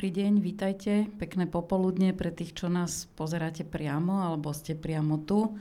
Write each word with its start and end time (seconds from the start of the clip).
Dobrý 0.00 0.16
deň, 0.16 0.34
vítajte. 0.40 0.92
Pekné 1.20 1.44
popoludne 1.44 2.16
pre 2.16 2.32
tých, 2.32 2.56
čo 2.56 2.72
nás 2.72 3.04
pozeráte 3.20 3.68
priamo 3.68 4.24
alebo 4.24 4.48
ste 4.56 4.72
priamo 4.72 5.20
tu. 5.28 5.60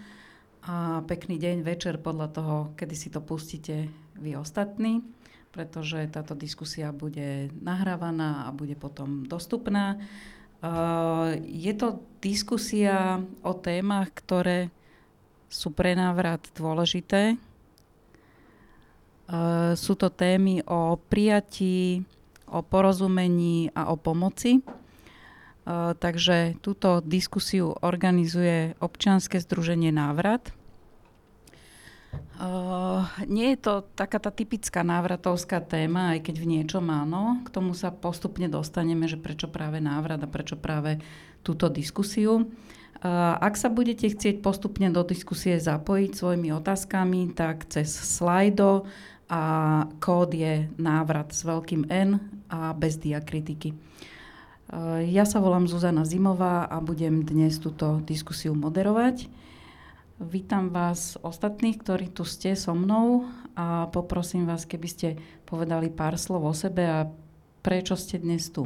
A 0.64 1.04
pekný 1.04 1.36
deň, 1.36 1.60
večer 1.60 2.00
podľa 2.00 2.32
toho, 2.32 2.56
kedy 2.80 2.96
si 2.96 3.12
to 3.12 3.20
pustíte 3.20 3.92
vy 4.16 4.40
ostatní, 4.40 5.04
pretože 5.52 6.08
táto 6.08 6.40
diskusia 6.40 6.96
bude 6.96 7.52
nahrávaná 7.52 8.48
a 8.48 8.56
bude 8.56 8.80
potom 8.80 9.28
dostupná. 9.28 10.00
Je 11.44 11.74
to 11.76 12.00
diskusia 12.24 13.20
o 13.44 13.52
témach, 13.60 14.08
ktoré 14.24 14.72
sú 15.52 15.76
pre 15.76 16.00
návrat 16.00 16.48
dôležité. 16.56 17.36
Sú 19.76 20.00
to 20.00 20.08
témy 20.08 20.64
o 20.64 20.96
prijatí, 20.96 22.08
o 22.50 22.66
porozumení 22.66 23.70
a 23.78 23.94
o 23.94 23.96
pomoci. 23.96 24.62
Uh, 25.70 25.94
takže 25.94 26.58
túto 26.66 27.00
diskusiu 27.06 27.78
organizuje 27.86 28.74
občianske 28.82 29.38
združenie 29.38 29.94
Návrat. 29.94 30.50
Uh, 32.40 33.04
nie 33.28 33.52
je 33.54 33.60
to 33.60 33.74
taká 34.00 34.16
tá 34.16 34.32
typická 34.32 34.80
návratovská 34.80 35.60
téma, 35.60 36.16
aj 36.16 36.32
keď 36.32 36.36
v 36.40 36.50
niečom 36.58 36.88
áno. 36.88 37.44
K 37.44 37.52
tomu 37.52 37.76
sa 37.76 37.92
postupne 37.92 38.48
dostaneme, 38.48 39.12
že 39.12 39.20
prečo 39.20 39.52
práve 39.52 39.84
návrat 39.84 40.24
a 40.24 40.32
prečo 40.32 40.56
práve 40.56 41.04
túto 41.44 41.68
diskusiu. 41.68 42.48
Uh, 43.04 43.36
ak 43.44 43.60
sa 43.60 43.68
budete 43.68 44.08
chcieť 44.08 44.40
postupne 44.40 44.88
do 44.88 45.04
diskusie 45.04 45.60
zapojiť 45.60 46.12
svojimi 46.16 46.50
otázkami, 46.56 47.36
tak 47.36 47.68
cez 47.68 47.92
slajdo 47.92 48.88
a 49.30 49.42
kód 50.02 50.34
je 50.34 50.66
návrat 50.82 51.30
s 51.30 51.46
veľkým 51.46 51.86
N 51.86 52.18
a 52.50 52.74
bez 52.74 52.98
diakritiky. 52.98 53.72
E, 53.72 53.78
ja 55.14 55.22
sa 55.22 55.38
volám 55.38 55.70
Zuzana 55.70 56.02
Zimová 56.02 56.66
a 56.66 56.82
budem 56.82 57.22
dnes 57.22 57.62
túto 57.62 58.02
diskusiu 58.02 58.58
moderovať. 58.58 59.30
Vítam 60.20 60.74
vás 60.74 61.16
ostatných, 61.22 61.80
ktorí 61.80 62.10
tu 62.12 62.26
ste 62.26 62.58
so 62.58 62.74
mnou 62.74 63.30
a 63.54 63.88
poprosím 63.94 64.50
vás, 64.50 64.66
keby 64.66 64.88
ste 64.90 65.08
povedali 65.46 65.94
pár 65.94 66.18
slov 66.18 66.50
o 66.50 66.54
sebe 66.58 66.84
a 66.90 67.08
prečo 67.62 67.94
ste 67.96 68.20
dnes 68.20 68.50
tu. 68.50 68.66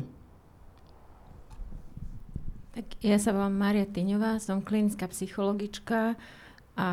Tak 2.73 2.97
ja 3.05 3.21
sa 3.21 3.35
volám 3.35 3.53
Maria 3.53 3.85
Tyňová, 3.85 4.41
som 4.41 4.65
klinická 4.65 5.05
psychologička 5.11 6.17
a 6.73 6.89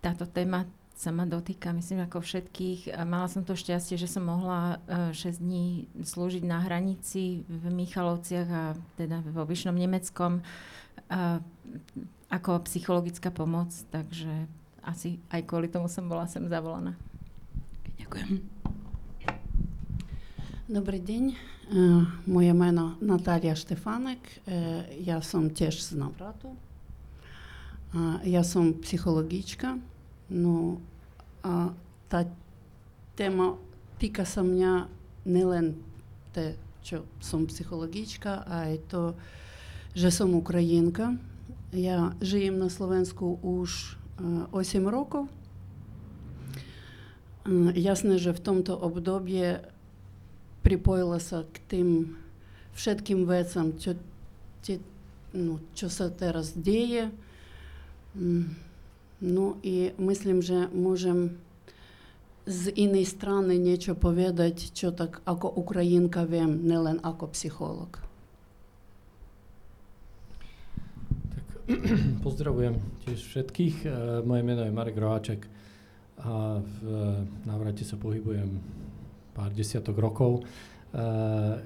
táto 0.00 0.24
téma 0.24 0.64
sa 1.00 1.16
ma 1.16 1.24
dotýka, 1.24 1.72
myslím, 1.72 2.04
ako 2.04 2.20
všetkých. 2.20 2.92
Mala 3.08 3.24
som 3.24 3.40
to 3.40 3.56
šťastie, 3.56 3.96
že 3.96 4.04
som 4.04 4.28
mohla 4.28 4.84
6 5.16 5.16
e, 5.16 5.32
dní 5.40 5.66
slúžiť 5.96 6.44
na 6.44 6.60
hranici 6.60 7.40
v 7.48 7.72
Michalovciach 7.72 8.48
a 8.52 8.64
teda 9.00 9.24
vo 9.24 9.48
Vyšnom 9.48 9.72
Nemeckom 9.72 10.44
a, 11.08 11.40
ako 12.28 12.68
psychologická 12.68 13.32
pomoc, 13.32 13.72
takže 13.88 14.28
asi 14.84 15.16
aj 15.32 15.48
kvôli 15.48 15.72
tomu 15.72 15.88
som 15.88 16.04
bola 16.04 16.28
sem 16.28 16.44
zavolaná. 16.44 16.92
Ďakujem. 17.96 18.44
Dobrý 20.68 21.00
deň, 21.00 21.24
uh, 21.32 22.04
moje 22.28 22.52
meno 22.52 23.00
Natália 23.00 23.56
Štefánek, 23.56 24.20
ja 25.00 25.18
som 25.24 25.48
tiež 25.50 25.80
z 25.80 25.98
Navratu. 25.98 26.54
Ja 28.22 28.46
som 28.46 28.78
psychologička, 28.78 29.82
no 30.30 30.78
a 31.44 31.72
tá 32.10 32.26
téma 33.16 33.56
týka 34.00 34.24
sa 34.24 34.40
mňa 34.40 34.88
nielen 35.28 35.76
te, 36.32 36.56
čo 36.80 37.04
som 37.20 37.44
psychologička, 37.44 38.48
aj 38.48 38.80
to, 38.88 39.02
že 39.92 40.08
som 40.08 40.32
Ukrajinka. 40.32 41.20
Ja 41.70 42.16
žijem 42.18 42.58
na 42.58 42.72
Slovensku 42.72 43.38
už 43.44 44.00
uh, 44.18 44.48
8 44.56 44.88
rokov. 44.88 45.28
Uh, 47.44 47.70
jasné, 47.76 48.16
že 48.16 48.32
v 48.32 48.40
tomto 48.40 48.74
období 48.74 49.60
pripojila 50.64 51.20
sa 51.20 51.44
k 51.44 51.56
tým 51.68 51.88
všetkým 52.74 53.28
vecam, 53.28 53.76
čo, 53.76 53.96
tie, 54.64 54.80
no, 55.36 55.60
čo 55.76 55.92
sa 55.92 56.08
teraz 59.19 59.21
deje. 59.21 59.25
Um, 59.25 59.25
Ну 59.25 59.55
і 59.63 59.91
мислим, 59.97 60.43
že 60.43 60.67
môžem 60.75 61.39
z 62.45 62.69
inej 62.75 63.09
strany 63.15 63.57
niečo 63.57 63.95
povedať, 63.95 64.75
čo 64.75 64.91
tak 64.91 65.23
ako 65.25 65.49
Ukrajinka 65.55 66.27
viem, 66.27 66.61
nielen 66.61 66.99
ako 67.01 67.31
psycholog. 67.31 68.03
Tak, 71.31 71.47
pozdravujem 72.21 72.77
tiež 73.07 73.19
všetkých. 73.23 73.75
E, 73.81 73.89
moje 74.21 74.43
meno 74.45 74.61
je 74.67 74.75
Marek 74.75 74.99
Roháček 74.99 75.47
a 76.21 76.59
v 76.61 76.79
návrate 77.47 77.81
sa 77.81 77.97
pohybujem 77.97 78.61
pár 79.33 79.49
desiatok 79.55 79.97
rokov, 79.97 80.43
e, 80.43 81.01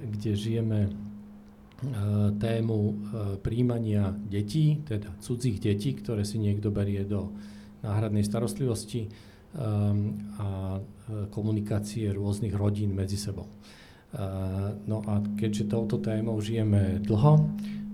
kde 0.00 0.32
žijeme 0.32 0.78
E, 0.88 1.13
tému 2.39 2.79
e, 2.87 2.93
príjmania 3.43 4.15
detí, 4.15 4.79
teda 4.87 5.11
cudzích 5.19 5.59
detí, 5.59 5.91
ktoré 5.91 6.23
si 6.23 6.39
niekto 6.39 6.71
berie 6.71 7.03
do 7.03 7.35
náhradnej 7.83 8.25
starostlivosti 8.25 9.05
um, 9.05 10.17
a 10.41 10.81
komunikácie 11.29 12.09
rôznych 12.09 12.57
rodín 12.57 12.97
medzi 12.97 13.13
sebou. 13.13 13.45
No 14.89 15.05
a 15.05 15.21
keďže 15.37 15.69
touto 15.69 16.01
témou 16.01 16.41
žijeme 16.41 16.97
dlho, 17.03 17.45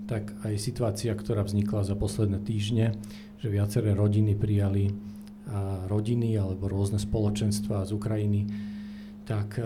tak 0.08 0.32
aj 0.48 0.54
situácia, 0.56 1.12
ktorá 1.12 1.44
vznikla 1.44 1.84
za 1.84 1.92
posledné 1.92 2.40
týždne, 2.40 2.96
že 3.42 3.52
viaceré 3.52 3.92
rodiny 3.92 4.38
prijali 4.38 4.94
rodiny 5.90 6.38
alebo 6.38 6.70
rôzne 6.70 7.02
spoločenstva 7.02 7.84
z 7.84 7.90
Ukrajiny, 7.92 8.40
tak 9.26 9.58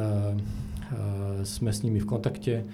sme 1.45 1.71
s 1.71 1.85
nimi 1.85 2.01
v 2.01 2.09
kontakte 2.09 2.65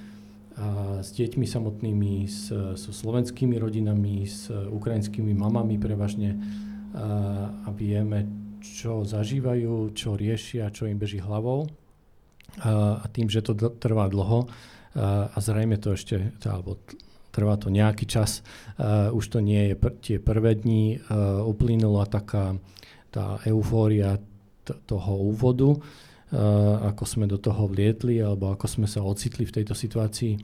a 0.58 1.00
s 1.00 1.12
deťmi 1.16 1.46
samotnými, 1.48 2.28
s, 2.28 2.52
so 2.76 2.90
slovenskými 2.92 3.56
rodinami, 3.56 4.28
s 4.28 4.52
ukrajinskými 4.52 5.32
mamami 5.32 5.80
prevažne 5.80 6.36
a, 6.92 7.48
a 7.64 7.68
vieme, 7.72 8.28
čo 8.60 9.02
zažívajú, 9.02 9.96
čo 9.96 10.14
riešia, 10.14 10.70
čo 10.70 10.86
im 10.86 11.00
beží 11.00 11.18
hlavou. 11.18 11.66
A, 12.60 13.00
a 13.00 13.06
tým, 13.08 13.32
že 13.32 13.40
to 13.40 13.56
trvá 13.56 14.12
dlho 14.12 14.44
a, 14.44 15.32
a 15.32 15.38
zrejme 15.40 15.80
to 15.80 15.96
ešte, 15.96 16.36
alebo 16.44 16.76
trvá 17.32 17.56
to 17.56 17.72
nejaký 17.72 18.04
čas, 18.04 18.44
a, 18.76 19.08
už 19.08 19.24
to 19.32 19.38
nie 19.40 19.72
je 19.72 19.74
pr- 19.74 19.96
tie 19.98 20.16
prvé 20.20 20.56
dni, 20.58 21.00
uplynula 21.48 22.04
taká 22.04 22.60
tá 23.12 23.36
eufória 23.44 24.16
t- 24.64 24.78
toho 24.88 25.20
úvodu, 25.20 25.76
ako 26.82 27.04
sme 27.04 27.28
do 27.28 27.36
toho 27.36 27.68
vlietli 27.68 28.24
alebo 28.24 28.48
ako 28.56 28.64
sme 28.64 28.88
sa 28.88 29.04
ocitli 29.04 29.44
v 29.44 29.54
tejto 29.60 29.76
situácii 29.76 30.40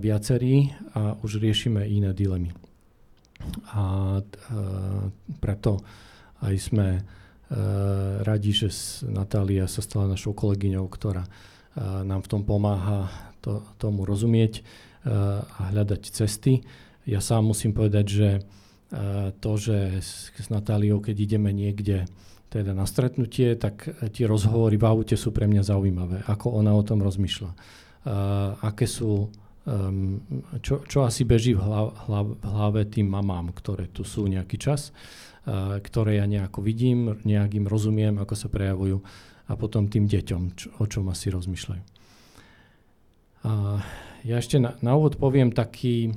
viacerí 0.00 0.72
a 0.96 1.16
už 1.20 1.36
riešime 1.36 1.84
iné 1.84 2.16
dilemy. 2.16 2.48
A 3.76 4.16
preto 5.40 5.84
aj 6.40 6.54
sme 6.56 7.04
radi, 8.24 8.50
že 8.56 8.72
Natália 9.06 9.68
sa 9.68 9.84
stala 9.84 10.08
našou 10.08 10.32
kolegyňou, 10.32 10.88
ktorá 10.88 11.28
nám 12.04 12.24
v 12.24 12.30
tom 12.32 12.42
pomáha 12.48 13.12
to, 13.44 13.60
tomu 13.76 14.08
rozumieť 14.08 14.64
a 15.06 15.70
hľadať 15.70 16.02
cesty. 16.08 16.64
Ja 17.04 17.20
sám 17.20 17.52
musím 17.52 17.76
povedať, 17.76 18.06
že 18.08 18.28
to, 19.44 19.52
že 19.60 20.00
s 20.00 20.48
Natáliou, 20.48 21.04
keď 21.04 21.16
ideme 21.20 21.52
niekde 21.52 22.08
teda 22.46 22.72
na 22.72 22.86
stretnutie, 22.86 23.58
tak 23.58 23.90
tie 24.14 24.24
rozhovory 24.24 24.78
v 24.78 24.86
aute 24.86 25.16
sú 25.18 25.34
pre 25.34 25.50
mňa 25.50 25.62
zaujímavé. 25.66 26.22
Ako 26.30 26.54
ona 26.54 26.72
o 26.72 26.82
tom 26.86 27.02
rozmýšľa. 27.02 27.50
Uh, 28.06 28.54
aké 28.62 28.86
sú, 28.86 29.34
um, 29.66 30.22
čo, 30.62 30.86
čo 30.86 31.02
asi 31.02 31.26
beží 31.26 31.58
v, 31.58 31.60
hlav, 31.60 32.06
hlav, 32.06 32.26
hlave 32.46 32.86
tým 32.86 33.10
mamám, 33.10 33.50
ktoré 33.50 33.90
tu 33.90 34.06
sú 34.06 34.30
nejaký 34.30 34.62
čas, 34.62 34.94
uh, 35.50 35.82
ktoré 35.82 36.22
ja 36.22 36.26
nejako 36.30 36.62
vidím, 36.62 37.18
nejakým 37.26 37.66
rozumiem, 37.66 38.22
ako 38.22 38.34
sa 38.38 38.46
prejavujú 38.46 39.02
a 39.46 39.52
potom 39.58 39.90
tým 39.90 40.06
deťom, 40.06 40.42
čo, 40.54 40.70
o 40.78 40.84
čom 40.86 41.10
asi 41.10 41.34
rozmýšľajú. 41.34 41.82
Uh, 43.42 43.82
ja 44.22 44.38
ešte 44.38 44.62
na, 44.62 44.78
na 44.86 44.94
úvod 44.94 45.18
poviem 45.18 45.50
taký, 45.50 46.14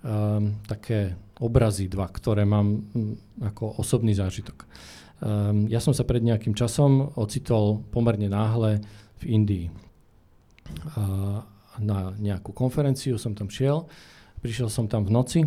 um, 0.00 0.56
také 0.64 1.12
obrazy 1.44 1.92
dva, 1.92 2.08
ktoré 2.08 2.48
mám 2.48 2.88
um, 2.96 3.20
ako 3.44 3.84
osobný 3.84 4.16
zážitok. 4.16 4.64
Um, 5.18 5.66
ja 5.66 5.82
som 5.82 5.90
sa 5.90 6.06
pred 6.06 6.22
nejakým 6.22 6.54
časom 6.54 7.10
ocitol 7.18 7.82
pomerne 7.90 8.30
náhle 8.30 8.78
v 9.18 9.22
Indii. 9.26 9.66
Uh, 10.94 11.42
na 11.82 12.14
nejakú 12.14 12.54
konferenciu 12.54 13.18
som 13.18 13.34
tam 13.34 13.50
šiel, 13.50 13.86
prišiel 14.42 14.70
som 14.70 14.86
tam 14.86 15.06
v 15.06 15.14
noci 15.14 15.40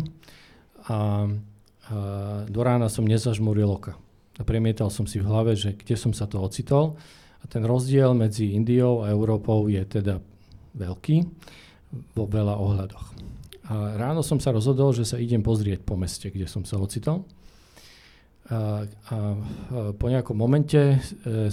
a 0.88 1.24
uh, 1.24 2.40
do 2.48 2.60
rána 2.60 2.92
som 2.92 3.08
nezažmuril 3.08 3.68
oka. 3.68 3.96
A 4.40 4.42
premietal 4.44 4.88
som 4.88 5.04
si 5.04 5.20
v 5.20 5.28
hlave, 5.28 5.56
že 5.56 5.76
kde 5.76 5.96
som 5.96 6.12
sa 6.16 6.24
to 6.24 6.40
ocitol. 6.40 6.96
A 7.42 7.48
ten 7.48 7.64
rozdiel 7.64 8.16
medzi 8.16 8.56
Indiou 8.56 9.04
a 9.04 9.12
Európou 9.12 9.68
je 9.68 9.82
teda 9.84 10.20
veľký. 10.72 11.16
vo 12.16 12.24
veľa 12.24 12.56
ohľadoch. 12.56 13.06
A 13.68 13.94
ráno 14.00 14.24
som 14.24 14.40
sa 14.40 14.50
rozhodol, 14.50 14.96
že 14.96 15.04
sa 15.04 15.20
idem 15.20 15.44
pozrieť 15.44 15.84
po 15.84 15.94
meste, 15.94 16.32
kde 16.32 16.48
som 16.48 16.64
sa 16.64 16.80
ocitol. 16.80 17.28
A, 18.50 18.82
a, 18.82 19.38
po 19.94 20.06
nejakom 20.10 20.34
momente 20.34 20.98
e, 20.98 20.98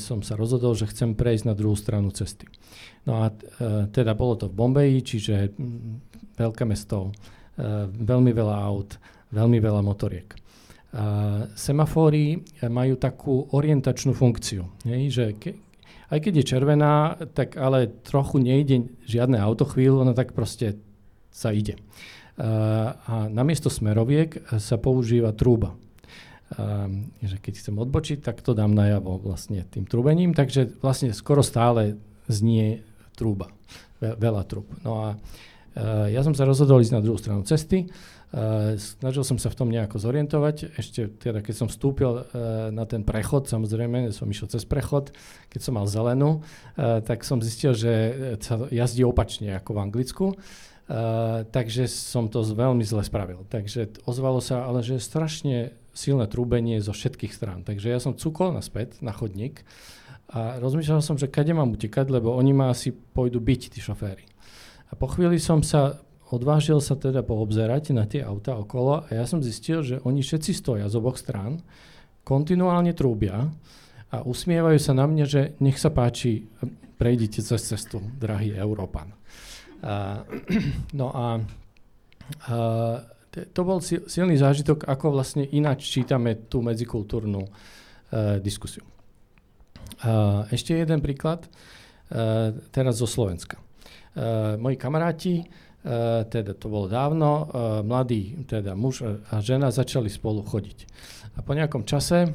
som 0.01 0.25
sa 0.25 0.33
rozhodol, 0.33 0.73
že 0.73 0.89
chcem 0.89 1.13
prejsť 1.13 1.45
na 1.45 1.53
druhú 1.53 1.77
stranu 1.77 2.09
cesty. 2.09 2.49
No 3.05 3.21
a 3.21 3.29
e, 3.29 3.85
teda 3.93 4.17
bolo 4.17 4.33
to 4.41 4.49
v 4.49 4.57
Bombeji, 4.57 4.97
čiže 5.05 5.53
m, 5.53 6.01
veľké 6.33 6.65
mesto, 6.65 7.13
e, 7.13 7.85
veľmi 7.93 8.33
veľa 8.33 8.55
aut, 8.65 8.97
veľmi 9.29 9.61
veľa 9.61 9.85
motoriek. 9.85 10.33
A 10.89 11.05
semafóry 11.53 12.41
majú 12.65 12.97
takú 12.97 13.45
orientačnú 13.53 14.17
funkciu, 14.17 14.65
nie? 14.89 15.13
že 15.13 15.37
ke, 15.37 15.61
aj 16.09 16.25
keď 16.25 16.41
je 16.41 16.49
červená, 16.49 17.21
tak 17.37 17.53
ale 17.61 17.93
trochu 18.01 18.41
nejde 18.41 18.89
žiadne 19.05 19.37
auto 19.37 19.69
chvíľu, 19.69 20.01
no 20.01 20.17
tak 20.17 20.33
proste 20.33 20.81
sa 21.29 21.53
ide. 21.53 21.77
A, 22.41 22.97
a 22.97 23.15
namiesto 23.29 23.69
smeroviek 23.69 24.41
sa 24.57 24.81
používa 24.81 25.29
trúba. 25.37 25.77
A, 26.57 26.89
že 27.21 27.37
keď 27.37 27.53
chcem 27.61 27.75
odbočiť, 27.77 28.25
tak 28.25 28.41
to 28.41 28.57
dám 28.57 28.73
najavo 28.73 29.21
vlastne 29.21 29.61
tým 29.69 29.85
trúbením, 29.85 30.33
takže 30.33 30.81
vlastne 30.81 31.13
skoro 31.13 31.45
stále 31.45 32.01
znie 32.25 32.81
trúba, 33.13 33.53
veľa 34.01 34.47
trúb. 34.49 34.65
No 34.81 34.91
a 34.97 35.07
ja 36.09 36.25
som 36.25 36.33
sa 36.33 36.49
rozhodol 36.49 36.81
ísť 36.81 36.97
na 36.97 37.03
druhú 37.05 37.21
stranu 37.21 37.45
cesty 37.45 37.85
Uh, 38.29 38.77
snažil 38.77 39.25
som 39.25 39.41
sa 39.41 39.49
v 39.49 39.57
tom 39.57 39.73
nejako 39.73 39.97
zorientovať. 39.97 40.77
Ešte 40.77 41.09
teda, 41.17 41.41
keď 41.41 41.65
som 41.65 41.67
vstúpil 41.67 42.13
uh, 42.13 42.69
na 42.69 42.85
ten 42.85 43.01
prechod, 43.01 43.49
samozrejme, 43.49 44.13
som 44.13 44.29
išiel 44.29 44.53
cez 44.53 44.69
prechod, 44.69 45.09
keď 45.49 45.61
som 45.65 45.73
mal 45.81 45.89
zelenú, 45.89 46.45
uh, 46.77 47.01
tak 47.01 47.25
som 47.25 47.41
zistil, 47.41 47.73
že 47.73 47.93
sa 48.37 48.69
jazdí 48.69 49.01
opačne 49.01 49.57
ako 49.57 49.73
v 49.73 49.81
Anglicku. 49.81 50.25
Uh, 50.85 51.41
takže 51.49 51.89
som 51.89 52.29
to 52.29 52.45
veľmi 52.45 52.85
zle 52.85 53.01
spravil. 53.01 53.49
Takže 53.49 54.05
ozvalo 54.05 54.45
sa, 54.45 54.61
ale 54.61 54.85
že 54.85 55.01
strašne 55.01 55.73
silné 55.99 56.31
trúbenie 56.31 56.79
zo 56.79 56.95
všetkých 56.95 57.35
strán. 57.35 57.67
Takže 57.67 57.91
ja 57.91 57.99
som 57.99 58.15
cukol 58.15 58.55
naspäť 58.55 59.03
na 59.03 59.11
chodník 59.11 59.67
a 60.31 60.55
rozmýšľal 60.63 61.03
som, 61.03 61.19
že 61.19 61.27
kade 61.27 61.51
mám 61.51 61.75
utekať, 61.75 62.07
lebo 62.07 62.31
oni 62.31 62.55
ma 62.55 62.71
asi 62.71 62.95
pôjdu 62.95 63.43
byť, 63.43 63.61
tí 63.75 63.83
šoféry. 63.83 64.23
A 64.89 64.95
po 64.95 65.11
chvíli 65.11 65.37
som 65.43 65.59
sa 65.59 65.99
odvážil 66.29 66.79
sa 66.79 66.95
teda 66.95 67.25
poobzerať 67.25 67.91
na 67.91 68.05
tie 68.05 68.21
auta 68.21 68.55
okolo 68.55 69.03
a 69.03 69.09
ja 69.09 69.25
som 69.25 69.41
zistil, 69.41 69.81
že 69.81 69.99
oni 70.05 70.21
všetci 70.21 70.51
stoja 70.53 70.85
z 70.87 70.95
oboch 70.95 71.17
strán, 71.17 71.59
kontinuálne 72.21 72.93
trúbia 72.93 73.49
a 74.13 74.17
usmievajú 74.21 74.77
sa 74.77 74.93
na 74.93 75.09
mňa, 75.09 75.25
že 75.25 75.41
nech 75.61 75.81
sa 75.81 75.89
páči, 75.89 76.45
prejdite 77.01 77.41
cez 77.41 77.61
cestu, 77.65 78.01
drahý 78.21 78.53
Európan. 78.53 79.13
A, 79.81 80.21
no 80.99 81.07
a, 81.09 81.41
a 82.45 82.57
to 83.53 83.61
bol 83.63 83.79
silný 83.83 84.35
zážitok, 84.35 84.87
ako 84.89 85.15
vlastne 85.15 85.47
ináč 85.47 85.87
čítame 85.87 86.49
tú 86.49 86.59
medzikultúrnu 86.65 87.41
uh, 87.43 87.49
diskusiu. 88.43 88.83
Uh, 89.99 90.47
ešte 90.51 90.75
jeden 90.75 90.99
príklad, 90.99 91.47
uh, 91.47 92.55
teraz 92.71 92.99
zo 92.99 93.07
Slovenska. 93.07 93.59
Uh, 94.15 94.55
moji 94.59 94.75
kamaráti 94.75 95.45
E, 95.79 96.27
teda 96.27 96.59
to 96.59 96.67
bolo 96.67 96.91
dávno, 96.91 97.29
e, 97.31 97.43
mladý 97.87 98.43
teda 98.43 98.75
muž 98.75 98.99
a 99.31 99.39
žena 99.39 99.71
začali 99.71 100.11
spolu 100.11 100.43
chodiť. 100.43 100.79
A 101.33 101.39
po 101.39 101.55
nejakom 101.55 101.87
čase 101.87 102.27
e, 102.27 102.29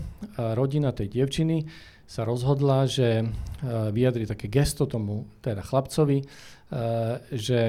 rodina 0.57 0.97
tej 0.97 1.13
dievčiny 1.13 1.69
sa 2.09 2.29
rozhodla, 2.29 2.85
že 2.85 3.25
vyjadri 3.65 4.29
také 4.29 4.53
gesto 4.53 4.85
tomu 4.85 5.25
teda 5.41 5.65
chlapcovi, 5.65 6.21
že 7.33 7.61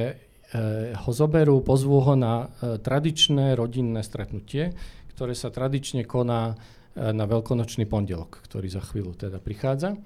ho 0.95 1.11
zoberú, 1.11 1.59
pozvú 1.59 1.99
ho 1.99 2.15
na 2.15 2.47
tradičné 2.59 3.59
rodinné 3.59 3.99
stretnutie, 4.01 4.71
ktoré 5.15 5.35
sa 5.35 5.51
tradične 5.51 6.07
koná 6.07 6.55
na 6.95 7.25
veľkonočný 7.27 7.83
pondelok, 7.91 8.39
ktorý 8.47 8.71
za 8.71 8.79
chvíľu 8.79 9.19
teda 9.19 9.43
prichádza. 9.43 9.99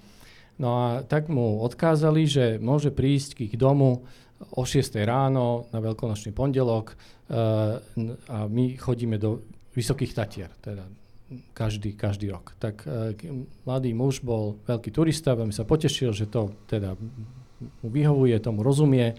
No 0.58 0.70
a 0.82 0.88
tak 1.06 1.30
mu 1.30 1.62
odkázali, 1.62 2.26
že 2.26 2.46
môže 2.58 2.90
prísť 2.90 3.38
k 3.38 3.40
ich 3.48 3.56
domu 3.56 4.04
o 4.40 4.64
6 4.66 4.98
ráno 5.06 5.70
na 5.70 5.80
veľkonočný 5.80 6.34
pondelok 6.34 6.98
a 8.28 8.38
my 8.50 8.76
chodíme 8.76 9.22
do 9.22 9.46
Vysokých 9.70 10.18
Tatier, 10.18 10.50
teda 10.60 10.84
každý, 11.54 11.94
každý 11.94 12.34
rok. 12.34 12.58
Tak 12.58 12.90
mladý 13.70 13.94
muž 13.94 14.26
bol 14.26 14.58
veľký 14.66 14.90
turista, 14.90 15.38
veľmi 15.38 15.54
sa 15.54 15.62
potešil, 15.62 16.10
že 16.10 16.26
to 16.26 16.58
teda 16.66 16.98
mu 17.86 17.88
vyhovuje, 17.94 18.34
tomu 18.42 18.66
rozumie. 18.66 19.14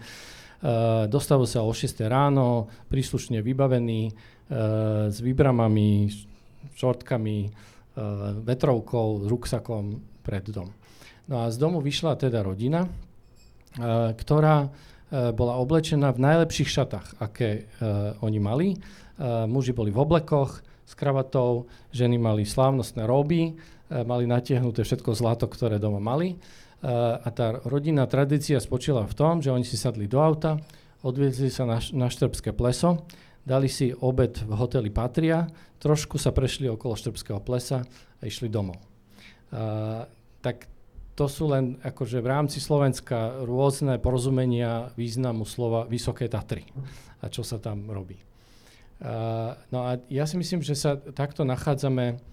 Dostavil 1.09 1.49
sa 1.49 1.65
o 1.65 1.73
6 1.73 2.05
ráno, 2.05 2.69
príslušne 2.93 3.41
vybavený, 3.41 4.13
uh, 4.13 5.09
s 5.09 5.17
výbramami, 5.17 6.13
šortkami, 6.77 7.49
uh, 7.49 8.37
vetrovkou, 8.45 9.25
ruksakom 9.25 9.97
pred 10.21 10.45
dom. 10.53 10.69
No 11.25 11.41
a 11.41 11.49
z 11.49 11.57
domu 11.57 11.81
vyšla 11.81 12.13
teda 12.21 12.45
rodina, 12.45 12.85
ktorá 14.19 14.67
Eh, 15.11 15.35
bola 15.35 15.59
oblečená 15.59 16.15
v 16.15 16.23
najlepších 16.23 16.71
šatách, 16.71 17.19
aké 17.19 17.67
oni 18.23 18.39
mali. 18.39 18.67
Muži 19.21 19.75
boli 19.75 19.91
v 19.93 20.01
oblekoch 20.01 20.63
s 20.87 20.93
kravatou, 20.97 21.69
ženy 21.93 22.17
mali 22.17 22.47
slávnostné 22.47 23.05
roby, 23.05 23.53
mali 23.91 24.25
natiahnuté 24.25 24.81
všetko 24.81 25.13
zlato, 25.13 25.45
ktoré 25.45 25.77
doma 25.77 26.01
mali. 26.01 26.41
A 26.81 27.29
tá 27.29 27.61
rodinná 27.61 28.09
tradícia 28.09 28.57
spočila 28.57 29.05
v 29.05 29.13
tom, 29.13 29.37
že 29.37 29.53
oni 29.53 29.61
si 29.61 29.77
sadli 29.77 30.09
do 30.09 30.17
auta, 30.17 30.57
odviezli 31.05 31.53
sa 31.53 31.69
na, 31.69 31.77
na 31.93 32.09
Štrbské 32.09 32.57
pleso, 32.57 33.05
dali 33.45 33.69
si 33.69 33.93
obed 33.93 34.41
v 34.41 34.53
hoteli 34.57 34.89
Patria, 34.89 35.45
trošku 35.77 36.17
sa 36.17 36.33
prešli 36.33 36.65
okolo 36.69 36.97
Štrbského 36.97 37.37
plesa 37.41 37.85
a 38.17 38.21
išli 38.25 38.49
domov. 38.49 38.81
Uh, 39.53 40.09
tak 40.41 40.65
to 41.13 41.29
sú 41.29 41.53
len 41.53 41.77
akože 41.85 42.17
v 42.17 42.27
rámci 42.29 42.57
Slovenska 42.57 43.45
rôzne 43.45 44.01
porozumenia 44.01 44.89
významu 44.97 45.45
slova 45.45 45.85
Vysoké 45.85 46.25
Tatry 46.25 46.65
a 47.21 47.29
čo 47.29 47.45
sa 47.45 47.61
tam 47.61 47.93
robí. 47.93 48.17
Uh, 49.01 49.53
no 49.69 49.85
a 49.85 50.01
ja 50.09 50.25
si 50.25 50.37
myslím, 50.37 50.65
že 50.65 50.73
sa 50.73 50.97
takto 50.97 51.45
nachádzame 51.45 52.30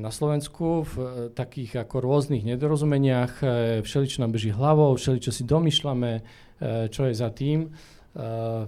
na 0.00 0.10
Slovensku 0.12 0.86
v 0.86 0.94
uh, 0.96 1.06
takých 1.32 1.84
ako 1.84 2.00
rôznych 2.00 2.46
nedorozumeniach, 2.46 3.32
uh, 3.40 3.48
všeličo 3.84 4.24
nám 4.24 4.32
beží 4.32 4.54
hlavou, 4.54 4.96
všeličo 4.96 5.30
si 5.30 5.42
domýšľame, 5.44 6.12
čo 6.92 7.08
je 7.08 7.14
za 7.16 7.32
tým, 7.32 7.72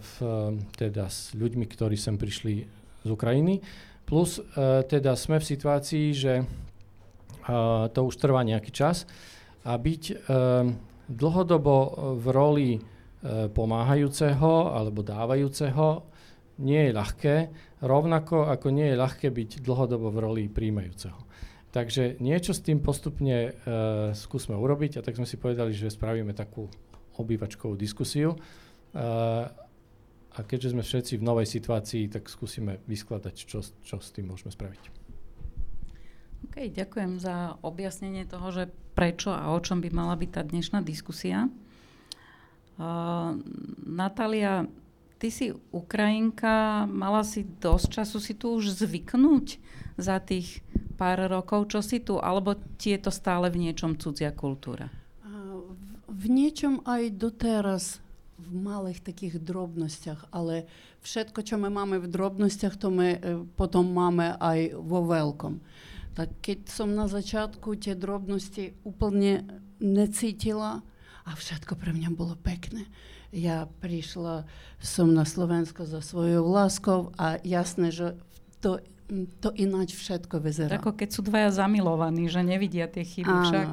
v, 0.01 0.15
teda 0.81 1.13
s 1.13 1.37
ľuďmi, 1.37 1.69
ktorí 1.69 1.93
sem 2.01 2.17
prišli 2.17 2.65
z 3.05 3.09
Ukrajiny. 3.13 3.61
Plus 4.09 4.41
teda 4.89 5.13
sme 5.13 5.37
v 5.37 5.45
situácii, 5.45 6.07
že 6.17 6.41
to 7.93 8.01
už 8.07 8.15
trvá 8.17 8.47
nejaký 8.47 8.71
čas. 8.71 9.05
A 9.63 9.79
byť 9.79 10.03
e, 10.11 10.15
dlhodobo 11.07 11.77
v 12.19 12.27
roli 12.35 12.71
e, 12.75 12.81
pomáhajúceho 13.51 14.75
alebo 14.75 15.07
dávajúceho 15.07 16.03
nie 16.61 16.91
je 16.91 16.93
ľahké, 16.93 17.35
rovnako 17.81 18.53
ako 18.53 18.69
nie 18.69 18.93
je 18.93 19.01
ľahké 19.01 19.29
byť 19.33 19.51
dlhodobo 19.65 20.13
v 20.13 20.19
roli 20.21 20.43
príjmajúceho. 20.53 21.17
Takže 21.73 22.21
niečo 22.21 22.53
s 22.53 22.61
tým 22.61 22.85
postupne 22.85 23.49
uh, 23.49 24.13
skúsme 24.13 24.53
urobiť 24.53 25.01
a 25.01 25.05
tak 25.05 25.17
sme 25.17 25.25
si 25.25 25.41
povedali, 25.41 25.73
že 25.73 25.89
spravíme 25.89 26.37
takú 26.37 26.69
obývačkovú 27.17 27.81
diskusiu. 27.81 28.37
Uh, 28.93 29.49
a 30.33 30.39
keďže 30.45 30.77
sme 30.77 30.85
všetci 30.85 31.17
v 31.17 31.25
novej 31.25 31.49
situácii, 31.49 32.13
tak 32.13 32.29
skúsime 32.29 32.81
vyskladať, 32.85 33.35
čo, 33.49 33.65
čo 33.65 33.97
s 34.01 34.09
tým 34.13 34.33
môžeme 34.33 34.53
spraviť. 34.53 34.83
OK, 36.49 36.57
ďakujem 36.73 37.21
za 37.21 37.57
objasnenie 37.65 38.29
toho, 38.29 38.53
že 38.53 38.65
prečo 38.93 39.33
a 39.33 39.53
o 39.53 39.59
čom 39.61 39.81
by 39.81 39.89
mala 39.93 40.17
byť 40.17 40.31
tá 40.33 40.43
dnešná 40.45 40.85
diskusia. 40.85 41.49
Uh, 42.77 43.41
Natália, 43.81 44.69
ty 45.23 45.31
si 45.31 45.55
Ukrajinka, 45.71 46.91
mala 46.91 47.23
si 47.23 47.47
dosť 47.47 48.03
času 48.03 48.19
si 48.19 48.35
tu 48.35 48.59
už 48.59 48.75
zvyknúť 48.75 49.63
za 49.95 50.19
tých 50.19 50.67
pár 50.99 51.31
rokov, 51.31 51.71
čo 51.71 51.79
si 51.79 52.03
tu, 52.03 52.19
alebo 52.19 52.59
ti 52.75 52.91
je 52.91 53.07
to 53.07 53.15
stále 53.15 53.47
v 53.47 53.71
niečom 53.71 53.95
cudzia 53.95 54.35
kultúra? 54.35 54.91
V 56.11 56.25
niečom 56.27 56.83
aj 56.83 57.15
doteraz 57.15 58.03
v 58.35 58.51
malých 58.51 58.99
takých 59.07 59.39
drobnostiach, 59.39 60.35
ale 60.35 60.67
všetko, 61.07 61.47
čo 61.47 61.55
my 61.55 61.71
máme 61.71 62.03
v 62.03 62.11
drobnostiach, 62.11 62.75
to 62.75 62.91
my 62.91 63.23
potom 63.55 63.95
máme 63.95 64.35
aj 64.43 64.75
vo 64.75 65.07
veľkom. 65.07 65.63
Tak 66.19 66.43
keď 66.43 66.67
som 66.67 66.99
na 66.99 67.07
začiatku 67.07 67.79
tie 67.79 67.95
drobnosti 67.95 68.75
úplne 68.83 69.63
necítila 69.79 70.83
a 71.23 71.31
všetko 71.33 71.79
pre 71.79 71.95
mňa 71.95 72.11
bolo 72.11 72.35
pekné. 72.35 72.91
Ja 73.33 73.65
prišla 73.81 74.45
som 74.77 75.09
na 75.17 75.25
Slovensko 75.25 75.89
za 75.89 76.05
svojou 76.05 76.45
láskou 76.45 77.17
a 77.17 77.41
jasné, 77.41 77.89
že 77.89 78.21
to, 78.61 78.85
to 79.41 79.49
ináč 79.57 79.97
všetko 79.97 80.37
vyzerá. 80.37 80.77
Ako 80.77 80.93
keď 80.93 81.09
sú 81.17 81.25
dvaja 81.25 81.49
zamilovaní, 81.65 82.29
že 82.29 82.45
nevidia 82.45 82.85
tie 82.93 83.09
chyby 83.09 83.33
Áno. 83.33 83.45
však. 83.49 83.69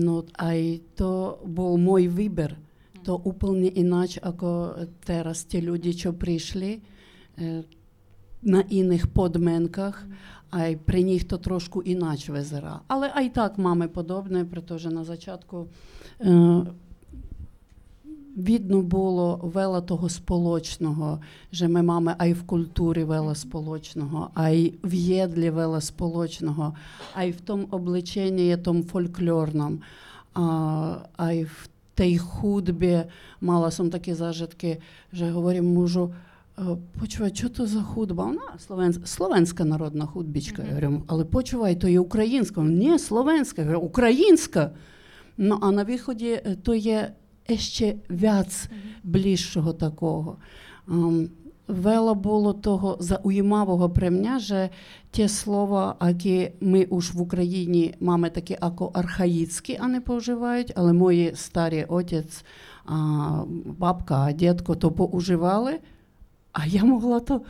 No 0.00 0.24
aj 0.40 0.80
to 0.96 1.44
bol 1.44 1.76
môj 1.76 2.08
výber. 2.08 2.56
To 3.04 3.20
úplne 3.20 3.68
ináč 3.68 4.16
ako 4.16 4.80
teraz 5.04 5.44
tie 5.44 5.60
ľudia, 5.60 5.92
čo 5.92 6.16
prišli 6.16 6.70
e, 6.72 6.80
na 8.40 8.60
iných 8.64 9.12
podmienkach. 9.12 10.08
Aj 10.54 10.72
pri 10.80 11.04
nich 11.04 11.28
to 11.28 11.36
trošku 11.36 11.84
ináč 11.84 12.32
vyzerá. 12.32 12.80
Ale 12.88 13.12
aj 13.12 13.26
tak 13.36 13.52
máme 13.60 13.92
podobné, 13.92 14.48
pretože 14.48 14.88
na 14.88 15.04
začiatku 15.04 15.56
e, 15.60 15.68
Відно 18.36 18.82
було 18.82 19.40
вела 19.42 19.80
того 19.80 20.08
сполочного, 20.08 21.20
що 21.52 21.68
ми 21.68 21.82
мами 21.82 22.14
а 22.18 22.26
й 22.26 22.32
в 22.32 22.42
культурі 22.42 23.04
вела 23.04 23.34
сполочного, 23.34 24.30
а 24.34 24.48
й 24.48 24.74
в 24.84 24.94
єдлі 24.94 25.50
вела 25.50 25.80
сполочного, 25.80 26.74
а 27.14 27.24
й 27.24 27.30
в 27.30 27.40
тому 27.40 27.66
обличенні 27.70 28.56
том 28.56 28.82
фольклорном, 28.82 29.80
а, 30.34 30.96
а 31.16 31.32
й 31.32 31.44
в 31.44 31.68
тій 31.94 32.18
худбі 32.18 33.02
мала 33.40 33.70
сам 33.70 33.90
такі 33.90 34.14
зажитки, 34.14 34.78
що 35.12 35.26
говорю 35.26 35.62
мужу, 35.62 36.14
«Е, 36.58 36.62
почувай, 37.00 37.34
що 37.34 37.48
то 37.48 37.66
за 37.66 37.82
худба? 37.82 38.24
Вона 38.24 38.58
словенська, 38.66 39.06
словенська 39.06 39.64
народна 39.64 40.06
худбічка. 40.06 40.62
Я 40.62 40.68
говорю, 40.68 41.02
але 41.06 41.24
почувай, 41.24 41.76
то 41.76 41.88
є 41.88 42.00
українська. 42.00 42.60
Ні, 42.60 42.98
словенська, 42.98 43.76
українська. 43.76 44.70
Ну 45.36 45.58
а 45.62 45.70
на 45.70 45.84
виході 45.84 46.30
е, 46.30 46.56
то 46.62 46.74
є 46.74 47.12
ešte 47.48 47.98
viac 48.08 48.48
mm-hmm. 48.48 49.72
такого. 49.78 50.38
Um, 50.88 51.28
Вела 51.68 52.14
було 52.14 52.52
того 52.52 52.96
зауємавого 53.00 53.90
при 53.90 54.10
мене, 54.10 54.40
що 54.40 54.68
ті 55.10 55.28
слова, 55.28 55.96
які 56.06 56.50
ми 56.60 56.84
уж 56.84 57.14
в 57.14 57.20
Україні 57.20 57.94
маємо 58.00 58.28
такі 58.28 58.56
ако 58.60 58.90
архаїцькі, 58.94 59.78
а 59.80 59.88
не 59.88 60.00
поживають, 60.00 60.72
але 60.76 60.92
мої 60.92 61.32
старі 61.34 61.84
отець, 61.88 62.44
бабка, 63.78 64.32
дідко 64.32 64.74
то 64.74 64.90
поуживали, 64.90 65.78
а 66.52 66.66
я 66.66 66.84
могла 66.84 67.20
то 67.20 67.42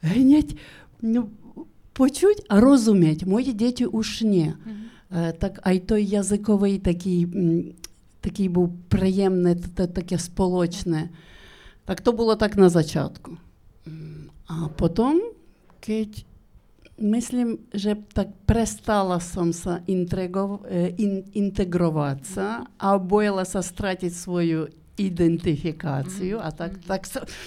гнять, 0.00 0.56
ну, 1.02 1.28
почуть, 1.92 2.46
а 2.48 2.60
розуміти. 2.60 3.26
Мої 3.26 3.52
діти 3.52 3.86
уж 3.86 4.22
не. 4.22 4.54
Mm-hmm. 5.10 5.32
Так, 5.38 5.60
а 5.62 5.72
й 5.72 5.78
той 5.78 6.04
язиковий 6.04 6.78
такий, 6.78 7.28
такий 8.22 8.48
був 8.48 8.72
приємний, 8.88 9.54
таке 9.74 10.18
сполочне. 10.18 11.10
Так 11.84 12.00
то 12.00 12.12
було 12.12 12.36
так 12.36 12.56
на 12.56 12.68
зачатку. 12.68 13.36
Myslím, 17.02 17.58
že 17.74 17.98
tak 18.14 18.30
prestala 18.46 19.18
som 19.18 19.50
sa 19.50 19.82
intrego, 19.90 20.62
in, 20.94 21.26
integrovať 21.34 22.18
sa 22.22 22.68
a 22.78 22.94
bojila 22.94 23.42
sa 23.42 23.58
stratiť 23.58 24.12
svoju 24.12 24.70
ідентифікацію, 24.96 26.38
а 26.42 26.50
так 26.50 26.78
так 26.86 27.06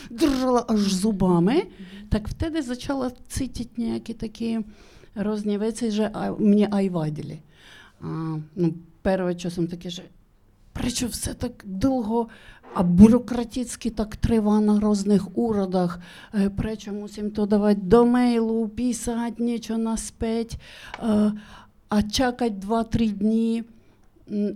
держала 0.09 0.65
аж 0.67 0.93
зубами, 0.93 1.63
так 2.09 2.27
вtedy 2.27 2.67
почала 2.67 3.11
цитити 3.27 3.69
ніякі 3.77 4.13
такі 4.13 4.59
різні 5.15 5.57
речі, 5.57 5.91
що 5.91 6.09
мені 6.39 6.67
айвадили. 6.71 7.39
А, 8.01 8.37
ну, 8.55 8.73
перше 9.01 9.35
часом 9.35 9.67
таке, 9.67 9.89
що 9.89 10.03
Причому 10.81 11.11
все 11.11 11.33
так 11.33 11.63
довго, 11.65 12.27
а 12.73 12.83
бюрократически 12.83 13.89
так 13.89 14.15
трива 14.15 14.59
на 14.59 14.91
різних 14.91 15.37
уродах. 15.37 15.99
Е, 16.33 16.51
причому 16.57 16.99
мусим 16.99 17.31
то 17.31 17.45
давати 17.45 17.81
до 17.83 18.05
мейлу, 18.05 18.67
писати, 18.67 19.43
нічого 19.43 19.79
наспеть, 19.79 20.57
е, 21.03 21.31
а 21.89 22.03
чекати 22.03 22.55
2-3 22.67 23.11
дні. 23.11 23.63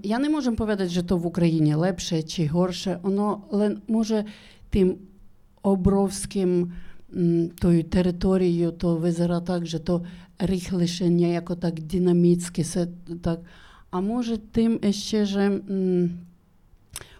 Я 0.04 0.20
не 0.20 0.30
можу 0.30 0.56
повідати, 0.56 0.90
що 0.90 1.04
то 1.04 1.18
в 1.18 1.26
Україні 1.26 1.76
лепше 1.76 2.24
чи 2.24 2.48
горше. 2.48 3.00
Воно 3.04 3.42
може 3.88 4.26
тим 4.70 4.98
обровським 5.62 6.74
тою 7.60 7.84
територією, 7.84 8.72
то 8.72 8.96
визира 8.96 9.42
так, 9.42 9.68
що 9.68 9.80
то 9.80 10.06
рихлише, 10.40 11.06
як 11.08 11.60
так 11.60 11.80
динаміцьке, 11.80 12.64
так. 13.24 13.40
А 13.92 14.02
може 14.02 14.38
тим 14.38 14.80
ще 14.92 15.26
м, 15.70 16.10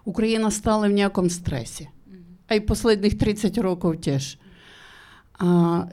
Україна 0.06 0.52
стала 0.52 0.88
в 0.88 0.92
ніякому 0.92 1.30
стресі. 1.30 1.90
А 2.48 2.56
й 2.56 2.64
останніх 2.68 3.18
30 3.18 3.58
років 3.58 4.02
теж. 4.02 4.38
А, 5.40 5.84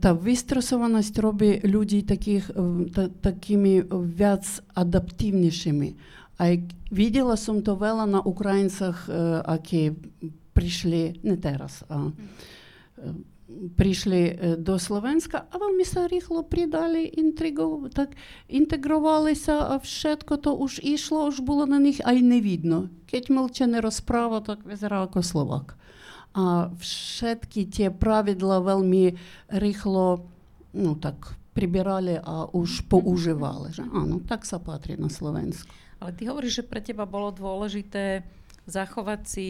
та 0.00 0.12
вистресованість 0.12 1.18
робить 1.18 1.64
людей 1.64 2.02
таких, 2.02 2.50
та, 2.94 3.08
такими 3.08 3.84
вяц 3.90 4.62
адаптивнішими. 4.74 5.92
А 6.38 6.56
видела 6.90 7.36
сум 7.36 7.62
то 7.62 7.74
вела 7.74 8.06
на 8.06 8.20
українцях, 8.20 9.08
які 9.48 9.92
прийшли, 10.52 11.14
не 11.22 11.36
зараз, 11.36 11.84
а 11.88 12.10
прийшли 13.77 14.39
до 14.59 14.79
Словенська, 14.79 15.43
а 15.51 15.57
вони 15.57 15.85
се 15.85 16.07
ріхло 16.07 16.43
придали, 16.43 17.03
інтригу, 17.03 17.89
так, 17.93 18.09
інтегрувалися, 18.47 19.53
а 19.53 19.77
všetko 19.77 20.33
to 20.37 20.51
už 20.55 20.79
išlo, 20.83 21.27
už 21.27 21.39
було 21.39 21.65
на 21.65 21.79
них, 21.79 22.01
а 22.03 22.13
й 22.13 22.21
не 22.21 22.41
видно. 22.41 22.89
Keď 23.07 23.29
мовчане 23.29 23.81
розправа, 23.81 24.39
так 24.39 24.65
визирав 24.65 25.03
ako 25.03 25.23
Словак. 25.23 25.77
А 26.33 26.69
všetky 26.77 27.65
tie 27.71 27.89
правідла 27.89 28.59
veľmi 28.59 29.15
ріхло, 29.47 30.27
ну 30.73 30.95
так, 30.95 31.33
прибирали, 31.53 32.21
а 32.21 32.45
už 32.51 32.85
používali. 32.85 33.73
Že 33.73 33.83
áno, 33.89 34.19
tak 34.27 34.45
sa 34.45 34.59
patrí 34.59 34.99
na 34.99 35.09
Slovensku. 35.09 35.71
Ale 35.97 36.13
ty 36.13 36.29
hovoríš, 36.29 36.61
že 36.61 36.69
pre 36.69 36.83
teba 36.83 37.09
bolo 37.09 37.33
dôležité 37.33 38.21
zachovať 38.69 39.21
si 39.25 39.47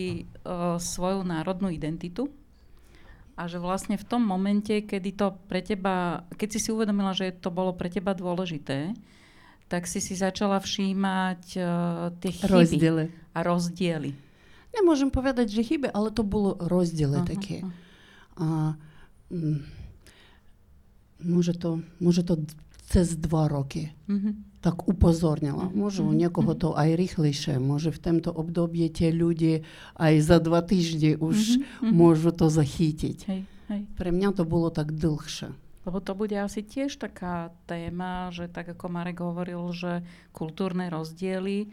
uh, 0.47 0.79
svoju 0.79 1.27
národnú 1.27 1.67
identitu? 1.67 2.31
a 3.42 3.50
že 3.50 3.58
vlastne 3.58 3.98
v 3.98 4.06
tom 4.06 4.22
momente, 4.22 4.86
kedy 4.86 5.18
to 5.18 5.34
pre 5.50 5.58
teba, 5.66 6.22
keď 6.38 6.48
si 6.54 6.58
si 6.62 6.68
uvedomila, 6.70 7.10
že 7.10 7.34
to 7.34 7.50
bolo 7.50 7.74
pre 7.74 7.90
teba 7.90 8.14
dôležité, 8.14 8.94
tak 9.66 9.90
si 9.90 9.98
si 9.98 10.14
začala 10.14 10.62
všímať 10.62 11.42
uh, 11.58 12.14
tie 12.22 12.30
chyby 12.30 12.54
rozdiely. 12.54 13.04
a 13.34 13.38
rozdiely. 13.42 14.10
Nemôžem 14.78 15.10
povedať, 15.10 15.50
že 15.50 15.66
chyby, 15.66 15.90
ale 15.90 16.14
to 16.14 16.22
bolo 16.22 16.54
rozdiely 16.54 17.18
uh-huh. 17.18 17.30
také. 17.34 17.66
A, 18.38 18.78
mm, 19.34 19.58
môže, 21.26 21.58
to, 21.58 21.82
môže 21.98 22.22
to 22.22 22.38
cez 22.86 23.18
dva 23.18 23.50
roky. 23.50 23.90
Uh-huh 24.06 24.51
tak 24.62 24.86
upozornila. 24.86 25.68
Mhm. 25.68 25.74
Môže 25.74 26.00
u 26.06 26.14
mhm. 26.14 26.18
niekoho 26.22 26.54
to 26.54 26.78
aj 26.78 26.94
rýchlejšie, 26.94 27.58
môže 27.58 27.90
v 27.90 27.98
tomto 27.98 28.30
období 28.30 28.86
tie 28.88 29.10
ľudia 29.10 29.66
aj 29.98 30.14
za 30.22 30.38
dva 30.38 30.62
týždne 30.62 31.18
už 31.18 31.58
mm-hmm. 31.58 31.90
môžu 31.90 32.30
to 32.30 32.46
zachytiť. 32.46 33.18
Hej, 33.26 33.42
hej. 33.68 33.82
Pre 33.98 34.10
mňa 34.14 34.38
to 34.38 34.46
bolo 34.46 34.70
tak 34.70 34.94
dlhšie. 34.94 35.50
Lebo 35.82 35.98
to 35.98 36.14
bude 36.14 36.34
asi 36.38 36.62
tiež 36.62 36.94
taká 36.94 37.50
téma, 37.66 38.30
že 38.30 38.46
tak 38.46 38.70
ako 38.70 38.86
Marek 38.86 39.18
hovoril, 39.18 39.58
že 39.74 40.06
kultúrne 40.30 40.86
rozdiely, 40.86 41.66
e, 41.66 41.68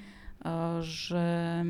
že 0.82 1.26
e, 1.62 1.66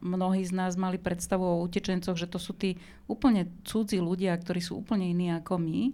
mnohí 0.00 0.40
z 0.48 0.52
nás 0.56 0.72
mali 0.80 0.96
predstavu 0.96 1.44
o 1.44 1.60
utečencoch, 1.60 2.16
že 2.16 2.32
to 2.32 2.40
sú 2.40 2.56
tí 2.56 2.80
úplne 3.04 3.52
cudzí 3.60 4.00
ľudia, 4.00 4.32
ktorí 4.40 4.64
sú 4.64 4.80
úplne 4.80 5.04
iní 5.04 5.36
ako 5.36 5.60
my. 5.60 5.92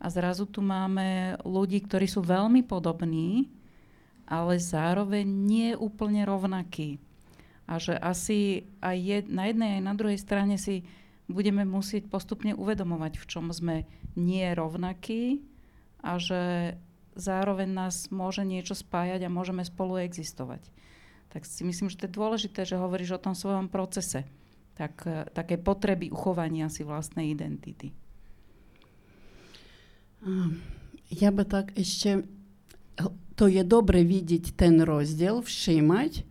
A 0.00 0.08
zrazu 0.08 0.48
tu 0.48 0.64
máme 0.64 1.36
ľudí, 1.44 1.84
ktorí 1.84 2.08
sú 2.08 2.24
veľmi 2.24 2.64
podobní, 2.64 3.52
ale 4.26 4.58
zároveň 4.58 5.24
nie 5.24 5.70
úplne 5.78 6.26
rovnaký. 6.26 6.98
A 7.66 7.82
že 7.82 7.98
asi 7.98 8.66
aj 8.78 8.96
jed, 8.98 9.24
na 9.26 9.50
jednej 9.50 9.78
aj 9.78 9.82
na 9.82 9.94
druhej 9.94 10.18
strane 10.22 10.54
si 10.58 10.86
budeme 11.26 11.66
musieť 11.66 12.06
postupne 12.06 12.54
uvedomovať, 12.54 13.18
v 13.18 13.26
čom 13.26 13.50
sme 13.50 13.86
nie 14.14 14.46
rovnakí 14.54 15.42
a 15.98 16.22
že 16.22 16.74
zároveň 17.18 17.66
nás 17.66 18.10
môže 18.14 18.46
niečo 18.46 18.78
spájať 18.78 19.26
a 19.26 19.32
môžeme 19.32 19.66
spolu 19.66 19.98
existovať. 19.98 20.62
Tak 21.34 21.42
si 21.42 21.66
myslím, 21.66 21.90
že 21.90 21.98
to 21.98 22.06
je 22.06 22.18
dôležité, 22.18 22.60
že 22.62 22.78
hovoríš 22.78 23.18
o 23.18 23.22
tom 23.22 23.34
svojom 23.34 23.66
procese. 23.66 24.22
Tak, 24.76 25.08
také 25.32 25.56
potreby 25.56 26.12
uchovania 26.12 26.68
si 26.68 26.84
vlastnej 26.84 27.32
identity. 27.32 27.96
Ja 31.10 31.32
by 31.32 31.44
tak 31.48 31.66
ešte 31.74 32.28
То 33.36 33.48
є 33.48 33.64
добре 33.64 34.00
vidieť 34.00 34.56
той 34.56 34.80
розділ, 34.84 35.44
všímať, 35.44 36.24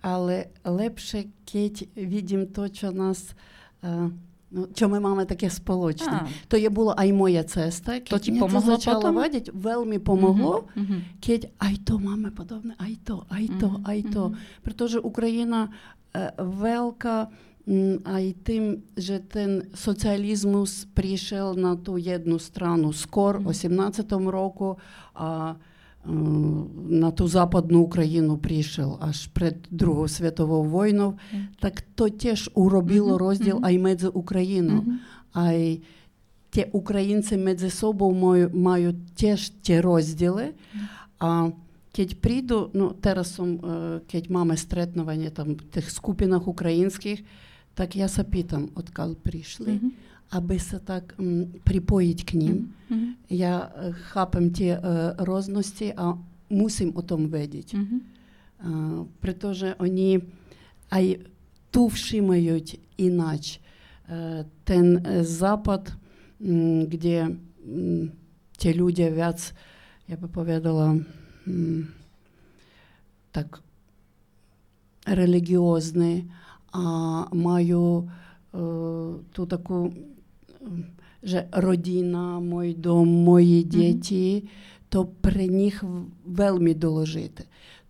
але 0.00 0.46
легше 0.64 1.34
keď 1.44 1.90
vidím 1.98 2.46
to, 2.46 2.70
čo 2.70 2.94
nás... 2.94 3.34
Uh, 3.82 4.14
Ну, 4.54 4.68
що 4.74 4.88
ми 4.88 5.00
маємо 5.00 5.24
таке 5.24 5.50
сполочне. 5.50 6.12
А. 6.12 6.26
То 6.48 6.56
є 6.56 6.70
була 6.70 6.94
ай 6.96 7.12
моя 7.12 7.44
цеста, 7.44 8.00
то 8.00 8.18
ті 8.18 8.32
помогло 8.32 8.76
почало 8.76 9.12
вадять, 9.12 9.50
вельми 9.54 9.98
помогло, 9.98 10.64
угу, 10.76 10.86
угу. 10.88 11.00
кеть, 11.20 11.48
ай 11.58 11.76
то, 11.76 11.98
маме 11.98 12.30
подобне, 12.30 12.74
ай 12.78 12.98
то, 13.04 13.24
ай 13.28 13.50
то, 13.60 13.66
угу, 13.66 13.80
ай 13.84 14.02
то. 14.02 14.24
Угу. 14.24 14.34
Притом, 14.62 14.88
що 14.88 15.00
Україна 15.00 15.68
е, 16.16 16.32
велика, 16.38 17.28
а 18.04 18.18
й 18.18 18.32
тим, 18.32 18.82
що 18.98 19.12
ten 19.12 19.76
соціалізмус 19.76 20.86
прийшов 20.94 21.58
на 21.58 21.76
ту 21.76 21.98
єдну 21.98 22.38
страну 22.38 22.92
скор, 22.92 23.36
угу. 23.36 23.50
18 23.50 24.12
року, 24.12 24.78
а 25.14 25.54
на 26.04 27.10
ту 27.10 27.28
Западну 27.28 27.80
Україну 27.80 28.38
пришел 28.38 28.98
аж 29.00 29.26
перед 29.26 29.56
Другу 29.70 30.08
святого 30.08 30.62
войну, 30.62 31.18
так 31.60 31.82
то 31.94 32.08
теж 32.08 32.50
уробило 32.54 33.18
розділ 33.18 33.60
а 33.62 33.70
й 33.70 33.78
між 33.78 34.04
Україну, 34.12 34.84
а 35.32 35.52
й 35.52 35.82
ті 36.50 36.66
українці 36.72 37.36
між 37.36 37.74
собою 37.74 38.50
мають 38.54 39.14
теж 39.14 39.50
ті 39.50 39.80
розділи. 39.80 40.44
А 41.18 41.50
Кеть 41.92 42.20
прийду, 42.20 42.70
ну 42.72 42.90
терасом, 43.00 43.60
е, 43.64 44.00
кеть 44.06 44.30
маме 44.30 44.56
стретновання 44.56 45.30
там 45.30 45.54
тих 45.54 45.90
скупінах 45.90 46.48
українських, 46.48 47.20
так 47.74 47.96
я 47.96 48.08
запитам, 48.08 48.68
откал 48.74 49.14
прийшли. 49.14 49.72
Mm-hmm. 49.72 49.90
Aby 50.32 50.56
sa 50.56 50.80
tak 50.80 51.12
um, 51.20 51.44
pripojiť 51.60 52.18
k 52.24 52.32
ním. 52.40 52.56
Mm-hmm. 52.88 53.10
Ja 53.28 53.68
uh, 53.68 53.92
chápem 54.12 54.48
tie 54.48 54.80
uh, 54.80 55.12
roznosti 55.20 55.92
a 55.92 56.16
musím 56.48 56.96
o 56.96 57.04
tom 57.04 57.28
vedieť. 57.28 57.76
Mm-hmm. 57.76 58.00
Uh, 58.62 59.00
pretože 59.20 59.76
oni 59.76 60.24
aj 60.88 61.20
tu 61.68 61.92
všímajú 61.92 62.80
ináč. 62.96 63.60
Uh, 64.08 64.48
ten 64.64 65.04
uh, 65.04 65.20
západ, 65.20 65.92
um, 66.40 66.88
kde 66.88 67.36
um, 67.60 68.08
tie 68.56 68.72
ľudia 68.72 69.12
viac, 69.12 69.52
ja 70.08 70.16
by 70.16 70.26
povedala, 70.32 70.96
um, 71.44 71.92
tak 73.36 73.60
religiózny 75.04 76.24
a 76.72 76.84
majú 77.36 78.08
uh, 78.08 79.20
tú 79.28 79.44
takú 79.44 79.92
že 81.22 81.48
rodina, 81.52 82.40
мой 82.40 82.74
дом, 82.74 83.08
мої 83.08 83.62
діти, 83.62 84.14
mm-hmm. 84.14 84.48
то 84.88 85.06
при 85.20 85.48
них 85.48 85.84
вельми 86.24 86.74
доложити. 86.74 87.44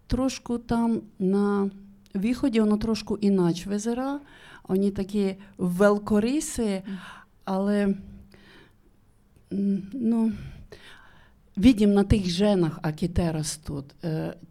Трошку 0.06 0.58
там 0.58 1.00
на 1.18 1.70
виході 2.14 2.60
воно 2.60 2.76
трошку 2.76 3.18
іначе 3.20 3.70
визира. 3.70 4.20
Вони 4.68 4.90
такі 4.90 5.34
велкориси, 5.58 6.82
але 7.44 7.94
ну, 9.92 10.32
видим 11.56 11.94
на 11.94 12.04
тех 12.04 12.26
женах, 12.26 12.78
которые 12.82 13.30
растут. 13.30 13.94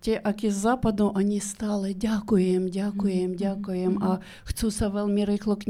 Те, 0.01 0.12
е, 0.12 0.22
аки 0.24 0.50
с 0.50 0.55
западу, 0.55 1.12
они 1.15 1.39
стали 1.39 1.93
«дякуем, 1.93 2.70
дякуем, 2.70 3.36
дякуем», 3.36 4.00
а 4.03 4.20
«хочу 4.43 4.72
са 4.72 4.89
вельми 4.89 5.25
рихло 5.25 5.55
к 5.55 5.67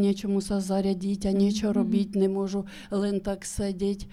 зарядить, 0.60 1.26
а 1.26 1.32
нічого 1.32 1.74
робити, 1.74 2.20
не 2.20 2.30
можу 2.30 2.66
лен 2.92 3.20
так 3.20 3.46
сидеть». 3.46 4.08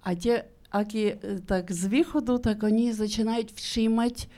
А 0.00 0.14
ті 0.14 0.42
аки 0.70 1.18
е, 1.24 1.38
так 1.46 1.72
з 1.72 1.84
виходу, 1.84 2.38
так 2.38 2.62
вони 2.62 2.94
начинают 2.94 3.52
вшимать 3.52 4.28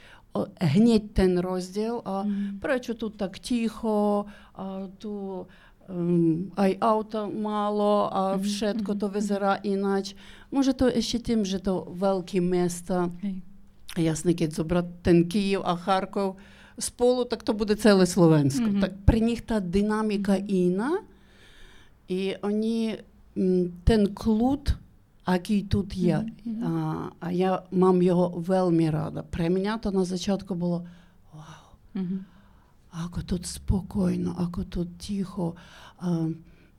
гніть 0.60 1.14
той 1.14 1.40
розділ, 1.40 2.02
а 2.04 2.10
mm. 2.10 2.58
пречу 2.60 2.94
тут 2.94 3.16
так 3.16 3.38
тихо, 3.38 4.26
а 4.54 4.86
ту 4.98 5.46
ем, 5.88 6.52
а 6.56 6.68
й 6.68 6.78
мало, 7.42 8.10
а 8.12 8.36
вшетко 8.36 8.94
то 8.94 9.08
визира 9.08 9.58
іначе. 9.62 10.16
Може, 10.50 10.72
то 10.72 11.00
ще 11.00 11.18
тим, 11.18 11.44
že 11.44 11.58
to 11.58 11.84
великі 11.90 12.40
міста. 12.40 13.10
Zobrať 13.96 14.86
ten 15.02 15.28
Київ, 15.28 15.62
а 15.64 15.76
Харков 15.76 16.36
спolu, 16.78 17.24
так 17.24 17.42
то 17.42 17.52
буде 17.52 17.74
ціле 17.74 18.06
Словенсько. 18.06 18.64
Mm-hmm. 18.64 18.80
Так 18.80 18.92
при 19.04 19.20
них 19.20 19.40
та 19.40 19.60
динаміка 19.60 20.36
інна, 20.36 20.98
і 22.08 22.36
вони 22.42 22.98
ten 23.84 24.14
клуд, 24.14 24.76
який 25.28 25.62
тут 25.62 25.96
є, 25.96 26.16
mm-hmm. 26.46 26.64
а, 26.64 27.10
а 27.20 27.32
я 27.32 27.62
мам 27.70 28.02
його 28.02 28.28
вельми 28.28 28.90
рада. 28.90 29.22
При 29.22 29.50
мене 29.50 29.78
то 29.82 29.90
на 29.90 30.04
початку 30.04 30.54
було 30.54 30.86
вау. 31.32 32.04
Mm-hmm. 32.04 32.18
Ako 33.04 33.22
тут 33.22 33.46
спокійно, 33.46 34.34
ako 34.38 34.64
тут 34.64 34.98
тихо. 34.98 35.56
А, 35.98 36.28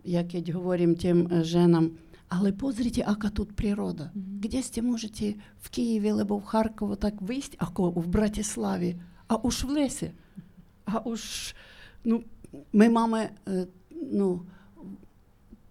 як 0.03 0.33
я 0.33 0.53
говорю 0.53 0.95
тим 0.95 1.43
женам, 1.43 1.91
Але 2.28 2.52
позрите, 2.52 3.02
ака 3.02 3.30
тут 3.30 3.56
природа. 3.56 4.10
Mm-hmm. 4.14 4.40
Где 4.40 4.62
сте 4.62 4.82
можете 4.82 5.34
в 5.62 5.68
Києві 5.70 6.08
або 6.08 6.36
в 6.36 6.44
Харкові 6.44 6.96
так 6.96 7.22
вийти, 7.22 7.56
ако 7.58 7.90
в 7.90 8.06
Братиславі, 8.06 8.96
а 9.28 9.36
уж 9.36 9.64
в 9.64 9.68
лесі. 9.68 10.10
А 10.84 10.98
уж 10.98 11.54
ну, 12.04 12.22
ми 12.72 12.88
маємо 12.88 13.20
ну, 14.12 14.42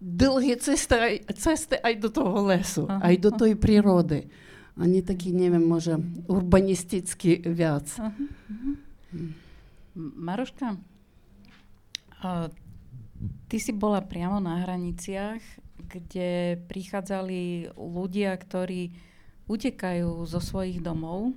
довгі 0.01 0.55
цисти, 0.55 1.25
цисти 1.37 1.79
ай 1.83 1.95
до 1.95 2.09
того 2.09 2.41
лесу, 2.41 2.85
ага. 2.89 3.01
ай 3.03 3.17
до 3.17 3.31
тої 3.31 3.55
природи. 3.55 4.27
Вони 4.75 5.01
такі, 5.01 5.31
не 5.31 5.51
wiem, 5.51 5.67
може, 5.67 5.99
урбаністичні 6.27 7.43
вяц. 7.45 7.99
Ага. 7.99 8.11
Maroška, 9.95 10.77
ty 13.47 13.57
si 13.61 13.71
bola 13.77 14.01
priamo 14.01 14.41
na 14.41 14.65
hraniciach 14.65 15.41
kde 15.88 16.60
prichádzali 16.68 17.72
ľudia, 17.74 18.36
ktorí 18.36 18.92
utekajú 19.48 20.28
zo 20.28 20.40
svojich 20.44 20.84
domov, 20.84 21.32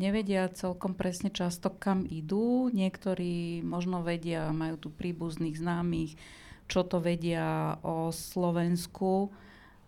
nevedia 0.00 0.48
celkom 0.48 0.96
presne 0.96 1.28
často, 1.28 1.68
kam 1.68 2.08
idú. 2.08 2.72
Niektorí 2.72 3.60
možno 3.60 4.00
vedia, 4.00 4.48
majú 4.56 4.80
tu 4.80 4.88
príbuzných 4.88 5.60
známych, 5.60 6.16
čo 6.64 6.80
to 6.88 7.04
vedia 7.04 7.76
o 7.84 8.08
Slovensku, 8.08 9.28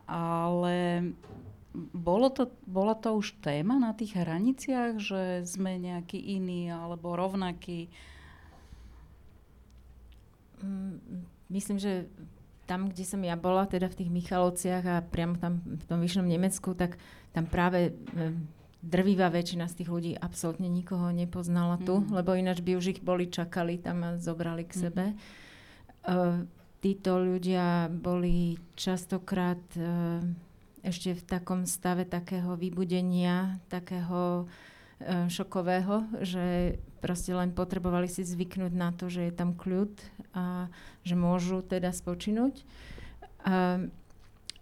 ale 0.04 1.08
bolo 1.96 2.28
to, 2.28 2.52
bola 2.68 2.92
to 2.92 3.16
už 3.16 3.40
téma 3.40 3.80
na 3.80 3.96
tých 3.96 4.12
hraniciach, 4.12 5.00
že 5.00 5.48
sme 5.48 5.80
nejaký 5.80 6.20
iný 6.20 6.68
alebo 6.68 7.16
rovnaký? 7.16 7.88
Mm, 10.60 11.24
myslím, 11.48 11.78
že 11.80 12.12
tam, 12.72 12.88
kde 12.88 13.04
som 13.04 13.20
ja 13.20 13.36
bola, 13.36 13.68
teda 13.68 13.92
v 13.92 13.98
tých 14.00 14.08
Michalovciach 14.08 14.84
a 14.88 14.96
priamo 15.04 15.36
tam 15.36 15.60
v 15.60 15.84
tom 15.84 16.00
vyššom 16.00 16.24
Nemecku, 16.24 16.72
tak 16.72 16.96
tam 17.36 17.44
práve 17.44 17.92
drvivá 18.80 19.28
väčšina 19.28 19.68
z 19.68 19.84
tých 19.84 19.92
ľudí 19.92 20.12
absolútne 20.16 20.72
nikoho 20.72 21.12
nepoznala 21.12 21.76
tu, 21.84 22.00
mm. 22.00 22.16
lebo 22.16 22.32
ináč 22.32 22.64
by 22.64 22.80
už 22.80 22.96
ich 22.96 23.00
boli 23.04 23.28
čakali 23.28 23.76
tam 23.76 24.08
a 24.08 24.16
zobrali 24.16 24.64
k 24.64 24.72
mm. 24.72 24.80
sebe. 24.80 25.04
Uh, 26.02 26.48
títo 26.80 27.20
ľudia 27.20 27.92
boli 27.92 28.56
častokrát 28.72 29.60
uh, 29.76 30.24
ešte 30.80 31.12
v 31.14 31.22
takom 31.28 31.68
stave 31.68 32.08
takého 32.08 32.56
vybudenia, 32.56 33.62
takého 33.70 34.48
uh, 34.48 34.71
šokového, 35.28 36.22
že 36.22 36.76
proste 37.02 37.34
len 37.34 37.50
potrebovali 37.50 38.06
si 38.06 38.22
zvyknúť 38.22 38.72
na 38.72 38.94
to, 38.94 39.10
že 39.10 39.28
je 39.28 39.32
tam 39.34 39.58
kľud 39.58 39.90
a 40.32 40.70
že 41.02 41.18
môžu 41.18 41.66
teda 41.66 41.90
spočinúť. 41.90 42.62
A, 43.42 43.82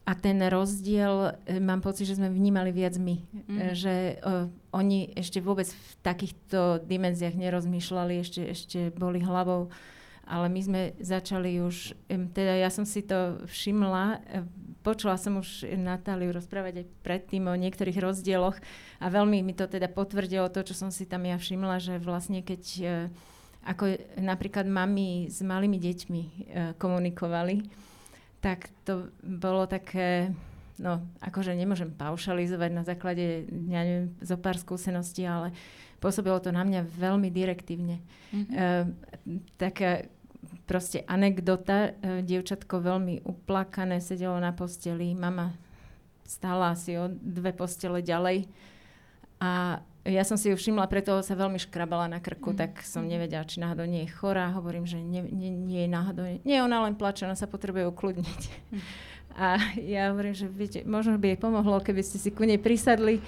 a 0.08 0.12
ten 0.16 0.40
rozdiel, 0.40 1.36
e, 1.44 1.60
mám 1.60 1.84
pocit, 1.84 2.08
že 2.08 2.16
sme 2.16 2.32
vnímali 2.32 2.72
viac 2.72 2.96
my. 2.96 3.20
Mm. 3.44 3.76
Že 3.76 3.94
uh, 4.24 4.48
oni 4.72 5.12
ešte 5.12 5.44
vôbec 5.44 5.68
v 5.68 5.92
takýchto 6.00 6.80
dimenziách 6.88 7.36
nerozmýšľali, 7.36 8.14
ešte, 8.24 8.42
ešte 8.48 8.78
boli 8.96 9.20
hlavou. 9.20 9.68
Ale 10.30 10.46
my 10.46 10.60
sme 10.62 10.80
začali 11.02 11.58
už, 11.58 11.98
teda 12.06 12.54
ja 12.62 12.70
som 12.70 12.86
si 12.86 13.02
to 13.02 13.42
všimla, 13.50 14.22
e, 14.30 14.46
počula 14.86 15.18
som 15.18 15.42
už 15.42 15.66
Natáliu 15.74 16.30
rozprávať 16.30 16.86
aj 16.86 16.86
predtým 17.02 17.50
o 17.50 17.58
niektorých 17.58 17.98
rozdieloch 17.98 18.54
a 19.02 19.06
veľmi 19.10 19.42
mi 19.42 19.58
to 19.58 19.66
teda 19.66 19.90
potvrdilo 19.90 20.46
to, 20.54 20.62
čo 20.62 20.78
som 20.78 20.94
si 20.94 21.02
tam 21.04 21.26
ja 21.26 21.34
všimla, 21.34 21.82
že 21.82 21.98
vlastne 21.98 22.46
keď 22.46 22.62
ako 23.60 24.16
napríklad 24.16 24.64
mami 24.64 25.28
s 25.28 25.44
malými 25.44 25.76
deťmi 25.76 26.22
komunikovali, 26.80 27.60
tak 28.40 28.72
to 28.88 29.12
bolo 29.20 29.68
také, 29.68 30.32
no 30.80 31.04
akože 31.20 31.52
nemôžem 31.52 31.92
paušalizovať 31.92 32.70
na 32.72 32.82
základe, 32.88 33.44
ja 33.68 33.84
neviem, 33.84 34.16
zo 34.24 34.40
pár 34.40 34.56
skúseností, 34.56 35.28
ale 35.28 35.52
pôsobilo 36.00 36.40
to 36.40 36.48
na 36.48 36.64
mňa 36.64 36.88
veľmi 36.88 37.28
direktívne. 37.28 38.00
Mm-hmm. 38.32 38.56
Uh, 38.56 38.84
taká 39.60 40.08
proste 40.64 41.02
anekdota, 41.06 41.92
uh, 41.92 42.20
dievčatko 42.24 42.80
veľmi 42.80 43.26
uplakané, 43.26 43.98
sedelo 43.98 44.38
na 44.38 44.54
posteli, 44.54 45.14
mama 45.14 45.54
stála 46.24 46.78
asi 46.78 46.94
o 46.94 47.10
dve 47.10 47.50
postele 47.50 48.06
ďalej 48.06 48.46
a 49.40 49.82
ja 50.04 50.24
som 50.24 50.40
si 50.40 50.48
ju 50.48 50.56
všimla, 50.56 50.88
preto 50.88 51.20
sa 51.20 51.36
veľmi 51.36 51.60
škrabala 51.60 52.08
na 52.08 52.24
krku, 52.24 52.52
mm. 52.52 52.56
tak 52.56 52.72
som 52.80 53.04
nevedela, 53.04 53.44
či 53.44 53.60
náhodou 53.60 53.84
nie 53.84 54.08
je 54.08 54.14
chorá. 54.16 54.48
Hovorím, 54.56 54.88
že 54.88 54.96
nie, 54.96 55.20
nie, 55.28 55.52
nie 55.52 55.84
je 55.84 55.90
náhodou. 55.92 56.24
Nie, 56.40 56.64
ona 56.64 56.80
len 56.88 56.96
plače, 56.96 57.28
ona 57.28 57.36
sa 57.36 57.44
potrebuje 57.44 57.84
ukludniť. 57.92 58.42
Mm. 58.72 58.80
A 59.36 59.46
ja 59.76 60.10
hovorím, 60.10 60.32
že 60.32 60.48
viete, 60.48 60.80
možno 60.88 61.20
by 61.20 61.36
jej 61.36 61.40
pomohlo, 61.40 61.84
keby 61.84 62.00
ste 62.00 62.16
si 62.16 62.32
ku 62.32 62.48
nej 62.48 62.56
prisadli. 62.56 63.20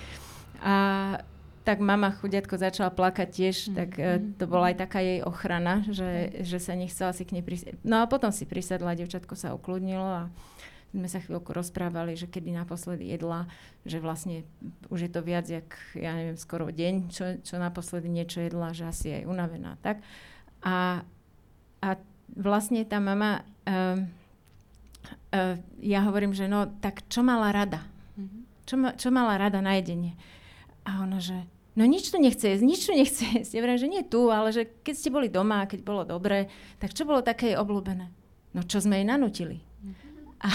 A 0.64 1.20
tak 1.62 1.79
mama 1.79 2.11
chudiatko 2.11 2.59
začala 2.59 2.90
plakať 2.90 3.29
tiež, 3.31 3.57
mm. 3.70 3.75
tak 3.75 3.90
uh, 3.98 4.18
to 4.37 4.44
bola 4.51 4.75
aj 4.75 4.83
taká 4.83 4.98
jej 4.98 5.22
ochrana, 5.22 5.87
že, 5.87 6.42
že 6.42 6.59
sa 6.59 6.75
nechcela 6.75 7.14
si 7.14 7.22
k 7.22 7.38
nej 7.38 7.44
prisadť. 7.46 7.87
No 7.87 8.03
a 8.03 8.11
potom 8.11 8.35
si 8.35 8.44
prisadla, 8.44 8.98
devčatko 8.98 9.38
sa 9.38 9.55
ukludnilo 9.55 10.27
a 10.27 10.31
sme 10.92 11.09
sa 11.09 11.25
chvíľku 11.25 11.57
rozprávali, 11.57 12.12
že 12.20 12.29
kedy 12.29 12.53
naposledy 12.53 13.09
jedla, 13.09 13.48
že 13.88 13.96
vlastne 13.96 14.44
už 14.92 15.09
je 15.09 15.11
to 15.11 15.25
viac, 15.25 15.48
jak, 15.48 15.72
ja 15.96 16.12
neviem, 16.12 16.37
skoro 16.37 16.68
deň, 16.68 16.94
čo, 17.09 17.25
čo 17.40 17.57
naposledy 17.57 18.12
niečo 18.12 18.44
jedla, 18.44 18.77
že 18.77 18.85
asi 18.85 19.09
aj 19.16 19.25
unavená. 19.25 19.81
Tak? 19.81 20.05
A, 20.61 21.01
a 21.81 21.88
vlastne 22.37 22.85
tá 22.85 23.01
mama, 23.01 23.40
uh, 23.64 24.05
uh, 25.33 25.57
ja 25.81 26.01
hovorím, 26.05 26.37
že 26.37 26.44
no, 26.44 26.68
tak 26.85 27.09
čo 27.09 27.25
mala 27.25 27.57
rada? 27.57 27.88
Mm-hmm. 28.20 28.42
Čo, 28.68 28.75
ma, 28.77 28.88
čo 28.92 29.09
mala 29.09 29.40
rada 29.40 29.64
na 29.64 29.81
jedenie? 29.81 30.12
A 30.85 31.09
ona, 31.09 31.25
že 31.25 31.48
no 31.76 31.82
nič 31.85 32.12
tu 32.12 32.18
nechce 32.20 32.44
jesť, 32.44 32.64
nič 32.64 32.80
tu 32.85 32.92
nechce 32.92 33.24
jesť. 33.24 33.52
Ja 33.56 33.62
vrem, 33.64 33.78
že 33.80 33.88
nie 33.88 34.02
tu, 34.04 34.28
ale 34.28 34.52
že 34.52 34.68
keď 34.82 34.94
ste 34.96 35.14
boli 35.14 35.28
doma, 35.32 35.68
keď 35.68 35.80
bolo 35.85 36.02
dobre, 36.04 36.52
tak 36.78 36.92
čo 36.92 37.08
bolo 37.08 37.24
také 37.24 37.56
obľúbené? 37.56 38.12
No 38.52 38.61
čo 38.64 38.85
sme 38.85 39.00
jej 39.00 39.06
nanutili? 39.08 39.64
A 40.42 40.48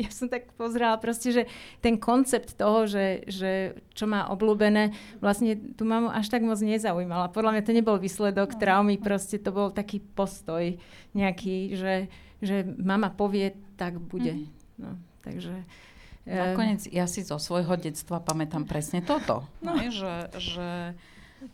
ja 0.00 0.08
som 0.08 0.30
tak 0.30 0.52
pozerala 0.56 0.96
proste, 0.96 1.32
že 1.34 1.42
ten 1.84 2.00
koncept 2.00 2.56
toho, 2.56 2.88
že, 2.88 3.26
že 3.28 3.76
čo 3.92 4.08
má 4.08 4.28
obľúbené, 4.32 4.96
vlastne 5.20 5.58
tu 5.76 5.84
mamu 5.84 6.08
až 6.08 6.30
tak 6.30 6.40
moc 6.40 6.56
nezaujímala. 6.56 7.32
Podľa 7.32 7.58
mňa 7.58 7.62
to 7.66 7.76
nebol 7.76 7.96
výsledok 8.00 8.56
traumy, 8.56 8.96
proste 8.96 9.36
to 9.36 9.50
bol 9.52 9.68
taký 9.68 10.00
postoj 10.00 10.76
nejaký, 11.12 11.74
že, 11.76 11.94
že 12.40 12.64
mama 12.64 13.12
povie, 13.12 13.56
tak 13.76 14.00
bude. 14.00 14.36
Mhm. 14.36 14.46
No, 14.80 14.90
takže... 15.20 15.54
Nakoniec 16.28 16.86
ja 16.92 17.08
si 17.08 17.24
zo 17.24 17.40
svojho 17.40 17.74
detstva 17.80 18.20
pamätám 18.20 18.68
presne 18.68 19.00
toto. 19.00 19.48
No. 19.64 19.76
Ne, 19.76 19.88
že, 19.92 20.28
že 20.36 20.68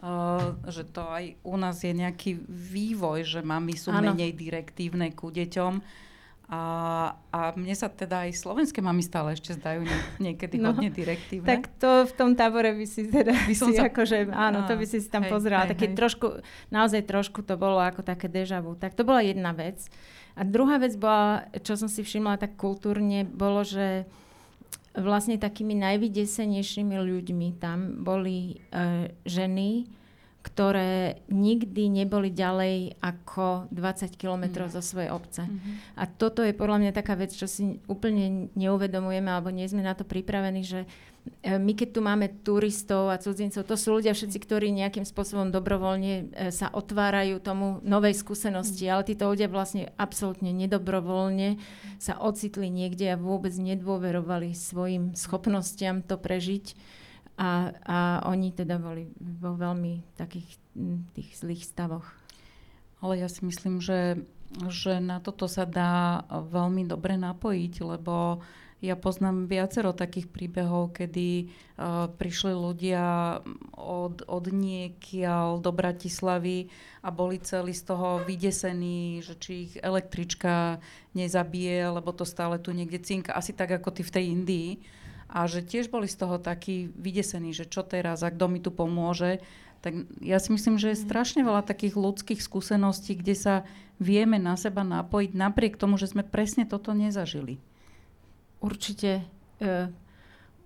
Uh, 0.02 0.58
že 0.66 0.82
to 0.82 1.06
aj 1.06 1.38
u 1.46 1.54
nás 1.54 1.78
je 1.78 1.94
nejaký 1.94 2.42
vývoj, 2.50 3.22
že 3.22 3.38
mami 3.38 3.78
sú 3.78 3.94
ano. 3.94 4.10
menej 4.10 4.34
direktívne 4.34 5.14
ku 5.14 5.30
deťom 5.30 5.78
a, 6.46 6.62
a 7.34 7.38
mne 7.58 7.74
sa 7.74 7.90
teda 7.90 8.30
aj 8.30 8.38
slovenské 8.38 8.78
mami 8.78 9.02
stále 9.02 9.34
ešte 9.34 9.58
zdajú 9.58 9.82
nie, 9.82 9.98
niekedy 10.30 10.62
no, 10.62 10.70
hodne 10.70 10.94
direktívne. 10.94 11.46
Tak 11.46 11.74
to 11.82 12.06
v 12.06 12.12
tom 12.14 12.38
tábore 12.38 12.70
by 12.70 12.86
si 12.86 13.10
teda 13.10 13.34
by 13.34 13.54
som 13.54 13.74
si 13.74 13.82
sa... 13.82 13.90
akože, 13.90 14.30
áno, 14.30 14.62
to 14.62 14.78
by 14.78 14.86
si 14.86 15.02
si 15.02 15.10
tam 15.10 15.26
hej, 15.26 15.30
pozerala. 15.34 15.66
Hej, 15.66 15.74
také 15.74 15.86
hej. 15.90 15.98
trošku, 15.98 16.26
naozaj 16.70 17.02
trošku 17.02 17.42
to 17.42 17.58
bolo 17.58 17.82
ako 17.82 18.06
také 18.06 18.30
deja 18.30 18.62
vu. 18.62 18.78
Tak 18.78 18.94
to 18.94 19.02
bola 19.02 19.26
jedna 19.26 19.50
vec. 19.50 19.90
A 20.38 20.46
druhá 20.46 20.78
vec 20.78 20.94
bola, 20.94 21.50
čo 21.66 21.74
som 21.74 21.90
si 21.90 22.06
všimla 22.06 22.38
tak 22.38 22.54
kultúrne, 22.54 23.26
bolo, 23.26 23.66
že 23.66 24.06
vlastne 24.96 25.36
takými 25.36 25.76
najvydesenejšími 25.76 26.96
ľuďmi 26.96 27.48
tam 27.60 28.00
boli 28.00 28.60
uh, 28.72 29.06
ženy, 29.28 29.86
ktoré 30.46 31.26
nikdy 31.26 31.90
neboli 31.90 32.30
ďalej 32.30 33.02
ako 33.02 33.66
20 33.74 34.14
kilometrov 34.14 34.70
mm. 34.70 34.74
zo 34.78 34.82
svojej 34.82 35.10
obce. 35.10 35.42
Mm-hmm. 35.42 35.74
A 35.98 36.06
toto 36.06 36.46
je 36.46 36.54
podľa 36.54 36.86
mňa 36.86 36.92
taká 36.94 37.18
vec, 37.18 37.34
čo 37.34 37.50
si 37.50 37.82
úplne 37.90 38.46
neuvedomujeme 38.54 39.26
alebo 39.26 39.50
nie 39.50 39.66
sme 39.66 39.82
na 39.82 39.98
to 39.98 40.06
pripravení, 40.06 40.62
že 40.62 40.86
e, 40.86 40.88
my 41.46 41.72
keď 41.78 41.88
tu 41.94 42.00
máme 42.02 42.26
turistov 42.42 43.10
a 43.10 43.20
cudzincov, 43.22 43.62
to 43.62 43.78
sú 43.78 43.98
ľudia 43.98 44.14
všetci, 44.14 44.38
ktorí 44.42 44.74
nejakým 44.74 45.06
spôsobom 45.06 45.54
dobrovoľne 45.54 46.14
e, 46.14 46.24
sa 46.50 46.70
otvárajú 46.74 47.38
tomu 47.38 47.78
novej 47.86 48.18
skúsenosti, 48.18 48.86
mm. 48.86 48.90
ale 48.90 49.06
títo 49.06 49.30
ľudia 49.30 49.46
vlastne 49.46 49.94
absolútne 49.94 50.50
nedobrovoľne 50.50 51.62
sa 52.02 52.18
ocitli 52.18 52.66
niekde 52.66 53.14
a 53.14 53.20
vôbec 53.20 53.54
nedôverovali 53.54 54.54
svojim 54.54 55.14
schopnostiam 55.14 56.02
to 56.02 56.18
prežiť 56.18 56.74
a, 57.36 57.70
a 57.84 57.98
oni 58.26 58.50
teda 58.50 58.80
boli 58.80 59.06
vo 59.20 59.54
veľmi 59.54 60.16
takých 60.16 60.56
tých 61.12 61.30
zlých 61.36 61.62
stavoch. 61.68 62.08
Ale 63.04 63.20
ja 63.20 63.28
si 63.28 63.44
myslím, 63.44 63.78
že, 63.78 64.24
že 64.72 65.04
na 65.04 65.20
toto 65.20 65.46
sa 65.46 65.68
dá 65.68 66.24
veľmi 66.32 66.88
dobre 66.88 67.20
napojiť, 67.20 67.74
lebo 67.84 68.40
ja 68.86 68.94
poznám 68.94 69.50
viacero 69.50 69.90
takých 69.90 70.30
príbehov, 70.30 70.94
kedy 70.94 71.50
uh, 71.76 72.06
prišli 72.14 72.54
ľudia 72.54 73.38
od, 73.74 74.22
od 74.22 74.44
niekiaľ 74.46 75.58
do 75.58 75.74
Bratislavy 75.74 76.70
a 77.02 77.10
boli 77.10 77.42
celí 77.42 77.74
z 77.74 77.82
toho 77.90 78.22
vydesení, 78.22 79.20
že 79.26 79.34
či 79.34 79.52
ich 79.66 79.74
električka 79.82 80.78
nezabije, 81.18 81.90
lebo 81.90 82.14
to 82.14 82.22
stále 82.22 82.62
tu 82.62 82.70
niekde 82.70 83.02
cinka, 83.02 83.34
asi 83.34 83.50
tak 83.50 83.74
ako 83.74 83.90
ty 83.90 84.06
v 84.06 84.14
tej 84.14 84.24
Indii 84.30 84.70
a 85.26 85.50
že 85.50 85.62
tiež 85.62 85.90
boli 85.90 86.06
z 86.06 86.22
toho 86.22 86.38
takí 86.38 86.90
vydesení, 86.94 87.50
že 87.50 87.66
čo 87.66 87.82
teraz 87.82 88.22
a 88.22 88.30
kto 88.30 88.46
mi 88.46 88.62
tu 88.62 88.70
pomôže. 88.70 89.42
Tak 89.82 90.06
ja 90.22 90.38
si 90.38 90.54
myslím, 90.54 90.78
že 90.78 90.94
je 90.94 91.04
strašne 91.04 91.42
veľa 91.42 91.66
takých 91.66 91.98
ľudských 91.98 92.40
skúseností, 92.40 93.18
kde 93.18 93.34
sa 93.34 93.54
vieme 93.98 94.38
na 94.38 94.54
seba 94.54 94.86
napojiť 94.86 95.30
napriek 95.34 95.74
tomu, 95.76 95.98
že 95.98 96.10
sme 96.10 96.22
presne 96.22 96.64
toto 96.64 96.94
nezažili. 96.94 97.58
Určite, 98.60 99.24
uh, 99.60 99.86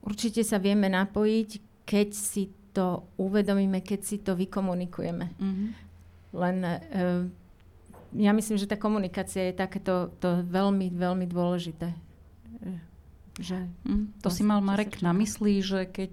určite 0.07 0.47
sa 0.47 0.63
vieme 0.63 0.87
napojiť, 0.87 1.51
keď 1.85 2.09
si 2.15 2.51
to 2.71 3.11
uvedomíme, 3.19 3.83
keď 3.83 4.01
si 4.07 4.17
to 4.23 4.39
vykomunikujeme. 4.39 5.27
Mm-hmm. 5.37 5.69
Len 6.31 6.57
uh, 6.63 6.79
ja 8.15 8.33
myslím, 8.35 8.59
že 8.59 8.71
tá 8.71 8.75
komunikácia 8.75 9.51
je 9.51 9.55
takéto 9.55 10.11
to 10.19 10.43
veľmi, 10.47 10.91
veľmi 10.91 11.27
dôležité. 11.31 11.95
Že, 13.41 13.71
hm, 13.87 14.21
to 14.21 14.29
si 14.29 14.43
mal 14.43 14.61
Marek 14.61 15.01
na 15.01 15.15
mysli, 15.15 15.63
že 15.63 15.87
keď, 15.87 16.13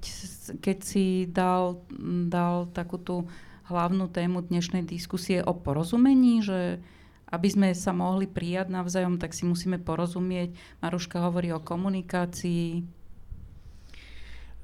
keď 0.62 0.78
si 0.80 1.26
dal, 1.28 1.82
dal 2.30 2.70
takú 2.72 3.02
tú 3.02 3.26
hlavnú 3.68 4.08
tému 4.08 4.48
dnešnej 4.48 4.86
diskusie 4.88 5.44
o 5.44 5.52
porozumení, 5.52 6.40
že 6.40 6.80
aby 7.28 7.48
sme 7.52 7.68
sa 7.76 7.92
mohli 7.92 8.28
prijať 8.28 8.72
navzájom, 8.72 9.20
tak 9.20 9.36
si 9.36 9.44
musíme 9.44 9.80
porozumieť. 9.84 10.56
Maruška 10.80 11.20
hovorí 11.20 11.52
o 11.52 11.60
komunikácii. 11.60 12.84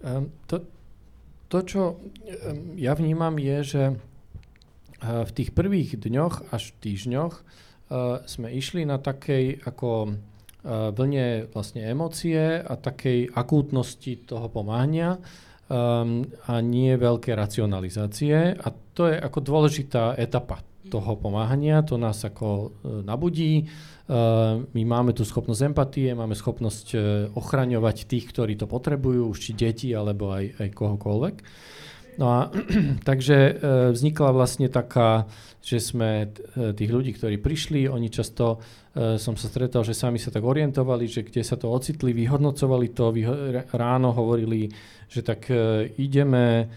Um, 0.04 0.32
to, 0.48 0.64
to, 1.52 1.60
čo 1.64 1.82
um, 1.96 2.76
ja 2.80 2.96
vnímam, 2.96 3.36
je, 3.36 3.58
že 3.64 3.84
uh, 3.92 5.24
v 5.28 5.32
tých 5.36 5.52
prvých 5.52 6.00
dňoch 6.00 6.56
až 6.56 6.72
týždňoch 6.80 7.34
uh, 7.36 8.24
sme 8.24 8.48
išli 8.52 8.88
na 8.88 9.00
takej 9.00 9.64
ako 9.68 10.16
vlne 10.96 11.52
vlastne 11.52 11.84
emócie 11.84 12.40
a 12.64 12.74
takej 12.80 13.36
akútnosti 13.36 14.16
toho 14.24 14.48
pomáhania 14.48 15.20
um, 15.68 16.24
a 16.48 16.64
nie 16.64 16.96
veľké 16.96 17.36
racionalizácie. 17.36 18.56
A 18.56 18.68
to 18.96 19.12
je 19.12 19.20
ako 19.20 19.44
dôležitá 19.44 20.16
etapa 20.16 20.64
toho 20.90 21.16
pomáhania, 21.16 21.86
to 21.86 21.96
nás 21.96 22.24
ako 22.24 22.48
uh, 22.48 23.02
nabudí. 23.04 23.68
Uh, 24.04 24.68
my 24.76 24.84
máme 24.84 25.12
tu 25.16 25.24
schopnosť 25.24 25.72
empatie, 25.72 26.12
máme 26.12 26.36
schopnosť 26.36 26.88
uh, 26.94 27.02
ochraňovať 27.38 28.08
tých, 28.08 28.32
ktorí 28.32 28.60
to 28.60 28.68
potrebujú, 28.68 29.32
už 29.32 29.40
či 29.40 29.52
deti 29.56 29.90
alebo 29.96 30.36
aj, 30.36 30.60
aj 30.60 30.70
kohokoľvek. 30.76 31.36
No 32.18 32.26
a 32.30 32.40
takže 33.10 33.38
e, 33.38 33.54
vznikla 33.94 34.30
vlastne 34.34 34.70
taká, 34.70 35.26
že 35.64 35.82
sme 35.82 36.30
e, 36.30 36.74
tých 36.76 36.92
ľudí, 36.92 37.12
ktorí 37.16 37.42
prišli, 37.42 37.90
oni 37.90 38.10
často, 38.14 38.62
e, 38.94 39.18
som 39.18 39.34
sa 39.34 39.50
stretol, 39.50 39.82
že 39.82 39.98
sami 39.98 40.22
sa 40.22 40.30
tak 40.30 40.46
orientovali, 40.46 41.10
že 41.10 41.26
kde 41.26 41.42
sa 41.42 41.58
to 41.58 41.72
ocitli, 41.74 42.14
vyhodnocovali 42.14 42.88
to, 42.94 43.10
ráno 43.74 44.14
hovorili, 44.14 44.70
že 45.10 45.22
tak 45.22 45.46
ideme 45.98 46.72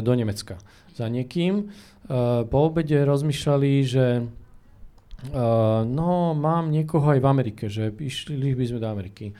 do 0.00 0.12
Nemecka 0.14 0.56
za 0.96 1.06
niekým. 1.12 1.68
Po 2.48 2.58
obede 2.64 3.04
rozmýšľali, 3.04 3.72
že 3.84 4.24
no 5.84 6.32
mám 6.32 6.72
niekoho 6.72 7.12
aj 7.12 7.20
v 7.20 7.28
Amerike, 7.28 7.64
že 7.68 7.92
išli 7.92 8.56
by 8.56 8.64
sme 8.64 8.80
do 8.80 8.88
Ameriky. 8.88 9.36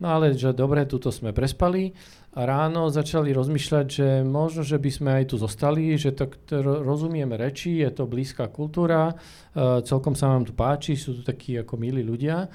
No 0.00 0.16
ale 0.16 0.32
že 0.32 0.56
dobre, 0.56 0.88
tuto 0.88 1.12
sme 1.12 1.36
prespali 1.36 1.92
a 2.32 2.48
ráno 2.48 2.88
začali 2.88 3.36
rozmýšľať, 3.36 3.86
že 3.90 4.08
možno, 4.24 4.64
že 4.64 4.80
by 4.80 4.90
sme 4.90 5.10
aj 5.20 5.24
tu 5.28 5.36
zostali, 5.36 5.92
že 5.98 6.16
to 6.16 6.30
rozumieme 6.62 7.36
reči, 7.36 7.84
je 7.84 7.90
to 7.92 8.08
blízka 8.08 8.48
kultúra, 8.48 9.12
uh, 9.12 9.84
celkom 9.84 10.16
sa 10.16 10.32
nám 10.32 10.48
tu 10.48 10.56
páči, 10.56 10.96
sú 10.96 11.20
tu 11.20 11.22
takí 11.26 11.58
ako 11.58 11.76
milí 11.76 12.00
ľudia. 12.00 12.48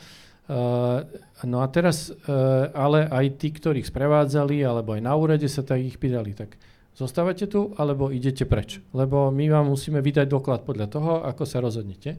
Uh, 0.45 1.05
no 1.45 1.61
a 1.61 1.67
teraz, 1.69 2.09
uh, 2.09 2.71
ale 2.73 3.05
aj 3.13 3.37
tí, 3.37 3.53
ktorých 3.53 3.93
sprevádzali, 3.93 4.65
alebo 4.65 4.97
aj 4.97 5.01
na 5.05 5.13
úrade 5.13 5.45
sa 5.45 5.61
tak 5.61 5.85
ich 5.85 6.01
pýtali, 6.01 6.33
tak 6.33 6.57
zostávate 6.95 7.45
tu, 7.45 7.75
alebo 7.75 8.09
idete 8.09 8.47
preč? 8.47 8.79
Lebo 8.95 9.29
my 9.29 9.45
vám 9.51 9.67
musíme 9.69 9.99
vydať 9.99 10.27
doklad 10.31 10.63
podľa 10.63 10.87
toho, 10.87 11.11
ako 11.27 11.43
sa 11.43 11.59
rozhodnete. 11.59 12.17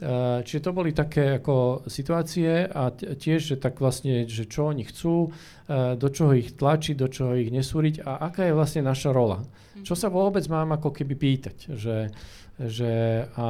Eh, 0.00 0.40
čiže 0.48 0.64
to 0.64 0.72
boli 0.72 0.96
také 0.96 1.36
ako 1.36 1.84
situácie 1.84 2.64
a 2.64 2.88
tiež, 2.96 3.52
že 3.52 3.56
tak 3.60 3.84
vlastne, 3.84 4.24
že 4.24 4.48
čo 4.48 4.72
oni 4.72 4.88
chcú, 4.88 5.28
eh, 5.28 5.92
do 5.92 6.08
čoho 6.08 6.32
ich 6.32 6.56
tlačiť, 6.56 6.96
do 6.96 7.04
čoho 7.12 7.36
ich 7.36 7.52
nesúriť 7.52 8.08
a 8.08 8.32
aká 8.32 8.48
je 8.48 8.56
vlastne 8.56 8.80
naša 8.80 9.12
rola. 9.12 9.44
Mhm. 9.44 9.84
Čo 9.84 9.92
sa 9.92 10.08
vôbec 10.08 10.40
mám 10.48 10.72
ako 10.72 10.96
keby 10.96 11.14
pýtať, 11.20 11.76
že, 11.76 12.08
že 12.56 12.92
a 13.36 13.46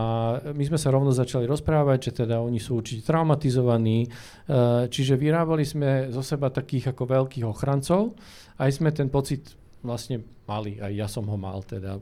my 0.50 0.64
sme 0.66 0.74
sa 0.74 0.90
rovno 0.90 1.14
začali 1.14 1.46
rozprávať, 1.46 2.10
že 2.10 2.26
teda 2.26 2.42
oni 2.42 2.58
sú 2.58 2.82
určite 2.82 3.06
traumatizovaní, 3.06 4.10
eh, 4.10 4.90
čiže 4.90 5.14
vyrábali 5.14 5.62
sme 5.62 6.10
zo 6.10 6.26
seba 6.26 6.50
takých 6.50 6.90
ako 6.90 7.06
veľkých 7.14 7.46
ochrancov, 7.46 8.18
aj 8.58 8.74
sme 8.74 8.90
ten 8.90 9.06
pocit 9.06 9.54
vlastne 9.80 10.22
mali, 10.44 10.80
aj 10.80 10.92
ja 10.92 11.06
som 11.08 11.24
ho 11.28 11.36
mal 11.40 11.64
teda 11.64 12.00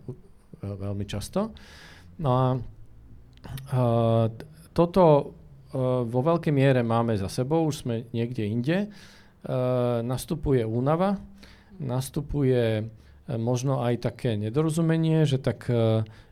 veľmi 0.63 1.05
často. 1.07 1.55
No 2.19 2.31
a 2.35 2.45
toto 4.75 5.05
vo 6.05 6.21
veľkej 6.25 6.51
miere 6.51 6.83
máme 6.83 7.15
za 7.15 7.31
sebou, 7.31 7.69
už 7.69 7.87
sme 7.87 8.09
niekde 8.11 8.43
inde. 8.49 8.91
Nastupuje 10.03 10.67
únava, 10.67 11.21
nastupuje 11.79 12.89
možno 13.29 13.85
aj 13.85 14.09
také 14.09 14.41
nedorozumenie, 14.41 15.29
že 15.29 15.39
tak 15.39 15.69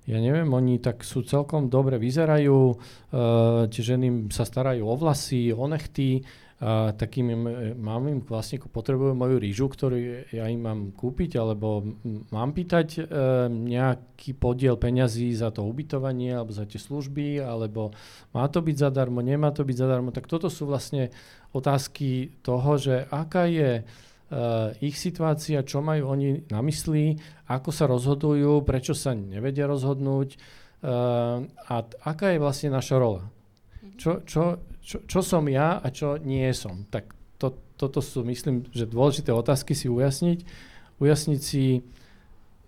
ja 0.07 0.19
neviem, 0.23 0.49
oni 0.49 0.79
tak 0.79 1.03
sú 1.03 1.27
celkom 1.27 1.69
dobre 1.69 1.99
vyzerajú, 1.99 2.79
tie 3.69 3.83
ženy 3.83 4.31
sa 4.33 4.47
starajú 4.47 4.87
o 4.87 4.95
vlasy, 4.97 5.51
o 5.51 5.67
nechty, 5.67 6.23
a 6.57 6.97
takým 6.97 7.37
mám 7.77 8.09
im 8.09 8.25
vlastne 8.25 8.57
potrebujú 8.57 9.13
moju 9.13 9.37
rýžu, 9.37 9.69
ktorú 9.69 10.25
ja 10.33 10.49
im 10.49 10.65
mám 10.65 10.81
kúpiť, 10.97 11.37
alebo 11.37 11.85
mám 12.33 12.57
pýtať 12.57 12.89
e, 12.97 13.01
nejaký 13.53 14.33
podiel 14.33 14.81
peňazí 14.81 15.37
za 15.37 15.53
to 15.53 15.69
ubytovanie 15.69 16.33
alebo 16.33 16.57
za 16.57 16.65
tie 16.65 16.81
služby, 16.81 17.45
alebo 17.45 17.93
má 18.33 18.49
to 18.49 18.65
byť 18.65 18.89
zadarmo, 18.89 19.21
nemá 19.21 19.53
to 19.53 19.69
byť 19.69 19.77
zadarmo. 19.77 20.17
Tak 20.17 20.25
toto 20.25 20.49
sú 20.49 20.65
vlastne 20.65 21.13
otázky 21.53 22.41
toho, 22.41 22.81
že 22.81 23.05
aká 23.13 23.45
je 23.49 23.85
Uh, 24.27 24.75
ich 24.83 24.99
situácia, 24.99 25.63
čo 25.63 25.79
majú 25.79 26.11
oni 26.11 26.51
na 26.51 26.59
mysli, 26.59 27.15
ako 27.47 27.71
sa 27.71 27.87
rozhodujú, 27.87 28.59
prečo 28.67 28.91
sa 28.91 29.15
nevedia 29.15 29.71
rozhodnúť 29.71 30.35
uh, 30.83 31.47
a 31.47 31.75
t- 31.87 31.95
aká 32.03 32.35
je 32.35 32.43
vlastne 32.43 32.75
naša 32.75 32.99
rola. 32.99 33.31
Čo, 33.97 34.23
čo, 34.29 34.61
čo, 34.85 34.97
čo 35.05 35.21
som 35.25 35.45
ja 35.49 35.81
a 35.81 35.89
čo 35.91 36.21
nie 36.21 36.47
som. 36.53 36.85
Tak 36.89 37.17
to, 37.41 37.57
toto 37.81 38.01
sú, 38.05 38.23
myslím, 38.29 38.69
že 38.71 38.89
dôležité 38.89 39.33
otázky 39.33 39.73
si 39.73 39.89
ujasniť. 39.89 40.45
Ujasniť 41.01 41.41
si 41.41 41.85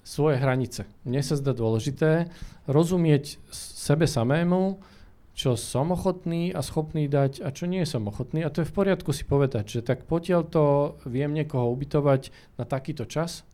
svoje 0.08 0.40
hranice. 0.40 0.88
Mne 1.04 1.20
sa 1.20 1.36
zdá 1.36 1.52
dôležité 1.52 2.32
rozumieť 2.64 3.36
sebe 3.52 4.08
samému, 4.08 4.80
čo 5.38 5.54
som 5.54 5.94
ochotný 5.94 6.50
a 6.50 6.64
schopný 6.64 7.06
dať 7.06 7.44
a 7.44 7.54
čo 7.54 7.70
nie 7.70 7.84
som 7.84 8.08
ochotný. 8.08 8.42
A 8.42 8.50
to 8.50 8.64
je 8.64 8.70
v 8.72 8.74
poriadku 8.74 9.12
si 9.12 9.22
povedať, 9.22 9.78
že 9.78 9.80
tak 9.84 10.08
potiaľ 10.08 10.42
to 10.48 10.64
viem 11.06 11.30
niekoho 11.30 11.70
ubytovať 11.70 12.34
na 12.58 12.64
takýto 12.66 13.06
čas 13.06 13.46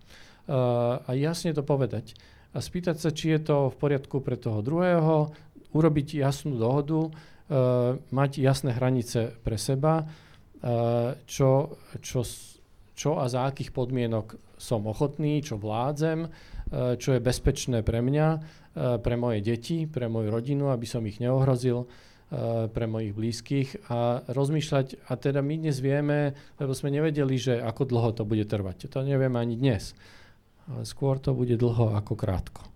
uh, 0.49 1.05
a 1.05 1.11
jasne 1.13 1.53
to 1.53 1.61
povedať. 1.61 2.17
A 2.55 2.63
spýtať 2.63 3.03
sa, 3.03 3.11
či 3.11 3.35
je 3.35 3.41
to 3.51 3.57
v 3.69 3.77
poriadku 3.77 4.23
pre 4.23 4.39
toho 4.39 4.63
druhého, 4.63 5.35
urobiť 5.75 6.23
jasnú 6.23 6.57
dohodu, 6.57 7.11
mať 8.09 8.31
jasné 8.41 8.73
hranice 8.73 9.37
pre 9.45 9.61
seba, 9.61 10.05
uh, 10.05 11.13
čo, 11.29 11.77
čo, 12.01 12.25
čo 12.97 13.11
a 13.21 13.29
za 13.29 13.45
akých 13.49 13.73
podmienok 13.73 14.57
som 14.57 14.89
ochotný, 14.89 15.45
čo 15.45 15.61
vládzem, 15.61 16.25
uh, 16.25 16.97
čo 16.97 17.17
je 17.17 17.21
bezpečné 17.21 17.85
pre 17.85 18.01
mňa, 18.01 18.29
pre 18.75 19.15
moje 19.15 19.39
deti, 19.39 19.87
pre 19.87 20.11
moju 20.11 20.35
rodinu, 20.35 20.75
aby 20.75 20.83
som 20.83 21.07
ich 21.07 21.23
neohrozil, 21.23 21.87
pre 22.75 22.91
mojich 22.91 23.15
blízkych 23.15 23.87
a 23.87 24.19
rozmýšľať, 24.27 25.07
a 25.07 25.15
teda 25.15 25.39
my 25.39 25.63
dnes 25.63 25.79
vieme, 25.79 26.35
lebo 26.59 26.75
sme 26.75 26.91
nevedeli, 26.91 27.39
že 27.39 27.63
ako 27.63 27.87
dlho 27.87 28.11
to 28.19 28.27
bude 28.27 28.43
trvať. 28.51 28.91
To 28.91 29.07
nevieme 29.07 29.39
ani 29.39 29.55
dnes. 29.55 29.95
Ale 30.67 30.83
skôr 30.83 31.23
to 31.23 31.31
bude 31.39 31.55
dlho 31.55 31.95
ako 31.95 32.19
krátko, 32.19 32.67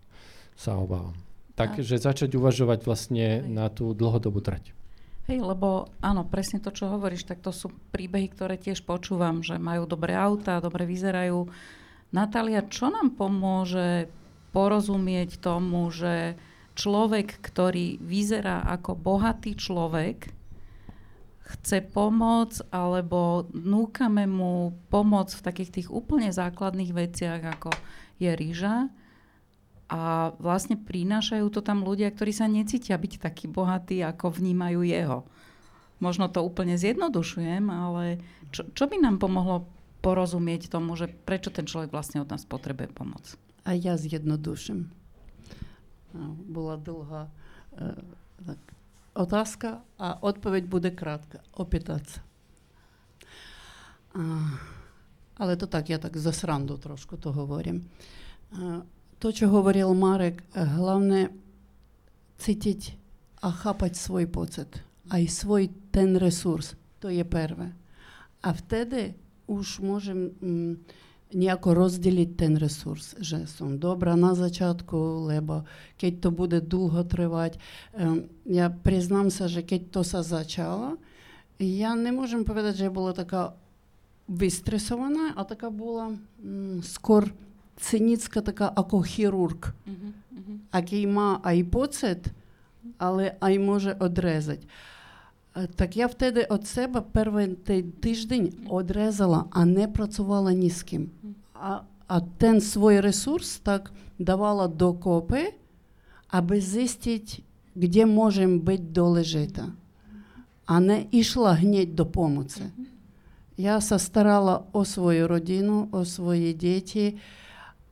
sa 0.55 0.79
obávam. 0.79 1.28
Takže 1.59 1.99
začať 1.99 2.39
uvažovať 2.39 2.87
vlastne 2.87 3.43
Hej. 3.43 3.51
na 3.51 3.67
tú 3.69 3.91
dlhodobú 3.93 4.39
trať. 4.39 4.71
Hej, 5.29 5.45
lebo 5.45 5.93
áno, 6.01 6.25
presne 6.25 6.57
to, 6.57 6.73
čo 6.73 6.89
hovoríš, 6.89 7.29
tak 7.29 7.45
to 7.45 7.53
sú 7.53 7.69
príbehy, 7.93 8.33
ktoré 8.33 8.57
tiež 8.57 8.81
počúvam, 8.89 9.45
že 9.45 9.61
majú 9.61 9.85
dobré 9.85 10.17
auta, 10.17 10.65
dobre 10.65 10.89
vyzerajú. 10.89 11.53
Natália, 12.17 12.65
čo 12.65 12.89
nám 12.89 13.13
pomôže 13.13 14.09
porozumieť 14.57 15.37
tomu, 15.37 15.93
že 15.93 16.41
človek, 16.81 17.45
ktorý 17.45 18.01
vyzerá 18.01 18.65
ako 18.73 18.97
bohatý 18.97 19.53
človek, 19.53 20.33
chce 21.45 21.85
pomôcť 21.93 22.73
alebo 22.73 23.49
núkame 23.53 24.25
mu 24.25 24.77
pomoc 24.89 25.29
v 25.33 25.45
takých 25.45 25.71
tých 25.81 25.89
úplne 25.93 26.33
základných 26.33 26.93
veciach, 26.93 27.41
ako 27.45 27.73
je 28.17 28.33
rýža, 28.33 28.89
a 29.89 30.37
vlastne 30.37 30.77
prinášajú 30.77 31.49
to 31.49 31.65
tam 31.65 31.81
ľudia, 31.81 32.13
ktorí 32.13 32.33
sa 32.37 32.45
necítia 32.45 33.01
byť 33.01 33.25
takí 33.25 33.49
bohatí, 33.49 34.05
ako 34.05 34.37
vnímajú 34.37 34.85
jeho. 34.85 35.25
Možno 35.99 36.29
to 36.29 36.45
úplne 36.45 36.77
zjednodušujem, 36.77 37.65
ale 37.73 38.21
čo, 38.53 38.69
čo 38.77 38.85
by 38.85 39.01
nám 39.01 39.17
pomohlo 39.17 39.67
porozumieť 40.05 40.71
tomu, 40.71 40.95
že 40.95 41.11
prečo 41.11 41.51
ten 41.51 41.67
človek 41.67 41.91
vlastne 41.91 42.23
od 42.23 42.31
nás 42.31 42.45
potrebuje 42.45 42.93
pomoc? 42.93 43.35
A 43.65 43.75
ja 43.75 43.97
zjednoduším. 43.99 44.93
No, 46.15 46.37
bola 46.49 46.77
dlhá 46.79 47.27
e, 47.27 47.31
otázka 49.17 49.83
a 49.99 50.21
odpoveď 50.23 50.63
bude 50.71 50.91
krátka. 50.95 51.43
Opýtať 51.57 52.05
sa. 52.07 52.21
Ale 55.39 55.53
to 55.57 55.67
tak, 55.71 55.89
ja 55.89 55.99
tak 56.01 56.17
za 56.17 56.33
srandu 56.33 56.77
trošku 56.81 57.17
to 57.21 57.31
hovorím. 57.31 57.87
A, 59.19 59.21
to, 59.21 59.35
čo 59.35 59.51
hovoril 59.51 59.91
Marek, 59.99 60.47
hlavne 60.55 61.35
cítiť 62.39 62.95
a 63.43 63.51
chápať 63.51 63.99
svoj 63.99 64.31
pocit. 64.31 64.79
Aj 65.11 65.23
svoj 65.27 65.75
ten 65.91 66.15
resurs. 66.15 66.79
To 67.03 67.11
je 67.11 67.27
prvé. 67.27 67.75
A 68.47 68.55
vtedy 68.55 69.19
už 69.51 69.83
môžem 69.83 70.31
mm, 70.39 70.73
nejako 71.35 71.75
rozdeliť 71.75 72.31
ten 72.39 72.55
resurs, 72.55 73.19
že 73.19 73.51
som 73.51 73.77
dobrá 73.77 74.15
na 74.15 74.39
začiatku, 74.39 75.29
lebo 75.29 75.67
keď 75.99 76.13
to 76.23 76.29
bude 76.31 76.59
dlho 76.71 77.03
trvať, 77.03 77.59
um, 77.99 78.31
ja 78.47 78.71
priznám 78.71 79.35
sa, 79.35 79.51
že 79.51 79.67
keď 79.67 79.99
to 79.99 80.01
sa 80.07 80.23
začalo, 80.23 80.95
ja 81.59 81.99
nemôžem 81.99 82.47
povedať, 82.47 82.87
že 82.87 82.95
bola 82.95 83.11
taká 83.11 83.59
vystresovaná, 84.31 85.35
a 85.35 85.43
taká 85.43 85.73
cynická 87.81 88.41
така 88.41 88.69
uh-huh. 88.75 90.59
aký 90.73 91.07
má 91.07 91.41
aj 91.43 91.59
pocit, 91.71 92.23
ale 92.99 93.39
aj 93.41 93.55
môže 93.59 93.93
odrezať. 93.99 94.67
Так 95.75 95.97
я 95.97 96.07
вtedy 96.07 96.47
od 96.47 96.67
себе 96.67 97.03
перший 97.03 97.83
тиждень 98.01 98.55
одрезала, 98.71 99.47
а 99.51 99.65
не 99.65 99.89
працювала 99.89 100.53
ні 100.53 100.71
з 100.71 100.83
ким. 100.83 101.11
А, 101.55 101.81
а 102.07 102.21
ten 102.21 102.61
свій 102.61 103.01
ресурс 103.01 103.59
так 103.59 103.93
давала 104.19 104.69
докопи, 104.69 105.55
аби 106.29 106.61
зистити, 106.61 107.43
де 107.75 108.07
можемо 108.07 108.59
бути 108.59 108.79
долежити, 108.79 109.63
а 110.67 110.81
не 110.81 111.05
йшла 111.11 111.53
гніть 111.53 111.95
до 111.95 112.07
помоці. 112.07 112.63
Я 113.57 113.81
старала 113.81 114.63
о 114.73 114.85
свою 114.85 115.29
родину, 115.29 115.89
о 115.93 116.05
свої 116.05 116.53
діти, 116.53 117.15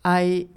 aj 0.06 0.54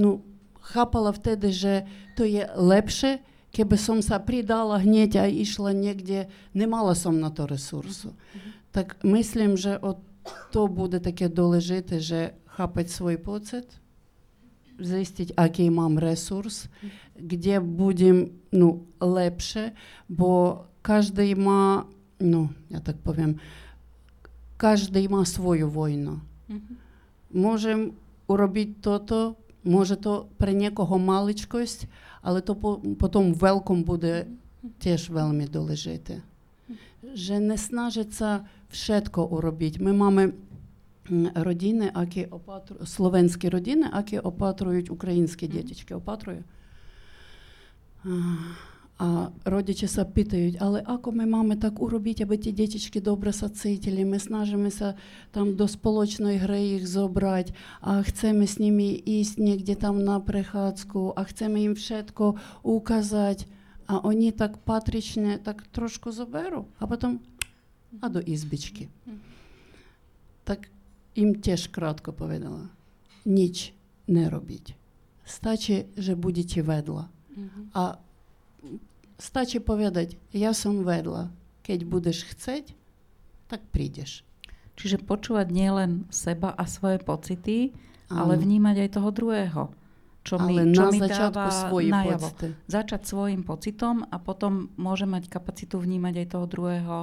ну, 0.00 0.24
chápala 0.64 1.12
vtedy, 1.12 1.52
že 1.52 1.74
to 2.16 2.24
je 2.24 2.48
lepšie, 2.56 3.20
keby 3.52 3.76
som 3.76 3.98
sa 4.00 4.22
pridala 4.22 4.80
hneď 4.80 5.20
a 5.20 5.24
išla 5.28 5.76
niekde, 5.76 6.32
nemala 6.56 6.96
som 6.96 7.18
na 7.20 7.28
to 7.28 7.44
resursu. 7.44 8.14
Mm-hmm. 8.14 8.52
Tak 8.72 8.86
myslím, 9.04 9.60
že 9.60 9.76
o 9.82 10.00
to 10.54 10.70
bude 10.70 11.02
také 11.02 11.26
dôležité, 11.26 11.98
že 11.98 12.20
chápať 12.54 12.86
svoj 12.88 13.16
pocit, 13.18 13.66
zistiť, 14.80 15.36
aký 15.36 15.68
mám 15.68 16.00
resurs, 16.00 16.70
kde 17.18 17.60
budem 17.60 18.32
no, 18.48 18.88
lepšie, 19.02 19.76
bo 20.08 20.64
každý 20.80 21.36
má, 21.36 21.84
no, 22.16 22.48
ja 22.72 22.80
tak 22.80 22.96
poviem, 23.04 23.36
každý 24.56 25.04
má 25.10 25.26
svoju 25.28 25.68
vojnu. 25.68 26.22
Mm-hmm 26.48 26.89
môžem 27.30 27.94
urobiť 28.30 28.82
toto, 28.82 29.34
môže 29.66 29.98
to 29.98 30.30
pre 30.38 30.54
niekoho 30.54 30.96
maličkosť, 30.96 31.90
ale 32.22 32.44
to 32.44 32.54
po, 32.54 32.78
potom 32.98 33.32
veľkom 33.32 33.82
bude 33.82 34.28
tiež 34.78 35.08
veľmi 35.08 35.48
dôležité. 35.48 36.20
Že 37.00 37.34
nesnažiť 37.56 38.10
sa 38.12 38.44
všetko 38.70 39.24
urobiť. 39.32 39.80
My 39.80 39.90
máme 39.96 40.36
rodiny, 41.34 41.90
aké 41.90 42.28
opatrujú, 42.30 42.86
slovenské 42.86 43.50
rodiny, 43.50 43.88
aké 43.90 44.22
opatrujú 44.22 44.94
ukrajinské 44.94 45.50
detičky. 45.50 45.90
Rodiče 49.48 49.88
sa 49.88 50.04
pýtajú, 50.04 50.60
ale 50.60 50.84
ako 50.84 51.16
my 51.16 51.24
máme 51.24 51.56
tak 51.56 51.80
urobiť, 51.80 52.28
aby 52.28 52.36
tie 52.36 52.52
detičky 52.52 53.00
dobre 53.00 53.32
sa 53.32 53.48
cítili? 53.48 54.04
My 54.04 54.20
snažíme 54.20 54.68
sa 54.68 54.92
tam 55.32 55.56
do 55.56 55.64
spoločnej 55.64 56.36
hry 56.36 56.76
ich 56.76 56.84
zobrať 56.84 57.56
a 57.80 58.04
chceme 58.04 58.44
s 58.44 58.60
nimi 58.60 58.92
ísť 58.92 59.40
niekde 59.40 59.72
tam 59.80 60.04
na 60.04 60.20
prechádzku 60.20 61.16
a 61.16 61.20
chceme 61.24 61.64
im 61.64 61.72
všetko 61.72 62.36
ukázať. 62.60 63.48
A 63.88 64.04
oni 64.04 64.36
tak 64.36 64.60
patrične 64.68 65.40
tak 65.40 65.64
trošku 65.72 66.12
zoberú 66.12 66.68
a 66.76 66.84
potom 66.84 67.24
a 67.98 68.06
do 68.12 68.20
izbičky. 68.20 68.92
Tak 70.44 70.68
im 71.16 71.40
tiež 71.40 71.72
krátko 71.72 72.12
povedala. 72.12 72.68
Nič 73.24 73.72
nerobiť. 74.06 74.76
Stačí, 75.24 75.88
že 75.96 76.20
budete 76.20 76.60
vedľa. 76.60 77.08
A 77.74 77.96
stačí 79.20 79.60
povedať, 79.60 80.16
ja 80.32 80.56
som 80.56 80.82
vedľa. 80.82 81.30
Keď 81.62 81.78
budeš 81.86 82.26
chceť, 82.34 82.72
tak 83.46 83.62
prídeš. 83.70 84.24
Čiže 84.80 85.04
počúvať 85.04 85.52
nielen 85.52 86.08
seba 86.08 86.56
a 86.56 86.64
svoje 86.64 86.98
pocity, 87.04 87.76
ale 88.10 88.34
vnímať 88.40 88.88
aj 88.88 88.90
toho 88.96 89.10
druhého. 89.12 89.62
Čo 90.20 90.36
mi, 90.36 90.52
ale 90.56 90.72
čo 90.76 90.84
na 90.84 90.90
mi 90.92 90.98
začiatku 91.00 91.48
svoje 91.48 91.88
najavo. 91.92 92.28
pocity. 92.28 92.48
Začať 92.68 93.02
svojim 93.08 93.42
pocitom 93.44 94.04
a 94.04 94.16
potom 94.20 94.68
môže 94.76 95.08
mať 95.08 95.32
kapacitu 95.32 95.80
vnímať 95.80 96.14
aj 96.24 96.26
toho 96.28 96.46
druhého, 96.48 96.98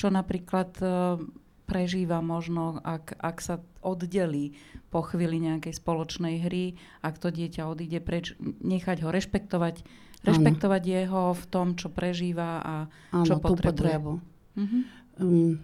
čo 0.00 0.08
napríklad 0.08 0.72
uh, 0.80 1.20
prežíva 1.64 2.24
možno, 2.24 2.80
ak, 2.80 3.20
ak 3.20 3.36
sa 3.40 3.60
oddelí 3.84 4.56
po 4.88 5.04
chvíli 5.04 5.40
nejakej 5.44 5.76
spoločnej 5.76 6.44
hry, 6.44 6.76
ak 7.04 7.20
to 7.20 7.28
dieťa 7.28 7.68
odíde 7.68 8.00
preč, 8.00 8.32
nechať 8.40 9.04
ho 9.04 9.12
rešpektovať, 9.12 9.84
rešpektovať 10.24 10.82
ano. 10.82 10.94
jeho 10.96 11.22
v 11.36 11.44
tom, 11.52 11.66
čo 11.76 11.88
prežíva 11.92 12.50
a 12.64 12.74
ano, 13.12 13.24
čo 13.28 13.36
potrebuje. 13.38 13.68
potrebu. 13.68 14.12
Uh-huh. 14.56 14.82
Um, 15.20 15.62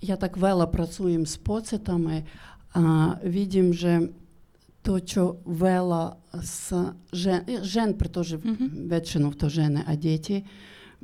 ja 0.00 0.16
tak 0.16 0.40
veľa 0.40 0.66
pracujem 0.72 1.28
s 1.28 1.36
pocitami 1.36 2.24
a 2.72 3.14
vidím, 3.20 3.76
že 3.76 4.08
to, 4.80 4.96
čo 4.96 5.44
veľa 5.44 6.16
s 6.40 6.72
žen, 7.12 7.44
žen 7.60 7.92
pretože 8.00 8.40
mm-hmm. 8.40 8.88
väčšinou 8.88 9.36
to 9.36 9.52
ženy 9.52 9.84
a 9.84 9.92
deti, 9.92 10.40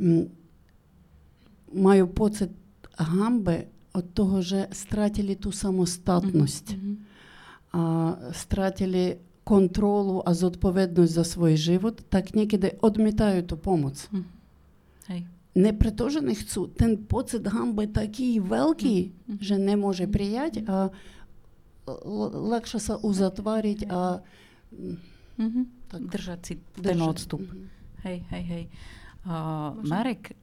m, 0.00 0.32
majú 1.76 2.08
pocit 2.08 2.56
hamby 2.96 3.68
od 3.92 4.06
toho, 4.16 4.40
že 4.40 4.72
stratili 4.72 5.36
tú 5.36 5.52
samostatnosť. 5.52 6.66
Mm-hmm. 6.72 6.94
A 7.76 7.82
stratili 8.32 9.20
kontrolu 9.46 10.26
a 10.26 10.34
zodpovednosť 10.34 11.12
za 11.14 11.22
svoj 11.22 11.54
život, 11.54 12.02
tak 12.10 12.34
niekedy 12.34 12.82
odmietajú 12.82 13.46
tú 13.46 13.54
pomoc. 13.54 13.94
Mm. 14.10 14.26
Hej. 15.06 15.20
Не 15.54 15.70
preto, 15.70 16.10
že 16.10 16.18
nechcú. 16.18 16.66
Ten 16.74 16.98
pocit 16.98 17.46
hamby 17.46 17.86
taký 17.86 18.42
veľký, 18.42 18.96
mm. 19.14 19.38
že 19.38 19.54
nemôže 19.62 20.10
prijať 20.10 20.66
a 20.66 20.90
ľahšie 22.50 22.82
sa 22.82 22.98
uzatvoriť 22.98 23.86
a 23.86 24.18
mm-hmm. 25.38 25.64
tak, 25.94 26.00
držať 26.10 26.40
si 26.42 26.54
ten 26.82 26.98
držať. 26.98 27.06
odstup. 27.06 27.46
Mm-hmm. 27.46 27.64
Hej, 28.02 28.18
hej, 28.34 28.44
hej. 28.50 28.64
Uh, 29.22 29.78
Marek, 29.86 30.34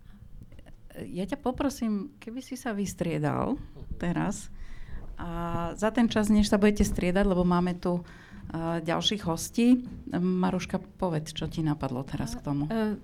ja 1.03 1.27
ťa 1.27 1.43
poprosím, 1.43 2.15
keby 2.23 2.39
si 2.39 2.55
sa 2.55 2.71
vystriedal 2.71 3.59
teraz 3.99 4.47
a 5.19 5.71
za 5.75 5.91
ten 5.91 6.07
čas, 6.07 6.31
než 6.31 6.47
sa 6.47 6.55
budete 6.55 6.87
striedať, 6.87 7.27
lebo 7.27 7.43
máme 7.43 7.75
tu 7.75 7.99
uh, 7.99 8.03
ďalších 8.83 9.23
hostí. 9.25 9.85
Maruška, 10.13 10.81
povedz, 10.99 11.33
čo 11.33 11.47
ti 11.47 11.63
napadlo 11.65 12.03
teraz 12.03 12.35
k 12.37 12.41
tomu. 12.43 12.67
Uh, 12.67 12.97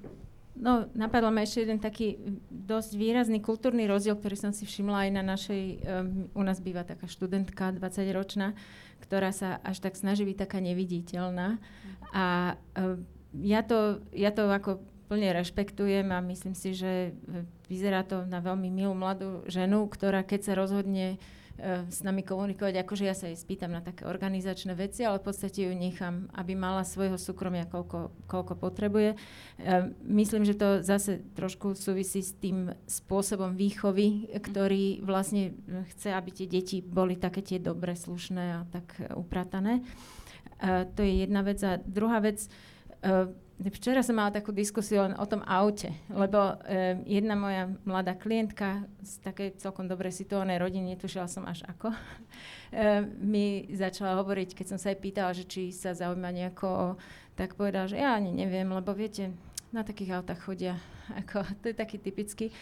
No, 0.60 0.91
napadlo 0.91 1.32
ma 1.32 1.47
ešte 1.47 1.63
jeden 1.63 1.80
taký 1.80 2.19
dosť 2.52 2.99
výrazný 2.99 3.39
kultúrny 3.39 3.88
rozdiel, 3.88 4.19
ktorý 4.19 4.36
som 4.36 4.52
si 4.52 4.67
všimla 4.67 5.08
aj 5.08 5.10
na 5.15 5.23
našej, 5.23 5.63
um, 5.63 6.28
u 6.36 6.43
nás 6.43 6.60
býva 6.60 6.84
taká 6.84 7.08
študentka 7.08 7.71
20-ročná, 7.71 8.52
ktorá 8.99 9.32
sa 9.32 9.63
až 9.63 9.80
tak 9.80 9.95
snaží 9.95 10.28
byť 10.28 10.36
taká 10.36 10.60
neviditeľná. 10.60 11.63
A 12.12 12.60
um, 12.75 13.08
ja, 13.39 13.63
to, 13.63 14.04
ja 14.12 14.36
to 14.36 14.52
ako 14.52 14.84
plne 15.08 15.32
rešpektujem 15.32 16.12
a 16.12 16.19
myslím 16.28 16.52
si, 16.52 16.75
že 16.75 17.15
vyzerá 17.71 18.04
to 18.04 18.28
na 18.28 18.43
veľmi 18.43 18.67
milú 18.67 18.91
mladú 18.91 19.47
ženu, 19.47 19.88
ktorá 19.88 20.28
keď 20.28 20.43
sa 20.43 20.54
rozhodne 20.60 21.15
E, 21.15 21.38
s 21.91 22.00
nami 22.02 22.24
komunikovať, 22.24 22.82
akože 22.82 23.04
ja 23.04 23.12
sa 23.12 23.28
jej 23.28 23.36
spýtam 23.36 23.76
na 23.76 23.84
také 23.84 24.08
organizačné 24.08 24.72
veci, 24.80 25.04
ale 25.04 25.19
v 25.19 25.28
podstate 25.28 25.67
ju 25.67 25.74
nechám, 25.76 26.32
aby 26.32 26.56
mala 26.56 26.88
svojho 26.88 27.19
súkromia, 27.19 27.67
koľko, 27.67 28.15
koľko 28.32 28.54
potrebuje. 28.56 29.13
E, 29.13 29.17
myslím, 30.08 30.48
že 30.48 30.56
to 30.56 30.80
zase 30.80 31.19
trošku 31.36 31.76
súvisí 31.76 32.24
s 32.24 32.32
tým 32.39 32.72
spôsobom 32.88 33.60
výchovy, 33.60 34.32
ktorý 34.39 35.04
vlastne 35.04 35.52
chce, 35.95 36.15
aby 36.15 36.30
tie 36.32 36.48
deti 36.48 36.80
boli 36.80 37.19
také 37.19 37.43
tie 37.43 37.60
dobre, 37.60 37.93
slušné 37.93 38.43
a 38.56 38.60
tak 38.72 38.95
upratané. 39.19 39.84
E, 40.63 40.88
to 40.95 41.04
je 41.04 41.28
jedna 41.28 41.43
vec. 41.43 41.60
A 41.67 41.76
druhá 41.76 42.24
vec, 42.24 42.48
Včera 43.60 44.00
som 44.00 44.15
mala 44.15 44.32
takú 44.32 44.56
diskusiu 44.56 45.04
len 45.04 45.19
o 45.19 45.28
tom 45.28 45.43
aute, 45.43 45.91
lebo 46.08 46.56
e, 46.63 47.04
jedna 47.19 47.36
moja 47.36 47.67
mladá 47.84 48.15
klientka 48.15 48.88
z 49.04 49.19
takej 49.19 49.60
celkom 49.60 49.84
dobrej 49.84 50.15
situovanej 50.15 50.63
rodiny, 50.63 50.95
netušila 50.95 51.28
som 51.28 51.43
až 51.43 51.67
ako, 51.67 51.91
e, 52.72 53.04
mi 53.19 53.67
začala 53.76 54.15
hovoriť, 54.15 54.56
keď 54.56 54.65
som 54.72 54.80
sa 54.80 54.95
jej 54.95 55.00
pýtala, 55.04 55.36
že 55.36 55.43
či 55.43 55.76
sa 55.76 55.91
zaujíma 55.91 56.32
nejako, 56.32 56.95
tak 57.36 57.60
povedala, 57.60 57.91
že 57.91 58.00
ja 58.00 58.15
ani 58.15 58.32
neviem, 58.32 58.72
lebo 58.72 58.95
viete, 58.95 59.36
na 59.76 59.84
takých 59.84 60.24
autách 60.24 60.39
chodia, 60.39 60.80
ako, 61.19 61.43
to 61.60 61.65
je 61.67 61.76
taký 61.76 62.00
typický. 62.00 62.56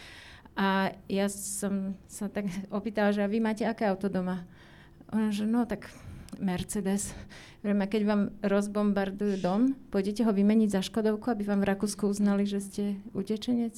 A 0.58 0.90
ja 1.06 1.30
som 1.30 1.94
sa 2.10 2.26
tak 2.26 2.50
opýtala, 2.74 3.14
že 3.14 3.22
a 3.22 3.30
vy 3.30 3.38
máte 3.38 3.62
aké 3.62 3.86
auto 3.86 4.10
doma? 4.10 4.42
Ona, 5.14 5.30
že 5.30 5.46
no 5.46 5.62
tak 5.62 5.86
Mercedes. 6.36 7.16
Vrejme, 7.64 7.88
keď 7.88 8.02
vám 8.04 8.22
rozbombardujú 8.44 9.40
dom, 9.40 9.72
pôjdete 9.88 10.22
ho 10.28 10.32
vymeniť 10.32 10.68
za 10.78 10.80
Škodovku, 10.84 11.32
aby 11.32 11.42
vám 11.48 11.64
v 11.64 11.70
Rakúsku 11.74 12.04
uznali, 12.06 12.44
že 12.44 12.60
ste 12.60 12.84
utečenec? 13.16 13.74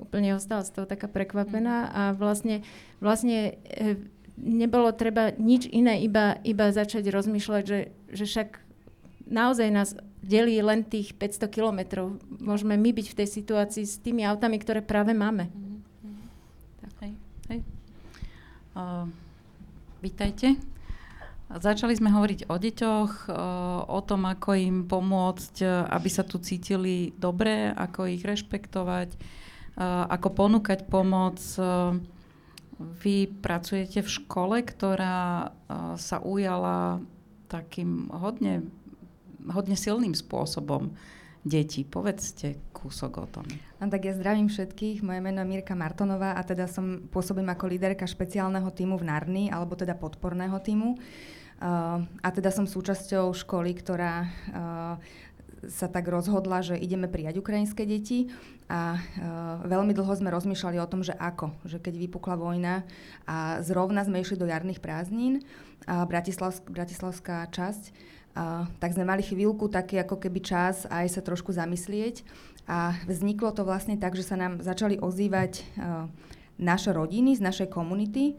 Úplne 0.00 0.34
ostala 0.34 0.66
z 0.66 0.74
toho 0.74 0.86
taká 0.88 1.06
prekvapená 1.06 1.92
a 1.92 2.02
vlastne, 2.16 2.66
vlastne 2.98 3.60
e, 3.62 4.00
nebolo 4.40 4.90
treba 4.90 5.30
nič 5.38 5.70
iné, 5.70 6.02
iba, 6.02 6.42
iba 6.42 6.74
začať 6.74 7.06
rozmýšľať, 7.14 7.62
že, 7.62 7.80
že 8.10 8.24
však 8.26 8.48
naozaj 9.30 9.68
nás 9.70 9.94
delí 10.24 10.58
len 10.58 10.82
tých 10.82 11.14
500 11.14 11.46
kilometrov. 11.52 12.18
Môžeme 12.42 12.74
my 12.74 12.90
byť 12.90 13.06
v 13.12 13.18
tej 13.22 13.28
situácii 13.28 13.84
s 13.86 14.00
tými 14.02 14.26
autami, 14.26 14.58
ktoré 14.58 14.82
práve 14.82 15.14
máme. 15.14 15.46
Mm-hmm. 15.46 15.78
Tak. 16.80 16.92
Hej, 17.04 17.12
hej. 17.52 17.60
Uh, 18.74 19.06
vítajte. 20.02 20.73
Začali 21.54 21.94
sme 21.94 22.10
hovoriť 22.10 22.50
o 22.50 22.56
deťoch, 22.58 23.12
o 23.86 24.00
tom, 24.02 24.26
ako 24.26 24.50
im 24.58 24.90
pomôcť, 24.90 25.86
aby 25.86 26.08
sa 26.10 26.26
tu 26.26 26.42
cítili 26.42 27.14
dobre, 27.14 27.70
ako 27.70 28.10
ich 28.10 28.26
rešpektovať, 28.26 29.14
ako 30.10 30.28
ponúkať 30.34 30.90
pomoc. 30.90 31.38
Vy 32.74 33.30
pracujete 33.38 34.02
v 34.02 34.10
škole, 34.10 34.66
ktorá 34.66 35.54
sa 35.94 36.18
ujala 36.18 36.98
takým 37.46 38.10
hodne, 38.10 38.66
hodne 39.46 39.78
silným 39.78 40.18
spôsobom 40.18 40.90
detí. 41.46 41.86
Povedzte 41.86 42.58
kúsok 42.74 43.12
o 43.22 43.26
tom. 43.30 43.46
No, 43.78 43.86
tak 43.86 44.08
ja 44.08 44.16
zdravím 44.16 44.50
všetkých. 44.50 45.06
Moje 45.06 45.20
meno 45.22 45.44
je 45.44 45.50
Mirka 45.54 45.78
Martonová 45.78 46.34
a 46.34 46.42
teda 46.42 46.66
som 46.66 47.06
pôsobím 47.12 47.46
ako 47.52 47.70
líderka 47.70 48.10
špeciálneho 48.10 48.66
týmu 48.74 48.98
v 48.98 49.06
Narni, 49.06 49.44
alebo 49.54 49.78
teda 49.78 49.94
podporného 49.94 50.58
týmu. 50.58 50.98
A 51.62 52.28
teda 52.34 52.50
som 52.50 52.66
súčasťou 52.66 53.30
školy, 53.32 53.78
ktorá 53.78 54.26
uh, 54.26 55.00
sa 55.68 55.88
tak 55.88 56.08
rozhodla, 56.10 56.60
že 56.60 56.76
ideme 56.76 57.08
prijať 57.08 57.40
ukrajinské 57.40 57.88
deti. 57.88 58.28
A 58.68 58.96
uh, 58.96 59.00
veľmi 59.64 59.92
dlho 59.92 60.12
sme 60.16 60.32
rozmýšľali 60.32 60.80
o 60.80 60.90
tom, 60.90 61.04
že 61.04 61.14
ako, 61.16 61.52
že 61.64 61.80
keď 61.80 61.94
vypukla 62.00 62.36
vojna 62.36 62.84
a 63.28 63.60
zrovna 63.60 64.04
sme 64.04 64.20
išli 64.20 64.40
do 64.40 64.48
jarných 64.48 64.80
prázdnin, 64.80 65.44
a 65.84 66.08
Bratislavsk, 66.08 66.64
bratislavská 66.72 67.44
časť, 67.52 67.92
uh, 67.92 68.64
tak 68.80 68.96
sme 68.96 69.04
mali 69.04 69.20
chvíľku 69.20 69.68
taký 69.68 70.00
ako 70.00 70.16
keby 70.16 70.40
čas 70.40 70.88
aj 70.88 71.12
sa 71.12 71.20
trošku 71.20 71.52
zamyslieť. 71.52 72.24
A 72.64 72.96
vzniklo 73.04 73.52
to 73.52 73.68
vlastne 73.68 74.00
tak, 74.00 74.16
že 74.16 74.24
sa 74.24 74.40
nám 74.40 74.64
začali 74.64 74.96
ozývať 74.96 75.60
uh, 75.76 76.08
naše 76.56 76.94
rodiny 76.94 77.36
z 77.36 77.44
našej 77.44 77.68
komunity, 77.68 78.38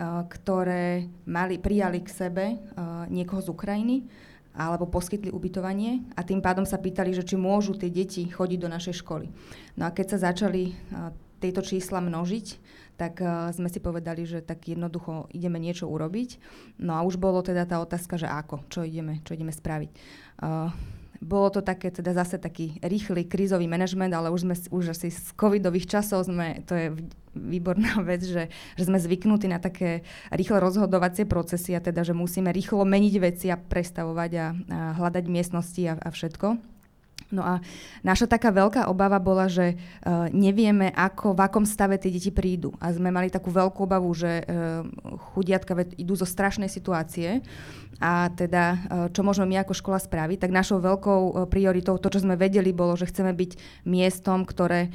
ktoré 0.00 1.12
mali, 1.28 1.60
prijali 1.60 2.00
k 2.00 2.08
sebe 2.08 2.44
niekoho 3.12 3.44
z 3.44 3.52
Ukrajiny 3.52 3.96
alebo 4.56 4.88
poskytli 4.88 5.28
ubytovanie 5.28 6.08
a 6.16 6.24
tým 6.24 6.40
pádom 6.40 6.64
sa 6.64 6.80
pýtali, 6.80 7.12
že 7.12 7.22
či 7.22 7.36
môžu 7.36 7.76
tie 7.76 7.92
deti 7.92 8.24
chodiť 8.24 8.58
do 8.58 8.72
našej 8.72 9.04
školy. 9.04 9.28
No 9.76 9.86
a 9.86 9.94
keď 9.94 10.16
sa 10.16 10.32
začali 10.32 10.74
tieto 11.38 11.60
čísla 11.60 12.00
množiť, 12.00 12.46
tak 13.00 13.20
sme 13.56 13.68
si 13.72 13.80
povedali, 13.80 14.28
že 14.28 14.44
tak 14.44 14.68
jednoducho 14.68 15.30
ideme 15.32 15.56
niečo 15.56 15.88
urobiť. 15.88 16.36
No 16.80 16.96
a 16.96 17.04
už 17.04 17.16
bolo 17.16 17.40
teda 17.40 17.64
tá 17.64 17.80
otázka, 17.80 18.20
že 18.20 18.28
ako, 18.28 18.68
čo 18.68 18.84
ideme, 18.84 19.24
čo 19.24 19.32
ideme 19.36 19.52
spraviť. 19.52 19.92
Bolo 21.20 21.52
to 21.52 21.60
také, 21.60 21.92
teda 21.92 22.16
zase 22.16 22.40
taký 22.40 22.80
rýchly 22.80 23.28
krízový 23.28 23.68
manažment, 23.68 24.08
ale 24.16 24.32
už 24.32 24.40
sme 24.48 24.54
už 24.72 24.96
asi 24.96 25.12
z 25.12 25.36
covidových 25.36 25.84
časov 25.84 26.24
sme, 26.24 26.64
to 26.64 26.72
je 26.72 26.86
výborná 27.36 28.00
vec, 28.08 28.24
že, 28.24 28.48
že 28.80 28.84
sme 28.88 28.96
zvyknutí 28.96 29.44
na 29.44 29.60
také 29.60 30.00
rýchle 30.32 30.58
rozhodovacie 30.58 31.28
procesy 31.28 31.76
a 31.76 31.84
teda, 31.84 32.08
že 32.08 32.16
musíme 32.16 32.48
rýchlo 32.48 32.88
meniť 32.88 33.14
veci 33.20 33.46
a 33.52 33.60
prestavovať 33.60 34.30
a, 34.32 34.46
a 34.72 34.78
hľadať 34.96 35.24
miestnosti 35.28 35.82
a, 35.92 35.94
a 36.00 36.08
všetko. 36.08 36.79
No 37.30 37.46
a 37.46 37.62
naša 38.02 38.26
taká 38.26 38.50
veľká 38.50 38.90
obava 38.90 39.22
bola, 39.22 39.46
že 39.46 39.78
uh, 39.78 40.26
nevieme, 40.34 40.90
ako, 40.90 41.38
v 41.38 41.40
akom 41.46 41.62
stave 41.62 41.94
tie 41.96 42.10
deti 42.10 42.34
prídu. 42.34 42.74
A 42.82 42.90
sme 42.90 43.14
mali 43.14 43.30
takú 43.30 43.54
veľkú 43.54 43.86
obavu, 43.86 44.10
že 44.10 44.42
uh, 44.42 44.82
chudiatka 45.34 45.78
idú 45.94 46.18
zo 46.18 46.26
strašnej 46.26 46.66
situácie 46.66 47.40
a 48.02 48.28
teda 48.34 48.64
uh, 48.74 48.78
čo 49.14 49.22
môžeme 49.22 49.54
my 49.54 49.62
ako 49.62 49.78
škola 49.78 50.02
spraviť, 50.02 50.42
tak 50.42 50.50
našou 50.50 50.82
veľkou 50.82 51.46
prioritou, 51.46 52.02
to, 52.02 52.10
čo 52.10 52.26
sme 52.26 52.34
vedeli, 52.34 52.74
bolo, 52.74 52.98
že 52.98 53.06
chceme 53.06 53.30
byť 53.30 53.84
miestom, 53.86 54.42
ktoré 54.42 54.92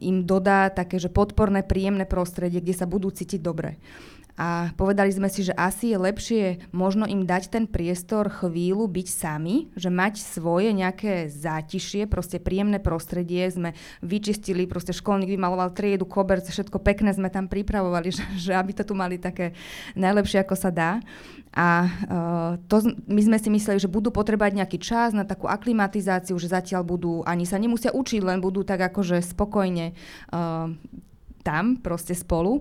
im 0.00 0.24
dodá 0.24 0.72
také, 0.72 0.98
že 0.98 1.12
podporné, 1.12 1.62
príjemné 1.62 2.08
prostredie, 2.08 2.62
kde 2.62 2.74
sa 2.74 2.86
budú 2.88 3.12
cítiť 3.12 3.40
dobre. 3.40 3.78
A 4.38 4.70
povedali 4.78 5.10
sme 5.10 5.26
si, 5.26 5.42
že 5.42 5.50
asi 5.58 5.90
je 5.90 5.98
lepšie 5.98 6.70
možno 6.70 7.10
im 7.10 7.26
dať 7.26 7.50
ten 7.50 7.64
priestor 7.66 8.30
chvíľu 8.30 8.86
byť 8.86 9.08
sami, 9.10 9.66
že 9.74 9.90
mať 9.90 10.22
svoje 10.22 10.70
nejaké 10.70 11.26
zátišie, 11.26 12.06
proste 12.06 12.38
príjemné 12.38 12.78
prostredie. 12.78 13.50
Sme 13.50 13.74
vyčistili, 13.98 14.70
proste 14.70 14.94
školník 14.94 15.34
vymaloval 15.34 15.74
triedu, 15.74 16.06
koberc, 16.06 16.46
všetko 16.46 16.78
pekné 16.78 17.10
sme 17.10 17.34
tam 17.34 17.50
pripravovali, 17.50 18.08
že, 18.16 18.24
že 18.38 18.52
aby 18.54 18.70
to 18.78 18.86
tu 18.86 18.94
mali 18.94 19.18
také 19.18 19.58
najlepšie, 19.98 20.46
ako 20.46 20.54
sa 20.54 20.70
dá. 20.70 21.02
A 21.58 21.68
uh, 21.82 22.52
to, 22.70 22.94
my 23.10 23.18
sme 23.18 23.42
si 23.42 23.50
mysleli, 23.50 23.82
že 23.82 23.90
budú 23.90 24.14
potrebať 24.14 24.54
nejaký 24.54 24.78
čas 24.78 25.10
na 25.10 25.26
takú 25.26 25.50
aklimatizáciu, 25.50 26.38
že 26.38 26.46
zatiaľ 26.46 26.86
budú, 26.86 27.26
ani 27.26 27.42
sa 27.42 27.58
nemusia 27.58 27.90
učiť, 27.90 28.22
len 28.22 28.38
budú 28.38 28.62
tak 28.62 28.78
akože 28.78 29.18
spokojne 29.18 29.98
uh, 30.30 30.70
tam 31.42 31.80
proste 31.80 32.12
spolu. 32.12 32.60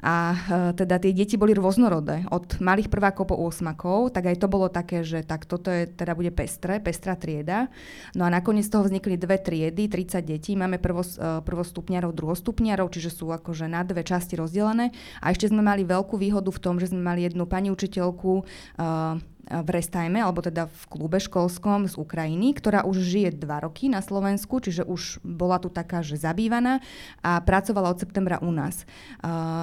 A 0.00 0.32
e, 0.32 0.36
teda 0.72 0.96
tie 0.96 1.12
deti 1.12 1.36
boli 1.36 1.52
rôznorodé, 1.52 2.24
od 2.32 2.56
malých 2.60 2.88
prvákov 2.88 3.32
po 3.32 3.36
osmakov, 3.36 4.16
tak 4.16 4.32
aj 4.32 4.40
to 4.40 4.48
bolo 4.48 4.72
také, 4.72 5.04
že 5.04 5.20
tak 5.20 5.44
toto 5.44 5.68
je, 5.68 5.84
teda 5.88 6.16
bude 6.16 6.32
pestré, 6.32 6.80
pestrá 6.80 7.20
trieda. 7.20 7.68
No 8.16 8.24
a 8.24 8.32
nakoniec 8.32 8.64
z 8.64 8.72
toho 8.72 8.88
vznikli 8.88 9.20
dve 9.20 9.36
triedy, 9.36 9.92
30 9.92 10.24
detí. 10.24 10.56
Máme 10.56 10.80
prvo, 10.80 11.04
e, 11.04 11.44
prvostupňarov, 11.44 12.16
druhostupňarov, 12.16 12.88
čiže 12.88 13.12
sú 13.12 13.28
akože 13.28 13.68
na 13.68 13.84
dve 13.84 14.00
časti 14.00 14.40
rozdelené. 14.40 14.92
A 15.20 15.36
ešte 15.36 15.52
sme 15.52 15.60
mali 15.60 15.84
veľkú 15.84 16.16
výhodu 16.16 16.48
v 16.48 16.62
tom, 16.62 16.80
že 16.80 16.88
sme 16.88 17.04
mali 17.04 17.28
jednu 17.28 17.44
pani 17.44 17.68
učiteľku, 17.68 18.32
uh, 18.40 19.16
v 19.50 19.68
Restajme, 19.68 20.22
alebo 20.22 20.38
teda 20.46 20.70
v 20.70 20.82
klube 20.86 21.18
školskom 21.18 21.90
z 21.90 21.98
Ukrajiny, 21.98 22.54
ktorá 22.54 22.86
už 22.86 23.02
žije 23.02 23.34
dva 23.34 23.66
roky 23.66 23.90
na 23.90 23.98
Slovensku, 23.98 24.62
čiže 24.62 24.86
už 24.86 25.18
bola 25.26 25.58
tu 25.58 25.66
taká, 25.66 26.06
že 26.06 26.14
zabývaná 26.14 26.78
a 27.20 27.42
pracovala 27.42 27.90
od 27.90 27.98
septembra 27.98 28.38
u 28.38 28.54
nás. 28.54 28.86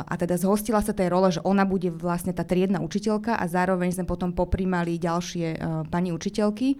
a 0.04 0.14
teda 0.20 0.36
zhostila 0.36 0.84
sa 0.84 0.92
tej 0.92 1.08
role, 1.08 1.32
že 1.32 1.40
ona 1.48 1.64
bude 1.64 1.88
vlastne 1.88 2.36
tá 2.36 2.44
triedna 2.44 2.84
učiteľka 2.84 3.40
a 3.40 3.48
zároveň 3.48 3.96
sme 3.96 4.04
potom 4.04 4.36
poprímali 4.36 5.00
ďalšie 5.00 5.56
pani 5.88 6.12
učiteľky. 6.12 6.76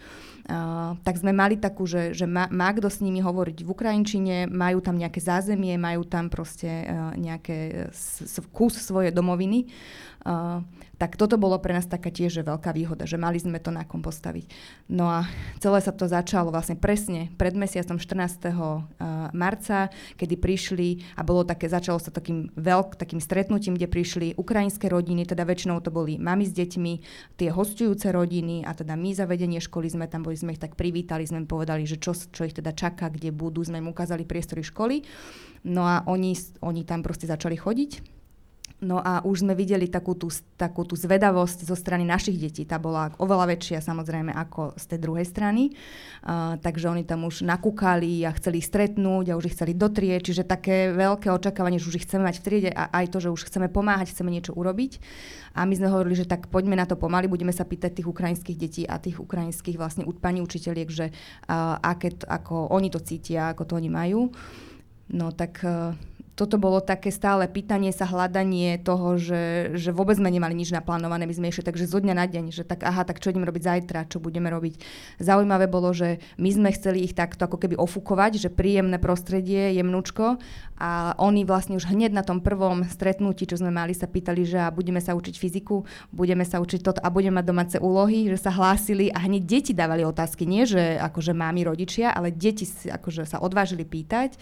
tak 1.02 1.16
sme 1.16 1.32
mali 1.32 1.56
takú, 1.56 1.88
že, 1.88 2.12
že 2.12 2.28
má, 2.28 2.52
má 2.52 2.72
kto 2.76 2.92
s 2.92 3.00
nimi 3.00 3.24
hovoriť 3.24 3.64
v 3.64 3.70
Ukrajinčine, 3.72 4.36
majú 4.52 4.84
tam 4.84 5.00
nejaké 5.00 5.24
zázemie, 5.24 5.80
majú 5.80 6.04
tam 6.04 6.28
proste 6.28 6.68
nejaké 7.16 7.88
kus 8.52 8.76
svoje 8.80 9.16
domoviny. 9.16 9.72
Tak 10.98 11.14
toto 11.14 11.38
bolo 11.38 11.62
pre 11.62 11.78
nás 11.78 11.86
taká 11.86 12.10
tiež 12.10 12.42
veľká 12.42 12.74
výhoda, 12.74 13.06
že 13.06 13.22
mali 13.22 13.38
sme 13.38 13.62
to 13.62 13.70
na 13.70 13.86
kom 13.86 14.02
postaviť. 14.02 14.50
No 14.90 15.06
a 15.06 15.30
celé 15.62 15.80
sa 15.86 15.94
to 15.94 16.10
začalo 16.10 16.50
vlastne 16.50 16.74
presne 16.74 17.30
pred 17.38 17.54
mesiacom 17.54 18.02
14. 18.02 18.50
Uh, 18.50 18.82
marca, 19.32 19.94
kedy 20.18 20.36
prišli 20.42 21.06
a 21.14 21.22
bolo 21.22 21.46
také, 21.46 21.70
začalo 21.70 22.02
sa 22.02 22.10
takým 22.10 22.50
veľk, 22.58 22.98
takým 22.98 23.22
stretnutím, 23.22 23.78
kde 23.78 23.86
prišli 23.86 24.28
ukrajinské 24.42 24.90
rodiny, 24.90 25.30
teda 25.30 25.46
väčšinou 25.46 25.86
to 25.86 25.94
boli 25.94 26.18
mami 26.18 26.50
s 26.50 26.54
deťmi, 26.58 26.94
tie 27.38 27.50
hostujúce 27.54 28.10
rodiny 28.10 28.66
a 28.66 28.74
teda 28.74 28.98
my 28.98 29.14
za 29.14 29.30
vedenie 29.30 29.62
školy 29.62 29.94
sme 29.94 30.10
tam 30.10 30.26
boli, 30.26 30.34
sme 30.34 30.58
ich 30.58 30.62
tak 30.62 30.74
privítali, 30.74 31.30
sme 31.30 31.46
im 31.46 31.50
povedali, 31.50 31.86
že 31.86 32.02
čo, 32.02 32.18
čo 32.18 32.42
ich 32.42 32.58
teda 32.58 32.74
čaká, 32.74 33.14
kde 33.14 33.30
budú, 33.30 33.62
sme 33.62 33.78
im 33.78 33.94
ukázali 33.94 34.26
priestory 34.26 34.66
školy. 34.66 35.06
No 35.70 35.86
a 35.86 36.02
oni, 36.10 36.34
oni 36.66 36.82
tam 36.90 37.06
proste 37.06 37.30
začali 37.30 37.54
chodiť 37.54 38.17
No 38.78 39.02
a 39.02 39.26
už 39.26 39.42
sme 39.42 39.58
videli 39.58 39.90
takú 39.90 40.14
tú, 40.14 40.30
takú 40.54 40.86
tú 40.86 40.94
zvedavosť 40.94 41.66
zo 41.66 41.74
strany 41.74 42.06
našich 42.06 42.38
detí. 42.38 42.62
Tá 42.62 42.78
bola 42.78 43.10
oveľa 43.18 43.58
väčšia 43.58 43.82
samozrejme 43.82 44.30
ako 44.30 44.78
z 44.78 44.86
tej 44.94 45.00
druhej 45.02 45.26
strany. 45.26 45.74
Uh, 46.22 46.62
takže 46.62 46.86
oni 46.86 47.02
tam 47.02 47.26
už 47.26 47.42
nakúkali 47.42 48.22
a 48.22 48.30
chceli 48.38 48.62
ich 48.62 48.70
stretnúť 48.70 49.34
a 49.34 49.38
už 49.42 49.50
ich 49.50 49.58
chceli 49.58 49.74
dotrieť. 49.74 50.30
Čiže 50.30 50.46
také 50.46 50.94
veľké 50.94 51.26
očakávanie, 51.34 51.82
že 51.82 51.90
už 51.90 51.98
ich 51.98 52.06
chceme 52.06 52.30
mať 52.30 52.38
v 52.38 52.46
triede 52.46 52.70
a 52.70 52.86
aj 53.02 53.06
to, 53.10 53.18
že 53.18 53.34
už 53.34 53.50
chceme 53.50 53.66
pomáhať, 53.66 54.14
chceme 54.14 54.30
niečo 54.30 54.54
urobiť. 54.54 55.02
A 55.58 55.66
my 55.66 55.74
sme 55.74 55.90
hovorili, 55.90 56.14
že 56.14 56.30
tak 56.30 56.46
poďme 56.54 56.78
na 56.78 56.86
to 56.86 56.94
pomaly, 56.94 57.26
budeme 57.26 57.50
sa 57.50 57.66
pýtať 57.66 57.98
tých 57.98 58.08
ukrajinských 58.14 58.58
detí 58.62 58.84
a 58.86 59.02
tých 59.02 59.18
ukrajinských 59.18 59.82
vlastne 59.82 60.06
pani 60.22 60.38
učiteľiek, 60.46 60.90
že 60.94 61.10
uh, 61.10 61.82
aké, 61.82 62.14
ako 62.30 62.70
oni 62.70 62.94
to 62.94 63.02
cítia, 63.02 63.50
ako 63.58 63.66
to 63.66 63.74
oni 63.74 63.90
majú. 63.90 64.30
No 65.18 65.34
tak 65.34 65.66
uh, 65.66 65.98
toto 66.38 66.62
bolo 66.62 66.86
také 66.86 67.10
stále 67.10 67.50
pýtanie 67.50 67.90
sa, 67.90 68.06
hľadanie 68.06 68.78
toho, 68.86 69.18
že, 69.18 69.74
že 69.74 69.90
vôbec 69.90 70.22
sme 70.22 70.30
nemali 70.30 70.54
nič 70.54 70.70
naplánované, 70.70 71.26
my 71.26 71.34
sme 71.34 71.50
išli 71.50 71.66
takže 71.66 71.90
zo 71.90 71.98
dňa 71.98 72.14
na 72.14 72.30
deň, 72.30 72.54
že 72.54 72.62
tak 72.62 72.86
aha, 72.86 73.02
tak 73.02 73.18
čo 73.18 73.34
idem 73.34 73.42
robiť 73.42 73.66
zajtra, 73.66 74.06
čo 74.06 74.22
budeme 74.22 74.54
robiť. 74.54 74.78
Zaujímavé 75.18 75.66
bolo, 75.66 75.90
že 75.98 76.22
my 76.38 76.50
sme 76.54 76.70
chceli 76.78 77.10
ich 77.10 77.18
takto 77.18 77.50
ako 77.50 77.58
keby 77.58 77.74
ofúkovať, 77.82 78.38
že 78.38 78.50
príjemné 78.54 79.02
prostredie, 79.02 79.74
jemnúčko 79.82 80.38
a 80.78 81.18
oni 81.18 81.42
vlastne 81.42 81.74
už 81.74 81.90
hneď 81.90 82.14
na 82.14 82.22
tom 82.22 82.46
prvom 82.46 82.86
stretnutí, 82.86 83.50
čo 83.50 83.58
sme 83.58 83.74
mali, 83.74 83.98
sa 83.98 84.06
pýtali, 84.06 84.46
že 84.46 84.62
a 84.62 84.70
budeme 84.70 85.02
sa 85.02 85.18
učiť 85.18 85.36
fyziku, 85.42 85.90
budeme 86.14 86.46
sa 86.46 86.62
učiť 86.62 86.86
toto 86.86 87.02
a 87.02 87.10
budeme 87.10 87.42
mať 87.42 87.46
domáce 87.50 87.78
úlohy, 87.82 88.30
že 88.30 88.38
sa 88.38 88.54
hlásili 88.54 89.10
a 89.10 89.26
hneď 89.26 89.42
deti 89.42 89.74
dávali 89.74 90.06
otázky, 90.06 90.46
nie 90.46 90.70
že 90.70 91.02
akože 91.02 91.34
mámi 91.34 91.66
rodičia, 91.66 92.14
ale 92.14 92.30
deti 92.30 92.70
akože 92.86 93.26
sa 93.26 93.42
odvážili 93.42 93.90
pýtať. 93.90 94.38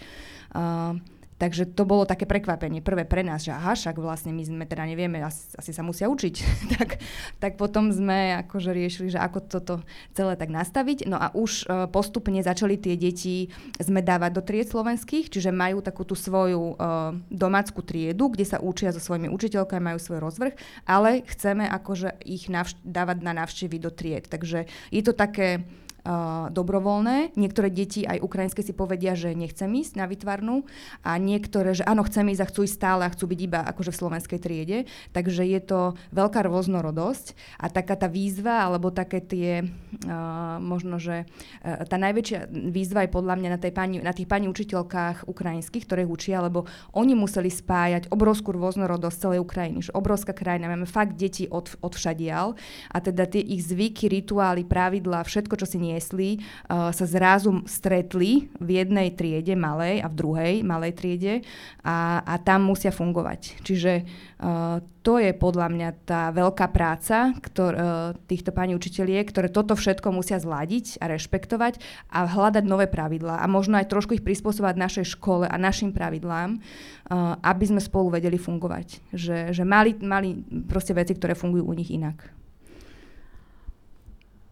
Uh, 0.52 1.00
Takže 1.36 1.68
to 1.68 1.84
bolo 1.84 2.08
také 2.08 2.24
prekvapenie 2.24 2.80
prvé 2.80 3.04
pre 3.04 3.20
nás, 3.20 3.44
že 3.44 3.52
aha, 3.52 3.76
však 3.76 4.00
vlastne 4.00 4.32
my 4.32 4.40
sme 4.40 4.64
teda 4.64 4.88
nevieme, 4.88 5.20
asi, 5.20 5.52
asi 5.52 5.70
sa 5.76 5.84
musia 5.84 6.08
učiť. 6.08 6.34
tak, 6.80 6.96
tak 7.36 7.52
potom 7.60 7.92
sme 7.92 8.40
akože 8.48 8.72
riešili, 8.72 9.12
že 9.12 9.20
ako 9.20 9.38
toto 9.44 9.74
celé 10.16 10.32
tak 10.40 10.48
nastaviť. 10.48 11.04
No 11.04 11.20
a 11.20 11.28
už 11.36 11.68
uh, 11.68 11.84
postupne 11.92 12.40
začali 12.40 12.80
tie 12.80 12.96
deti 12.96 13.52
sme 13.76 14.00
dávať 14.00 14.30
do 14.32 14.42
tried 14.42 14.68
slovenských, 14.72 15.28
čiže 15.28 15.52
majú 15.52 15.84
takú 15.84 16.08
tú 16.08 16.16
svoju 16.16 16.72
uh, 16.72 17.12
domácku 17.28 17.84
triedu, 17.84 18.32
kde 18.32 18.48
sa 18.48 18.58
učia 18.58 18.96
so 18.96 19.00
svojimi 19.00 19.28
učiteľkami, 19.28 19.92
majú 19.92 20.00
svoj 20.00 20.24
rozvrh, 20.24 20.56
ale 20.88 21.20
chceme 21.28 21.68
akože 21.68 22.16
ich 22.24 22.48
navš- 22.48 22.80
dávať 22.80 23.20
na 23.20 23.36
návštevy 23.36 23.76
do 23.76 23.92
tried. 23.92 24.24
Takže 24.24 24.64
je 24.88 25.02
to 25.04 25.12
také 25.12 25.68
uh, 26.06 26.46
dobrovoľné. 26.54 27.34
Niektoré 27.34 27.74
deti 27.74 28.06
aj 28.06 28.22
ukrajinské 28.22 28.62
si 28.62 28.70
povedia, 28.70 29.18
že 29.18 29.34
nechcem 29.34 29.66
ísť 29.66 29.98
na 29.98 30.06
vytvarnú 30.06 30.62
a 31.02 31.18
niektoré, 31.18 31.74
že 31.74 31.82
áno, 31.82 32.06
chcem 32.06 32.30
ísť 32.30 32.42
a 32.46 32.48
chcú 32.48 32.60
ísť 32.62 32.76
stále 32.78 33.02
a 33.02 33.10
chcú 33.10 33.26
byť 33.26 33.40
iba 33.42 33.60
akože 33.66 33.90
v 33.90 34.00
slovenskej 34.06 34.38
triede. 34.38 34.78
Takže 35.10 35.42
je 35.42 35.60
to 35.66 35.80
veľká 36.14 36.46
rôznorodosť 36.46 37.34
a 37.58 37.66
taká 37.66 37.98
tá 37.98 38.06
výzva 38.06 38.62
alebo 38.62 38.94
také 38.94 39.18
tie, 39.18 39.66
uh, 40.06 40.62
možno, 40.62 41.02
že 41.02 41.26
uh, 41.26 41.82
tá 41.82 41.98
najväčšia 41.98 42.54
výzva 42.70 43.02
je 43.02 43.10
podľa 43.10 43.34
mňa 43.42 43.48
na, 43.50 43.58
tej 43.58 43.72
pani, 43.74 43.98
na 43.98 44.14
tých 44.14 44.30
pani 44.30 44.46
učiteľkách 44.46 45.26
ukrajinských, 45.26 45.82
ktoré 45.82 46.06
učia, 46.06 46.38
lebo 46.38 46.70
oni 46.94 47.18
museli 47.18 47.50
spájať 47.50 48.14
obrovskú 48.14 48.54
rôznorodosť 48.54 49.18
celej 49.18 49.42
Ukrajiny. 49.42 49.90
Že 49.90 49.96
obrovská 49.96 50.30
krajina, 50.36 50.70
máme 50.70 50.86
fakt 50.86 51.18
deti 51.18 51.48
od, 51.50 51.74
od 51.80 51.92
všadial 51.96 52.54
a 52.92 52.98
teda 53.00 53.26
tie 53.26 53.40
ich 53.42 53.64
zvyky, 53.64 54.06
rituály, 54.12 54.68
pravidlá, 54.68 55.24
všetko, 55.24 55.56
čo 55.56 55.66
si 55.66 55.80
nie 55.80 55.95
niesli, 55.96 56.44
uh, 56.68 56.92
sa 56.92 57.04
zrazu 57.08 57.64
stretli 57.64 58.52
v 58.60 58.68
jednej 58.84 59.16
triede 59.16 59.56
malej 59.56 60.04
a 60.04 60.12
v 60.12 60.14
druhej 60.14 60.54
malej 60.60 60.92
triede 60.92 61.34
a, 61.80 62.20
a 62.20 62.36
tam 62.36 62.68
musia 62.68 62.92
fungovať. 62.92 63.64
Čiže 63.64 63.92
uh, 64.04 64.84
to 65.00 65.16
je 65.16 65.32
podľa 65.32 65.72
mňa 65.72 65.88
tá 66.04 66.28
veľká 66.36 66.68
práca 66.68 67.32
ktor, 67.40 67.72
uh, 67.72 67.80
týchto 68.28 68.52
pani 68.52 68.76
učiteľiek, 68.76 69.24
ktoré 69.32 69.48
toto 69.48 69.72
všetko 69.72 70.12
musia 70.12 70.36
zladiť 70.36 71.00
a 71.00 71.08
rešpektovať 71.08 71.80
a 72.12 72.28
hľadať 72.28 72.64
nové 72.68 72.84
pravidlá 72.84 73.40
a 73.40 73.46
možno 73.48 73.80
aj 73.80 73.88
trošku 73.88 74.20
ich 74.20 74.26
prispôsobať 74.26 74.76
našej 74.76 75.06
škole 75.16 75.48
a 75.48 75.56
našim 75.56 75.96
pravidlám, 75.96 76.60
uh, 76.60 77.40
aby 77.40 77.64
sme 77.64 77.80
spolu 77.80 78.20
vedeli 78.20 78.36
fungovať. 78.36 79.16
Že, 79.16 79.36
že 79.56 79.62
mali, 79.64 79.96
mali 80.04 80.36
proste 80.68 80.92
veci, 80.92 81.16
ktoré 81.16 81.32
fungujú 81.32 81.64
u 81.64 81.72
nich 81.72 81.88
inak. 81.88 82.45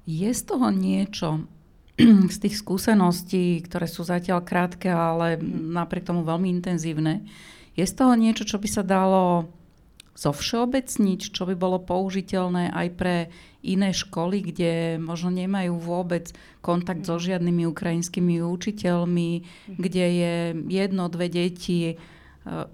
Je 0.04 0.30
z 0.30 0.42
toho 0.44 0.68
niečo, 0.68 1.48
z 2.34 2.36
tých 2.36 2.60
skúseností, 2.60 3.64
ktoré 3.64 3.88
sú 3.88 4.04
zatiaľ 4.04 4.44
krátke, 4.44 4.92
ale 4.92 5.40
napriek 5.44 6.08
tomu 6.08 6.22
veľmi 6.22 6.48
intenzívne, 6.52 7.24
je 7.74 7.84
z 7.84 7.94
toho 7.94 8.14
niečo, 8.14 8.46
čo 8.46 8.62
by 8.62 8.68
sa 8.70 8.86
dalo 8.86 9.50
zovšeobecniť, 10.14 11.34
čo 11.34 11.42
by 11.42 11.58
bolo 11.58 11.82
použiteľné 11.82 12.70
aj 12.70 12.88
pre 12.94 13.16
iné 13.66 13.90
školy, 13.90 14.46
kde 14.46 15.02
možno 15.02 15.34
nemajú 15.34 15.74
vôbec 15.82 16.30
kontakt 16.62 17.02
so 17.02 17.18
žiadnymi 17.18 17.66
ukrajinskými 17.66 18.38
učiteľmi, 18.38 19.30
kde 19.74 20.06
je 20.06 20.34
jedno, 20.70 21.10
dve 21.10 21.26
deti. 21.26 21.98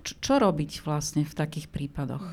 Čo, 0.05 0.35
robiť 0.37 0.85
vlastne 0.85 1.24
v 1.24 1.33
takých 1.33 1.72
prípadoch? 1.72 2.26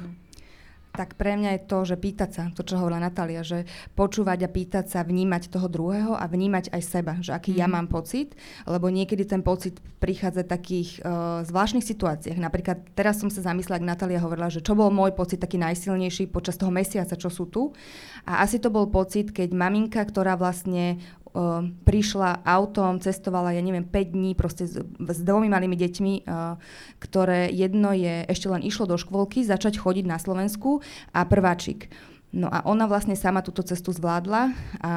Tak 0.97 1.13
pre 1.13 1.37
mňa 1.37 1.49
je 1.53 1.61
to, 1.69 1.77
že 1.85 1.95
pýtať 2.01 2.29
sa, 2.33 2.43
to 2.49 2.65
čo 2.65 2.81
hovorila 2.81 3.05
Natália, 3.05 3.45
že 3.45 3.69
počúvať 3.93 4.43
a 4.43 4.49
pýtať 4.49 4.85
sa, 4.89 5.05
vnímať 5.05 5.53
toho 5.53 5.69
druhého 5.69 6.17
a 6.17 6.25
vnímať 6.25 6.73
aj 6.73 6.81
seba, 6.81 7.13
že 7.21 7.37
aký 7.37 7.53
mm. 7.53 7.59
ja 7.61 7.67
mhm. 7.69 7.73
mám 7.77 7.87
pocit, 7.93 8.33
lebo 8.65 8.89
niekedy 8.89 9.29
ten 9.29 9.45
pocit 9.45 9.77
prichádza 10.01 10.41
v 10.41 10.49
takých 10.49 10.89
uh, 11.05 11.45
zvláštnych 11.45 11.85
situáciách. 11.85 12.41
Napríklad 12.41 12.81
teraz 12.97 13.21
som 13.21 13.29
sa 13.29 13.45
zamyslela, 13.45 13.77
ak 13.77 13.89
Natália 13.93 14.21
hovorila, 14.21 14.49
že 14.49 14.65
čo 14.65 14.73
bol 14.73 14.89
môj 14.89 15.13
pocit 15.13 15.37
taký 15.37 15.61
najsilnejší 15.61 16.33
počas 16.33 16.57
toho 16.57 16.73
mesiaca, 16.73 17.13
čo 17.13 17.29
sú 17.29 17.45
tu. 17.45 17.77
A 18.25 18.41
asi 18.41 18.57
to 18.57 18.73
bol 18.73 18.89
pocit, 18.89 19.29
keď 19.29 19.53
maminka, 19.53 20.01
ktorá 20.01 20.33
vlastne 20.33 20.97
uh, 21.37 21.61
prišla 21.85 22.41
autom, 22.41 22.97
cestovala, 22.97 23.53
ja 23.53 23.61
neviem, 23.61 23.85
5 23.85 24.17
dní 24.17 24.33
proste 24.33 24.65
s, 24.65 24.81
s 24.81 25.19
dvomi 25.21 25.45
malými 25.45 25.77
deťmi, 25.77 26.13
uh, 26.25 26.57
ktoré 26.97 27.53
jedno 27.53 27.93
je, 27.93 28.25
ešte 28.25 28.49
len 28.49 28.65
išlo 28.65 28.89
do 28.89 28.97
škôlky, 28.97 29.45
začať 29.45 29.77
chodiť 29.77 30.09
na 30.09 30.17
Slovensku 30.17 30.81
a 31.13 31.21
prváčik. 31.29 31.93
No 32.27 32.51
a 32.51 32.59
ona 32.67 32.91
vlastne 32.91 33.15
sama 33.15 33.39
túto 33.39 33.63
cestu 33.63 33.95
zvládla 33.95 34.51
a, 34.83 34.93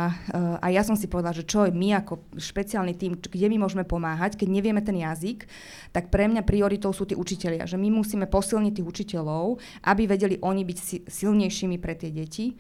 a 0.59 0.67
ja 0.67 0.83
som 0.83 0.99
si 0.99 1.07
povedala, 1.07 1.31
že 1.31 1.47
čo 1.47 1.63
je 1.63 1.71
my 1.71 2.03
ako 2.03 2.27
špeciálny 2.35 2.99
tým, 2.99 3.15
kde 3.15 3.47
my 3.47 3.63
môžeme 3.63 3.87
pomáhať, 3.87 4.35
keď 4.35 4.49
nevieme 4.51 4.83
ten 4.83 4.99
jazyk, 4.99 5.47
tak 5.95 6.11
pre 6.11 6.27
mňa 6.27 6.43
prioritou 6.43 6.91
sú 6.91 7.07
tí 7.07 7.15
učitelia, 7.15 7.71
že 7.71 7.79
my 7.79 7.87
musíme 7.87 8.27
posilniť 8.27 8.83
tých 8.83 8.89
učiteľov, 8.91 9.63
aby 9.87 10.11
vedeli 10.11 10.43
oni 10.43 10.67
byť 10.67 10.79
silnejšími 11.07 11.79
pre 11.79 11.95
tie 11.95 12.11
deti. 12.11 12.59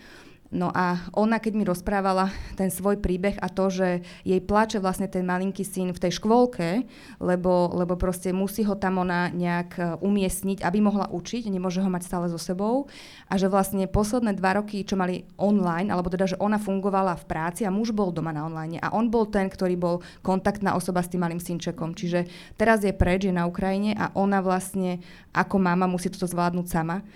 No 0.50 0.66
a 0.74 0.98
ona, 1.14 1.38
keď 1.38 1.52
mi 1.54 1.62
rozprávala 1.62 2.34
ten 2.58 2.74
svoj 2.74 2.98
príbeh 2.98 3.38
a 3.38 3.46
to, 3.46 3.70
že 3.70 4.02
jej 4.26 4.42
plače 4.42 4.82
vlastne 4.82 5.06
ten 5.06 5.22
malinký 5.22 5.62
syn 5.62 5.94
v 5.94 6.02
tej 6.02 6.18
škôlke, 6.18 6.82
lebo, 7.22 7.70
lebo 7.70 7.94
proste 7.94 8.34
musí 8.34 8.66
ho 8.66 8.74
tam 8.74 8.98
ona 8.98 9.30
nejak 9.30 9.70
e, 9.78 9.82
umiestniť, 10.02 10.66
aby 10.66 10.82
mohla 10.82 11.06
učiť, 11.06 11.46
nemôže 11.46 11.78
ho 11.78 11.86
mať 11.86 12.02
stále 12.02 12.26
so 12.26 12.34
sebou. 12.34 12.90
A 13.30 13.38
že 13.38 13.46
vlastne 13.46 13.86
posledné 13.86 14.34
dva 14.34 14.58
roky, 14.58 14.82
čo 14.82 14.98
mali 14.98 15.22
online, 15.38 15.94
alebo 15.94 16.10
teda, 16.10 16.34
že 16.34 16.40
ona 16.42 16.58
fungovala 16.58 17.14
v 17.14 17.28
práci 17.30 17.62
a 17.62 17.70
muž 17.70 17.94
bol 17.94 18.10
doma 18.10 18.34
na 18.34 18.42
online. 18.42 18.82
A 18.82 18.90
on 18.90 19.06
bol 19.06 19.30
ten, 19.30 19.46
ktorý 19.46 19.78
bol 19.78 20.02
kontaktná 20.26 20.74
osoba 20.74 21.06
s 21.06 21.14
tým 21.14 21.22
malým 21.22 21.38
synčekom. 21.38 21.94
Čiže 21.94 22.26
teraz 22.58 22.82
je 22.82 22.90
preč, 22.90 23.22
je 23.22 23.30
na 23.30 23.46
Ukrajine 23.46 23.94
a 23.94 24.10
ona 24.18 24.42
vlastne 24.42 24.98
ako 25.30 25.62
mama 25.62 25.86
musí 25.86 26.10
toto 26.10 26.26
zvládnuť 26.26 26.66
sama. 26.66 27.06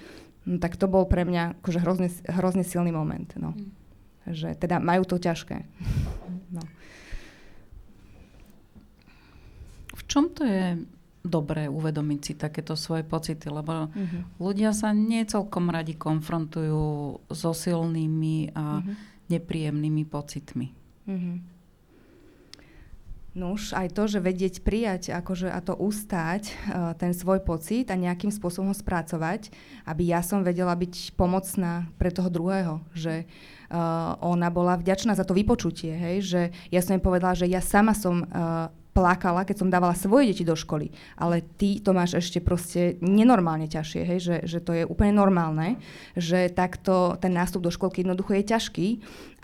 No, 0.45 0.61
tak 0.61 0.76
to 0.76 0.86
bol 0.86 1.09
pre 1.09 1.24
mňa 1.24 1.64
akože 1.64 1.80
hrozne, 1.80 2.09
hrozne 2.28 2.64
silný 2.64 2.92
moment. 2.92 3.32
No. 3.40 3.57
Mm. 3.57 3.72
Že 4.28 4.49
teda 4.57 4.80
majú 4.80 5.05
to 5.09 5.16
ťažké. 5.16 5.64
No. 6.53 6.62
V 9.95 10.03
čom 10.05 10.28
to 10.32 10.45
je 10.45 10.84
dobré 11.24 11.72
uvedomiť 11.72 12.20
si 12.20 12.32
takéto 12.36 12.76
svoje 12.76 13.01
pocity, 13.01 13.49
lebo 13.49 13.88
mm-hmm. 13.88 14.36
ľudia 14.36 14.76
sa 14.76 14.92
nie 14.92 15.24
celkom 15.24 15.72
radi 15.72 15.97
konfrontujú 15.97 17.16
so 17.32 17.51
silnými 17.57 18.53
a 18.53 18.84
mm-hmm. 18.84 18.95
nepríjemnými 19.32 20.05
pocitmi. 20.05 20.68
Mm-hmm. 21.09 21.53
Nuž, 23.35 23.74
aj 23.74 23.91
to, 23.99 24.07
že 24.07 24.22
vedieť 24.22 24.62
prijať 24.62 25.11
akože, 25.11 25.51
a 25.51 25.59
to 25.59 25.74
ustáť, 25.74 26.55
uh, 26.70 26.95
ten 26.95 27.11
svoj 27.11 27.43
pocit 27.43 27.91
a 27.91 27.99
nejakým 27.99 28.30
spôsobom 28.30 28.70
ho 28.70 28.76
spracovať, 28.78 29.51
aby 29.91 30.07
ja 30.07 30.22
som 30.22 30.47
vedela 30.47 30.70
byť 30.70 31.18
pomocná 31.18 31.91
pre 31.99 32.14
toho 32.14 32.30
druhého, 32.30 32.78
že 32.95 33.26
uh, 33.26 34.14
ona 34.22 34.55
bola 34.55 34.78
vďačná 34.78 35.18
za 35.18 35.26
to 35.26 35.35
vypočutie, 35.35 35.99
hej, 35.99 36.16
že 36.22 36.41
ja 36.70 36.78
som 36.78 36.95
jej 36.95 37.03
povedala, 37.03 37.35
že 37.35 37.51
ja 37.51 37.59
sama 37.59 37.91
som 37.91 38.22
uh, 38.22 38.70
plakala, 38.95 39.43
keď 39.43 39.57
som 39.59 39.68
dávala 39.68 39.99
svoje 39.99 40.30
deti 40.30 40.47
do 40.47 40.55
školy. 40.55 40.95
Ale 41.18 41.43
ty 41.43 41.82
to 41.82 41.91
máš 41.91 42.14
ešte 42.22 42.39
proste 42.39 42.95
nenormálne 43.03 43.66
ťažšie, 43.66 44.03
hej? 44.07 44.18
Že, 44.22 44.37
že 44.47 44.59
to 44.62 44.72
je 44.72 44.85
úplne 44.87 45.18
normálne, 45.18 45.82
že 46.14 46.47
takto 46.55 47.18
ten 47.18 47.35
nástup 47.35 47.66
do 47.66 47.74
školky 47.74 48.07
jednoducho 48.07 48.39
je 48.39 48.45
ťažký 48.47 48.89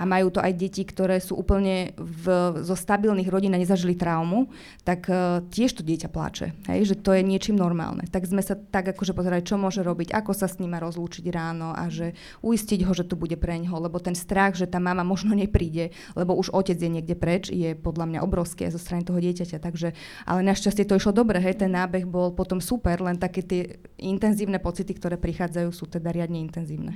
a 0.00 0.08
majú 0.08 0.32
to 0.32 0.40
aj 0.40 0.56
deti, 0.56 0.80
ktoré 0.88 1.20
sú 1.20 1.36
úplne 1.36 1.92
v, 2.00 2.56
zo 2.64 2.72
stabilných 2.72 3.28
rodín 3.28 3.52
a 3.52 3.60
nezažili 3.60 3.92
traumu, 3.92 4.48
tak 4.80 5.12
uh, 5.12 5.44
tiež 5.52 5.76
to 5.76 5.82
dieťa 5.84 6.08
pláče, 6.08 6.56
hej? 6.72 6.80
že 6.88 6.96
to 6.96 7.12
je 7.12 7.20
niečím 7.20 7.60
normálne. 7.60 8.08
Tak 8.08 8.24
sme 8.24 8.40
sa 8.40 8.56
tak 8.56 8.96
akože 8.96 9.12
pozerali, 9.12 9.44
čo 9.44 9.60
môže 9.60 9.84
robiť, 9.84 10.16
ako 10.16 10.32
sa 10.32 10.48
s 10.48 10.56
ním 10.56 10.72
rozlúčiť 10.78 11.28
ráno 11.28 11.76
a 11.76 11.92
že 11.92 12.16
uistiť 12.40 12.88
ho, 12.88 12.92
že 12.96 13.04
to 13.04 13.18
bude 13.18 13.36
pre 13.36 13.60
ňoho, 13.60 13.88
lebo 13.88 14.00
ten 14.00 14.16
strach, 14.16 14.56
že 14.56 14.64
tá 14.64 14.80
mama 14.80 15.04
možno 15.04 15.36
nepríde, 15.36 15.92
lebo 16.16 16.32
už 16.32 16.54
otec 16.56 16.80
je 16.80 16.88
niekde 16.88 17.14
preč, 17.18 17.52
je 17.52 17.76
podľa 17.76 18.08
mňa 18.08 18.20
obrovský 18.24 18.68
zo 18.70 18.80
strany 18.80 19.04
toho 19.04 19.20
dieťa 19.20 19.40
dieťaťa. 19.40 19.58
Takže, 19.62 19.88
ale 20.28 20.40
našťastie 20.46 20.84
to 20.84 20.98
išlo 21.00 21.16
dobre, 21.16 21.40
hej, 21.40 21.62
ten 21.62 21.72
nábeh 21.72 22.04
bol 22.04 22.36
potom 22.36 22.60
super, 22.60 23.00
len 23.00 23.16
také 23.16 23.40
tie 23.40 23.62
intenzívne 23.96 24.60
pocity, 24.60 24.92
ktoré 24.92 25.16
prichádzajú, 25.16 25.68
sú 25.72 25.88
teda 25.88 26.12
riadne 26.12 26.42
intenzívne. 26.42 26.92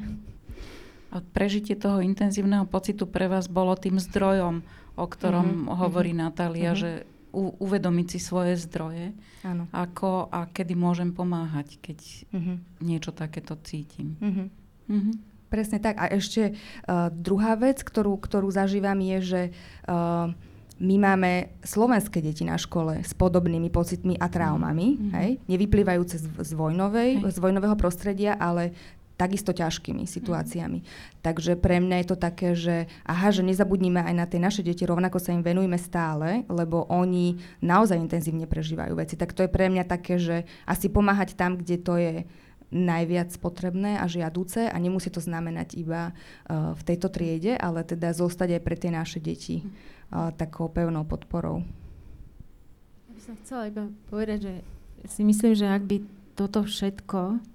Prežitie 1.20 1.78
toho 1.78 2.02
intenzívneho 2.02 2.66
pocitu 2.66 3.06
pre 3.06 3.30
vás 3.30 3.46
bolo 3.46 3.78
tým 3.78 4.02
zdrojom, 4.02 4.66
o 4.94 5.06
ktorom 5.06 5.68
uh-huh, 5.68 5.86
hovorí 5.86 6.10
uh-huh. 6.10 6.24
Natália, 6.30 6.74
uh-huh. 6.74 6.80
že 6.80 6.90
u, 7.34 7.50
uvedomiť 7.58 8.06
si 8.14 8.18
svoje 8.22 8.54
zdroje, 8.58 9.10
Áno. 9.42 9.66
ako 9.74 10.30
a 10.30 10.46
kedy 10.46 10.78
môžem 10.78 11.10
pomáhať, 11.10 11.82
keď 11.82 11.98
uh-huh. 12.30 12.56
niečo 12.82 13.10
takéto 13.10 13.58
cítim. 13.62 14.14
Uh-huh. 14.22 14.46
Uh-huh. 14.90 15.14
Presne 15.50 15.78
tak. 15.78 15.98
A 16.02 16.10
ešte 16.10 16.54
uh, 16.54 17.10
druhá 17.14 17.54
vec, 17.54 17.82
ktorú, 17.82 18.18
ktorú 18.18 18.50
zažívam, 18.50 18.98
je, 18.98 19.18
že 19.22 19.42
uh, 19.86 20.34
my 20.82 20.96
máme 20.98 21.54
slovenské 21.62 22.18
deti 22.18 22.42
na 22.42 22.58
škole 22.58 23.06
s 23.06 23.14
podobnými 23.14 23.70
pocitmi 23.70 24.18
a 24.18 24.26
traumami, 24.26 24.98
mm-hmm. 24.98 25.12
hej? 25.22 25.30
nevyplývajúce 25.46 26.18
z, 26.18 26.26
z, 26.34 26.50
vojnovej, 26.58 27.22
z 27.30 27.38
vojnového 27.38 27.78
prostredia, 27.78 28.34
ale 28.34 28.74
takisto 29.14 29.54
ťažkými 29.54 30.04
situáciami. 30.04 30.78
Mm. 30.82 30.86
Takže 31.22 31.54
pre 31.54 31.78
mňa 31.78 31.96
je 32.02 32.08
to 32.10 32.18
také, 32.18 32.58
že 32.58 32.90
aha, 33.06 33.30
že 33.30 33.46
nezabudnime 33.46 34.02
aj 34.02 34.14
na 34.14 34.26
tie 34.26 34.42
naše 34.42 34.66
deti, 34.66 34.82
rovnako 34.82 35.22
sa 35.22 35.30
im 35.30 35.42
venujeme 35.42 35.78
stále, 35.78 36.42
lebo 36.50 36.86
oni 36.90 37.38
naozaj 37.62 37.98
intenzívne 37.98 38.50
prežívajú 38.50 38.98
veci. 38.98 39.14
Tak 39.14 39.32
to 39.32 39.46
je 39.46 39.50
pre 39.50 39.70
mňa 39.70 39.84
také, 39.86 40.18
že 40.18 40.46
asi 40.66 40.90
pomáhať 40.90 41.38
tam, 41.38 41.58
kde 41.58 41.76
to 41.78 41.94
je 41.94 42.14
najviac 42.74 43.30
potrebné 43.38 44.02
a 44.02 44.10
žiaduce 44.10 44.66
a 44.66 44.76
nemusí 44.82 45.06
to 45.06 45.22
znamenať 45.22 45.78
iba 45.78 46.10
uh, 46.10 46.74
v 46.74 46.82
tejto 46.82 47.06
triede, 47.06 47.54
ale 47.54 47.86
teda 47.86 48.10
zostať 48.10 48.58
aj 48.58 48.62
pre 48.66 48.74
tie 48.74 48.90
naše 48.90 49.22
deti. 49.22 49.62
Mm 49.62 49.94
takou 50.36 50.68
pevnou 50.68 51.04
podporou. 51.04 51.66
Ja 53.08 53.12
by 53.14 53.20
som 53.20 53.34
chcela 53.42 53.62
iba 53.66 53.90
povedať, 54.08 54.38
že 54.46 54.54
si 55.10 55.22
myslím, 55.26 55.52
že 55.58 55.66
ak 55.68 55.82
by 55.84 55.96
toto 56.38 56.62
všetko 56.64 57.20
uh, 57.38 57.53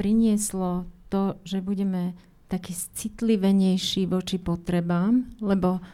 prinieslo 0.00 0.88
to, 1.12 1.36
že 1.44 1.60
budeme 1.60 2.16
taký 2.48 2.72
citlivenejší 2.72 4.08
voči 4.08 4.40
potrebám, 4.40 5.28
lebo 5.44 5.84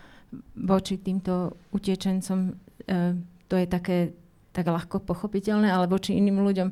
voči 0.55 1.03
týmto 1.03 1.59
utečencom 1.75 2.39
uh, 2.55 3.19
to 3.51 3.55
je 3.59 3.67
také 3.67 4.15
tak 4.55 4.67
ľahko 4.71 5.03
pochopiteľné, 5.03 5.71
ale 5.71 5.91
voči 5.91 6.15
iným 6.15 6.43
ľuďom 6.43 6.69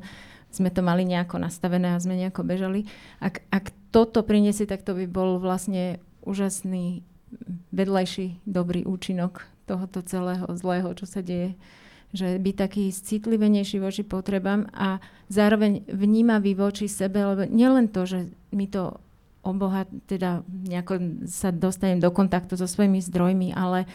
sme 0.49 0.69
to 0.71 0.81
mali 0.81 1.05
nejako 1.05 1.39
nastavené 1.39 1.93
a 1.93 2.01
sme 2.01 2.17
nejako 2.17 2.41
bežali. 2.43 2.87
Ak, 3.21 3.43
ak 3.51 3.71
toto 3.91 4.23
priniesie, 4.25 4.65
tak 4.65 4.81
to 4.83 4.95
by 4.95 5.05
bol 5.05 5.37
vlastne 5.37 6.01
úžasný 6.25 7.05
vedľajší 7.69 8.43
dobrý 8.49 8.83
účinok 8.83 9.45
tohoto 9.69 10.01
celého 10.01 10.49
zlého, 10.57 10.89
čo 10.97 11.05
sa 11.05 11.21
deje. 11.21 11.53
Že 12.09 12.41
byť 12.41 12.55
taký 12.57 12.89
citlivenejší 12.89 13.77
voči 13.77 14.01
potrebám 14.01 14.65
a 14.73 14.97
zároveň 15.29 15.85
vnímavý 15.85 16.57
voči 16.57 16.89
sebe, 16.89 17.21
lebo 17.21 17.45
nielen 17.45 17.93
to, 17.93 18.09
že 18.09 18.33
mi 18.49 18.65
to 18.65 18.97
oboha, 19.45 19.85
teda 20.09 20.41
nejako 20.47 21.25
sa 21.29 21.53
dostanem 21.53 22.01
do 22.01 22.09
kontaktu 22.09 22.57
so 22.57 22.65
svojimi 22.65 22.99
zdrojmi, 22.99 23.53
ale 23.53 23.85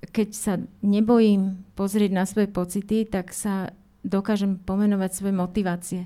keď 0.00 0.28
sa 0.32 0.54
nebojím 0.80 1.60
pozrieť 1.76 2.10
na 2.14 2.24
svoje 2.24 2.48
pocity, 2.48 3.04
tak 3.04 3.36
sa 3.36 3.74
dokážem 4.00 4.56
pomenovať 4.56 5.10
svoje 5.12 5.34
motivácie. 5.36 6.02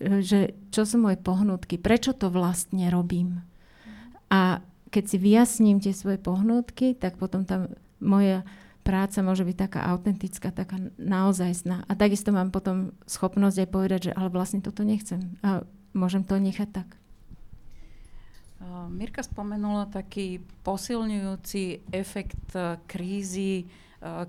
Že 0.00 0.54
čo 0.70 0.82
sú 0.86 0.96
moje 1.02 1.18
pohnutky, 1.18 1.82
prečo 1.82 2.14
to 2.14 2.30
vlastne 2.30 2.86
robím. 2.88 3.42
A 4.30 4.62
keď 4.94 5.04
si 5.10 5.16
vyjasním 5.18 5.82
tie 5.82 5.90
svoje 5.90 6.16
pohnutky, 6.22 6.94
tak 6.94 7.18
potom 7.18 7.42
tam 7.42 7.74
moja 7.98 8.46
práca 8.86 9.18
môže 9.26 9.42
byť 9.42 9.56
taká 9.58 9.80
autentická, 9.90 10.54
taká 10.54 10.78
naozajstná. 10.94 11.82
A 11.90 11.92
takisto 11.98 12.30
mám 12.30 12.54
potom 12.54 12.94
schopnosť 13.10 13.66
aj 13.66 13.68
povedať, 13.74 14.00
že 14.10 14.12
ale 14.14 14.30
vlastne 14.30 14.62
toto 14.62 14.86
nechcem. 14.86 15.34
A 15.42 15.66
môžem 15.90 16.22
to 16.22 16.38
nechať 16.38 16.70
tak. 16.70 16.88
Mirka 18.86 19.20
spomenula 19.20 19.90
taký 19.90 20.40
posilňujúci 20.64 21.92
efekt 21.92 22.54
e, 22.56 22.80
krízy, 22.88 23.62
e, 23.62 23.64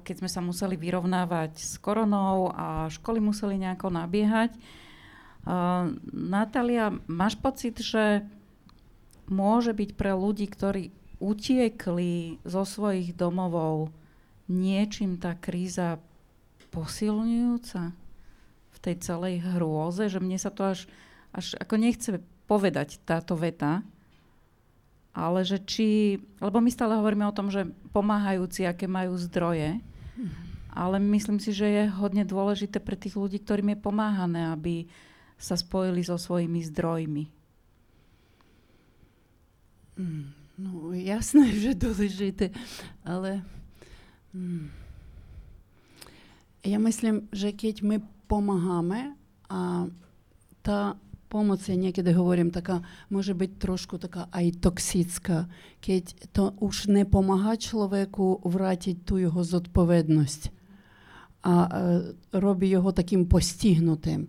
keď 0.03 0.15
sme 0.19 0.29
sa 0.29 0.41
museli 0.43 0.75
vyrovnávať 0.75 1.55
s 1.55 1.79
koronou 1.79 2.51
a 2.51 2.91
školy 2.91 3.21
museli 3.21 3.61
nejako 3.61 3.93
nabiehať. 3.93 4.57
Natália, 6.11 6.91
máš 7.07 7.39
pocit, 7.39 7.79
že 7.79 8.27
môže 9.31 9.71
byť 9.71 9.95
pre 9.95 10.11
ľudí, 10.11 10.43
ktorí 10.43 10.91
utiekli 11.23 12.43
zo 12.43 12.67
svojich 12.67 13.15
domovov, 13.15 13.95
niečím 14.47 15.19
tá 15.19 15.35
kríza 15.35 15.99
posilňujúca 16.71 17.95
v 18.71 18.77
tej 18.79 18.95
celej 18.99 19.43
hrôze, 19.43 20.11
že 20.11 20.19
mne 20.19 20.35
sa 20.39 20.51
to 20.51 20.75
až 20.75 20.87
až 21.37 21.53
ako 21.59 21.75
nechce 21.77 22.09
povedať 22.47 22.97
táto 23.03 23.35
veta, 23.35 23.83
ale 25.13 25.45
že 25.45 25.61
či, 25.61 26.17
lebo 26.41 26.57
my 26.57 26.69
stále 26.73 26.97
hovoríme 26.97 27.25
o 27.29 27.35
tom, 27.35 27.53
že 27.53 27.69
pomáhajúci, 27.93 28.63
aké 28.63 28.89
majú 28.89 29.17
zdroje, 29.17 29.81
ale 30.73 30.97
myslím 31.01 31.41
si, 31.41 31.53
že 31.53 31.67
je 31.67 31.83
hodne 31.89 32.21
dôležité 32.21 32.77
pre 32.77 32.93
tých 32.93 33.17
ľudí, 33.17 33.41
ktorým 33.41 33.73
je 33.73 33.79
pomáhané, 33.81 34.53
aby 34.53 34.85
sa 35.37 35.57
spojili 35.57 36.05
so 36.05 36.17
svojimi 36.17 36.61
zdrojmi. 36.65 37.25
Mm, 39.97 40.25
no 40.61 40.93
jasné, 40.93 41.53
že 41.65 41.77
dôležité, 41.77 42.53
ale 43.01 43.41
pomoc, 51.29 51.59
ja 51.67 51.75
niekedy 51.75 52.11
hovorím, 52.15 52.51
taká, 52.51 52.83
môže 53.11 53.35
byť 53.35 53.51
trošku 53.59 53.99
taká 53.99 54.31
aj 54.31 54.63
toxická, 54.63 55.47
keď 55.83 56.15
to 56.31 56.55
už 56.59 56.87
nepomáha 56.87 57.59
človeku 57.59 58.43
vrátiť 58.47 59.03
tú 59.03 59.19
jeho 59.19 59.43
zodpovednosť 59.43 60.41
a 61.43 61.53
e, 61.53 61.69
robí 62.33 62.69
його 62.69 62.91
таким 62.91 63.25
постігнутим. 63.25 64.27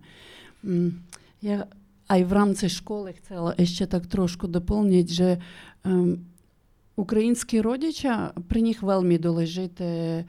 Я 1.41 1.67
а 2.09 2.17
й 2.17 2.23
в 2.23 2.33
рамці 2.33 2.69
школи 2.69 3.13
хотіла 3.13 3.55
ще 3.63 3.85
так 3.85 4.07
трошку 4.07 4.47
доповнити, 4.47 5.13
що 5.13 5.37
ем, 5.83 6.19
Українські 6.99 7.61
родичі 7.61 8.09
при 8.47 8.61
них 8.61 8.83
вельми 8.83 9.17
долежити 9.17 9.83
е, 9.83 10.25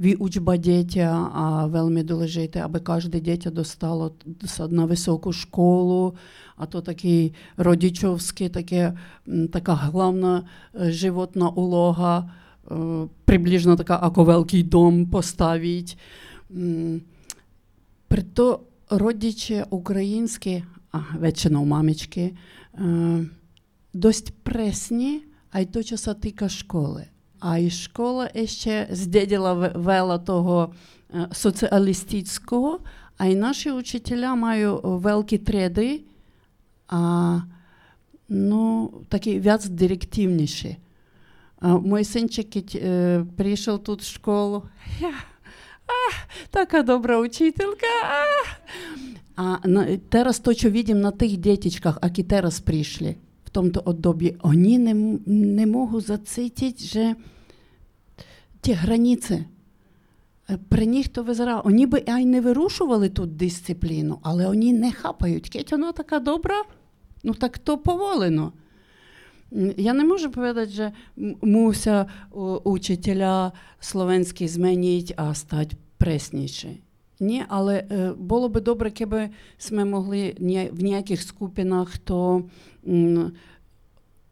віучба 0.00 0.56
дітя, 0.56 1.30
а 1.34 1.66
вельми 1.66 2.02
долежити, 2.02 2.58
аби 2.58 2.80
кожне 2.80 3.20
дітя 3.20 3.50
достало 3.50 4.14
на 4.68 4.84
високу 4.84 5.32
школу, 5.32 6.14
а 6.56 6.66
то 6.66 6.80
такий 6.80 7.34
родичовський, 7.56 8.48
таке, 8.48 8.98
така 9.52 9.74
головна 9.74 10.44
е, 10.80 10.92
животна 10.92 11.48
улога, 11.48 12.30
е, 12.70 12.74
приблизно 13.24 13.76
така 13.76 13.98
ако 14.02 14.24
великий 14.24 14.62
дом 14.62 15.06
поставить. 15.06 15.98
Прито 18.08 18.60
родичі 18.90 19.64
українські, 19.70 20.64
а 20.92 20.98
вечино 21.18 21.64
мамічки, 21.64 22.34
досить 23.94 24.34
пресні 24.42 25.22
aj 25.52 25.64
to, 25.72 25.80
čo 25.82 25.96
sa 25.96 26.14
týka 26.14 26.48
školy. 26.48 27.08
І 27.58 27.70
школа 27.70 28.30
ще 28.44 28.88
здеділа 28.90 29.52
вела 29.74 30.18
того 30.18 30.74
соціалістичного, 31.32 32.80
а 33.18 33.26
й 33.26 33.36
наші 33.36 33.70
учителя 33.70 34.34
мають 34.34 34.80
великі 34.82 35.38
треди, 35.38 36.00
а 36.88 37.40
ну, 38.28 38.90
такі 39.08 39.40
вяз 39.40 39.68
директивніші. 39.68 40.76
А, 41.60 42.04
синчик 42.04 42.74
е, 42.74 43.24
прийшов 43.36 43.84
тут 43.84 44.02
в 44.02 44.14
школу. 44.14 44.62
Я, 45.00 45.12
а, 45.86 46.12
така 46.50 46.82
добра 46.82 47.18
учителька. 47.18 47.86
А, 49.36 49.42
а 49.42 49.68
на, 49.68 49.98
зараз 50.12 50.38
то, 50.38 50.54
що 50.54 50.70
бачимо 50.70 51.00
на 51.00 51.10
тих 51.10 51.36
дітечках, 51.36 51.98
які 52.02 52.26
зараз 52.30 52.60
прийшли, 52.60 53.16
в 53.48 53.50
tomto 53.50 53.80
období, 53.80 54.36
oni 54.44 54.76
ne, 54.76 54.94
nemohou 55.56 56.04
zacítiť, 56.04 56.76
že 56.76 57.16
tie 58.60 58.76
hranice, 58.76 59.48
при 60.68 60.86
них 60.86 61.08
то 61.08 61.22
визирало. 61.22 61.62
Вони 61.64 61.86
би 61.86 62.04
ай 62.06 62.24
не 62.24 62.40
вирушували 62.40 63.08
тут 63.08 63.36
дисципліну, 63.36 64.18
але 64.22 64.46
вони 64.46 64.72
не 64.72 64.92
хапають. 64.92 65.48
Кеть 65.48 65.72
вона 65.72 65.92
така 65.92 66.20
добра, 66.20 66.62
ну 67.24 67.34
так 67.34 67.58
то 67.58 67.78
поволено. 67.78 68.52
Я 69.76 69.92
не 69.92 70.04
можу 70.04 70.30
povedať, 70.30 70.68
že 70.68 70.92
musia 71.40 72.06
учителя 72.64 73.52
словенські 73.80 74.48
змінити, 74.48 75.14
а 75.16 75.34
стати 75.34 75.76
пресніші. 75.98 76.80
Ні, 77.20 77.44
але 77.48 77.84
е, 77.90 78.12
було 78.18 78.48
би 78.48 78.60
добре, 78.60 78.90
кeby 78.90 79.28
ми 79.72 79.84
могли 79.84 80.34
в 80.72 80.82
ніяких 80.82 81.22
скупінах 81.22 81.98
то 81.98 82.42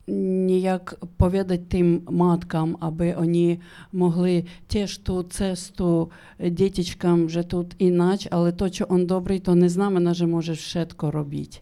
ніяк 0.09 0.99
повідати 1.17 1.65
тим 1.69 2.03
маткам, 2.11 2.77
аби 2.81 3.15
вони 3.19 3.59
могли 3.93 4.45
теж 4.67 4.99
ту 4.99 5.23
цесту 5.23 6.11
дітечкам 6.41 7.27
вже 7.27 7.43
тут 7.43 7.75
іначе, 7.79 8.29
але 8.33 8.53
то, 8.53 8.69
що 8.69 8.87
він 8.91 9.07
добрий, 9.07 9.39
то 9.39 9.55
не 9.55 9.69
знамена, 9.69 10.15
що 10.15 10.27
може 10.27 10.53
všetko 10.53 11.11
робити. 11.11 11.59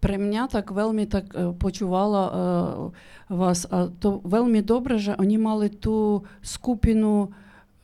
При 0.00 0.18
мене 0.18 0.48
так 0.52 0.70
вельми 0.70 1.06
так 1.06 1.58
почувала 1.58 2.28
uh, 2.28 3.36
вас, 3.36 3.66
а 3.70 3.86
то 3.86 4.20
вельми 4.24 4.62
добре, 4.62 4.98
що 4.98 5.14
вони 5.18 5.38
мали 5.38 5.68
ту 5.68 6.24
скупину 6.42 7.28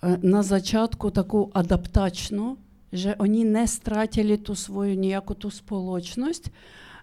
Е, 0.03 0.18
на 0.22 0.42
початку 0.42 1.11
таку 1.11 1.50
адаптачну, 1.55 2.59
že 2.92 3.14
oni 3.18 3.46
nestratili 3.46 4.36
tu 4.36 4.59
svoju 4.59 4.98
nejakú 4.98 5.38
tú 5.38 5.48
spoločnosť. 5.48 6.50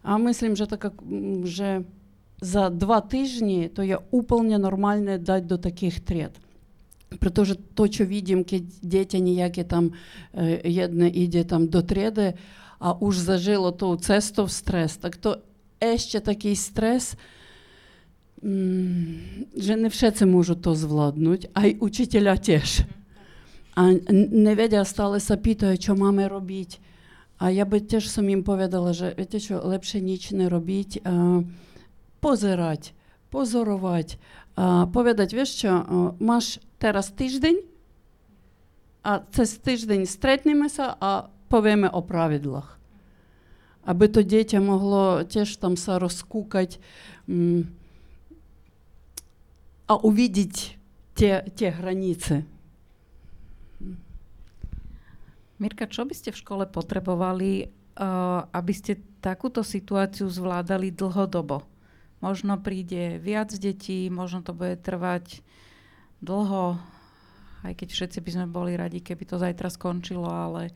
A 0.03 0.19
myslím, 0.19 0.55
že, 0.55 0.67
tak, 0.67 0.91
že 1.43 1.83
за 2.41 2.69
два 2.69 3.01
тижні 3.01 3.71
то 3.71 3.83
я 3.83 3.99
уполне 4.11 4.57
нормально 4.57 5.17
дать 5.17 5.47
до 5.47 5.57
таких 5.57 5.99
трет. 5.99 6.35
Притоже 7.19 7.55
то, 7.55 7.87
що 7.87 8.05
відімки 8.05 8.59
діти 8.81 9.19
ніякі 9.19 9.63
там 9.63 9.91
е, 10.35 10.61
єдне 10.63 11.09
іде 11.09 11.43
там 11.43 11.67
до 11.67 11.81
треди, 11.81 12.33
а 12.79 12.91
уж 12.91 13.17
зажило 13.17 13.71
то 13.71 13.95
це 13.95 14.21
стов 14.21 14.51
стрес. 14.51 14.97
Так 14.97 15.15
то 15.17 15.37
ще 15.95 16.19
такий 16.19 16.55
стрес– 16.55 17.15
že 18.39 19.73
не 19.75 19.89
všetci 19.91 20.23
môžu 20.23 20.55
to 20.55 20.71
zvládnuť, 20.71 21.51
aj 21.51 21.69
učiteľa 21.83 22.35
tiež. 22.39 22.87
A 23.75 23.95
nevedia, 24.11 24.83
stále 24.87 25.19
sa 25.19 25.35
pýtajú, 25.35 25.75
čo 25.79 25.91
máme 25.95 26.27
robiť. 26.27 26.79
A 27.39 27.51
ja 27.51 27.63
by 27.63 27.79
tiež 27.79 28.11
som 28.11 28.27
im 28.27 28.43
povedala, 28.43 28.91
že 28.91 29.15
viete 29.15 29.39
čo, 29.39 29.63
lepšie 29.63 30.03
nič 30.03 30.35
nerobiť, 30.35 31.03
a 31.03 31.43
pozerať, 32.19 32.91
pozorovať, 33.31 34.19
a 34.59 34.87
povedať, 34.91 35.31
vieš 35.31 35.63
čo, 35.63 35.71
máš 36.19 36.59
teraz 36.79 37.11
týždeň 37.15 37.63
a 39.07 39.23
cez 39.31 39.55
týždeň 39.63 40.03
stretneme 40.03 40.67
sa 40.67 40.95
a 40.99 41.31
povieme 41.47 41.87
o 41.87 42.03
pravidlách. 42.03 42.75
Aby 43.87 44.11
to 44.11 44.21
dieťa 44.27 44.59
mohlo 44.59 45.23
tiež 45.23 45.55
tam 45.63 45.79
sa 45.79 45.95
rozkúkať 45.95 46.83
a 49.89 49.93
uvidieť 49.97 50.55
tie, 51.17 51.41
tie 51.49 51.69
hranice. 51.73 52.45
Mirka, 55.59 55.89
čo 55.89 56.07
by 56.07 56.13
ste 56.15 56.31
v 56.31 56.39
škole 56.39 56.63
potrebovali, 56.69 57.67
uh, 57.67 58.47
aby 58.53 58.71
ste 58.71 59.01
takúto 59.19 59.65
situáciu 59.65 60.29
zvládali 60.31 60.93
dlhodobo? 60.93 61.67
Možno 62.23 62.61
príde 62.61 63.19
viac 63.19 63.51
detí, 63.57 64.07
možno 64.07 64.45
to 64.45 64.55
bude 64.55 64.79
trvať 64.79 65.43
dlho, 66.23 66.79
aj 67.63 67.73
keď 67.75 67.87
všetci 67.91 68.19
by 68.23 68.29
sme 68.31 68.45
boli 68.47 68.79
radi, 68.79 69.03
keby 69.03 69.23
to 69.27 69.35
zajtra 69.35 69.67
skončilo, 69.67 70.27
ale 70.27 70.71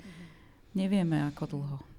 nevieme 0.75 1.23
ako 1.31 1.43
dlho. 1.47 1.92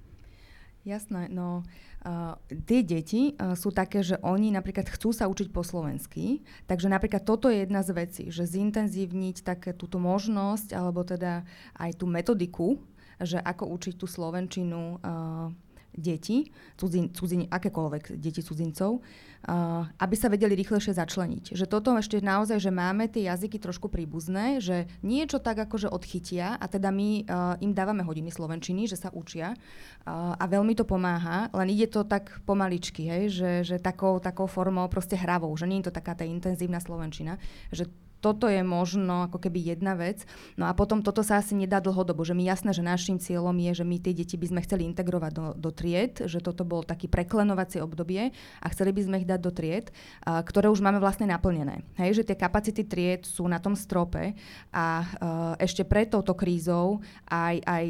Jasné, 0.85 1.33
no 1.33 1.65
uh, 2.05 2.37
tie 2.69 2.85
deti 2.85 3.33
uh, 3.41 3.57
sú 3.57 3.73
také, 3.73 4.05
že 4.05 4.21
oni 4.21 4.53
napríklad 4.53 4.85
chcú 4.93 5.17
sa 5.17 5.33
učiť 5.33 5.49
po 5.49 5.65
slovensky, 5.65 6.45
takže 6.69 6.93
napríklad 6.93 7.25
toto 7.25 7.49
je 7.49 7.65
jedna 7.65 7.81
z 7.81 7.91
vecí, 7.97 8.25
že 8.29 8.45
zintenzívniť 8.45 9.49
také 9.49 9.73
túto 9.73 9.97
možnosť, 9.97 10.77
alebo 10.77 11.01
teda 11.01 11.49
aj 11.81 11.91
tú 11.97 12.05
metodiku, 12.05 12.85
že 13.17 13.41
ako 13.41 13.73
učiť 13.81 13.95
tú 13.97 14.05
slovenčinu 14.05 15.01
uh, 15.01 15.49
deti, 15.95 16.51
cudzin, 16.77 17.15
cudzin, 17.15 17.47
akékoľvek 17.49 18.19
deti 18.19 18.43
cudzincov, 18.43 19.01
uh, 19.01 19.87
aby 19.99 20.15
sa 20.19 20.29
vedeli 20.29 20.59
rýchlejšie 20.59 20.95
začleniť. 20.95 21.55
Že 21.55 21.67
toto 21.71 21.95
ešte 21.95 22.19
naozaj, 22.21 22.59
že 22.59 22.75
máme 22.75 23.07
tie 23.09 23.31
jazyky 23.31 23.63
trošku 23.63 23.89
príbuzné, 23.89 24.59
že 24.59 24.91
niečo 25.07 25.39
tak 25.39 25.59
akože 25.65 25.89
odchytia 25.89 26.59
a 26.59 26.67
teda 26.67 26.91
my 26.91 27.09
uh, 27.25 27.55
im 27.63 27.73
dávame 27.73 28.03
hodiny 28.03 28.29
slovenčiny, 28.35 28.91
že 28.91 28.99
sa 28.99 29.15
učia 29.15 29.55
uh, 29.55 30.35
a 30.35 30.45
veľmi 30.45 30.75
to 30.75 30.85
pomáha, 30.85 31.49
len 31.55 31.71
ide 31.71 31.87
to 31.89 32.03
tak 32.05 32.43
pomaličky, 32.45 33.07
hej, 33.07 33.23
že, 33.31 33.51
že 33.63 33.77
takou, 33.79 34.19
takou 34.19 34.51
formou 34.51 34.91
proste 34.91 35.15
hravou, 35.15 35.55
že 35.55 35.71
nie 35.71 35.81
je 35.81 35.89
to 35.89 35.97
taká 35.97 36.19
tá 36.19 36.27
intenzívna 36.27 36.83
slovenčina, 36.83 37.39
že 37.73 37.89
toto 38.25 38.49
je 38.49 38.65
možno 38.65 39.29
ako 39.29 39.37
keby 39.37 39.77
jedna 39.77 39.93
vec. 39.93 40.25
No 40.57 40.65
a 40.65 40.73
potom 40.73 41.05
toto 41.05 41.21
sa 41.21 41.45
asi 41.45 41.53
nedá 41.53 41.85
dlhodobo, 41.85 42.25
že 42.25 42.33
mi 42.33 42.49
jasné, 42.49 42.73
že 42.73 42.81
našim 42.81 43.21
cieľom 43.21 43.53
je, 43.61 43.77
že 43.77 43.85
my 43.85 44.01
tie 44.01 44.17
deti 44.17 44.41
by 44.41 44.49
sme 44.49 44.65
chceli 44.65 44.89
integrovať 44.89 45.33
do, 45.37 45.47
do 45.53 45.69
tried, 45.69 46.25
že 46.25 46.41
toto 46.41 46.65
bol 46.65 46.81
taký 46.81 47.13
preklenovacie 47.13 47.85
obdobie 47.85 48.33
a 48.65 48.67
chceli 48.73 48.97
by 48.97 49.01
sme 49.05 49.17
ich 49.21 49.29
dať 49.29 49.41
do 49.45 49.53
tried, 49.53 49.93
a, 50.25 50.41
ktoré 50.41 50.73
už 50.73 50.81
máme 50.81 50.97
vlastne 50.97 51.29
naplnené. 51.29 51.85
Hej, 52.01 52.25
že 52.25 52.33
tie 52.33 52.41
kapacity 52.41 52.89
tried 52.89 53.29
sú 53.29 53.45
na 53.45 53.61
tom 53.61 53.77
strope 53.77 54.33
a 54.73 54.95
a, 54.95 55.57
ešte 55.59 55.83
pred 55.83 56.07
touto 56.11 56.33
krízou 56.37 57.03
aj, 57.27 57.59
aj 57.67 57.85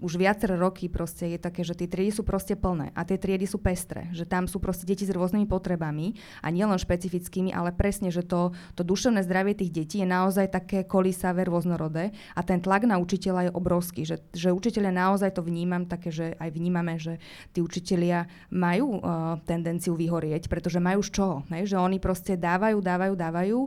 už 0.00 0.12
viaceré 0.16 0.56
roky 0.56 0.88
proste 0.88 1.36
je 1.36 1.38
také, 1.38 1.66
že 1.66 1.76
tie 1.76 1.88
triedy 1.90 2.12
sú 2.14 2.22
proste 2.24 2.56
plné 2.56 2.90
a 2.96 3.04
tie 3.04 3.20
triedy 3.20 3.44
sú 3.44 3.60
pestré, 3.60 4.08
že 4.16 4.24
tam 4.24 4.48
sú 4.48 4.62
proste 4.62 4.88
deti 4.88 5.04
s 5.04 5.12
rôznymi 5.12 5.44
potrebami 5.44 6.16
a 6.40 6.48
nielen 6.48 6.80
špecifickými, 6.80 7.52
ale 7.52 7.74
presne, 7.76 8.08
že 8.08 8.24
to, 8.24 8.56
to 8.78 8.82
duševné 8.86 9.20
zdravie 9.26 9.58
tých 9.58 9.74
detí 9.76 10.00
je 10.00 10.08
naozaj 10.08 10.48
také 10.48 10.88
kolísavé, 10.88 11.44
rôznorodé 11.44 12.16
a 12.32 12.40
ten 12.40 12.56
tlak 12.64 12.88
na 12.88 12.96
učiteľa 12.96 13.50
je 13.50 13.50
obrovský, 13.52 14.02
že, 14.08 14.16
že 14.32 14.48
učiteľia 14.48 14.92
naozaj 14.96 15.36
to 15.36 15.44
vnímam 15.44 15.84
také, 15.84 16.08
že 16.08 16.32
aj 16.40 16.48
vnímame, 16.56 16.96
že 16.96 17.20
tí 17.52 17.60
učiteľia 17.60 18.24
majú 18.48 18.96
uh, 18.96 19.36
tendenciu 19.44 19.92
vyhorieť, 19.92 20.48
pretože 20.48 20.80
majú 20.80 21.04
z 21.04 21.10
čoho, 21.12 21.36
ne? 21.52 21.68
že 21.68 21.76
oni 21.76 22.00
proste 22.00 22.38
dávajú, 22.38 22.78
dávajú, 22.78 23.14
dávajú 23.18 23.58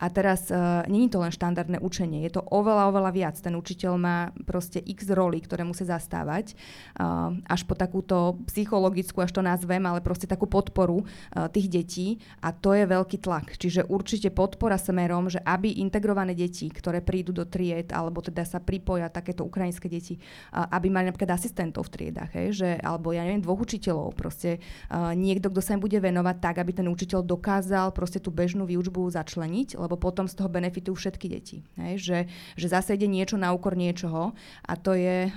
a 0.00 0.06
teraz 0.08 0.48
uh, 0.48 0.86
není 0.86 1.10
to 1.10 1.20
len 1.20 1.34
štandardné 1.34 1.82
učenie, 1.82 2.24
je 2.24 2.38
to 2.38 2.42
oveľa, 2.48 2.88
oveľa 2.94 3.10
viac. 3.12 3.36
Ten 3.36 3.58
učiteľ 3.58 3.92
má 3.98 4.30
proste 4.46 4.78
x 4.78 5.10
roli, 5.10 5.42
ktoré 5.42 5.66
musí 5.66 5.82
zastávať, 5.82 6.54
uh, 6.96 7.34
až 7.50 7.66
po 7.66 7.74
takúto 7.74 8.38
psychologickú, 8.46 9.20
až 9.20 9.34
to 9.34 9.42
nazvem, 9.42 9.82
ale 9.84 10.00
proste 10.00 10.30
takú 10.30 10.46
podporu 10.46 11.02
uh, 11.02 11.50
tých 11.50 11.66
detí 11.66 12.08
a 12.38 12.54
to 12.54 12.72
je 12.72 12.86
veľký 12.86 13.18
tlak. 13.18 13.58
Čiže 13.58 13.90
určite 13.90 14.30
podpora 14.30 14.78
smerom, 14.78 15.26
že 15.26 15.42
aby 15.42 15.57
integrované 15.66 16.38
deti, 16.38 16.70
ktoré 16.70 17.02
prídu 17.02 17.34
do 17.34 17.42
tried, 17.42 17.90
alebo 17.90 18.22
teda 18.22 18.46
sa 18.46 18.62
pripoja 18.62 19.10
takéto 19.10 19.42
ukrajinské 19.42 19.90
deti, 19.90 20.14
aby 20.54 20.86
mali 20.86 21.10
napríklad 21.10 21.34
asistentov 21.34 21.90
v 21.90 21.92
triedách, 21.98 22.30
hej, 22.38 22.48
že, 22.54 22.68
alebo 22.78 23.10
ja 23.10 23.26
neviem, 23.26 23.42
dvoch 23.42 23.66
učiteľov, 23.66 24.14
proste 24.14 24.62
niekto, 25.18 25.50
kto 25.50 25.58
sa 25.58 25.74
im 25.74 25.82
bude 25.82 25.98
venovať 25.98 26.36
tak, 26.38 26.62
aby 26.62 26.70
ten 26.70 26.86
učiteľ 26.86 27.26
dokázal 27.26 27.90
proste 27.90 28.22
tú 28.22 28.30
bežnú 28.30 28.62
výučbu 28.68 29.10
začleniť, 29.10 29.74
lebo 29.74 29.98
potom 29.98 30.30
z 30.30 30.38
toho 30.38 30.46
benefitujú 30.46 30.94
všetky 30.94 31.26
deti. 31.26 31.66
Hej, 31.74 31.94
že, 31.98 32.18
že 32.54 32.66
zase 32.70 32.94
ide 32.94 33.10
niečo 33.10 33.34
na 33.34 33.50
úkor 33.50 33.74
niečoho 33.74 34.36
a 34.62 34.72
to 34.78 34.94
je 34.94 35.32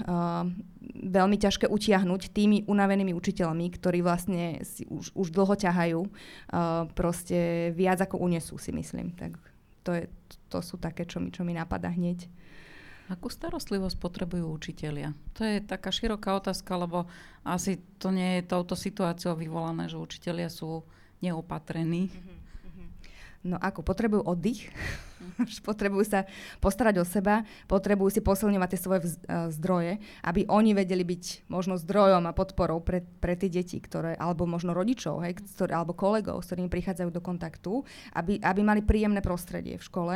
veľmi 0.92 1.38
ťažké 1.40 1.70
utiahnuť 1.70 2.36
tými 2.36 2.68
unavenými 2.68 3.16
učiteľmi, 3.16 3.66
ktorí 3.80 4.04
vlastne 4.04 4.60
si 4.66 4.84
už, 4.90 5.14
už 5.16 5.28
dlho 5.32 5.56
ťahajú, 5.56 6.02
uh, 6.04 6.90
proste 6.98 7.70
viac 7.78 8.02
ako 8.02 8.20
unesú 8.20 8.58
si 8.58 8.74
myslím. 8.74 9.14
Tak 9.14 9.38
to, 9.82 9.92
je, 9.98 10.04
to 10.50 10.60
sú 10.62 10.78
také, 10.78 11.06
čo 11.06 11.22
mi, 11.22 11.34
čo 11.34 11.42
mi 11.46 11.54
napadá 11.54 11.90
hneď. 11.90 12.30
Akú 13.12 13.28
starostlivosť 13.28 14.00
potrebujú 14.00 14.48
učitelia? 14.56 15.12
To 15.36 15.44
je 15.44 15.60
taká 15.60 15.92
široká 15.92 16.40
otázka, 16.40 16.80
lebo 16.80 17.12
asi 17.44 17.84
to 18.00 18.08
nie 18.08 18.40
je 18.40 18.48
touto 18.48 18.80
situáciou 18.80 19.36
vyvolané, 19.36 19.92
že 19.92 20.00
učitelia 20.00 20.48
sú 20.48 20.88
neopatrení. 21.20 22.08
Mm-hmm. 22.08 22.40
No 23.52 23.58
ako, 23.58 23.82
potrebujú 23.84 24.22
oddych, 24.24 24.70
potrebujú 25.68 26.06
sa 26.06 26.20
postarať 26.60 27.02
o 27.02 27.06
seba, 27.06 27.44
potrebujú 27.66 28.10
si 28.14 28.22
posilňovať 28.22 28.70
tie 28.74 28.80
svoje 28.82 29.00
vz, 29.06 29.14
uh, 29.26 29.48
zdroje, 29.54 30.02
aby 30.26 30.46
oni 30.48 30.72
vedeli 30.76 31.04
byť 31.06 31.52
možno 31.52 31.78
zdrojom 31.78 32.26
a 32.28 32.36
podporou 32.36 32.82
pre, 32.82 33.04
pre 33.20 33.38
tie 33.38 33.50
deti, 33.52 33.78
ktoré, 33.82 34.18
alebo 34.18 34.46
možno 34.50 34.74
rodičov, 34.74 35.22
hej, 35.26 35.38
ktoré, 35.58 35.76
alebo 35.76 35.98
kolegov, 35.98 36.42
s 36.42 36.50
ktorými 36.52 36.70
prichádzajú 36.72 37.10
do 37.12 37.22
kontaktu, 37.22 37.84
aby, 38.16 38.42
aby 38.42 38.62
mali 38.62 38.82
príjemné 38.82 39.22
prostredie 39.24 39.78
v 39.78 39.86
škole. 39.86 40.16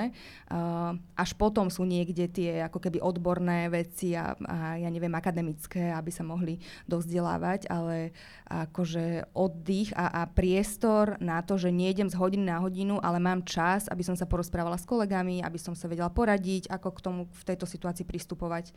Uh, 0.50 0.98
až 1.16 1.32
potom 1.38 1.70
sú 1.70 1.86
niekde 1.88 2.28
tie 2.30 2.66
ako 2.66 2.82
keby 2.82 3.00
odborné 3.02 3.70
veci 3.70 4.14
a, 4.18 4.34
a 4.36 4.78
ja 4.80 4.90
neviem, 4.92 5.14
akademické, 5.14 5.94
aby 5.94 6.12
sa 6.12 6.26
mohli 6.26 6.60
dozdelávať, 6.90 7.68
ale 7.72 8.12
akože 8.46 9.34
oddych 9.34 9.90
a, 9.98 10.22
a 10.22 10.30
priestor 10.30 11.18
na 11.18 11.42
to, 11.42 11.58
že 11.58 11.74
nejdem 11.74 12.08
z 12.08 12.16
hodiny 12.16 12.46
na 12.46 12.62
hodinu, 12.62 13.02
ale 13.02 13.18
mám 13.18 13.42
čas, 13.42 13.90
aby 13.90 14.06
som 14.06 14.14
sa 14.14 14.30
porozprávala 14.30 14.78
s 14.78 14.86
kolegami, 14.86 14.95
aby 15.44 15.60
som 15.60 15.76
sa 15.76 15.92
vedela 15.92 16.08
poradiť, 16.08 16.72
ako 16.72 16.90
k 16.96 17.00
tomu 17.04 17.22
v 17.28 17.44
tejto 17.44 17.68
situácii 17.68 18.08
pristupovať. 18.08 18.72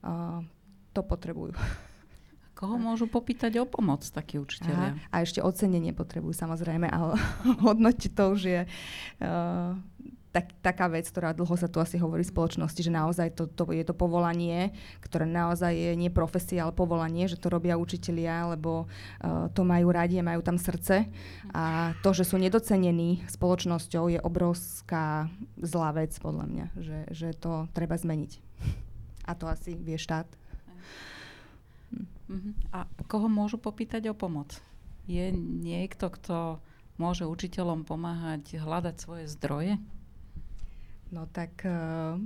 Uh, 0.00 0.40
to 0.96 1.04
potrebujú. 1.04 1.52
Koho 2.58 2.74
môžu 2.74 3.06
popýtať 3.06 3.62
o 3.62 3.68
pomoc 3.70 4.02
takí 4.02 4.34
učiteľia? 4.34 4.98
Aha, 4.98 5.14
a 5.14 5.16
ešte 5.22 5.38
ocenenie 5.38 5.94
potrebujú 5.94 6.34
samozrejme, 6.34 6.90
ale 6.90 7.14
hodnotiť 7.66 8.10
to 8.18 8.24
už 8.34 8.40
je 8.42 8.60
uh, 8.66 9.78
tak, 10.38 10.54
taká 10.62 10.86
vec, 10.86 11.10
ktorá 11.10 11.34
dlho 11.34 11.58
sa 11.58 11.66
tu 11.66 11.82
asi 11.82 11.98
hovorí 11.98 12.22
v 12.22 12.30
spoločnosti, 12.30 12.78
že 12.78 12.94
naozaj 12.94 13.34
to, 13.34 13.50
to, 13.50 13.74
je 13.74 13.82
to 13.82 13.90
povolanie, 13.90 14.70
ktoré 15.02 15.26
naozaj 15.26 15.74
je 15.74 15.92
nie 15.98 16.14
profesia, 16.14 16.62
ale 16.62 16.70
povolanie, 16.70 17.26
že 17.26 17.42
to 17.42 17.50
robia 17.50 17.74
učitelia, 17.74 18.54
lebo 18.54 18.86
uh, 18.86 19.50
to 19.50 19.66
majú 19.66 19.90
radi 19.90 20.22
majú 20.22 20.38
tam 20.46 20.54
srdce. 20.62 21.10
A 21.50 21.98
to, 22.06 22.14
že 22.14 22.22
sú 22.22 22.38
nedocenení 22.38 23.26
spoločnosťou, 23.26 24.14
je 24.14 24.20
obrovská 24.22 25.26
zlá 25.58 25.90
vec, 25.90 26.14
podľa 26.22 26.46
mňa, 26.46 26.66
že, 26.78 26.98
že 27.10 27.28
to 27.34 27.66
treba 27.74 27.98
zmeniť. 27.98 28.38
A 29.26 29.34
to 29.34 29.50
asi 29.50 29.74
vie 29.74 29.98
štát. 29.98 30.30
Uh-huh. 32.28 32.52
A 32.70 32.86
koho 33.10 33.26
môžu 33.26 33.58
popýtať 33.58 34.06
o 34.12 34.14
pomoc? 34.14 34.54
Je 35.08 35.32
niekto, 35.34 36.12
kto 36.12 36.60
môže 37.00 37.24
učiteľom 37.24 37.88
pomáhať 37.88 38.60
hľadať 38.60 38.94
svoje 39.00 39.24
zdroje? 39.26 39.80
No 41.12 41.24
tak 41.32 41.64
uh, 41.64 42.20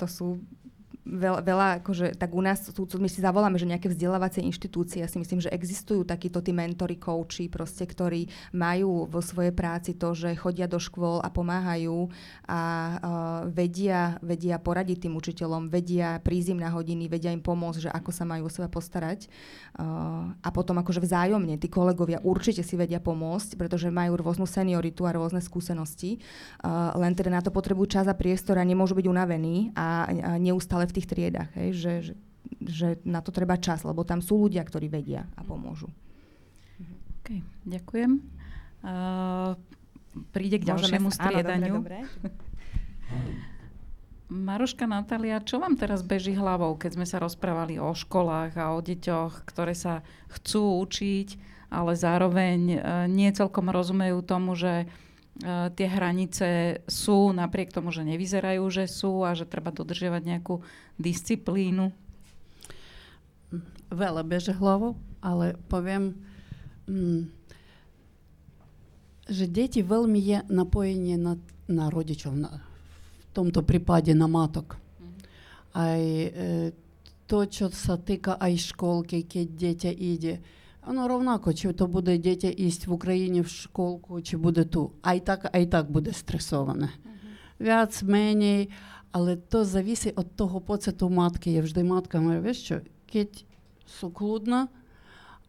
to 0.00 0.06
sú 0.08 0.40
veľa, 1.02 1.40
veľa 1.42 1.68
akože, 1.82 2.14
tak 2.14 2.30
u 2.30 2.42
nás, 2.42 2.62
tu, 2.70 2.86
my 2.86 3.10
si 3.10 3.18
zavoláme, 3.18 3.58
že 3.58 3.66
nejaké 3.66 3.90
vzdelávacie 3.90 4.46
inštitúcie, 4.46 5.02
ja 5.02 5.10
si 5.10 5.18
myslím, 5.18 5.42
že 5.42 5.50
existujú 5.50 6.06
takíto 6.06 6.38
tí 6.38 6.54
mentory, 6.54 6.96
coachi, 6.96 7.50
proste, 7.50 7.84
ktorí 7.84 8.30
majú 8.54 9.10
vo 9.10 9.20
svojej 9.20 9.50
práci 9.50 9.98
to, 9.98 10.14
že 10.14 10.38
chodia 10.38 10.70
do 10.70 10.78
škôl 10.78 11.18
a 11.18 11.28
pomáhajú 11.28 12.08
a 12.46 12.60
uh, 12.62 12.98
vedia, 13.50 14.22
vedia 14.22 14.62
poradiť 14.62 15.08
tým 15.08 15.18
učiteľom, 15.18 15.68
vedia 15.68 16.22
prísť 16.22 16.54
im 16.54 16.60
na 16.62 16.70
hodiny, 16.70 17.10
vedia 17.10 17.34
im 17.34 17.42
pomôcť, 17.42 17.88
že 17.88 17.90
ako 17.90 18.10
sa 18.14 18.22
majú 18.22 18.46
o 18.46 18.52
seba 18.52 18.70
postarať. 18.70 19.26
Uh, 19.74 20.30
a 20.38 20.48
potom 20.54 20.78
akože 20.78 21.02
vzájomne, 21.02 21.58
tí 21.58 21.66
kolegovia 21.66 22.22
určite 22.22 22.62
si 22.62 22.78
vedia 22.78 23.02
pomôcť, 23.02 23.58
pretože 23.58 23.90
majú 23.90 24.20
rôznu 24.20 24.46
senioritu 24.46 25.02
a 25.08 25.16
rôzne 25.16 25.42
skúsenosti. 25.42 26.22
Uh, 26.62 26.94
len 27.00 27.16
teda 27.18 27.32
na 27.32 27.42
to 27.42 27.50
potrebujú 27.50 27.98
čas 27.98 28.06
a 28.06 28.14
priestor 28.14 28.60
a 28.60 28.64
nemôžu 28.64 28.94
byť 28.94 29.06
unavení 29.10 29.74
a, 29.74 30.06
a 30.06 30.30
neustále 30.38 30.81
v 30.88 30.96
tých 30.98 31.06
triedách, 31.10 31.50
hej, 31.58 31.68
že, 31.74 31.92
že, 32.02 32.14
že 32.62 32.88
na 33.06 33.20
to 33.20 33.34
treba 33.34 33.58
čas, 33.58 33.82
lebo 33.86 34.02
tam 34.02 34.22
sú 34.24 34.48
ľudia, 34.48 34.62
ktorí 34.64 34.88
vedia 34.88 35.28
a 35.36 35.42
pomôžu. 35.42 35.90
OK, 37.22 37.38
ďakujem. 37.66 38.18
Uh, 38.82 39.54
príde 40.34 40.58
k 40.58 40.68
ďalšiemu 40.74 41.08
Môžeme, 41.08 41.18
striedaniu. 41.18 41.74
Áno, 41.78 41.86
dobre, 41.86 42.00
dobre. 42.02 42.30
Maruška 44.32 44.88
Natália, 44.88 45.44
čo 45.44 45.60
vám 45.60 45.76
teraz 45.76 46.00
beží 46.00 46.32
hlavou, 46.32 46.72
keď 46.80 46.96
sme 46.96 47.04
sa 47.04 47.20
rozprávali 47.20 47.76
o 47.76 47.92
školách 47.92 48.56
a 48.56 48.72
o 48.72 48.80
deťoch, 48.80 49.44
ktoré 49.44 49.76
sa 49.76 50.00
chcú 50.32 50.80
učiť, 50.88 51.36
ale 51.68 51.92
zároveň 51.94 52.60
uh, 52.74 52.80
nie 53.06 53.28
celkom 53.30 53.68
rozumejú 53.68 54.24
tomu, 54.24 54.56
že 54.56 54.88
E, 54.88 55.11
tie 55.72 55.88
hranice 55.88 56.80
sú, 56.84 57.32
napriek 57.32 57.72
tomu, 57.72 57.88
že 57.88 58.04
nevyzerajú, 58.04 58.62
že 58.68 58.84
sú 58.84 59.24
a 59.24 59.32
že 59.32 59.48
treba 59.48 59.72
dodržiavať 59.72 60.22
nejakú 60.28 60.60
disciplínu? 61.00 61.88
Veľa 63.92 64.22
beže 64.24 64.52
hlavou, 64.52 64.96
ale 65.24 65.56
poviem, 65.72 66.16
mm, 66.88 67.32
že 69.32 69.44
deti 69.48 69.80
veľmi 69.80 70.20
je 70.20 70.38
napojenie 70.52 71.16
na, 71.16 71.40
na 71.68 71.88
rodičov, 71.88 72.36
na, 72.36 72.60
v 72.60 73.26
tomto 73.32 73.64
prípade 73.64 74.12
na 74.12 74.28
matok. 74.28 74.76
Mm. 74.76 75.12
Aj 75.72 76.02
e, 76.04 76.28
to, 77.24 77.38
čo 77.48 77.72
sa 77.72 77.96
týka 77.96 78.36
aj 78.36 78.76
školky, 78.76 79.24
keď 79.24 79.46
dieťa 79.48 79.92
ide, 79.96 80.44
Воно 80.86 81.08
равнако, 81.08 81.52
чи 81.52 81.72
то 81.72 81.86
буде 81.86 82.18
дітя 82.18 82.48
ість 82.48 82.86
в 82.86 82.92
Україні 82.92 83.40
в 83.40 83.48
школку, 83.48 84.22
чи 84.22 84.36
буде 84.36 84.64
ту. 84.64 84.92
А 85.02 85.14
й 85.14 85.20
так, 85.20 85.50
а 85.52 85.58
й 85.58 85.66
так 85.66 85.90
буде 85.90 86.12
стресоване. 86.12 86.86
Uh 86.86 86.88
-huh. 86.88 87.66
Вяц, 87.66 88.02
меній, 88.02 88.68
але 89.12 89.36
то 89.36 89.64
завісить 89.64 90.18
від 90.18 90.36
того 90.36 90.60
поциту 90.60 91.10
матки. 91.10 91.50
Я 91.50 91.60
завжди 91.60 91.84
матка 91.84 92.18
говорю, 92.18 92.54
що 92.54 92.80
кіть 93.06 93.44
суклудна, 93.86 94.68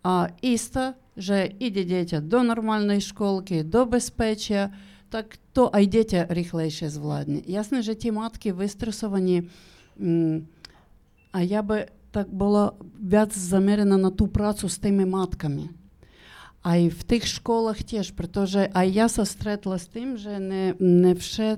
а 0.04 0.28
іста 0.42 0.94
же 1.18 1.52
іде 1.60 1.84
дітя 1.84 2.20
до 2.20 2.44
нормальної 2.44 3.02
школки, 3.02 3.64
до 3.64 3.86
безпечя, 3.86 4.74
так 5.10 5.40
то 5.54 5.70
а 5.74 5.80
й 5.80 5.88
дітя 5.88 6.26
ріхлейше 6.30 6.90
звладні. 6.90 7.44
Ясно, 7.48 7.82
що 7.82 7.94
ті 7.94 8.12
матки 8.12 8.54
вистресовані, 8.54 9.44
а 11.32 11.42
я 11.42 11.62
би 11.62 11.88
так 12.14 12.34
була 12.34 12.72
більш 13.00 13.38
замірена 13.38 13.98
на 13.98 14.10
ту 14.10 14.28
працю 14.28 14.70
з 14.70 14.78
тими 14.78 15.06
матками. 15.06 15.70
А 16.62 16.76
і 16.76 16.90
в 16.90 17.04
тих 17.04 17.28
школах 17.28 17.84
теж, 17.84 18.12
притоже, 18.12 18.70
а 18.74 18.84
я 18.84 19.08
зустріла 19.08 19.78
з 19.78 19.86
тим, 19.86 20.18
що 20.18 20.40
не, 20.40 20.76
не 20.80 21.14
всі 21.14 21.58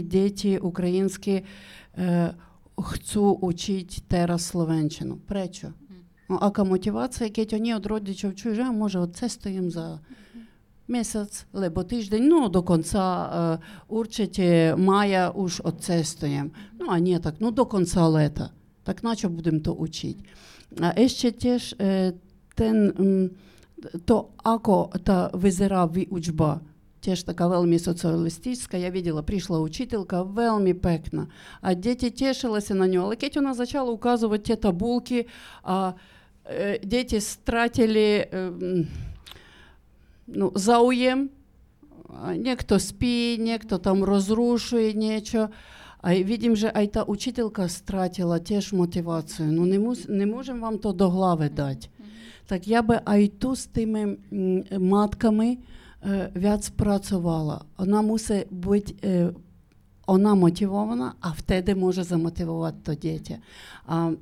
діти 0.00 0.58
українські 0.58 1.42
е, 1.98 2.34
хочу 2.74 3.30
учити 3.30 4.02
зараз 4.10 4.46
словенщину. 4.46 5.16
Пречо. 5.16 5.68
Ну, 6.28 6.38
ака 6.40 6.64
мотивація, 6.64 7.30
як 7.36 7.52
вони 7.52 7.76
від 7.76 7.86
родичів 7.86 8.34
чужа, 8.34 8.72
може, 8.72 8.98
оце 8.98 9.28
стоїмо 9.28 9.70
за 9.70 10.00
місяць, 10.88 11.46
або 11.52 11.84
тиждень, 11.84 12.28
ну, 12.28 12.48
до 12.48 12.62
кінця, 12.62 13.30
е, 13.34 13.58
урчите, 13.88 14.76
мая 14.76 15.30
уж 15.30 15.62
оце 15.64 16.04
стоїмо. 16.04 16.50
Ну, 16.80 16.86
а 16.88 16.98
ні, 16.98 17.18
так, 17.18 17.34
ну, 17.40 17.50
до 17.50 17.66
кінця 17.66 18.08
літа 18.08 18.50
tak 18.86 19.02
na 19.02 19.18
čo 19.18 19.26
то, 19.28 19.50
to 19.50 19.72
učiť. 19.74 20.16
A 20.78 20.94
ešte 20.94 21.34
tiež 21.34 21.74
ten, 22.54 22.76
to, 24.06 24.16
ako 24.46 24.94
tá 25.02 25.34
vyzerá 25.34 25.90
výučba, 25.90 26.62
Теж 27.06 27.22
така 27.22 27.46
вельми 27.46 27.78
соціалістична. 27.78 28.78
Я 28.78 28.90
виділа, 28.90 29.22
прийшла 29.22 29.60
учителька, 29.60 30.22
вельми 30.22 30.74
пекна. 30.74 31.26
А 31.60 31.74
діти 31.74 32.10
тішилися 32.10 32.74
на 32.74 32.86
нього. 32.86 33.06
Але 33.06 33.16
Кеть 33.16 33.36
вона 33.36 33.54
почала 33.54 33.90
указувати 33.90 34.42
ті 34.42 34.56
табулки, 34.56 35.26
а 35.62 35.92
е, 36.44 36.80
діти 36.84 37.20
стратили 37.20 38.26
е, 38.32 38.52
ну, 40.26 40.52
зауєм. 40.54 41.30
Ніхто 42.36 42.78
спить, 42.78 43.40
ніхто 43.40 43.78
там 43.78 44.04
розрушує 44.04 44.92
нічого. 44.92 45.48
А 46.08 46.14
відім 46.14 46.56
же, 46.56 46.72
а 46.74 46.86
та 46.86 47.02
учителька 47.02 47.68
стратила 47.68 48.38
теж 48.38 48.72
мотивацію. 48.72 49.52
Ну 49.52 49.66
не 49.66 49.78
мус, 49.78 50.08
не 50.08 50.26
можемо 50.26 50.60
вам 50.60 50.78
то 50.78 50.92
до 50.92 51.10
глави 51.10 51.48
дати. 51.48 51.88
Так 52.46 52.68
я 52.68 52.82
би 52.82 53.00
айту 53.04 53.56
з 53.56 53.66
тими 53.66 54.16
матками 54.78 55.58
е, 56.04 56.30
в'яць 56.36 56.68
працювала. 56.68 57.64
Вона 57.78 58.02
мусить 58.02 58.46
бути 58.50 58.94
е, 59.04 59.30
вона 60.06 60.34
мотивована, 60.34 61.12
а 61.20 61.30
втеди 61.30 61.74
може 61.74 62.02
замотивувати 62.02 62.76
то 62.82 62.94
дітя. 62.94 63.38
А, 63.86 64.12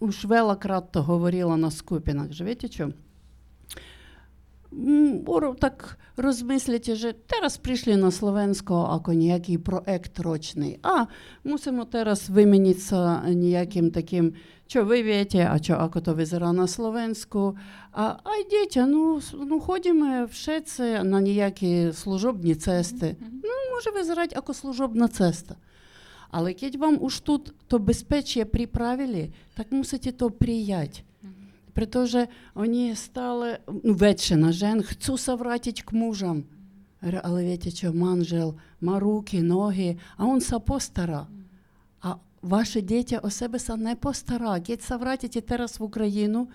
Уж 0.00 0.24
велократно 0.24 1.02
говорила 1.02 1.56
на 1.56 1.70
скупінах. 1.70 2.32
Живете 2.32 2.68
що? 2.68 2.90
так 5.60 5.98
Розмислять, 6.16 6.98
що 6.98 7.12
зараз 7.30 7.56
прийшли 7.56 7.96
на 7.96 8.10
Slovensko 8.10 8.88
ako 8.96 9.12
ніякий 9.12 9.58
projekt 9.58 10.16
ročný 10.16 10.80
a 10.82 11.12
musíme 11.44 11.84
teraz 11.84 12.32
vymeniť 12.32 12.78
sa 12.80 13.20
nejakým 13.28 13.92
takým 13.92 14.32
ви 14.74 15.02
вієте, 15.02 15.48
а 15.50 15.58
що 15.62 15.74
ако 15.74 16.00
то 16.00 16.14
визира 16.14 16.52
на 16.52 16.66
Словенську. 16.66 17.56
А 17.92 18.16
ай, 18.24 18.44
дітя, 18.50 18.86
ну, 18.86 19.20
ну 19.34 19.60
ходімо 19.60 20.24
все 20.24 20.60
це 20.60 21.04
на 21.04 21.20
ніякі 21.20 21.92
служобні 21.92 22.54
цести. 22.54 23.16
Ну, 23.20 23.50
може 23.74 23.90
визирати, 23.90 24.34
ако 24.38 24.54
служобна 24.54 25.08
цеста. 25.08 25.56
Але 26.30 26.50
якщо 26.50 26.78
вам 26.78 26.98
уж 27.00 27.20
тут 27.20 27.54
то 27.66 27.78
безпечє 27.78 28.44
приправили, 28.44 29.32
так 29.54 29.72
мусите 29.72 30.12
то 30.12 30.30
прияти. 30.30 31.05
Притоже 31.76 32.28
вони 32.54 32.96
стали 32.96 33.58
ну, 33.84 33.94
ветчина 33.94 34.52
жен, 34.52 34.82
хочу 34.82 35.18
совратить 35.18 35.82
к 35.82 35.92
мужам. 35.96 36.44
Але 37.22 37.44
видите, 37.44 37.90
манжел, 37.90 38.58
ма 38.80 38.98
руки, 38.98 39.42
ноги, 39.42 39.98
а 40.16 40.24
он 40.24 40.40
са 40.40 40.58
постара. 40.58 41.26
А 42.00 42.14
ваши 42.42 42.80
дети 42.80 43.20
о 43.22 43.30
себе 43.30 43.58
са 43.58 43.76
не 43.76 43.94
постара. 43.94 44.60
Кіть 44.60 44.82
совратите 44.82 45.42
зараз 45.48 45.80
в 45.80 45.82
Україну, 45.82 46.48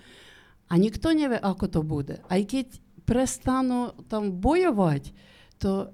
а 0.67 0.77
ніхто 0.77 1.13
не 1.13 1.27
ве, 1.27 1.39
ако 1.41 1.67
то 1.67 1.81
буде. 1.81 2.17
А 2.29 2.37
якіть 2.37 2.81
перестану 3.05 3.93
там 4.07 4.31
воювати, 4.31 5.09
то 5.57 5.89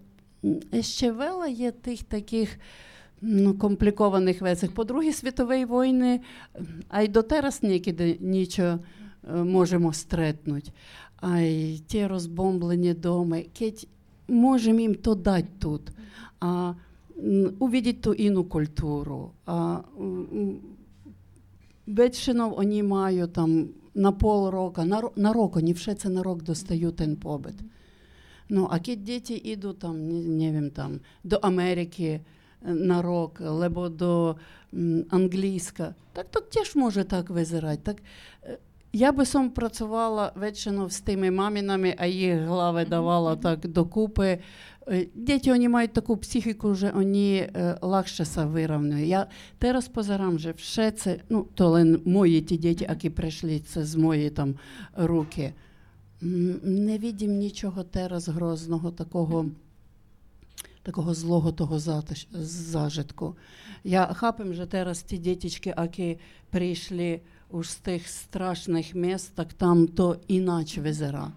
ще 0.82 1.12
вела 1.12 1.48
є 1.48 1.72
тих 1.72 2.04
таких 2.04 2.60
ну, 3.22 3.54
Комплікованих 3.54 4.42
вецях. 4.42 4.72
По 4.72 4.84
Другій 4.84 5.14
світовій 5.14 5.66
війни, 5.66 6.22
а 6.90 7.02
й 7.02 7.08
до 7.08 7.22
терас 7.22 7.64
ніде 7.64 8.18
нічого. 8.20 8.80
Е, 9.36 9.44
можемо 9.44 9.94
стретнуть, 9.94 10.72
а 11.18 11.40
й 11.40 11.80
ті 11.80 12.08
розбомблені 12.08 12.94
доми, 12.94 13.46
кеть 13.54 13.88
можемо 14.28 14.80
їм 14.80 14.96
то 14.96 15.16
дати 15.16 15.48
тут, 15.60 15.82
а 16.40 16.74
увидеть 17.60 18.02
ту 18.02 18.14
іну 18.14 18.44
культуру. 18.44 19.32
А, 19.46 19.80
вечно 21.88 22.50
вони 22.50 22.84
мають 22.84 23.34
там 23.34 23.68
на 23.96 24.12
пол 24.12 24.50
року, 24.50 24.84
на, 24.84 25.04
на 25.16 25.34
рок, 25.34 25.56
вони 25.56 25.74
все 25.74 25.96
це 25.96 26.10
на 26.10 26.24
рок 26.24 26.44
достають 26.44 26.96
тен 26.96 27.16
побит. 27.16 27.56
Ну, 28.50 28.68
а 28.72 28.80
кіт 28.80 29.04
діти 29.04 29.34
йдуть 29.34 29.80
там, 29.80 30.08
не, 30.08 30.20
не 30.20 30.52
вім, 30.52 30.70
там, 30.70 31.00
до 31.24 31.36
Америки 31.36 32.22
е, 32.68 32.74
на 32.74 33.02
рок, 33.02 33.42
або 33.42 33.90
до 33.90 34.36
м, 34.74 35.06
англійська, 35.10 35.96
так 36.14 36.28
то 36.32 36.40
теж 36.40 36.76
може 36.76 37.04
так 37.04 37.30
визирати. 37.30 37.82
Так, 37.84 37.98
е, 38.44 38.58
я 38.94 39.12
би 39.12 39.26
сам 39.26 39.50
працювала 39.50 40.32
väčšinou 40.36 40.90
з 40.90 41.00
тими 41.00 41.32
мамінами, 41.32 41.96
а 41.98 42.06
їх 42.06 42.40
глави 42.40 42.86
давала 42.86 43.36
так 43.36 43.68
докупи. 43.68 44.40
Діти 45.16 45.52
вони 45.52 45.70
мають 45.70 45.94
таку 45.94 46.18
психіку, 46.18 46.76
що 46.76 46.92
вони 46.94 47.38
е, 47.38 47.78
легше 47.82 48.26
се 48.26 48.46
вирівнюють. 48.46 49.10
Я 49.10 49.28
зараз 49.62 49.88
позирам, 49.88 50.40
що 50.40 50.52
все 50.52 50.92
це, 50.92 51.20
ну, 51.30 51.48
то 51.54 51.70
лише 51.70 52.00
мої 52.06 52.42
ті 52.42 52.58
діти, 52.58 52.86
які 52.90 53.10
прийшли, 53.10 53.60
це 53.60 53.86
з 53.86 53.96
мої 53.96 54.30
там 54.30 54.56
руки. 54.96 55.54
Не 56.22 56.98
відім 56.98 57.38
нічого 57.38 57.86
зараз 57.94 58.28
грозного, 58.28 58.92
такого 58.92 59.46
такого 60.84 61.14
злого 61.14 61.52
того 61.52 61.80
зажитку. 62.32 63.36
Я 63.84 64.06
хапим, 64.06 64.54
що 64.54 64.66
зараз 64.72 65.02
ті 65.02 65.18
діточки, 65.18 65.74
які 65.78 66.20
прийшли 66.50 67.22
уж 67.53 67.71
з 67.71 67.77
тих 67.77 68.09
страшних 68.09 68.95
міст, 68.95 69.35
так 69.35 69.53
там 69.53 69.89
то 69.89 70.17
іначе 70.29 70.81
визира. 70.81 71.33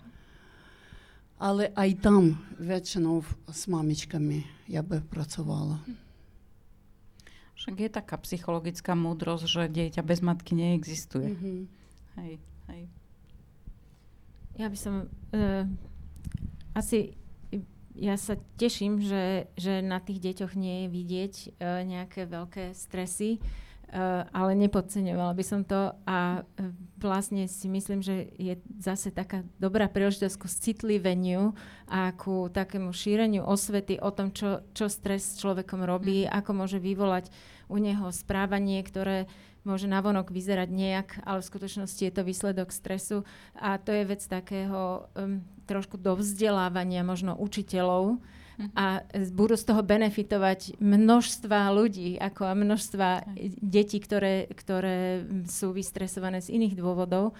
Але 1.38 1.72
а 1.76 1.86
й 1.86 1.93
там 1.93 2.39
väčšinou 2.59 3.24
s 3.51 3.68
mamičkami 3.68 4.47
ja 4.72 4.80
by 4.80 5.03
pracovala. 5.03 5.84
Však 7.59 7.76
je 7.76 7.89
taká 7.91 8.16
psychologická 8.24 8.95
múdrosť, 8.95 9.43
že 9.43 9.61
dieťa 9.68 9.99
bez 9.99 10.24
matky 10.24 10.55
neexistuje. 10.55 11.36
Mm-hmm. 11.36 11.59
Hej, 12.16 12.34
hej. 12.72 12.84
Ja 14.55 14.72
by 14.72 14.78
som 14.80 15.11
uh, 15.36 15.68
asi 16.72 17.20
ja 17.95 18.16
sa 18.16 18.39
teším, 18.55 19.03
že, 19.03 19.51
že 19.59 19.84
na 19.84 19.99
tých 19.99 20.24
deťoch 20.24 20.55
nie 20.55 20.84
je 20.84 20.88
vidieť 20.88 21.34
uh, 21.36 21.84
nejaké 21.84 22.32
veľké 22.32 22.72
stresy. 22.72 23.43
Uh, 23.43 23.66
ale 24.30 24.55
nepodceňovala 24.55 25.34
by 25.34 25.45
som 25.45 25.66
to 25.66 25.91
a 26.07 26.43
uh, 26.43 26.70
vlastne 27.01 27.51
si 27.51 27.66
myslím, 27.66 28.05
že 28.05 28.30
je 28.38 28.55
zase 28.78 29.11
taká 29.11 29.43
dobrá 29.59 29.91
príležitosť 29.91 30.36
ku 30.38 30.47
citliveniu 30.47 31.59
a 31.91 32.14
ku 32.14 32.47
takému 32.53 32.95
šíreniu 32.95 33.43
osvety 33.43 33.99
o 33.99 34.14
tom, 34.14 34.30
čo, 34.30 34.62
čo 34.76 34.86
stres 34.86 35.34
s 35.34 35.38
človekom 35.43 35.82
robí, 35.82 36.22
mm. 36.22 36.30
ako 36.30 36.51
môže 36.55 36.78
vyvolať 36.78 37.34
u 37.66 37.82
neho 37.82 38.14
správanie, 38.14 38.78
ktoré 38.86 39.26
môže 39.66 39.91
navonok 39.91 40.32
vyzerať 40.32 40.70
nejak, 40.72 41.09
ale 41.26 41.45
v 41.45 41.49
skutočnosti 41.51 42.01
je 42.01 42.12
to 42.14 42.22
výsledok 42.24 42.72
stresu 42.72 43.28
a 43.53 43.76
to 43.76 43.93
je 43.93 44.09
vec 44.09 44.22
takého 44.24 45.11
um, 45.12 45.45
trošku 45.68 46.01
dovzdelávania 46.01 47.05
možno 47.05 47.36
učiteľov, 47.36 48.22
a 48.76 49.04
budú 49.32 49.56
z 49.56 49.64
toho 49.68 49.82
benefitovať 49.84 50.76
množstva 50.80 51.72
ľudí 51.72 52.20
ako 52.20 52.42
a 52.44 52.54
množstva 52.54 53.08
detí, 53.61 53.98
ktoré, 53.98 54.48
ktoré 54.52 55.24
sú 55.48 55.72
vystresované 55.72 56.44
z 56.44 56.56
iných 56.56 56.76
dôvodov. 56.76 57.32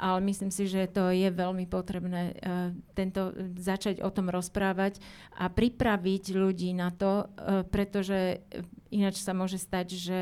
Ale 0.00 0.22
myslím 0.22 0.48
si, 0.54 0.64
že 0.70 0.88
to 0.88 1.12
je 1.12 1.28
veľmi 1.28 1.66
potrebné 1.66 2.32
uh, 2.32 2.70
tento, 2.94 3.34
začať 3.58 4.00
o 4.00 4.08
tom 4.08 4.30
rozprávať 4.32 5.02
a 5.36 5.50
pripraviť 5.50 6.24
ľudí 6.32 6.72
na 6.72 6.94
to, 6.94 7.26
uh, 7.26 7.66
pretože 7.68 8.40
ináč 8.88 9.20
sa 9.20 9.36
môže 9.36 9.60
stať, 9.60 9.86
že 9.98 10.20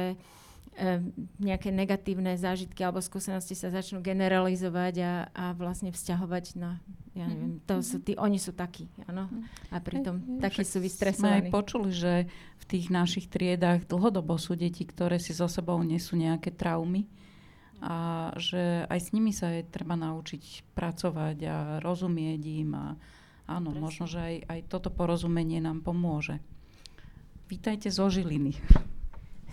nejaké 1.43 1.75
negatívne 1.75 2.39
zážitky 2.39 2.87
alebo 2.87 3.03
skúsenosti 3.03 3.59
sa 3.59 3.75
začnú 3.75 3.99
generalizovať 3.99 4.95
a, 5.03 5.13
a 5.35 5.45
vlastne 5.59 5.91
vzťahovať 5.91 6.45
na, 6.55 6.79
ja 7.19 7.27
mhm. 7.27 7.31
neviem, 7.35 7.53
to 7.67 7.75
sú 7.83 7.99
tí, 7.99 8.15
oni 8.15 8.39
sú 8.39 8.55
takí, 8.55 8.87
áno. 9.11 9.27
Mhm. 9.27 9.43
A 9.75 9.77
pritom 9.83 10.17
takí 10.39 10.63
sú 10.63 10.79
vystresovaní. 10.79 11.51
Sme 11.51 11.51
aj 11.51 11.55
počuli, 11.55 11.91
že 11.91 12.13
v 12.63 12.65
tých 12.71 12.87
našich 12.95 13.27
triedách 13.27 13.91
dlhodobo 13.91 14.39
sú 14.39 14.55
deti, 14.55 14.87
ktoré 14.87 15.19
si 15.19 15.35
so 15.35 15.51
sebou 15.51 15.83
nesú 15.83 16.15
nejaké 16.15 16.55
traumy 16.55 17.11
a 17.79 18.31
že 18.35 18.87
aj 18.91 18.99
s 18.99 19.09
nimi 19.15 19.31
sa 19.31 19.55
je 19.55 19.63
treba 19.63 19.95
naučiť 19.95 20.75
pracovať 20.75 21.37
a 21.47 21.57
rozumieť 21.79 22.43
im 22.43 22.71
a 22.75 22.87
áno, 23.47 23.71
Presne. 23.71 23.83
možno, 23.83 24.05
že 24.11 24.19
aj, 24.19 24.35
aj 24.51 24.61
toto 24.67 24.91
porozumenie 24.91 25.63
nám 25.63 25.87
pomôže. 25.87 26.43
Vítajte 27.47 27.89
zo 27.89 28.11
Žiliny. 28.11 28.59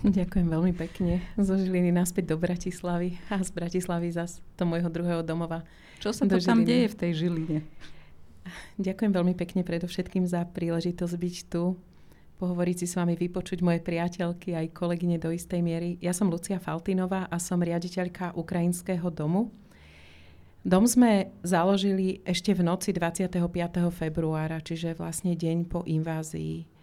Ďakujem 0.05 0.47
veľmi 0.53 0.73
pekne. 0.77 1.25
Zo 1.33 1.57
Žiliny 1.57 1.89
naspäť 1.89 2.29
do 2.29 2.37
Bratislavy 2.37 3.17
a 3.25 3.41
z 3.41 3.49
Bratislavy 3.49 4.13
zas 4.13 4.37
do 4.53 4.61
môjho 4.69 4.85
druhého 4.85 5.25
domova. 5.25 5.65
Čo 5.97 6.13
sa 6.13 6.29
to 6.29 6.37
tam 6.37 6.61
deje 6.61 6.93
v 6.93 6.95
tej 6.95 7.11
Žiline? 7.25 7.65
Ďakujem 8.77 9.09
veľmi 9.09 9.33
pekne 9.33 9.65
predovšetkým 9.65 10.29
za 10.29 10.45
príležitosť 10.45 11.15
byť 11.17 11.35
tu, 11.49 11.73
pohovoriť 12.37 12.75
si 12.77 12.85
s 12.85 12.93
vami, 12.93 13.17
vypočuť 13.17 13.65
moje 13.65 13.81
priateľky 13.81 14.53
aj 14.53 14.77
kolegyne 14.77 15.17
do 15.17 15.33
istej 15.33 15.65
miery. 15.65 15.97
Ja 15.97 16.13
som 16.13 16.29
Lucia 16.29 16.61
Faltinová 16.61 17.25
a 17.25 17.41
som 17.41 17.57
riaditeľka 17.57 18.37
Ukrajinského 18.37 19.09
domu. 19.09 19.49
Dom 20.61 20.85
sme 20.85 21.33
založili 21.41 22.21
ešte 22.21 22.53
v 22.53 22.61
noci 22.61 22.93
25. 22.93 23.41
februára, 23.89 24.61
čiže 24.61 24.93
vlastne 24.93 25.33
deň 25.33 25.65
po 25.65 25.81
invázii 25.81 26.74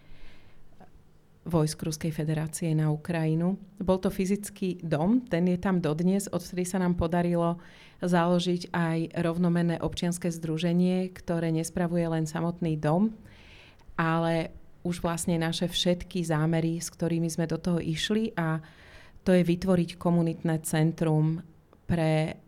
vojsk 1.43 1.83
Ruskej 1.83 2.15
federácie 2.15 2.71
na 2.71 2.95
Ukrajinu. 2.95 3.59
Bol 3.83 3.99
to 3.99 4.15
fyzický 4.15 4.79
dom, 4.79 5.27
ten 5.27 5.51
je 5.51 5.59
tam 5.59 5.83
dodnes, 5.83 6.31
odvtedy 6.31 6.63
sa 6.63 6.79
nám 6.79 6.95
podarilo 6.95 7.59
založiť 8.03 8.71
aj 8.71 8.99
rovnomenné 9.19 9.83
občianske 9.83 10.31
združenie, 10.31 11.11
ktoré 11.11 11.51
nespravuje 11.51 12.07
len 12.07 12.31
samotný 12.31 12.79
dom, 12.79 13.11
ale 13.99 14.55
už 14.83 15.03
vlastne 15.03 15.39
naše 15.39 15.71
všetky 15.71 16.27
zámery, 16.27 16.79
s 16.83 16.91
ktorými 16.91 17.31
sme 17.31 17.47
do 17.47 17.59
toho 17.59 17.79
išli 17.79 18.35
a 18.35 18.59
to 19.23 19.31
je 19.31 19.47
vytvoriť 19.47 19.99
komunitné 19.99 20.63
centrum 20.67 21.43
pre 21.87 22.39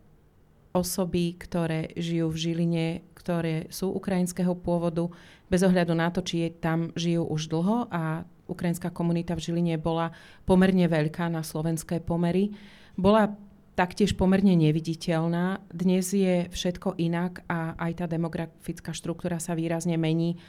osoby, 0.75 1.39
ktoré 1.39 1.95
žijú 1.95 2.27
v 2.27 2.39
Žiline, 2.39 2.87
ktoré 3.15 3.71
sú 3.71 3.95
ukrajinského 3.95 4.51
pôvodu, 4.59 5.07
bez 5.47 5.63
ohľadu 5.63 5.95
na 5.95 6.11
to, 6.11 6.19
či 6.19 6.43
je 6.43 6.49
tam 6.59 6.91
žijú 6.99 7.23
už 7.31 7.47
dlho 7.47 7.87
a 7.87 8.27
ukrajinská 8.45 8.93
komunita 8.93 9.33
v 9.33 9.43
Žiline 9.49 9.75
bola 9.81 10.13
pomerne 10.45 10.85
veľká 10.85 11.29
na 11.29 11.41
slovenské 11.41 12.01
pomery. 12.01 12.53
Bola 12.95 13.33
taktiež 13.75 14.15
pomerne 14.15 14.55
neviditeľná. 14.55 15.59
Dnes 15.67 16.15
je 16.15 16.47
všetko 16.47 16.95
inak 16.95 17.43
a 17.51 17.75
aj 17.75 17.91
tá 17.99 18.05
demografická 18.07 18.95
štruktúra 18.95 19.37
sa 19.43 19.51
výrazne 19.53 19.99
mení. 19.99 20.39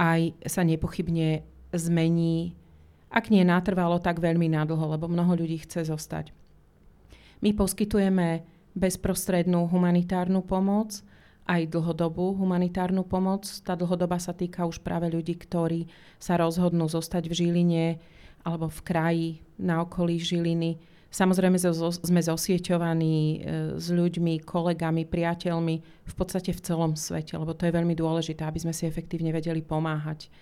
Aj 0.00 0.32
sa 0.48 0.64
nepochybne 0.64 1.44
zmení, 1.76 2.56
ak 3.12 3.28
nie 3.28 3.44
natrvalo, 3.44 4.00
tak 4.00 4.24
veľmi 4.24 4.48
nadlho, 4.48 4.96
lebo 4.96 5.04
mnoho 5.04 5.36
ľudí 5.36 5.60
chce 5.68 5.92
zostať. 5.92 6.32
My 7.44 7.52
poskytujeme 7.52 8.40
bezprostrednú 8.72 9.68
humanitárnu 9.68 10.40
pomoc, 10.40 11.04
aj 11.46 11.74
dlhodobú 11.74 12.38
humanitárnu 12.38 13.02
pomoc. 13.02 13.46
Tá 13.66 13.74
dlhodoba 13.74 14.18
sa 14.22 14.30
týka 14.30 14.62
už 14.66 14.80
práve 14.80 15.10
ľudí, 15.10 15.34
ktorí 15.34 15.90
sa 16.22 16.38
rozhodnú 16.38 16.86
zostať 16.86 17.26
v 17.26 17.34
Žiline 17.34 17.86
alebo 18.42 18.70
v 18.70 18.80
kraji 18.82 19.28
na 19.58 19.82
okolí 19.82 20.18
Žiliny. 20.18 20.78
Samozrejme 21.12 21.60
sme 21.84 22.20
zosieťovaní 22.24 23.16
e, 23.20 23.36
s 23.76 23.86
ľuďmi, 23.92 24.40
kolegami, 24.48 25.04
priateľmi 25.04 25.74
v 26.08 26.14
podstate 26.16 26.56
v 26.56 26.64
celom 26.64 26.96
svete, 26.96 27.36
lebo 27.36 27.52
to 27.52 27.68
je 27.68 27.76
veľmi 27.76 27.92
dôležité, 27.92 28.48
aby 28.48 28.64
sme 28.64 28.72
si 28.72 28.88
efektívne 28.88 29.28
vedeli 29.28 29.60
pomáhať. 29.60 30.32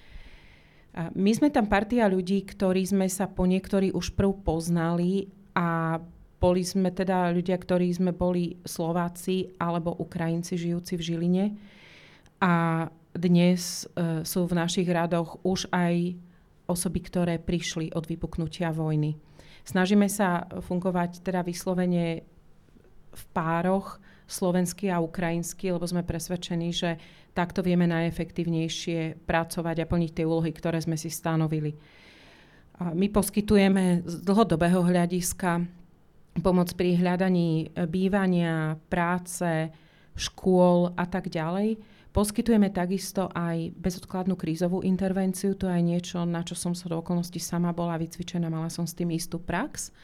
My 1.15 1.31
sme 1.31 1.55
tam 1.55 1.71
partia 1.71 2.11
ľudí, 2.11 2.43
ktorí 2.43 2.83
sme 2.83 3.07
sa 3.07 3.31
po 3.31 3.47
niektorí 3.47 3.95
už 3.95 4.11
prv 4.19 4.43
poznali 4.43 5.31
a 5.55 5.99
boli 6.41 6.65
sme 6.65 6.89
teda 6.89 7.29
ľudia, 7.37 7.61
ktorí 7.61 7.93
sme 7.93 8.17
boli 8.17 8.57
Slováci 8.65 9.53
alebo 9.61 9.93
Ukrajinci 10.01 10.57
žijúci 10.57 10.97
v 10.97 11.05
Žiline. 11.05 11.45
A 12.41 12.89
dnes 13.13 13.85
e, 13.85 14.25
sú 14.25 14.49
v 14.49 14.57
našich 14.57 14.89
radoch 14.89 15.37
už 15.45 15.69
aj 15.69 16.17
osoby, 16.65 17.05
ktoré 17.05 17.37
prišli 17.37 17.93
od 17.93 18.09
vypuknutia 18.09 18.73
vojny. 18.73 19.21
Snažíme 19.69 20.09
sa 20.09 20.49
fungovať 20.49 21.21
teda 21.21 21.45
vyslovene 21.45 22.25
v 23.13 23.23
pároch 23.37 24.01
slovensky 24.25 24.89
a 24.89 25.03
ukrajinsky, 25.03 25.75
lebo 25.75 25.85
sme 25.85 26.07
presvedčení, 26.07 26.71
že 26.73 26.97
takto 27.35 27.61
vieme 27.61 27.85
najefektívnejšie 27.91 29.27
pracovať 29.27 29.77
a 29.85 29.89
plniť 29.91 30.11
tie 30.17 30.25
úlohy, 30.25 30.55
ktoré 30.55 30.79
sme 30.81 30.95
si 30.95 31.11
stanovili. 31.11 31.75
My 32.81 33.13
poskytujeme 33.13 34.07
z 34.09 34.15
dlhodobého 34.25 34.81
hľadiska 34.81 35.80
pomoc 36.39 36.71
pri 36.79 36.95
hľadaní 36.95 37.75
e, 37.75 37.87
bývania, 37.91 38.79
práce, 38.87 39.75
škôl 40.15 40.95
a 40.95 41.05
tak 41.07 41.27
ďalej. 41.27 41.81
Poskytujeme 42.11 42.75
takisto 42.75 43.31
aj 43.31 43.71
bezodkladnú 43.79 44.35
krízovú 44.35 44.83
intervenciu. 44.83 45.55
To 45.55 45.71
je 45.71 45.79
niečo, 45.79 46.27
na 46.27 46.43
čo 46.43 46.59
som 46.59 46.75
sa 46.75 46.91
do 46.91 46.99
okolností 46.99 47.39
sama 47.39 47.71
bola 47.71 47.95
vycvičená, 47.99 48.51
mala 48.51 48.67
som 48.67 48.83
s 48.83 48.99
tým 48.99 49.15
istú 49.15 49.39
prax. 49.39 49.95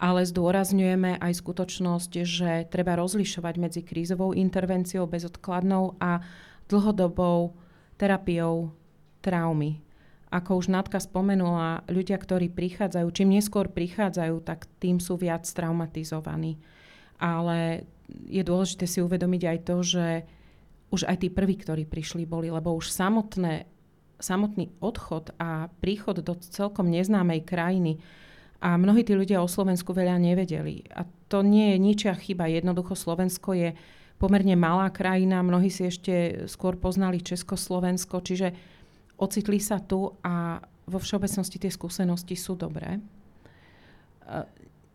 Ale 0.00 0.24
zdôrazňujeme 0.24 1.20
aj 1.20 1.32
skutočnosť, 1.44 2.12
že 2.24 2.50
treba 2.72 2.98
rozlišovať 2.98 3.54
medzi 3.60 3.80
krízovou 3.84 4.32
intervenciou 4.34 5.06
bezodkladnou 5.06 6.00
a 6.00 6.24
dlhodobou 6.66 7.54
terapiou 8.00 8.72
traumy 9.20 9.91
ako 10.32 10.64
už 10.64 10.72
Natka 10.72 10.96
spomenula, 10.96 11.84
ľudia, 11.92 12.16
ktorí 12.16 12.48
prichádzajú, 12.48 13.06
čím 13.12 13.36
neskôr 13.36 13.68
prichádzajú, 13.68 14.40
tak 14.40 14.64
tým 14.80 14.96
sú 14.96 15.20
viac 15.20 15.44
traumatizovaní. 15.44 16.56
Ale 17.20 17.84
je 18.08 18.40
dôležité 18.40 18.88
si 18.88 19.04
uvedomiť 19.04 19.42
aj 19.44 19.58
to, 19.68 19.76
že 19.84 20.06
už 20.88 21.04
aj 21.04 21.20
tí 21.20 21.28
prví, 21.28 21.60
ktorí 21.60 21.84
prišli, 21.84 22.24
boli, 22.24 22.48
lebo 22.48 22.72
už 22.72 22.88
samotné, 22.88 23.68
samotný 24.16 24.72
odchod 24.80 25.36
a 25.36 25.68
príchod 25.84 26.20
do 26.24 26.32
celkom 26.40 26.88
neznámej 26.88 27.44
krajiny 27.44 28.00
a 28.62 28.78
mnohí 28.78 29.02
tí 29.02 29.12
ľudia 29.12 29.42
o 29.42 29.50
Slovensku 29.50 29.90
veľa 29.90 30.16
nevedeli. 30.22 30.86
A 30.94 31.04
to 31.28 31.42
nie 31.42 31.74
je 31.74 31.78
ničia 31.82 32.14
chyba. 32.14 32.46
Jednoducho 32.46 32.94
Slovensko 32.94 33.58
je 33.58 33.74
pomerne 34.22 34.54
malá 34.54 34.86
krajina, 34.94 35.42
mnohí 35.42 35.66
si 35.66 35.90
ešte 35.90 36.46
skôr 36.46 36.78
poznali 36.78 37.18
Československo, 37.18 38.22
čiže 38.22 38.54
ocitli 39.18 39.58
sa 39.60 39.78
tu 39.82 40.12
a 40.22 40.60
vo 40.86 40.98
všeobecnosti 40.98 41.62
tie 41.62 41.70
skúsenosti 41.70 42.34
sú 42.34 42.58
dobré. 42.58 42.98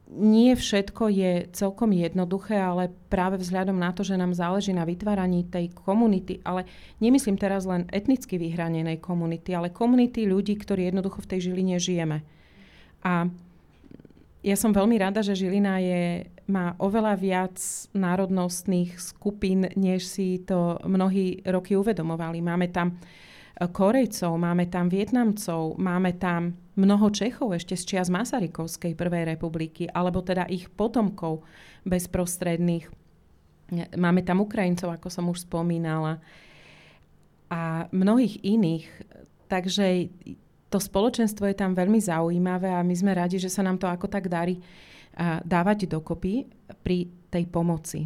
Nie 0.07 0.55
všetko 0.55 1.03
je 1.11 1.32
celkom 1.51 1.91
jednoduché, 1.91 2.55
ale 2.55 2.88
práve 3.11 3.36
vzhľadom 3.43 3.76
na 3.76 3.91
to, 3.91 4.07
že 4.07 4.15
nám 4.15 4.32
záleží 4.32 4.72
na 4.72 4.88
vytváraní 4.88 5.43
tej 5.51 5.76
komunity, 5.76 6.39
ale 6.47 6.63
nemyslím 7.03 7.36
teraz 7.36 7.68
len 7.68 7.84
etnicky 7.91 8.39
vyhranenej 8.39 9.03
komunity, 9.03 9.51
ale 9.51 9.68
komunity 9.68 10.24
ľudí, 10.24 10.55
ktorí 10.55 10.88
jednoducho 10.88 11.20
v 11.24 11.30
tej 11.36 11.39
Žiline 11.51 11.76
žijeme. 11.76 12.24
A 13.03 13.28
ja 14.47 14.55
som 14.55 14.72
veľmi 14.72 14.95
rada, 14.95 15.20
že 15.20 15.36
Žilina 15.36 15.84
je, 15.84 16.32
má 16.47 16.80
oveľa 16.80 17.20
viac 17.20 17.59
národnostných 17.91 18.95
skupín, 18.95 19.68
než 19.76 20.07
si 20.07 20.39
to 20.39 20.80
mnohí 20.88 21.43
roky 21.43 21.76
uvedomovali. 21.76 22.39
Máme 22.39 22.72
tam 22.72 22.95
Korejcov, 23.58 24.38
máme 24.38 24.70
tam 24.70 24.86
Vietnamcov, 24.86 25.82
máme 25.82 26.14
tam 26.22 26.53
mnoho 26.78 27.10
Čechov 27.10 27.58
ešte 27.58 27.74
z 27.74 27.84
čias 27.89 28.08
Masarykovskej 28.14 28.93
prvej 28.93 29.34
republiky, 29.34 29.89
alebo 29.89 30.22
teda 30.22 30.45
ich 30.45 30.70
potomkov 30.70 31.41
bezprostredných. 31.82 32.86
Máme 33.97 34.22
tam 34.22 34.45
Ukrajincov, 34.45 34.93
ako 34.93 35.10
som 35.10 35.26
už 35.34 35.49
spomínala, 35.49 36.22
a 37.47 37.88
mnohých 37.89 38.43
iných. 38.45 38.86
Takže 39.47 40.12
to 40.68 40.78
spoločenstvo 40.78 41.47
je 41.47 41.55
tam 41.55 41.74
veľmi 41.74 41.97
zaujímavé 41.97 42.76
a 42.76 42.84
my 42.84 42.91
sme 42.91 43.16
radi, 43.16 43.39
že 43.39 43.49
sa 43.49 43.64
nám 43.64 43.80
to 43.80 43.88
ako 43.88 44.12
tak 44.12 44.28
darí 44.28 44.60
dávať 45.47 45.89
dokopy 45.89 46.45
pri 46.84 47.08
tej 47.32 47.47
pomoci. 47.49 48.05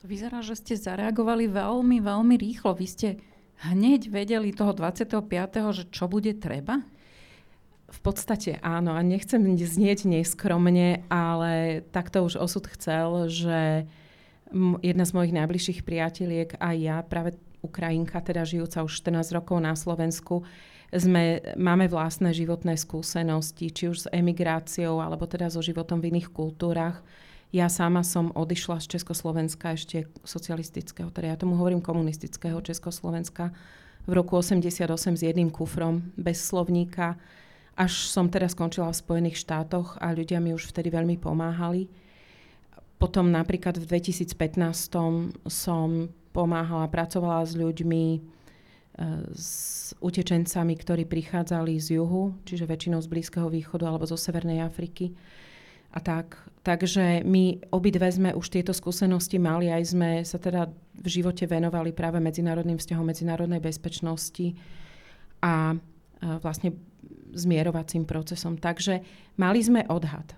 To 0.00 0.08
vyzerá, 0.08 0.40
že 0.40 0.56
ste 0.56 0.80
zareagovali 0.80 1.50
veľmi, 1.50 2.00
veľmi 2.00 2.34
rýchlo. 2.40 2.72
Vy 2.72 2.86
ste 2.88 3.08
hneď 3.68 4.08
vedeli 4.08 4.56
toho 4.56 4.72
25., 4.72 5.20
že 5.76 5.84
čo 5.92 6.08
bude 6.08 6.32
treba? 6.36 6.80
V 7.90 8.00
podstate 8.00 8.56
áno. 8.62 8.94
A 8.94 9.02
nechcem 9.02 9.42
znieť 9.58 10.06
neskromne, 10.06 11.02
ale 11.10 11.84
takto 11.90 12.22
už 12.22 12.38
osud 12.38 12.64
chcel, 12.70 13.26
že 13.28 13.84
jedna 14.80 15.04
z 15.06 15.12
mojich 15.14 15.34
najbližších 15.34 15.80
priateliek 15.82 16.54
a 16.58 16.74
ja, 16.74 17.02
práve 17.02 17.38
Ukrajinka, 17.60 18.24
teda 18.24 18.46
žijúca 18.48 18.82
už 18.82 19.04
14 19.04 19.36
rokov 19.36 19.60
na 19.60 19.76
Slovensku, 19.76 20.42
sme, 20.90 21.54
máme 21.54 21.86
vlastné 21.86 22.34
životné 22.34 22.74
skúsenosti, 22.74 23.70
či 23.70 23.86
už 23.86 23.98
s 23.98 24.10
emigráciou, 24.10 24.98
alebo 24.98 25.22
teda 25.22 25.46
so 25.46 25.62
životom 25.62 26.02
v 26.02 26.10
iných 26.10 26.34
kultúrach. 26.34 26.98
Ja 27.50 27.66
sama 27.66 28.06
som 28.06 28.30
odišla 28.30 28.78
z 28.78 28.94
Československa 28.94 29.74
ešte 29.74 30.06
socialistického, 30.22 31.10
teda 31.10 31.34
ja 31.34 31.36
tomu 31.36 31.58
hovorím 31.58 31.82
komunistického 31.82 32.62
Československa 32.62 33.50
v 34.06 34.12
roku 34.14 34.38
88 34.38 34.86
s 35.18 35.22
jedným 35.26 35.50
kufrom, 35.50 36.14
bez 36.14 36.38
slovníka, 36.38 37.18
až 37.74 38.06
som 38.06 38.30
teda 38.30 38.46
skončila 38.46 38.94
v 38.94 39.02
Spojených 39.02 39.42
štátoch 39.42 39.98
a 39.98 40.14
ľudia 40.14 40.38
mi 40.38 40.54
už 40.54 40.70
vtedy 40.70 40.94
veľmi 40.94 41.18
pomáhali. 41.18 41.90
Potom 43.02 43.32
napríklad 43.32 43.82
v 43.82 43.98
2015 43.98 44.30
som 45.50 45.88
pomáhala, 46.30 46.86
pracovala 46.86 47.42
s 47.48 47.58
ľuďmi 47.58 48.04
s 49.32 49.50
utečencami, 49.98 50.74
ktorí 50.76 51.08
prichádzali 51.08 51.80
z 51.80 51.96
juhu, 51.96 52.36
čiže 52.44 52.68
väčšinou 52.68 53.00
z 53.00 53.08
Blízkeho 53.08 53.48
východu 53.48 53.88
alebo 53.88 54.04
zo 54.04 54.20
Severnej 54.20 54.60
Afriky. 54.60 55.16
A 55.96 56.04
tak. 56.04 56.36
Takže 56.60 57.24
my 57.24 57.72
obidve 57.72 58.04
sme 58.12 58.36
už 58.36 58.52
tieto 58.52 58.76
skúsenosti 58.76 59.40
mali, 59.40 59.72
aj 59.72 59.96
sme 59.96 60.10
sa 60.28 60.36
teda 60.36 60.68
v 61.00 61.08
živote 61.08 61.48
venovali 61.48 61.96
práve 61.96 62.20
medzinárodným 62.20 62.76
vzťahom, 62.76 63.08
medzinárodnej 63.08 63.64
bezpečnosti 63.64 64.52
a 65.40 65.72
vlastne 66.20 66.76
zmierovacím 67.32 68.04
procesom. 68.04 68.60
Takže 68.60 69.00
mali 69.40 69.64
sme 69.64 69.88
odhad. 69.88 70.36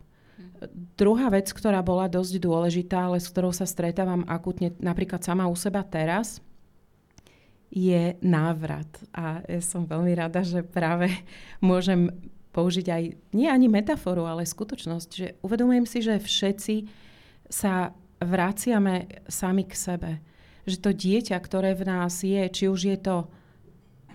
Druhá 0.95 1.27
vec, 1.27 1.51
ktorá 1.51 1.83
bola 1.83 2.07
dosť 2.07 2.39
dôležitá, 2.39 3.11
ale 3.11 3.19
s 3.19 3.27
ktorou 3.27 3.51
sa 3.51 3.67
stretávam 3.67 4.23
akutne 4.31 4.71
napríklad 4.79 5.19
sama 5.27 5.51
u 5.51 5.57
seba 5.59 5.83
teraz, 5.83 6.39
je 7.73 8.15
návrat. 8.21 8.87
A 9.11 9.43
ja 9.49 9.59
som 9.65 9.89
veľmi 9.89 10.13
rada, 10.15 10.45
že 10.45 10.63
práve 10.63 11.11
môžem 11.65 12.13
použiť 12.53 12.87
aj 12.89 13.03
nie 13.33 13.49
ani 13.49 13.67
metaforu, 13.67 14.29
ale 14.29 14.45
skutočnosť, 14.45 15.11
že 15.11 15.27
uvedomujem 15.41 15.85
si, 15.89 15.99
že 16.05 16.21
všetci 16.21 16.75
sa 17.49 17.97
vraciame 18.21 19.25
sami 19.27 19.65
k 19.67 19.75
sebe. 19.75 20.11
Že 20.69 20.77
to 20.79 20.91
dieťa, 20.95 21.37
ktoré 21.43 21.75
v 21.75 21.85
nás 21.89 22.23
je, 22.23 22.43
či 22.53 22.71
už 22.71 22.81
je 22.95 22.99
to 23.01 23.17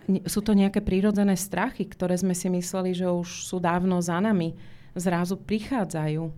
sú 0.07 0.39
to 0.39 0.55
nejaké 0.55 0.79
prírodzené 0.79 1.35
strachy, 1.35 1.83
ktoré 1.83 2.15
sme 2.15 2.31
si 2.31 2.47
mysleli, 2.47 2.95
že 2.95 3.11
už 3.11 3.43
sú 3.43 3.59
dávno 3.59 3.99
za 3.99 4.23
nami, 4.23 4.55
zrazu 4.95 5.35
prichádzajú. 5.35 6.31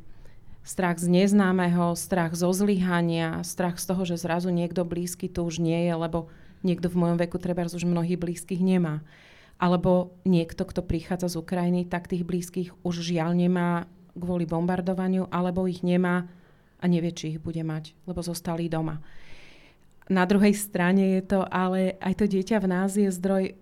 Strach 0.65 0.97
z 0.97 1.07
neznámeho, 1.07 1.93
strach 1.93 2.33
zo 2.33 2.49
zlyhania, 2.49 3.45
strach 3.45 3.77
z 3.77 3.85
toho, 3.93 4.03
že 4.09 4.17
zrazu 4.17 4.49
niekto 4.49 4.81
blízky 4.83 5.29
tu 5.29 5.45
už 5.45 5.61
nie 5.61 5.85
je, 5.85 5.93
lebo 5.93 6.33
niekto 6.65 6.89
v 6.89 6.99
mojom 6.99 7.17
veku 7.21 7.37
treba 7.37 7.69
už 7.69 7.85
mnohých 7.85 8.19
blízkych 8.19 8.59
nemá. 8.59 9.05
Alebo 9.59 10.15
niekto, 10.23 10.63
kto 10.63 10.81
prichádza 10.81 11.35
z 11.35 11.43
Ukrajiny, 11.43 11.83
tak 11.85 12.07
tých 12.07 12.23
blízkych 12.23 12.71
už 12.81 13.03
žiaľ 13.03 13.35
nemá 13.35 13.91
kvôli 14.15 14.47
bombardovaniu, 14.47 15.27
alebo 15.29 15.67
ich 15.67 15.83
nemá 15.83 16.31
a 16.79 16.85
nevie, 16.87 17.11
či 17.11 17.35
ich 17.35 17.39
bude 17.43 17.59
mať, 17.59 17.91
lebo 18.07 18.23
zostali 18.23 18.71
doma. 18.71 19.03
Na 20.09 20.25
druhej 20.25 20.55
strane 20.55 21.19
je 21.19 21.21
to, 21.35 21.45
ale 21.45 21.99
aj 22.01 22.23
to 22.23 22.25
dieťa 22.25 22.57
v 22.63 22.67
nás 22.71 22.95
je 22.95 23.11
zdroj 23.11 23.53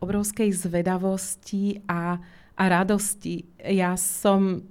obrovskej 0.00 0.54
zvedavosti 0.54 1.84
a, 1.84 2.16
a 2.56 2.62
radosti. 2.70 3.44
Ja 3.60 3.98
som 3.98 4.64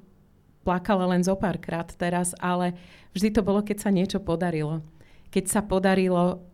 plakala 0.64 1.12
len 1.12 1.22
zo 1.22 1.36
párkrát 1.36 1.86
teraz, 2.00 2.32
ale 2.40 2.74
vždy 3.12 3.30
to 3.36 3.42
bolo, 3.46 3.62
keď 3.62 3.78
sa 3.84 3.92
niečo 3.92 4.24
podarilo. 4.24 4.82
Keď 5.30 5.46
sa 5.50 5.62
podarilo 5.62 6.46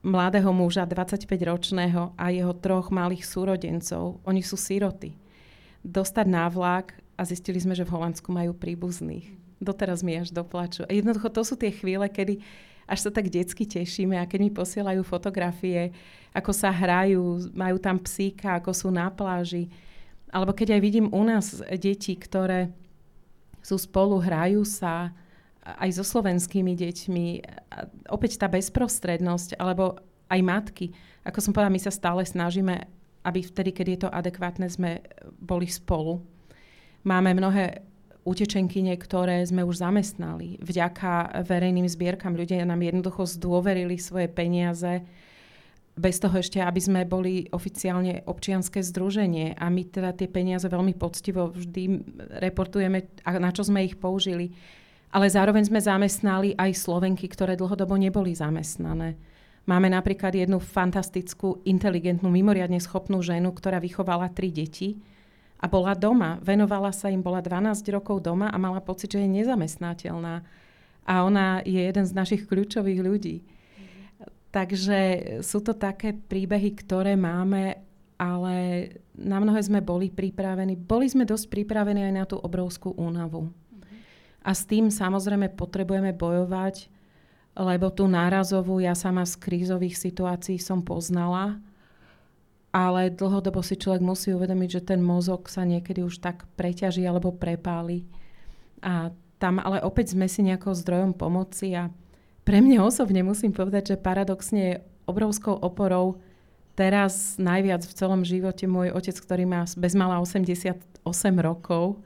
mladého 0.00 0.48
muža, 0.52 0.88
25-ročného 0.88 2.16
a 2.16 2.24
jeho 2.32 2.52
troch 2.56 2.88
malých 2.88 3.24
súrodencov. 3.24 4.20
Oni 4.24 4.40
sú 4.40 4.56
síroty. 4.56 5.16
Dostať 5.84 6.26
na 6.28 6.48
vlak 6.48 6.96
a 7.16 7.24
zistili 7.24 7.60
sme, 7.60 7.76
že 7.76 7.84
v 7.84 7.92
Holandsku 7.96 8.32
majú 8.32 8.56
príbuzných. 8.56 9.28
Doteraz 9.60 10.00
mi 10.00 10.16
až 10.16 10.32
doplaču. 10.32 10.88
A 10.88 10.92
jednoducho 10.92 11.28
to 11.28 11.44
sú 11.44 11.52
tie 11.56 11.68
chvíle, 11.68 12.08
kedy 12.08 12.40
až 12.88 13.06
sa 13.06 13.10
tak 13.12 13.28
detsky 13.30 13.68
tešíme 13.68 14.16
a 14.16 14.26
keď 14.26 14.40
mi 14.40 14.50
posielajú 14.50 15.04
fotografie, 15.04 15.94
ako 16.34 16.50
sa 16.50 16.72
hrajú, 16.72 17.52
majú 17.52 17.76
tam 17.78 18.00
psíka, 18.00 18.58
ako 18.58 18.74
sú 18.74 18.88
na 18.90 19.06
pláži. 19.12 19.70
Alebo 20.32 20.56
keď 20.56 20.74
aj 20.74 20.80
vidím 20.80 21.06
u 21.12 21.22
nás 21.22 21.62
deti, 21.78 22.16
ktoré 22.16 22.72
sú 23.60 23.76
spolu, 23.76 24.16
hrajú 24.18 24.64
sa, 24.64 25.12
aj 25.64 25.90
so 25.92 26.04
slovenskými 26.04 26.72
deťmi, 26.72 27.26
opäť 28.08 28.40
tá 28.40 28.48
bezprostrednosť, 28.48 29.60
alebo 29.60 30.00
aj 30.30 30.40
matky. 30.40 30.86
Ako 31.26 31.42
som 31.44 31.52
povedala, 31.52 31.74
my 31.74 31.82
sa 31.82 31.92
stále 31.92 32.24
snažíme, 32.24 32.86
aby 33.26 33.44
vtedy, 33.44 33.70
keď 33.76 33.86
je 33.86 33.98
to 34.06 34.08
adekvátne, 34.08 34.66
sme 34.72 35.04
boli 35.36 35.68
spolu. 35.68 36.24
Máme 37.04 37.36
mnohé 37.36 37.84
utečenkyne, 38.24 38.96
ktoré 39.00 39.40
sme 39.44 39.64
už 39.64 39.80
zamestnali. 39.80 40.60
Vďaka 40.60 41.44
verejným 41.44 41.88
zbierkam 41.88 42.36
ľudia 42.36 42.64
nám 42.68 42.80
jednoducho 42.80 43.24
zdôverili 43.24 43.96
svoje 43.96 44.28
peniaze 44.28 45.04
bez 46.00 46.16
toho 46.16 46.40
ešte, 46.40 46.60
aby 46.60 46.80
sme 46.80 47.00
boli 47.04 47.48
oficiálne 47.52 48.24
občianské 48.24 48.80
združenie 48.80 49.56
a 49.56 49.68
my 49.68 49.82
teda 49.84 50.16
tie 50.16 50.28
peniaze 50.30 50.64
veľmi 50.64 50.96
poctivo 50.96 51.52
vždy 51.52 51.84
reportujeme, 52.40 53.08
na 53.26 53.50
čo 53.52 53.66
sme 53.66 53.84
ich 53.84 54.00
použili 54.00 54.56
ale 55.10 55.26
zároveň 55.26 55.66
sme 55.66 55.82
zamestnali 55.82 56.54
aj 56.54 56.70
Slovenky, 56.78 57.26
ktoré 57.26 57.58
dlhodobo 57.58 57.98
neboli 57.98 58.30
zamestnané. 58.34 59.18
Máme 59.66 59.90
napríklad 59.90 60.34
jednu 60.34 60.58
fantastickú, 60.62 61.62
inteligentnú, 61.66 62.30
mimoriadne 62.30 62.80
schopnú 62.80 63.20
ženu, 63.20 63.52
ktorá 63.52 63.78
vychovala 63.82 64.30
tri 64.32 64.50
deti 64.50 64.98
a 65.60 65.68
bola 65.68 65.92
doma. 65.92 66.40
Venovala 66.40 66.90
sa 66.94 67.12
im, 67.12 67.20
bola 67.20 67.44
12 67.44 67.84
rokov 67.92 68.24
doma 68.24 68.48
a 68.48 68.56
mala 68.56 68.80
pocit, 68.80 69.12
že 69.12 69.20
je 69.20 69.28
nezamestnateľná. 69.30 70.42
A 71.04 71.14
ona 71.26 71.60
je 71.66 71.76
jeden 71.76 72.06
z 72.06 72.16
našich 72.16 72.48
kľúčových 72.48 73.00
ľudí. 73.02 73.36
Takže 74.50 74.98
sú 75.46 75.62
to 75.62 75.76
také 75.76 76.16
príbehy, 76.16 76.74
ktoré 76.74 77.14
máme, 77.14 77.78
ale 78.18 78.54
na 79.14 79.38
mnohé 79.38 79.62
sme 79.62 79.78
boli 79.78 80.10
pripravení. 80.10 80.74
Boli 80.74 81.06
sme 81.06 81.28
dosť 81.28 81.46
pripravení 81.46 82.10
aj 82.10 82.14
na 82.14 82.24
tú 82.26 82.36
obrovskú 82.40 82.96
únavu. 82.98 83.52
A 84.40 84.56
s 84.56 84.64
tým 84.64 84.88
samozrejme 84.88 85.52
potrebujeme 85.52 86.16
bojovať, 86.16 86.88
lebo 87.58 87.92
tú 87.92 88.08
nárazovú 88.08 88.80
ja 88.80 88.96
sama 88.96 89.26
z 89.28 89.36
krízových 89.36 89.98
situácií 89.98 90.56
som 90.56 90.80
poznala, 90.80 91.60
ale 92.70 93.10
dlhodobo 93.10 93.60
si 93.60 93.74
človek 93.74 94.00
musí 94.00 94.30
uvedomiť, 94.30 94.68
že 94.70 94.86
ten 94.94 95.00
mozog 95.02 95.50
sa 95.50 95.66
niekedy 95.66 96.06
už 96.06 96.22
tak 96.22 96.46
preťaží 96.54 97.02
alebo 97.02 97.34
prepáli. 97.34 98.06
A 98.80 99.10
tam 99.42 99.58
ale 99.58 99.82
opäť 99.82 100.14
sme 100.14 100.30
si 100.30 100.46
nejakou 100.46 100.72
zdrojom 100.72 101.12
pomoci 101.16 101.74
a 101.74 101.90
pre 102.46 102.62
mňa 102.62 102.80
osobne 102.80 103.20
musím 103.26 103.52
povedať, 103.52 103.94
že 103.94 103.96
paradoxne 104.00 104.60
je 104.60 104.80
obrovskou 105.04 105.52
oporou 105.58 106.22
teraz 106.78 107.36
najviac 107.36 107.84
v 107.84 107.96
celom 107.96 108.22
živote 108.22 108.64
môj 108.70 108.94
otec, 108.94 109.16
ktorý 109.18 109.44
má 109.44 109.66
bezmala 109.76 110.22
88 110.22 110.72
rokov 111.42 112.00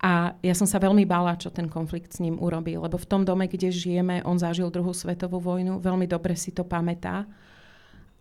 a 0.00 0.32
ja 0.40 0.54
som 0.56 0.64
sa 0.64 0.80
veľmi 0.80 1.04
bála, 1.04 1.36
čo 1.36 1.52
ten 1.52 1.68
konflikt 1.68 2.16
s 2.16 2.24
ním 2.24 2.40
urobí, 2.40 2.72
lebo 2.72 2.96
v 2.96 3.08
tom 3.08 3.22
dome, 3.28 3.44
kde 3.44 3.68
žijeme, 3.68 4.24
on 4.24 4.40
zažil 4.40 4.72
druhú 4.72 4.96
svetovú 4.96 5.36
vojnu, 5.44 5.76
veľmi 5.76 6.08
dobre 6.08 6.32
si 6.40 6.56
to 6.56 6.64
pamätá 6.64 7.28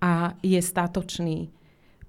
a 0.03 0.35
je 0.43 0.59
statočný. 0.59 1.47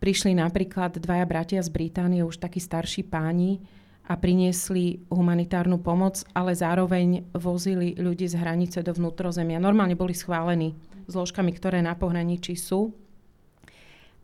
Prišli 0.03 0.35
napríklad 0.35 0.99
dvaja 0.99 1.23
bratia 1.23 1.61
z 1.62 1.71
Británie, 1.71 2.27
už 2.27 2.43
takí 2.43 2.59
starší 2.59 3.07
páni, 3.07 3.62
a 4.11 4.18
priniesli 4.18 5.07
humanitárnu 5.07 5.79
pomoc, 5.79 6.27
ale 6.35 6.51
zároveň 6.51 7.31
vozili 7.31 7.95
ľudí 7.95 8.27
z 8.27 8.43
hranice 8.43 8.83
do 8.83 8.91
vnútrozemia. 8.91 9.62
Normálne 9.62 9.95
boli 9.95 10.18
schválení 10.18 10.75
zložkami, 11.07 11.55
ktoré 11.55 11.79
na 11.79 11.95
pohraničí 11.95 12.59
sú. 12.59 12.91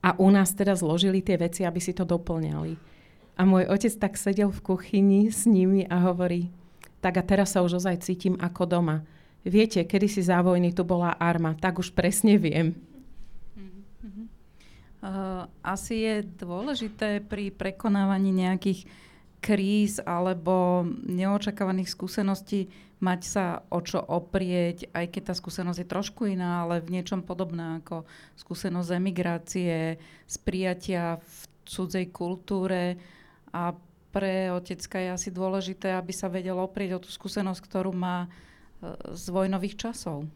A 0.02 0.18
u 0.18 0.26
nás 0.34 0.50
teda 0.58 0.74
zložili 0.74 1.22
tie 1.22 1.38
veci, 1.38 1.62
aby 1.62 1.78
si 1.78 1.94
to 1.94 2.02
doplňali. 2.02 2.95
A 3.36 3.44
môj 3.44 3.68
otec 3.68 3.92
tak 4.00 4.16
sedel 4.16 4.48
v 4.48 4.64
kuchyni 4.64 5.28
s 5.28 5.44
nimi 5.44 5.84
a 5.84 6.00
hovorí, 6.08 6.48
tak 7.04 7.20
a 7.20 7.22
teraz 7.22 7.52
sa 7.52 7.60
už 7.60 7.78
ozaj 7.84 8.00
cítim 8.00 8.34
ako 8.40 8.64
doma. 8.64 8.96
Viete, 9.44 9.84
kedy 9.84 10.08
si 10.08 10.24
za 10.24 10.40
vojny 10.40 10.72
tu 10.72 10.82
bola 10.82 11.14
arma, 11.14 11.54
tak 11.54 11.78
už 11.78 11.92
presne 11.92 12.40
viem. 12.40 12.74
Uh, 15.06 15.46
asi 15.62 16.02
je 16.02 16.14
dôležité 16.40 17.22
pri 17.22 17.54
prekonávaní 17.54 18.32
nejakých 18.32 18.88
kríz 19.38 20.02
alebo 20.02 20.82
neočakávaných 21.06 21.92
skúseností 21.94 22.66
mať 22.98 23.20
sa 23.22 23.44
o 23.68 23.78
čo 23.84 24.00
oprieť, 24.00 24.88
aj 24.96 25.06
keď 25.12 25.22
tá 25.30 25.34
skúsenosť 25.36 25.84
je 25.84 25.92
trošku 25.92 26.26
iná, 26.26 26.64
ale 26.64 26.80
v 26.80 26.96
niečom 26.96 27.20
podobná 27.20 27.84
ako 27.84 28.08
skúsenosť 28.40 28.90
emigrácie, 28.96 30.00
z 30.24 30.36
v 31.20 31.40
cudzej 31.66 32.06
kultúre, 32.08 32.96
a 33.56 33.72
pre 34.12 34.52
otecka 34.52 35.00
je 35.00 35.08
asi 35.12 35.28
dôležité, 35.32 35.96
aby 35.96 36.12
sa 36.12 36.28
vedel 36.28 36.56
oprieť 36.56 37.00
o 37.00 37.02
tú 37.04 37.08
skúsenosť, 37.08 37.60
ktorú 37.64 37.92
má 37.92 38.24
e, 38.24 38.28
z 39.12 39.24
vojnových 39.32 39.76
časov. 39.76 40.28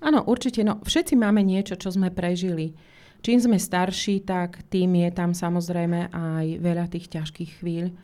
Áno, 0.00 0.24
určite. 0.24 0.64
No, 0.64 0.80
všetci 0.84 1.16
máme 1.16 1.44
niečo, 1.44 1.76
čo 1.76 1.92
sme 1.92 2.08
prežili. 2.08 2.76
Čím 3.22 3.38
sme 3.38 3.58
starší, 3.60 4.24
tak 4.24 4.64
tým 4.68 5.04
je 5.06 5.10
tam 5.12 5.32
samozrejme 5.32 6.12
aj 6.12 6.46
veľa 6.58 6.90
tých 6.90 7.06
ťažkých 7.12 7.62
chvíľ, 7.62 7.94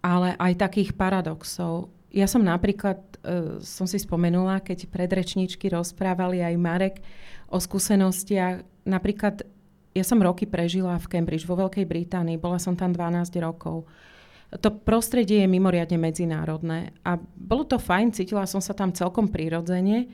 ale 0.00 0.34
aj 0.40 0.56
takých 0.56 0.96
paradoxov. 0.96 1.92
Ja 2.08 2.24
som 2.24 2.40
napríklad, 2.40 2.96
uh, 3.28 3.60
som 3.60 3.84
si 3.84 4.00
spomenula, 4.00 4.64
keď 4.64 4.88
predrečníčky 4.88 5.68
rozprávali 5.68 6.40
aj 6.40 6.54
Marek 6.56 6.96
o 7.52 7.60
skúsenostiach, 7.60 8.64
napríklad 8.88 9.44
ja 9.96 10.04
som 10.04 10.20
roky 10.20 10.44
prežila 10.44 10.96
v 11.00 11.08
Cambridge, 11.08 11.48
vo 11.48 11.56
Veľkej 11.56 11.88
Británii, 11.88 12.40
bola 12.40 12.60
som 12.60 12.76
tam 12.76 12.92
12 12.92 13.32
rokov. 13.40 13.88
To 14.48 14.68
prostredie 14.72 15.44
je 15.44 15.48
mimoriadne 15.48 16.00
medzinárodné 16.00 16.96
a 17.04 17.20
bolo 17.20 17.68
to 17.68 17.76
fajn, 17.76 18.16
cítila 18.16 18.48
som 18.48 18.64
sa 18.64 18.72
tam 18.72 18.96
celkom 18.96 19.28
prirodzene. 19.28 20.08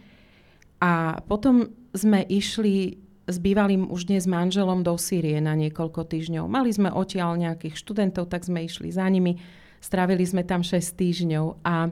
A 0.83 1.23
potom 1.23 1.71
sme 1.95 2.27
išli 2.27 2.99
s 3.25 3.37
bývalým 3.41 3.89
už 3.89 4.11
dnes 4.11 4.29
manželom 4.29 4.85
do 4.85 4.99
Sýrie 5.01 5.39
na 5.41 5.57
niekoľko 5.57 6.05
týždňov. 6.05 6.45
Mali 6.51 6.75
sme 6.75 6.93
odtiaľ 6.93 7.41
nejakých 7.41 7.79
študentov, 7.79 8.29
tak 8.29 8.45
sme 8.45 8.67
išli 8.67 8.93
za 8.93 9.07
nimi. 9.09 9.41
Strávili 9.81 10.27
sme 10.27 10.43
tam 10.45 10.61
6 10.61 10.83
týždňov 10.83 11.47
a 11.65 11.89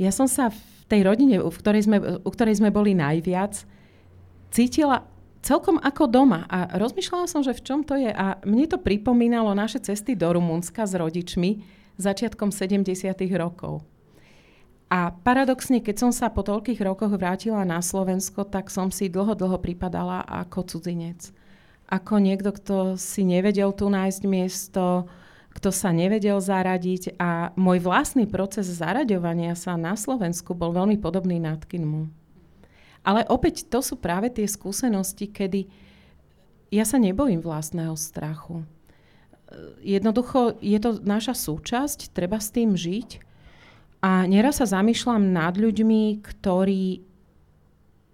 ja 0.00 0.10
som 0.12 0.24
sa 0.24 0.48
v 0.48 0.60
tej 0.88 1.04
rodine, 1.04 1.36
v 1.40 1.52
ktorej 1.52 1.84
sme, 1.84 1.98
u 2.24 2.30
ktorej 2.32 2.56
sme 2.56 2.72
boli 2.72 2.96
najviac, 2.96 3.64
cítila 4.48 5.04
celkom 5.40 5.76
ako 5.80 6.04
doma. 6.08 6.46
A 6.48 6.76
rozmýšľala 6.76 7.26
som, 7.26 7.40
že 7.40 7.56
v 7.56 7.64
čom 7.64 7.80
to 7.84 7.96
je. 7.96 8.12
A 8.12 8.40
mne 8.44 8.66
to 8.68 8.78
pripomínalo 8.80 9.52
naše 9.56 9.80
cesty 9.80 10.16
do 10.16 10.28
Rumunska 10.28 10.84
s 10.84 10.94
rodičmi 10.96 11.64
začiatkom 12.00 12.48
70. 12.52 13.12
rokov. 13.36 13.84
A 14.90 15.14
paradoxne, 15.14 15.78
keď 15.78 15.96
som 16.02 16.10
sa 16.10 16.34
po 16.34 16.42
toľkých 16.42 16.82
rokoch 16.82 17.14
vrátila 17.14 17.62
na 17.62 17.78
Slovensko, 17.78 18.42
tak 18.42 18.74
som 18.74 18.90
si 18.90 19.06
dlho, 19.06 19.38
dlho 19.38 19.62
pripadala 19.62 20.26
ako 20.26 20.66
cudzinec. 20.66 21.30
Ako 21.86 22.18
niekto, 22.18 22.50
kto 22.50 22.76
si 22.98 23.22
nevedel 23.22 23.70
tu 23.70 23.86
nájsť 23.86 24.22
miesto, 24.26 25.06
kto 25.54 25.70
sa 25.70 25.94
nevedel 25.94 26.38
zaradiť 26.38 27.18
a 27.18 27.54
môj 27.54 27.82
vlastný 27.82 28.26
proces 28.26 28.66
zaraďovania 28.70 29.54
sa 29.58 29.74
na 29.74 29.94
Slovensku 29.98 30.54
bol 30.54 30.74
veľmi 30.74 30.98
podobný 30.98 31.42
Natkinmu. 31.42 32.19
Ale 33.00 33.24
opäť 33.32 33.66
to 33.68 33.80
sú 33.80 33.96
práve 33.96 34.28
tie 34.28 34.44
skúsenosti, 34.44 35.32
kedy 35.32 35.66
ja 36.70 36.84
sa 36.84 37.00
nebojím 37.00 37.40
vlastného 37.42 37.96
strachu. 37.96 38.62
Jednoducho 39.82 40.62
je 40.62 40.78
to 40.78 41.02
naša 41.02 41.34
súčasť, 41.34 42.14
treba 42.14 42.38
s 42.38 42.54
tým 42.54 42.78
žiť 42.78 43.18
a 44.00 44.24
neraz 44.30 44.62
sa 44.62 44.78
zamýšľam 44.78 45.34
nad 45.34 45.58
ľuďmi, 45.58 46.22
ktorí 46.22 47.02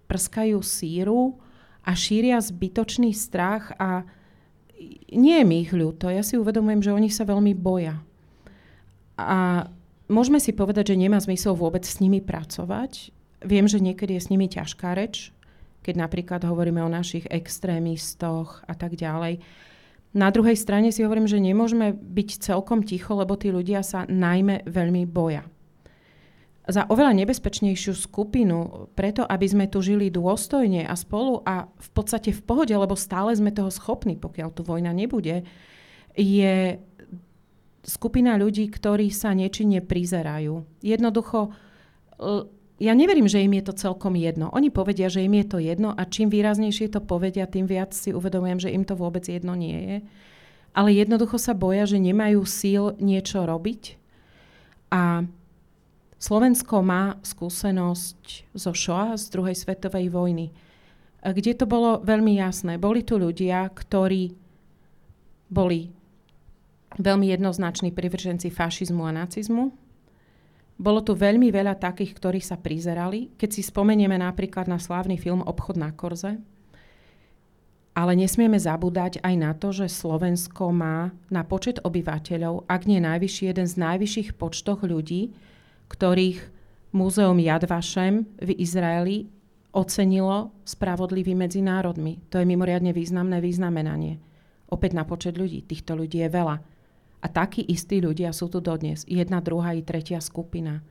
prskajú 0.09 0.57
síru 0.65 1.37
a 1.85 1.93
šíria 1.93 2.41
zbytočný 2.41 3.13
strach 3.13 3.75
a 3.77 4.07
nie 5.13 5.35
je 5.39 5.45
mi 5.45 5.61
ich 5.61 5.71
ľúto. 5.71 6.09
Ja 6.09 6.25
si 6.25 6.35
uvedomujem, 6.39 6.81
že 6.81 6.95
oni 6.95 7.09
sa 7.13 7.23
veľmi 7.27 7.53
boja. 7.53 8.01
A 9.17 9.69
môžeme 10.09 10.41
si 10.41 10.53
povedať, 10.53 10.93
že 10.93 10.99
nemá 10.99 11.17
zmysel 11.21 11.53
vôbec 11.53 11.85
s 11.85 12.01
nimi 12.01 12.21
pracovať. 12.21 13.13
Viem, 13.45 13.65
že 13.69 13.83
niekedy 13.83 14.17
je 14.17 14.25
s 14.25 14.31
nimi 14.33 14.49
ťažká 14.49 14.97
reč, 14.97 15.33
keď 15.85 16.09
napríklad 16.09 16.41
hovoríme 16.45 16.81
o 16.81 16.89
našich 16.89 17.29
extrémistoch 17.29 18.65
a 18.65 18.73
tak 18.73 18.97
ďalej. 18.97 19.39
Na 20.17 20.33
druhej 20.33 20.57
strane 20.57 20.89
si 20.89 21.05
hovorím, 21.05 21.29
že 21.29 21.37
nemôžeme 21.37 21.93
byť 21.93 22.29
celkom 22.41 22.81
ticho, 22.81 23.13
lebo 23.13 23.37
tí 23.37 23.53
ľudia 23.53 23.85
sa 23.85 24.09
najmä 24.09 24.65
veľmi 24.65 25.05
boja 25.05 25.45
za 26.67 26.83
oveľa 26.91 27.15
nebezpečnejšiu 27.23 27.95
skupinu, 27.95 28.91
preto 28.91 29.23
aby 29.23 29.47
sme 29.47 29.65
tu 29.71 29.79
žili 29.79 30.11
dôstojne 30.11 30.83
a 30.83 30.93
spolu 30.99 31.39
a 31.47 31.71
v 31.71 31.89
podstate 31.95 32.35
v 32.35 32.43
pohode, 32.43 32.75
lebo 32.75 32.99
stále 32.99 33.31
sme 33.31 33.55
toho 33.55 33.71
schopní, 33.71 34.19
pokiaľ 34.19 34.49
tu 34.51 34.67
vojna 34.67 34.91
nebude, 34.91 35.47
je 36.11 36.55
skupina 37.87 38.35
ľudí, 38.35 38.67
ktorí 38.67 39.07
sa 39.15 39.31
nečine 39.31 39.79
prizerajú. 39.79 40.67
Jednoducho, 40.83 41.55
ja 42.77 42.93
neverím, 42.93 43.25
že 43.25 43.41
im 43.41 43.57
je 43.57 43.63
to 43.65 43.73
celkom 43.73 44.13
jedno. 44.13 44.53
Oni 44.53 44.69
povedia, 44.69 45.09
že 45.09 45.25
im 45.25 45.33
je 45.41 45.45
to 45.49 45.57
jedno 45.57 45.97
a 45.97 46.05
čím 46.05 46.29
výraznejšie 46.29 46.93
to 46.93 47.01
povedia, 47.01 47.49
tým 47.49 47.65
viac 47.65 47.89
si 47.93 48.13
uvedomujem, 48.13 48.69
že 48.69 48.73
im 48.73 48.85
to 48.85 48.93
vôbec 48.93 49.25
jedno 49.25 49.57
nie 49.57 49.77
je. 49.81 49.97
Ale 50.77 50.93
jednoducho 50.93 51.41
sa 51.41 51.57
boja, 51.57 51.89
že 51.89 51.97
nemajú 51.97 52.45
síl 52.45 52.93
niečo 53.01 53.49
robiť. 53.49 53.97
A 54.93 55.25
Slovensko 56.21 56.85
má 56.85 57.17
skúsenosť 57.25 58.53
zo 58.53 58.71
Shoah 58.77 59.17
z 59.17 59.25
druhej 59.33 59.57
svetovej 59.57 60.13
vojny, 60.13 60.53
kde 61.21 61.57
to 61.57 61.65
bolo 61.65 62.01
veľmi 62.05 62.37
jasné. 62.37 62.77
Boli 62.77 63.01
tu 63.01 63.17
ľudia, 63.17 63.69
ktorí 63.73 64.37
boli 65.49 65.89
veľmi 66.97 67.25
jednoznační 67.33 67.89
privrženci 67.93 68.53
fašizmu 68.53 69.01
a 69.05 69.11
nacizmu. 69.13 69.86
Bolo 70.77 71.01
tu 71.01 71.17
veľmi 71.17 71.49
veľa 71.49 71.73
takých, 71.81 72.13
ktorí 72.13 72.37
sa 72.37 72.53
prizerali. 72.61 73.33
Keď 73.33 73.49
si 73.49 73.61
spomenieme 73.65 74.13
napríklad 74.13 74.69
na 74.69 74.77
slávny 74.77 75.17
film 75.17 75.41
Obchod 75.41 75.73
na 75.73 75.89
Korze, 75.89 76.37
ale 77.97 78.13
nesmieme 78.13 78.61
zabúdať 78.61 79.17
aj 79.25 79.35
na 79.41 79.57
to, 79.57 79.73
že 79.73 79.89
Slovensko 79.89 80.69
má 80.69 81.09
na 81.33 81.41
počet 81.41 81.81
obyvateľov, 81.81 82.69
ak 82.69 82.85
nie 82.85 83.01
najvyšší, 83.01 83.49
jeden 83.49 83.65
z 83.65 83.73
najvyšších 83.73 84.29
počtoch 84.37 84.85
ľudí, 84.85 85.33
ktorých 85.89 86.53
Múzeum 86.93 87.41
Yad 87.41 87.65
Vashem 87.65 88.29
v 88.37 88.53
Izraeli 88.53 89.25
ocenilo 89.73 90.53
spravodlivý 90.61 91.33
medzi 91.33 91.65
národmi. 91.65 92.21
To 92.29 92.37
je 92.37 92.45
mimoriadne 92.45 92.93
významné 92.93 93.41
významenanie. 93.41 94.21
Opäť 94.69 94.93
na 94.93 95.01
počet 95.01 95.33
ľudí. 95.33 95.65
Týchto 95.65 95.97
ľudí 95.97 96.21
je 96.21 96.29
veľa. 96.29 96.76
A 97.21 97.27
takí 97.27 97.65
istí 97.65 97.97
ľudia 97.97 98.29
sú 98.29 98.47
tu 98.47 98.61
dodnes. 98.61 99.01
Jedna, 99.09 99.41
druhá 99.41 99.73
i 99.73 99.81
tretia 99.81 100.21
skupina. 100.21 100.85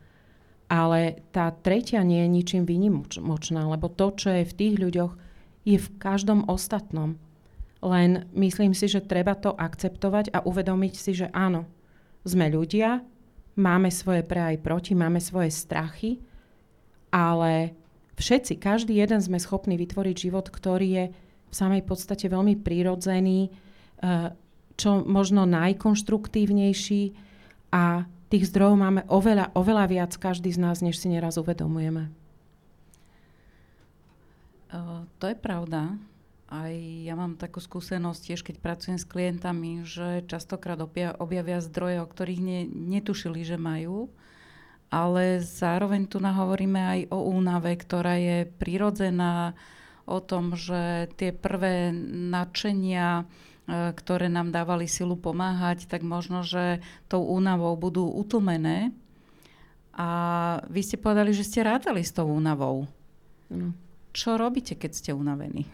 Ale 0.66 1.22
tá 1.30 1.54
tretia 1.54 2.02
nie 2.02 2.26
je 2.26 2.28
ničím 2.28 2.62
výnimočná, 2.66 3.62
lebo 3.70 3.86
to, 3.86 4.10
čo 4.18 4.34
je 4.34 4.42
v 4.42 4.56
tých 4.58 4.74
ľuďoch, 4.82 5.12
je 5.62 5.78
v 5.78 5.88
každom 6.02 6.46
ostatnom. 6.50 7.14
Len 7.82 8.26
myslím 8.34 8.74
si, 8.74 8.90
že 8.90 9.04
treba 9.04 9.38
to 9.38 9.54
akceptovať 9.54 10.34
a 10.34 10.42
uvedomiť 10.42 10.94
si, 10.98 11.14
že 11.14 11.30
áno, 11.30 11.70
sme 12.26 12.50
ľudia, 12.50 13.06
máme 13.54 13.94
svoje 13.94 14.26
pre 14.26 14.54
aj 14.54 14.56
proti, 14.62 14.98
máme 14.98 15.22
svoje 15.22 15.54
strachy, 15.54 16.18
ale 17.14 17.78
všetci, 18.18 18.58
každý 18.58 18.98
jeden 18.98 19.22
sme 19.22 19.38
schopní 19.38 19.78
vytvoriť 19.78 20.16
život, 20.18 20.50
ktorý 20.50 20.88
je 20.90 21.04
v 21.46 21.54
samej 21.54 21.86
podstate 21.86 22.26
veľmi 22.26 22.58
prírodzený, 22.58 23.48
eh, 24.02 24.34
čo 24.76 25.02
možno 25.02 25.48
najkonštruktívnejší 25.48 27.02
a 27.72 28.04
tých 28.28 28.44
zdrojov 28.52 28.76
máme 28.76 29.02
oveľa, 29.08 29.52
oveľa 29.56 29.84
viac 29.88 30.12
každý 30.16 30.52
z 30.52 30.58
nás, 30.60 30.84
než 30.84 31.00
si 31.00 31.08
neraz 31.08 31.40
uvedomujeme. 31.40 32.12
Uh, 34.70 35.06
to 35.22 35.30
je 35.30 35.36
pravda 35.38 35.96
aj 36.46 36.72
ja 37.02 37.18
mám 37.18 37.34
takú 37.34 37.58
skúsenosť 37.58 38.20
tiež, 38.22 38.40
keď 38.46 38.56
pracujem 38.62 38.98
s 39.02 39.06
klientami, 39.08 39.82
že 39.82 40.22
častokrát 40.30 40.78
objavia 41.18 41.58
zdroje, 41.58 41.98
o 41.98 42.06
ktorých 42.06 42.42
ne, 42.42 42.60
netušili, 42.70 43.42
že 43.42 43.58
majú. 43.58 44.06
Ale 44.86 45.42
zároveň 45.42 46.06
tu 46.06 46.22
nahovoríme 46.22 46.78
aj 46.78 47.00
o 47.10 47.18
únave, 47.26 47.74
ktorá 47.74 48.14
je 48.22 48.46
prirodzená, 48.46 49.58
o 50.06 50.22
tom, 50.22 50.54
že 50.54 51.10
tie 51.18 51.34
prvé 51.34 51.90
nadšenia, 52.30 53.26
ktoré 53.66 54.30
nám 54.30 54.54
dávali 54.54 54.86
silu 54.86 55.18
pomáhať, 55.18 55.90
tak 55.90 56.06
možno, 56.06 56.46
že 56.46 56.78
tou 57.10 57.26
únavou 57.26 57.74
budú 57.74 58.06
utlmené. 58.06 58.94
A 59.96 60.08
vy 60.70 60.80
ste 60.86 61.00
povedali, 61.00 61.34
že 61.34 61.42
ste 61.42 61.66
rátali 61.66 62.06
s 62.06 62.14
tou 62.14 62.30
únavou. 62.30 62.86
No. 63.50 63.74
Čo 64.14 64.38
robíte, 64.38 64.78
keď 64.78 64.90
ste 64.94 65.10
unavení? 65.12 65.66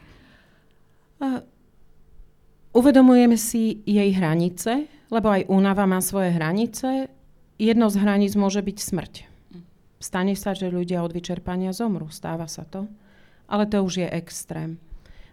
Uvedomujeme 2.73 3.37
si 3.37 3.85
jej 3.85 4.11
hranice, 4.17 4.89
lebo 5.13 5.29
aj 5.29 5.47
únava 5.53 5.85
má 5.85 6.01
svoje 6.01 6.33
hranice. 6.33 7.13
Jedno 7.61 7.93
z 7.93 7.97
hraníc 8.01 8.33
môže 8.35 8.65
byť 8.65 8.79
smrť. 8.81 9.15
Stane 10.03 10.35
sa, 10.35 10.57
že 10.57 10.73
ľudia 10.73 11.05
od 11.05 11.15
vyčerpania 11.15 11.71
zomru. 11.71 12.11
Stáva 12.11 12.49
sa 12.51 12.67
to. 12.67 12.91
Ale 13.47 13.69
to 13.69 13.85
už 13.85 14.03
je 14.03 14.09
extrém. 14.09 14.81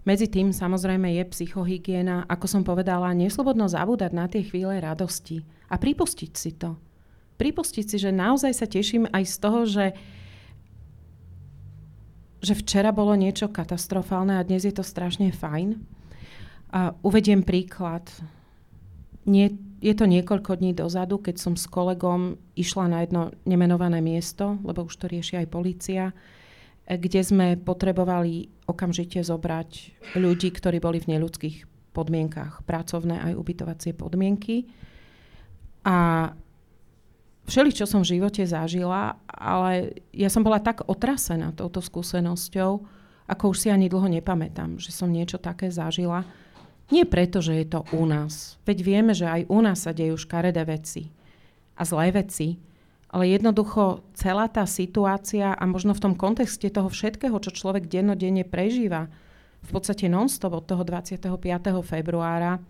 Medzi 0.08 0.32
tým 0.32 0.56
samozrejme 0.56 1.12
je 1.20 1.24
psychohygiena, 1.28 2.24
ako 2.28 2.46
som 2.48 2.62
povedala, 2.64 3.12
neslobodno 3.12 3.68
zabúdať 3.68 4.12
na 4.16 4.26
tie 4.32 4.44
chvíle 4.44 4.80
radosti 4.80 5.44
a 5.68 5.76
pripustiť 5.76 6.32
si 6.34 6.56
to. 6.56 6.80
Pripustiť 7.36 7.86
si, 7.86 7.98
že 8.00 8.16
naozaj 8.16 8.52
sa 8.56 8.68
teším 8.68 9.08
aj 9.12 9.24
z 9.28 9.36
toho, 9.40 9.60
že 9.68 9.86
že 12.40 12.56
včera 12.56 12.96
bolo 12.96 13.16
niečo 13.20 13.52
katastrofálne 13.52 14.40
a 14.40 14.48
dnes 14.48 14.64
je 14.64 14.72
to 14.72 14.84
strašne 14.84 15.28
fajn. 15.36 15.76
A 16.72 16.96
uvediem 17.04 17.44
príklad. 17.44 18.08
Nie, 19.28 19.52
je 19.84 19.92
to 19.92 20.08
niekoľko 20.08 20.60
dní 20.60 20.72
dozadu, 20.72 21.20
keď 21.20 21.36
som 21.36 21.54
s 21.60 21.68
kolegom 21.68 22.40
išla 22.56 22.86
na 22.88 22.98
jedno 23.04 23.36
nemenované 23.44 24.00
miesto, 24.00 24.56
lebo 24.64 24.88
už 24.88 24.96
to 24.96 25.12
rieši 25.12 25.44
aj 25.44 25.52
policia, 25.52 26.16
kde 26.90 27.22
sme 27.22 27.48
potrebovali 27.54 28.50
okamžite 28.66 29.22
zobrať 29.22 30.02
ľudí, 30.18 30.50
ktorí 30.50 30.82
boli 30.82 30.98
v 30.98 31.14
neľudských 31.14 31.70
podmienkach, 31.94 32.66
pracovné 32.66 33.22
aj 33.22 33.34
ubytovacie 33.38 33.94
podmienky. 33.94 34.66
A 35.86 36.30
všeli, 37.46 37.72
čo 37.74 37.86
som 37.86 38.02
v 38.02 38.18
živote 38.18 38.42
zažila, 38.46 39.22
ale 39.30 40.02
ja 40.10 40.34
som 40.34 40.42
bola 40.42 40.58
tak 40.58 40.86
otrasená 40.90 41.54
touto 41.54 41.82
skúsenosťou, 41.82 42.72
ako 43.30 43.44
už 43.54 43.58
si 43.58 43.68
ani 43.70 43.86
dlho 43.86 44.10
nepamätám, 44.10 44.82
že 44.82 44.90
som 44.90 45.14
niečo 45.14 45.38
také 45.38 45.70
zažila. 45.70 46.26
Nie 46.90 47.06
preto, 47.06 47.38
že 47.38 47.62
je 47.62 47.66
to 47.70 47.86
u 47.94 48.10
nás. 48.10 48.58
Veď 48.66 48.78
vieme, 48.82 49.14
že 49.14 49.30
aj 49.30 49.46
u 49.46 49.60
nás 49.62 49.86
sa 49.86 49.94
dejú 49.94 50.18
škaredé 50.18 50.66
veci 50.66 51.14
a 51.78 51.86
zlé 51.86 52.10
veci, 52.10 52.58
ale 53.10 53.34
jednoducho 53.34 54.06
celá 54.14 54.46
tá 54.46 54.70
situácia 54.70 55.58
a 55.58 55.64
možno 55.66 55.98
v 55.98 56.04
tom 56.06 56.14
kontexte 56.14 56.70
toho 56.70 56.90
všetkého, 56.90 57.34
čo 57.42 57.50
človek 57.50 57.90
dennodenne 57.90 58.46
prežíva, 58.46 59.10
v 59.60 59.70
podstate 59.70 60.08
non-stop 60.08 60.54
od 60.56 60.66
toho 60.70 60.86
25. 60.86 61.26
februára, 61.84 62.62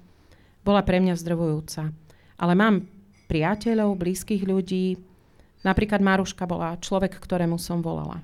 bola 0.63 0.81
pre 0.83 1.03
mňa 1.03 1.15
zdravujúca. 1.19 1.91
Ale 2.39 2.53
mám 2.55 2.87
priateľov, 3.27 3.99
blízkych 3.99 4.47
ľudí, 4.47 4.97
napríklad 5.61 5.99
Maruška 5.99 6.47
bola 6.47 6.79
človek, 6.79 7.19
ktorému 7.19 7.59
som 7.59 7.83
volala 7.83 8.23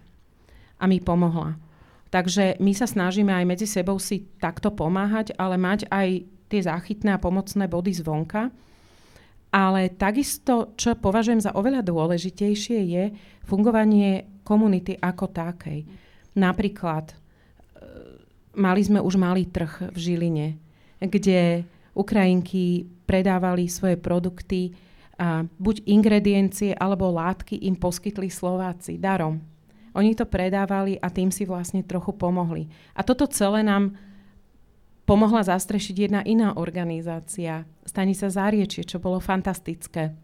a 0.79 0.83
mi 0.87 0.99
pomohla. 0.99 1.55
Takže 2.11 2.63
my 2.63 2.71
sa 2.71 2.87
snažíme 2.87 3.31
aj 3.31 3.45
medzi 3.45 3.67
sebou 3.67 3.99
si 3.99 4.23
takto 4.39 4.71
pomáhať, 4.71 5.35
ale 5.35 5.59
mať 5.59 5.91
aj 5.91 6.23
tie 6.47 6.61
záchytné 6.63 7.11
a 7.11 7.19
pomocné 7.19 7.67
body 7.67 7.91
zvonka. 7.91 8.51
Ale 9.55 9.95
takisto, 9.95 10.75
čo 10.75 10.99
považujem 10.99 11.39
za 11.39 11.55
oveľa 11.55 11.79
dôležitejšie, 11.87 12.79
je 12.91 13.03
fungovanie 13.47 14.43
komunity 14.43 14.99
ako 14.99 15.31
takej. 15.31 15.87
Napríklad, 16.35 17.15
e, 17.15 17.15
mali 18.59 18.81
sme 18.83 18.99
už 18.99 19.15
malý 19.15 19.47
trh 19.47 19.95
v 19.95 19.97
Žiline, 19.97 20.47
kde 20.99 21.63
Ukrajinky 21.95 22.83
predávali 23.07 23.71
svoje 23.71 23.95
produkty 23.95 24.75
a 25.15 25.47
buď 25.47 25.87
ingrediencie 25.87 26.75
alebo 26.75 27.07
látky 27.07 27.63
im 27.71 27.79
poskytli 27.79 28.27
Slováci 28.27 28.99
darom 28.99 29.39
oni 29.95 30.11
to 30.11 30.27
predávali 30.27 30.99
a 30.99 31.07
tým 31.07 31.31
si 31.31 31.47
vlastne 31.47 31.79
trochu 31.79 32.11
pomohli. 32.11 32.67
A 32.91 33.01
toto 33.01 33.23
celé 33.31 33.63
nám 33.63 33.95
pomohla 35.05 35.45
zastrešiť 35.45 35.95
jedna 36.09 36.21
iná 36.25 36.57
organizácia, 36.57 37.63
Stanica 37.85 38.27
Záriečie, 38.27 38.83
čo 38.83 38.97
bolo 38.97 39.21
fantastické. 39.21 40.17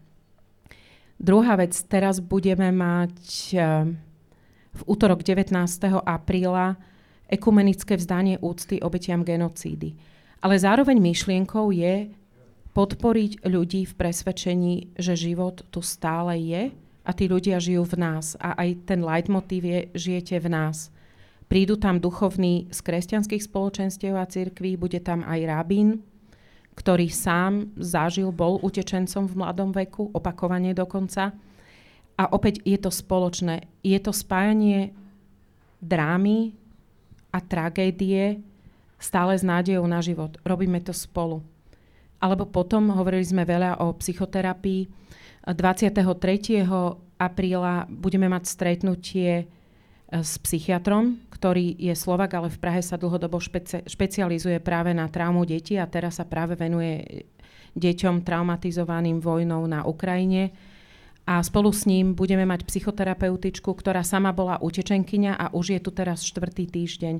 Druhá 1.22 1.54
vec, 1.54 1.78
teraz 1.86 2.18
budeme 2.18 2.74
mať 2.74 3.16
eh, 3.54 3.86
v 4.74 4.82
útorok 4.90 5.22
19. 5.22 5.54
apríla 6.02 6.74
ekumenické 7.32 7.96
vzdanie 7.96 8.36
úcty 8.44 8.82
obetiam 8.84 9.24
genocídy. 9.24 9.96
Ale 10.42 10.58
zároveň 10.58 11.00
myšlienkou 11.00 11.72
je 11.72 12.12
podporiť 12.76 13.46
ľudí 13.48 13.88
v 13.88 13.96
presvedčení, 13.96 14.74
že 15.00 15.16
život 15.16 15.64
tu 15.72 15.80
stále 15.80 16.36
je 16.36 16.62
a 17.02 17.10
tí 17.16 17.24
ľudia 17.30 17.56
žijú 17.56 17.88
v 17.88 17.96
nás. 18.00 18.36
A 18.36 18.52
aj 18.60 18.84
ten 18.84 19.00
leitmotív 19.00 19.62
je, 19.64 19.80
žijete 19.96 20.36
v 20.44 20.48
nás. 20.52 20.91
Prídu 21.52 21.76
tam 21.76 22.00
duchovní 22.00 22.72
z 22.72 22.78
kresťanských 22.80 23.44
spoločenstiev 23.44 24.16
a 24.16 24.24
cirkví, 24.24 24.80
bude 24.80 24.96
tam 25.04 25.20
aj 25.20 25.44
rabín, 25.44 26.00
ktorý 26.72 27.12
sám 27.12 27.68
zažil, 27.76 28.32
bol 28.32 28.56
utečencom 28.64 29.28
v 29.28 29.36
mladom 29.36 29.68
veku, 29.68 30.08
opakovane 30.16 30.72
dokonca. 30.72 31.36
A 32.16 32.24
opäť 32.32 32.64
je 32.64 32.80
to 32.80 32.88
spoločné. 32.88 33.68
Je 33.84 34.00
to 34.00 34.16
spájanie 34.16 34.96
drámy 35.84 36.56
a 37.28 37.44
tragédie 37.44 38.40
stále 38.96 39.36
s 39.36 39.44
nádejou 39.44 39.84
na 39.84 40.00
život. 40.00 40.40
Robíme 40.48 40.80
to 40.80 40.96
spolu. 40.96 41.44
Alebo 42.16 42.48
potom 42.48 42.96
hovorili 42.96 43.28
sme 43.28 43.44
veľa 43.44 43.84
o 43.84 43.92
psychoterapii, 43.92 44.88
23. 45.44 46.00
apríla 47.20 47.84
budeme 47.92 48.32
mať 48.32 48.42
stretnutie 48.48 49.60
s 50.12 50.36
psychiatrom, 50.44 51.16
ktorý 51.32 51.72
je 51.80 51.96
Slovak, 51.96 52.36
ale 52.36 52.52
v 52.52 52.60
Prahe 52.60 52.84
sa 52.84 53.00
dlhodobo 53.00 53.40
špeci- 53.40 53.80
špecializuje 53.88 54.60
práve 54.60 54.92
na 54.92 55.08
traumu 55.08 55.48
detí 55.48 55.80
a 55.80 55.88
teraz 55.88 56.20
sa 56.20 56.28
práve 56.28 56.52
venuje 56.52 57.24
deťom 57.72 58.20
traumatizovaným 58.20 59.24
vojnou 59.24 59.64
na 59.64 59.88
Ukrajine. 59.88 60.52
A 61.24 61.40
spolu 61.40 61.72
s 61.72 61.88
ním 61.88 62.12
budeme 62.12 62.44
mať 62.44 62.68
psychoterapeutičku, 62.68 63.72
ktorá 63.72 64.04
sama 64.04 64.36
bola 64.36 64.60
utečenkyňa 64.60 65.32
a 65.40 65.46
už 65.56 65.78
je 65.78 65.80
tu 65.80 65.90
teraz 65.94 66.20
štvrtý 66.28 66.68
týždeň. 66.68 67.16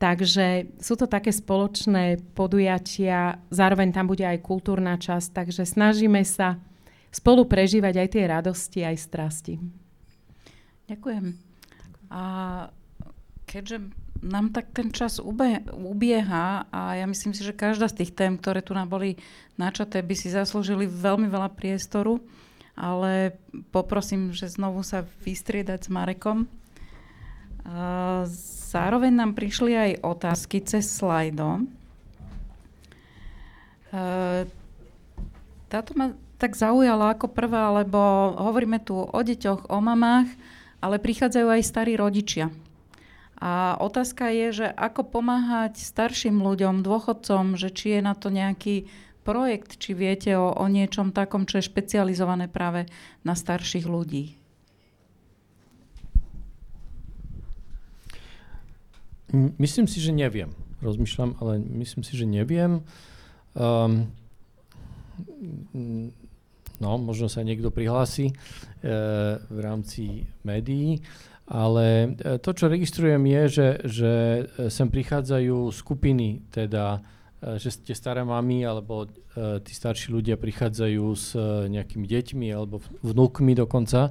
Takže 0.00 0.74
sú 0.80 0.96
to 0.96 1.04
také 1.04 1.28
spoločné 1.28 2.18
podujatia, 2.32 3.38
zároveň 3.52 3.92
tam 3.92 4.08
bude 4.08 4.24
aj 4.24 4.40
kultúrna 4.40 4.96
časť, 4.96 5.36
takže 5.36 5.68
snažíme 5.68 6.24
sa 6.24 6.56
spolu 7.12 7.44
prežívať 7.44 7.94
aj 8.00 8.08
tie 8.08 8.24
radosti, 8.24 8.80
aj 8.80 8.96
strasti. 8.96 9.54
Ďakujem. 10.88 11.49
A 12.10 12.22
keďže 13.46 13.86
nám 14.20 14.52
tak 14.52 14.68
ten 14.76 14.92
čas 14.92 15.16
ube, 15.16 15.64
ubieha 15.72 16.68
a 16.68 16.98
ja 16.98 17.08
myslím 17.08 17.32
si, 17.32 17.40
že 17.40 17.56
každá 17.56 17.88
z 17.88 18.04
tých 18.04 18.12
tém, 18.12 18.36
ktoré 18.36 18.60
tu 18.60 18.76
nám 18.76 18.92
boli 18.92 19.16
načaté, 19.56 20.04
by 20.04 20.12
si 20.12 20.28
zaslúžili 20.28 20.84
veľmi 20.84 21.30
veľa 21.30 21.48
priestoru, 21.56 22.20
ale 22.76 23.38
poprosím, 23.72 24.36
že 24.36 24.52
znovu 24.52 24.84
sa 24.84 25.08
vystriedať 25.24 25.86
s 25.86 25.88
Marekom. 25.88 26.44
Zároveň 28.74 29.12
nám 29.14 29.32
prišli 29.32 29.72
aj 29.72 29.90
otázky 30.04 30.60
cez 30.64 30.88
slajdo. 30.90 31.64
Táto 35.70 35.90
ma 35.96 36.12
tak 36.36 36.56
zaujala 36.56 37.16
ako 37.16 37.28
prvá, 37.30 37.72
lebo 37.72 37.98
hovoríme 38.36 38.80
tu 38.80 38.96
o 38.96 39.20
deťoch, 39.20 39.68
o 39.68 39.78
mamách, 39.80 40.28
ale 40.80 40.96
prichádzajú 41.00 41.48
aj 41.48 41.62
starí 41.64 41.94
rodičia. 41.94 42.52
A 43.40 43.72
otázka 43.80 44.28
je, 44.28 44.64
že 44.64 44.66
ako 44.68 45.16
pomáhať 45.16 45.80
starším 45.80 46.44
ľuďom, 46.44 46.84
dôchodcom, 46.84 47.56
že 47.56 47.72
či 47.72 47.96
je 47.96 48.00
na 48.04 48.12
to 48.12 48.28
nejaký 48.28 48.84
projekt, 49.24 49.80
či 49.80 49.96
viete 49.96 50.36
o, 50.36 50.52
o 50.52 50.66
niečom 50.68 51.12
takom, 51.12 51.48
čo 51.48 51.60
je 51.60 51.68
špecializované 51.68 52.52
práve 52.52 52.84
na 53.24 53.32
starších 53.32 53.88
ľudí. 53.88 54.36
Myslím 59.32 59.86
si, 59.86 60.02
že 60.02 60.10
neviem. 60.10 60.50
Rozmýšľam, 60.82 61.38
ale 61.38 61.62
myslím 61.80 62.02
si, 62.02 62.18
že 62.18 62.26
neviem. 62.26 62.82
Um, 63.54 64.10
no, 66.80 66.96
možno 66.96 67.28
sa 67.28 67.44
niekto 67.44 67.68
prihlási 67.68 68.32
e, 68.32 68.34
v 69.38 69.58
rámci 69.60 70.24
médií, 70.42 71.04
ale 71.50 72.14
e, 72.14 72.38
to, 72.38 72.54
čo 72.54 72.70
registrujem, 72.70 73.26
je, 73.26 73.42
že, 73.50 73.68
že 73.90 74.12
e, 74.14 74.42
sem 74.70 74.86
prichádzajú 74.86 75.74
skupiny, 75.74 76.46
teda, 76.54 77.02
e, 77.42 77.58
že 77.58 77.82
tie 77.82 77.98
staré 77.98 78.22
mamy 78.22 78.62
alebo 78.62 79.10
tí 79.62 79.70
starší 79.70 80.10
ľudia 80.10 80.34
prichádzajú 80.34 81.04
s 81.14 81.38
nejakými 81.70 82.02
deťmi 82.02 82.50
alebo 82.50 82.82
vnúkmi 82.98 83.54
dokonca 83.54 84.10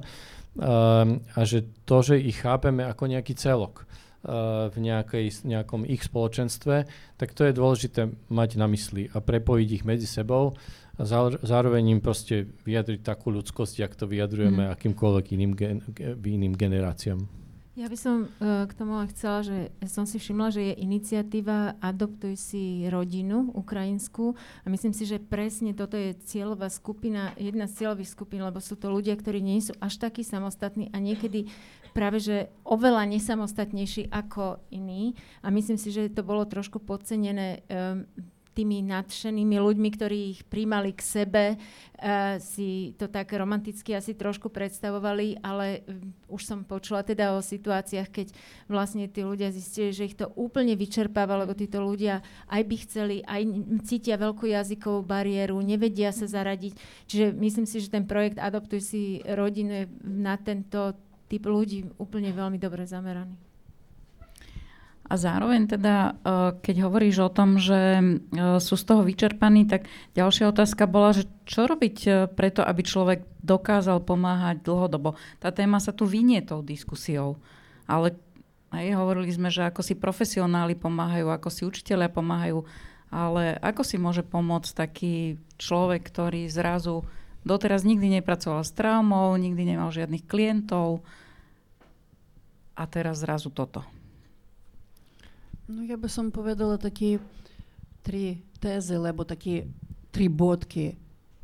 a 0.56 1.40
že 1.44 1.68
to, 1.84 2.00
že 2.00 2.16
ich 2.16 2.40
chápeme 2.40 2.88
ako 2.88 3.04
nejaký 3.04 3.36
celok 3.36 3.84
v 4.20 4.76
nejakej, 4.76 5.48
nejakom 5.48 5.88
ich 5.88 6.04
spoločenstve, 6.04 6.84
tak 7.16 7.32
to 7.32 7.48
je 7.48 7.56
dôležité 7.56 8.12
mať 8.28 8.50
na 8.60 8.68
mysli 8.68 9.08
a 9.08 9.24
prepojiť 9.24 9.68
ich 9.80 9.84
medzi 9.88 10.04
sebou 10.04 10.52
a 11.00 11.02
zároveň 11.40 11.96
im 11.96 12.00
proste 12.04 12.44
vyjadriť 12.68 13.00
takú 13.00 13.32
ľudskosť, 13.32 13.80
jak 13.80 13.96
to 13.96 14.04
vyjadrujeme 14.04 14.68
mm. 14.68 14.72
akýmkoľvek 14.76 15.26
iným, 15.32 15.52
gen, 15.56 15.80
iným 16.20 16.52
generáciám. 16.52 17.39
Ja 17.78 17.86
by 17.86 17.94
som 17.94 18.26
uh, 18.26 18.66
k 18.66 18.72
tomu 18.74 18.98
chcela, 19.14 19.46
že 19.46 19.70
som 19.86 20.02
si 20.02 20.18
všimla, 20.18 20.50
že 20.50 20.74
je 20.74 20.82
iniciatíva 20.82 21.78
Adoptuj 21.78 22.34
si 22.34 22.82
rodinu 22.90 23.54
ukrajinskú 23.54 24.34
a 24.34 24.66
myslím 24.66 24.90
si, 24.90 25.06
že 25.06 25.22
presne 25.22 25.70
toto 25.70 25.94
je 25.94 26.18
cieľová 26.26 26.66
skupina, 26.66 27.30
jedna 27.38 27.70
z 27.70 27.80
cieľových 27.80 28.10
skupín, 28.10 28.42
lebo 28.42 28.58
sú 28.58 28.74
to 28.74 28.90
ľudia, 28.90 29.14
ktorí 29.14 29.38
nie 29.38 29.62
sú 29.62 29.70
až 29.78 30.02
takí 30.02 30.26
samostatní 30.26 30.90
a 30.90 30.98
niekedy 30.98 31.46
práve 31.94 32.18
že 32.18 32.50
oveľa 32.66 33.06
nesamostatnejší 33.06 34.10
ako 34.10 34.58
iní. 34.74 35.14
A 35.46 35.54
myslím 35.54 35.78
si, 35.78 35.94
že 35.94 36.10
to 36.10 36.26
bolo 36.26 36.50
trošku 36.50 36.82
podcenené 36.82 37.62
um, 37.70 38.02
tými 38.54 38.82
nadšenými 38.82 39.56
ľuďmi, 39.56 39.88
ktorí 39.94 40.18
ich 40.34 40.40
príjmali 40.46 40.90
k 40.94 41.02
sebe, 41.02 41.44
uh, 41.56 42.36
si 42.42 42.92
to 42.98 43.06
tak 43.06 43.30
romanticky 43.34 43.94
asi 43.94 44.14
trošku 44.14 44.50
predstavovali, 44.50 45.42
ale 45.42 45.86
um, 45.86 46.10
už 46.30 46.42
som 46.46 46.58
počula 46.66 47.06
teda 47.06 47.34
o 47.34 47.40
situáciách, 47.42 48.08
keď 48.10 48.26
vlastne 48.66 49.06
tí 49.06 49.22
ľudia 49.22 49.54
zistili, 49.54 49.94
že 49.94 50.06
ich 50.10 50.18
to 50.18 50.30
úplne 50.34 50.74
vyčerpáva, 50.74 51.38
lebo 51.40 51.54
títo 51.54 51.82
ľudia 51.82 52.22
aj 52.50 52.62
by 52.66 52.76
chceli, 52.86 53.16
aj 53.26 53.42
cítia 53.86 54.18
veľkú 54.18 54.50
jazykovú 54.50 55.02
bariéru, 55.02 55.58
nevedia 55.62 56.10
sa 56.10 56.26
zaradiť. 56.26 56.74
Čiže 57.06 57.26
myslím 57.34 57.66
si, 57.66 57.82
že 57.82 57.92
ten 57.92 58.06
projekt 58.06 58.38
Adoptuj 58.40 58.80
si 58.82 59.02
rodinu 59.26 59.84
je 59.84 59.84
na 60.02 60.38
tento 60.40 60.94
typ 61.30 61.46
ľudí 61.46 61.86
úplne 62.02 62.34
veľmi 62.34 62.58
dobre 62.58 62.82
zameraný. 62.82 63.49
A 65.10 65.18
zároveň 65.18 65.66
teda, 65.66 65.94
e, 65.98 66.12
keď 66.62 66.86
hovoríš 66.86 67.26
o 67.26 67.34
tom, 67.34 67.58
že 67.58 67.98
e, 67.98 68.02
sú 68.62 68.78
z 68.78 68.84
toho 68.86 69.02
vyčerpaní, 69.02 69.66
tak 69.66 69.90
ďalšia 70.14 70.54
otázka 70.54 70.86
bola, 70.86 71.10
že 71.10 71.26
čo 71.50 71.66
robiť 71.66 71.96
e, 72.06 72.10
preto, 72.30 72.62
aby 72.62 72.86
človek 72.86 73.26
dokázal 73.42 74.06
pomáhať 74.06 74.62
dlhodobo. 74.62 75.18
Tá 75.42 75.50
téma 75.50 75.82
sa 75.82 75.90
tu 75.90 76.06
vynie 76.06 76.46
tou 76.46 76.62
diskusiou, 76.62 77.42
ale 77.90 78.14
aj 78.70 78.86
hovorili 78.94 79.34
sme, 79.34 79.50
že 79.50 79.66
ako 79.66 79.82
si 79.82 79.98
profesionáli 79.98 80.78
pomáhajú, 80.78 81.26
ako 81.26 81.48
si 81.50 81.66
učiteľia 81.66 82.06
pomáhajú, 82.06 82.62
ale 83.10 83.58
ako 83.58 83.82
si 83.82 83.98
môže 83.98 84.22
pomôcť 84.22 84.70
taký 84.78 85.42
človek, 85.58 86.06
ktorý 86.06 86.46
zrazu 86.46 87.02
doteraz 87.42 87.82
nikdy 87.82 88.22
nepracoval 88.22 88.62
s 88.62 88.70
traumou, 88.70 89.34
nikdy 89.34 89.74
nemal 89.74 89.90
žiadnych 89.90 90.22
klientov 90.22 91.02
a 92.78 92.86
teraz 92.86 93.26
zrazu 93.26 93.50
toto. 93.50 93.82
Ну, 95.72 95.84
я 95.84 95.96
би 95.96 96.08
som 96.08 96.30
повідала 96.30 96.76
такі 96.76 97.18
три 98.02 98.38
тези, 98.58 98.94
або 98.94 99.24
такі 99.24 99.66
три 100.10 100.28
bodky. 100.28 100.96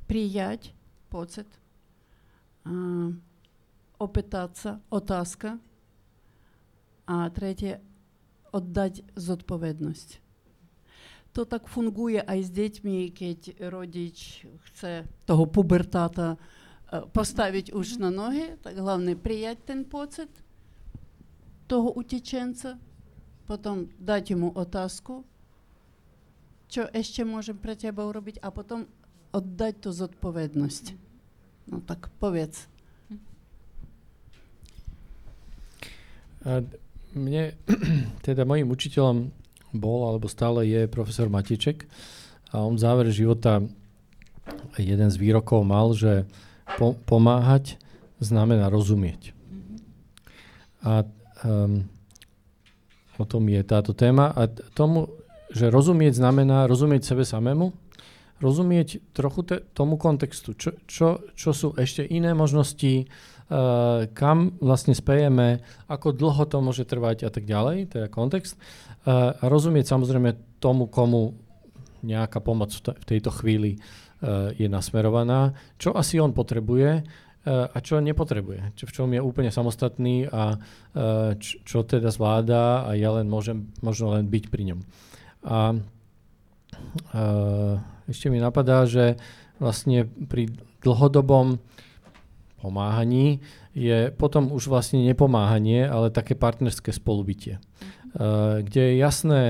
Prijať 0.07 0.75
поцет. 1.09 1.47
Опитатися, 3.99 4.79
отаска, 4.91 5.59
а 7.05 7.31
третє 7.31 7.81
віддати 8.55 9.05
oddať. 9.19 10.19
То 11.33 11.45
так 11.45 11.67
фунгує, 11.67 12.25
а 12.27 12.43
з 12.43 12.51
дітьми, 12.51 13.13
коли 13.19 13.71
родич 13.71 14.47
хоче 14.63 15.05
того 15.25 15.47
пубертата 15.47 16.37
е, 16.93 17.01
поставити 17.01 17.73
уж 17.73 17.99
на 17.99 18.11
ноги, 18.11 18.57
так 18.63 18.79
головне 18.79 19.17
прияти 19.17 19.61
тен 19.65 19.85
поцит 19.85 20.29
того 21.67 21.99
утіченця, 21.99 22.79
potom 23.47 23.87
dať 24.03 24.35
mu 24.35 24.51
otázku, 24.51 25.23
čo 26.67 26.91
ešte 26.91 27.23
môžem 27.23 27.55
pre 27.55 27.79
teba 27.79 28.03
urobiť 28.05 28.43
a 28.43 28.51
potom 28.51 28.91
oddať 29.31 29.75
tú 29.87 29.91
zodpovednosť. 29.95 30.85
No 31.71 31.79
tak 31.83 32.11
povedz. 32.19 32.67
A 36.47 36.63
mne, 37.15 37.55
teda 38.27 38.43
mojim 38.43 38.71
učiteľom 38.71 39.31
bol, 39.75 40.11
alebo 40.11 40.31
stále 40.31 40.67
je 40.67 40.91
profesor 40.91 41.31
Matiček 41.31 41.87
a 42.55 42.63
on 42.63 42.79
v 42.79 42.83
závere 42.83 43.11
života 43.11 43.63
jeden 44.79 45.11
z 45.11 45.17
výrokov 45.19 45.67
mal, 45.67 45.91
že 45.95 46.27
po, 46.79 46.95
pomáhať 47.07 47.79
znamená 48.23 48.71
rozumieť. 48.71 49.35
A 50.87 51.03
um, 51.43 51.85
o 53.17 53.25
tom 53.25 53.49
je 53.49 53.61
táto 53.65 53.97
téma. 53.97 54.33
A 54.33 54.49
tomu, 54.49 55.13
že 55.51 55.73
rozumieť 55.73 56.21
znamená 56.21 56.69
rozumieť 56.69 57.09
sebe 57.09 57.25
samému, 57.25 57.73
rozumieť 58.41 59.01
trochu 59.17 59.41
te, 59.45 59.57
tomu 59.73 59.97
kontextu, 59.97 60.53
čo, 60.53 60.77
čo, 60.85 61.25
čo 61.33 61.51
sú 61.57 61.73
ešte 61.81 62.05
iné 62.05 62.37
možnosti, 62.37 63.09
uh, 63.09 64.05
kam 64.13 64.61
vlastne 64.61 64.93
spejeme, 64.93 65.65
ako 65.89 66.13
dlho 66.13 66.45
to 66.45 66.61
môže 66.61 66.85
trvať 66.85 67.25
a 67.25 67.31
tak 67.33 67.49
ďalej, 67.49 67.97
teda 67.97 68.07
kontext. 68.13 68.61
Uh, 69.09 69.33
a 69.41 69.45
rozumieť 69.49 69.89
samozrejme 69.89 70.61
tomu, 70.61 70.85
komu 70.91 71.37
nejaká 72.05 72.45
pomoc 72.45 72.77
v, 72.77 72.93
t- 72.93 72.97
v 72.97 73.05
tejto 73.17 73.31
chvíli 73.33 73.81
uh, 73.81 74.53
je 74.53 74.69
nasmerovaná, 74.69 75.57
čo 75.81 75.97
asi 75.97 76.21
on 76.21 76.37
potrebuje 76.37 77.25
a 77.47 77.79
čo 77.79 78.03
nepotrebuje, 78.03 78.75
čo, 78.75 78.91
v 78.91 78.95
čom 78.95 79.09
je 79.15 79.23
úplne 79.23 79.55
samostatný 79.55 80.27
a 80.27 80.59
uh, 80.59 81.39
č, 81.39 81.63
čo 81.63 81.87
teda 81.87 82.11
zvláda 82.11 82.83
a 82.83 82.99
ja 82.99 83.15
len 83.15 83.31
môžem 83.31 83.71
možno 83.87 84.19
len 84.19 84.27
byť 84.27 84.45
pri 84.51 84.63
ňom. 84.75 84.81
A 85.47 85.59
uh, 87.15 87.75
ešte 88.11 88.27
mi 88.35 88.43
napadá, 88.43 88.83
že 88.91 89.15
vlastne 89.63 90.11
pri 90.27 90.51
dlhodobom 90.83 91.63
pomáhaní 92.59 93.39
je 93.77 94.11
potom 94.11 94.51
už 94.51 94.67
vlastne 94.67 95.07
nepomáhanie, 95.07 95.87
ale 95.87 96.11
také 96.11 96.35
partnerské 96.35 96.91
spolubytie, 96.91 97.63
kde 98.65 98.83
je 98.91 98.95
jasné, 98.97 99.43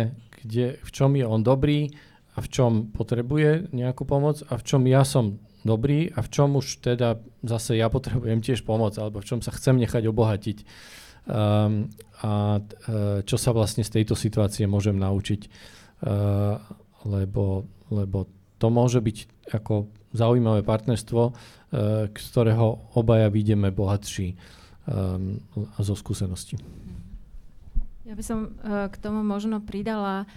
kde, 0.43 0.77
v 0.82 0.90
čom 0.90 1.14
je 1.16 1.24
on 1.24 1.40
dobrý 1.40 1.94
a 2.36 2.44
v 2.44 2.48
čom 2.52 2.93
potrebuje 2.93 3.73
nejakú 3.73 4.05
pomoc 4.05 4.44
a 4.51 4.59
v 4.59 4.62
čom 4.66 4.82
ja 4.85 5.06
som 5.06 5.40
dobrý 5.66 6.09
a 6.14 6.22
v 6.22 6.28
čom 6.30 6.55
už 6.56 6.80
teda 6.80 7.18
zase 7.43 7.74
ja 7.76 7.90
potrebujem 7.90 8.40
tiež 8.40 8.62
pomoc 8.62 8.94
alebo 8.97 9.20
v 9.20 9.28
čom 9.28 9.40
sa 9.43 9.51
chcem 9.51 9.76
nechať 9.76 10.06
obohatiť 10.06 10.59
um, 11.26 11.90
a 12.22 12.62
uh, 12.62 13.20
čo 13.26 13.36
sa 13.36 13.51
vlastne 13.51 13.82
z 13.82 14.01
tejto 14.01 14.14
situácie 14.14 14.64
môžem 14.70 14.97
naučiť, 14.97 15.40
uh, 15.44 16.62
lebo, 17.05 17.66
lebo 17.90 18.30
to 18.56 18.72
môže 18.72 19.02
byť 19.02 19.51
ako 19.52 19.90
zaujímavé 20.16 20.62
partnerstvo, 20.64 21.22
uh, 21.28 21.34
z 22.09 22.26
ktorého 22.32 22.94
obaja 22.97 23.28
vidíme 23.28 23.74
bohatší 23.74 24.38
um, 24.86 25.43
zo 25.82 25.94
skúseností. 25.98 26.56
Ja 28.06 28.14
by 28.14 28.22
som 28.22 28.55
uh, 28.62 28.86
k 28.86 28.97
tomu 29.02 29.26
možno 29.26 29.59
pridala 29.59 30.30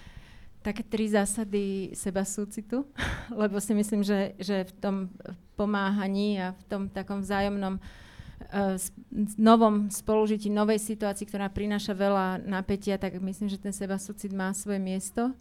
také 0.59 0.83
tri 0.83 1.07
zásady 1.07 1.95
seba 1.95 2.27
súcitu, 2.27 2.87
lebo 3.41 3.59
si 3.63 3.71
myslím, 3.73 4.03
že, 4.03 4.35
že 4.39 4.67
v 4.67 4.73
tom 4.79 4.95
pomáhaní 5.55 6.39
a 6.39 6.47
v 6.55 6.63
tom 6.67 6.81
takom 6.87 7.23
vzájomnom 7.23 7.79
uh, 7.79 8.75
novom 9.35 9.91
spolužití, 9.91 10.47
novej 10.51 10.79
situácii, 10.79 11.27
ktorá 11.27 11.51
prináša 11.51 11.95
veľa 11.95 12.43
napätia, 12.43 12.99
tak 12.99 13.19
myslím, 13.19 13.51
že 13.51 13.59
ten 13.59 13.75
seba 13.75 13.99
súcit 13.99 14.31
má 14.31 14.51
svoje 14.55 14.79
miesto. 14.79 15.35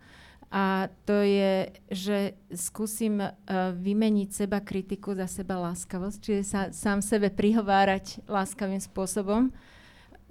A 0.48 0.88
to 1.04 1.12
je, 1.12 1.76
že 1.92 2.18
skúsim 2.56 3.20
uh, 3.20 3.36
vymeniť 3.76 4.28
seba 4.32 4.64
kritiku 4.64 5.12
za 5.12 5.28
seba 5.28 5.60
láskavosť, 5.60 6.18
čiže 6.24 6.42
sa 6.42 6.60
sám 6.72 7.04
sebe 7.04 7.28
prihovárať 7.28 8.24
láskavým 8.24 8.80
spôsobom. 8.80 9.52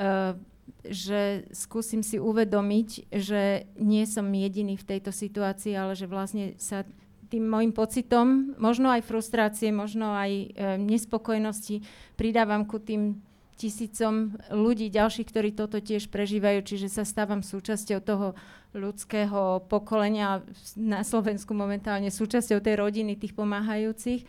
Uh, 0.01 0.33
že 0.89 1.47
skúsim 1.53 2.01
si 2.01 2.19
uvedomiť, 2.19 3.11
že 3.11 3.67
nie 3.79 4.03
som 4.05 4.27
jediný 4.27 4.75
v 4.79 4.87
tejto 4.87 5.11
situácii, 5.11 5.73
ale 5.75 5.93
že 5.93 6.09
vlastne 6.09 6.55
sa 6.59 6.87
tým 7.27 7.43
môjim 7.43 7.75
pocitom, 7.75 8.55
možno 8.55 8.87
aj 8.87 9.03
frustrácie, 9.03 9.69
možno 9.75 10.15
aj 10.15 10.31
e, 10.31 10.45
nespokojnosti 10.79 11.83
pridávam 12.15 12.63
ku 12.63 12.79
tým 12.79 13.19
tisícom 13.57 14.37
ľudí 14.53 14.87
ďalších, 14.93 15.27
ktorí 15.27 15.49
toto 15.51 15.81
tiež 15.81 16.13
prežívajú, 16.13 16.61
čiže 16.63 16.87
sa 16.93 17.03
stávam 17.03 17.41
súčasťou 17.41 17.99
toho 17.99 18.37
ľudského 18.77 19.65
pokolenia 19.65 20.45
na 20.77 21.01
Slovensku 21.01 21.57
momentálne 21.57 22.13
súčasťou 22.13 22.61
tej 22.61 22.75
rodiny 22.77 23.17
tých 23.17 23.33
pomáhajúcich. 23.33 24.23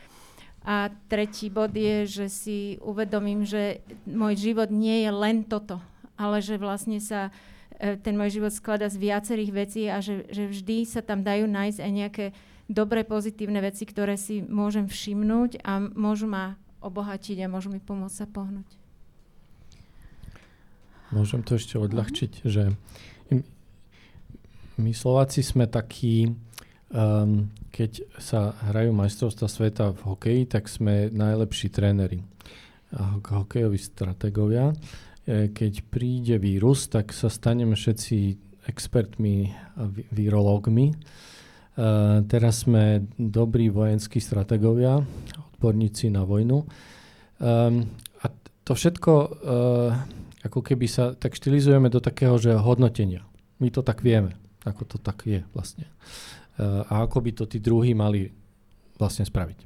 A 0.64 0.90
tretí 1.06 1.52
bod 1.52 1.76
je, 1.76 2.08
že 2.08 2.26
si 2.32 2.58
uvedomím, 2.82 3.44
že 3.46 3.84
môj 4.08 4.34
život 4.36 4.72
nie 4.72 5.06
je 5.06 5.10
len 5.12 5.44
toto, 5.46 5.78
ale 6.18 6.42
že 6.42 6.58
vlastne 6.58 6.98
sa 6.98 7.30
e, 7.78 7.94
ten 7.96 8.18
môj 8.18 8.42
život 8.42 8.52
skladá 8.52 8.90
z 8.90 8.98
viacerých 8.98 9.50
vecí 9.54 9.86
a 9.86 10.02
že, 10.02 10.26
že 10.28 10.50
vždy 10.50 10.84
sa 10.84 11.00
tam 11.00 11.22
dajú 11.22 11.46
nájsť 11.46 11.78
aj 11.78 11.92
nejaké 11.94 12.26
dobré, 12.68 13.06
pozitívne 13.06 13.62
veci, 13.62 13.86
ktoré 13.86 14.18
si 14.18 14.42
môžem 14.44 14.90
všimnúť 14.90 15.64
a 15.64 15.80
môžu 15.80 16.28
ma 16.28 16.58
obohatiť 16.84 17.46
a 17.46 17.50
môžu 17.50 17.72
mi 17.72 17.80
pomôcť 17.80 18.18
sa 18.18 18.26
pohnúť. 18.28 18.68
Môžem 21.08 21.40
to 21.40 21.56
ešte 21.56 21.80
odľahčiť, 21.80 22.44
že 22.44 22.76
my 24.78 24.94
Slováci 24.94 25.42
sme 25.42 25.66
takí, 25.66 26.30
um, 26.92 27.50
keď 27.74 28.04
sa 28.20 28.54
hrajú 28.70 28.94
majstrovstva 28.94 29.48
sveta 29.50 29.84
v 29.90 30.00
hokeji, 30.04 30.42
tak 30.46 30.70
sme 30.70 31.10
najlepší 31.10 31.72
tréneri 31.72 32.22
a 32.94 33.20
hokejoví 33.20 33.76
strategovia. 33.76 34.72
E, 35.28 35.52
keď 35.52 35.84
príde 35.92 36.40
vírus, 36.40 36.88
tak 36.88 37.12
sa 37.12 37.28
staneme 37.28 37.76
všetci 37.76 38.48
expertmi 38.64 39.52
a 39.76 39.84
virológmi. 40.12 40.96
Uh, 41.78 42.26
teraz 42.26 42.66
sme 42.66 43.06
dobrí 43.14 43.70
vojenskí 43.70 44.18
strategovia, 44.18 44.98
odborníci 45.54 46.10
na 46.10 46.26
vojnu. 46.26 46.66
Um, 47.38 47.86
a 48.18 48.26
to 48.66 48.74
všetko 48.74 49.12
ako 50.42 50.60
keby 50.62 50.86
sa 50.90 51.14
tak 51.14 51.38
štilizujeme 51.38 51.86
do 51.86 52.02
takého, 52.02 52.34
že 52.38 52.58
hodnotenia. 52.58 53.22
My 53.62 53.70
to 53.70 53.86
tak 53.86 54.02
vieme, 54.02 54.34
ako 54.66 54.82
to 54.84 54.96
tak 54.98 55.22
je 55.22 55.42
vlastne. 55.54 55.86
A 56.58 57.06
ako 57.06 57.22
by 57.22 57.30
to 57.34 57.44
tí 57.46 57.62
druhí 57.62 57.94
mali 57.94 58.30
vlastne 58.98 59.22
spraviť. 59.22 59.58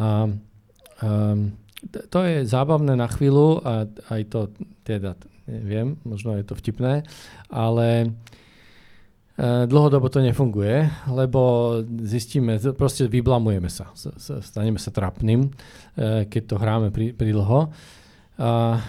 A 0.00 0.28
um, 0.28 1.52
to 1.90 2.18
je 2.22 2.46
zábavné 2.46 2.94
na 2.94 3.10
chvíľu 3.10 3.58
a 3.64 3.90
aj 4.10 4.22
to 4.30 4.40
teda, 4.86 5.18
neviem, 5.50 5.98
možno 6.06 6.38
je 6.38 6.44
to 6.46 6.54
vtipné, 6.54 7.02
ale 7.50 7.88
uh, 8.06 9.64
dlhodobo 9.66 10.06
to 10.06 10.22
nefunguje, 10.22 10.86
lebo 11.10 11.40
zistíme, 12.06 12.58
proste 12.78 13.10
vyblamujeme 13.10 13.66
sa, 13.66 13.90
staneme 14.40 14.78
sa 14.78 14.94
trapným, 14.94 15.50
uh, 15.50 16.22
keď 16.30 16.42
to 16.46 16.56
hráme 16.58 16.88
pri, 16.94 17.10
pri 17.14 17.30
dlho. 17.34 17.74
A 18.42 18.80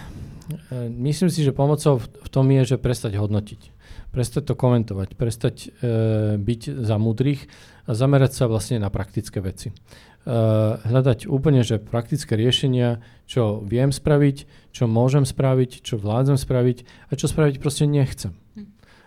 E, 0.72 0.90
myslím 0.90 1.30
si, 1.30 1.44
že 1.44 1.56
pomocou 1.56 2.00
v 2.00 2.30
tom 2.30 2.46
je, 2.52 2.76
že 2.76 2.78
prestať 2.82 3.16
hodnotiť. 3.16 3.72
Prestať 4.14 4.44
to 4.46 4.54
komentovať, 4.54 5.18
prestať 5.18 5.56
e, 5.82 6.38
byť 6.38 6.62
za 6.86 6.96
múdrych 7.02 7.50
a 7.90 7.98
zamerať 7.98 8.32
sa 8.38 8.46
vlastne 8.46 8.78
na 8.78 8.94
praktické 8.94 9.42
veci. 9.42 9.74
E, 10.24 10.32
hľadať 10.80 11.28
úplne, 11.28 11.68
že 11.68 11.84
praktické 11.84 12.40
riešenia, 12.40 13.04
čo 13.28 13.60
viem 13.60 13.92
spraviť, 13.92 14.72
čo 14.72 14.88
môžem 14.88 15.28
spraviť, 15.28 15.84
čo 15.84 16.00
vládzem 16.00 16.40
spraviť 16.40 17.12
a 17.12 17.20
čo 17.20 17.28
spraviť 17.28 17.60
proste 17.60 17.84
nechcem. 17.84 18.32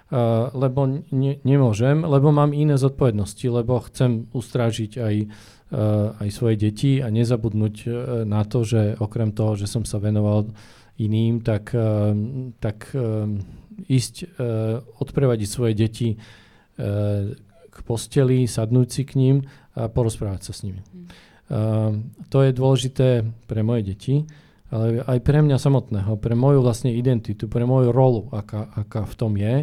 Uh, 0.06 0.54
lebo 0.54 0.86
ne, 1.10 1.42
nemôžem, 1.42 2.06
lebo 2.06 2.30
mám 2.30 2.54
iné 2.54 2.78
zodpovednosti, 2.78 3.42
lebo 3.50 3.82
chcem 3.90 4.30
ustrážiť 4.30 5.02
aj, 5.02 5.16
uh, 5.26 6.14
aj 6.22 6.28
svoje 6.30 6.62
deti 6.62 7.02
a 7.02 7.10
nezabudnúť 7.10 7.76
uh, 7.82 7.90
na 8.22 8.46
to, 8.46 8.62
že 8.62 8.94
okrem 9.02 9.34
toho, 9.34 9.58
že 9.58 9.66
som 9.66 9.82
sa 9.82 9.98
venoval 9.98 10.54
iným, 10.94 11.42
tak, 11.42 11.74
ehm, 11.74 12.54
tak 12.62 12.94
ehm, 12.94 13.42
ísť, 13.90 14.38
odprevadiť 15.02 15.48
svoje 15.50 15.74
deti 15.76 16.16
k 16.76 17.45
posteli, 17.84 18.46
sadnúť 18.46 18.88
si 18.88 19.02
k 19.04 19.12
ním 19.18 19.36
a 19.76 19.90
porozprávať 19.90 20.48
sa 20.48 20.52
s 20.56 20.64
nimi. 20.64 20.80
Mm. 20.80 21.26
To 22.26 22.38
je 22.42 22.50
dôležité 22.50 23.22
pre 23.46 23.62
moje 23.62 23.94
deti, 23.94 24.26
ale 24.66 24.98
aj 25.06 25.22
pre 25.22 25.38
mňa 25.46 25.62
samotného, 25.62 26.18
pre 26.18 26.34
moju 26.34 26.58
vlastne 26.58 26.90
identitu, 26.90 27.46
pre 27.46 27.62
moju 27.62 27.94
rolu, 27.94 28.26
aká, 28.34 28.66
aká 28.74 29.06
v 29.06 29.14
tom 29.14 29.32
je. 29.38 29.62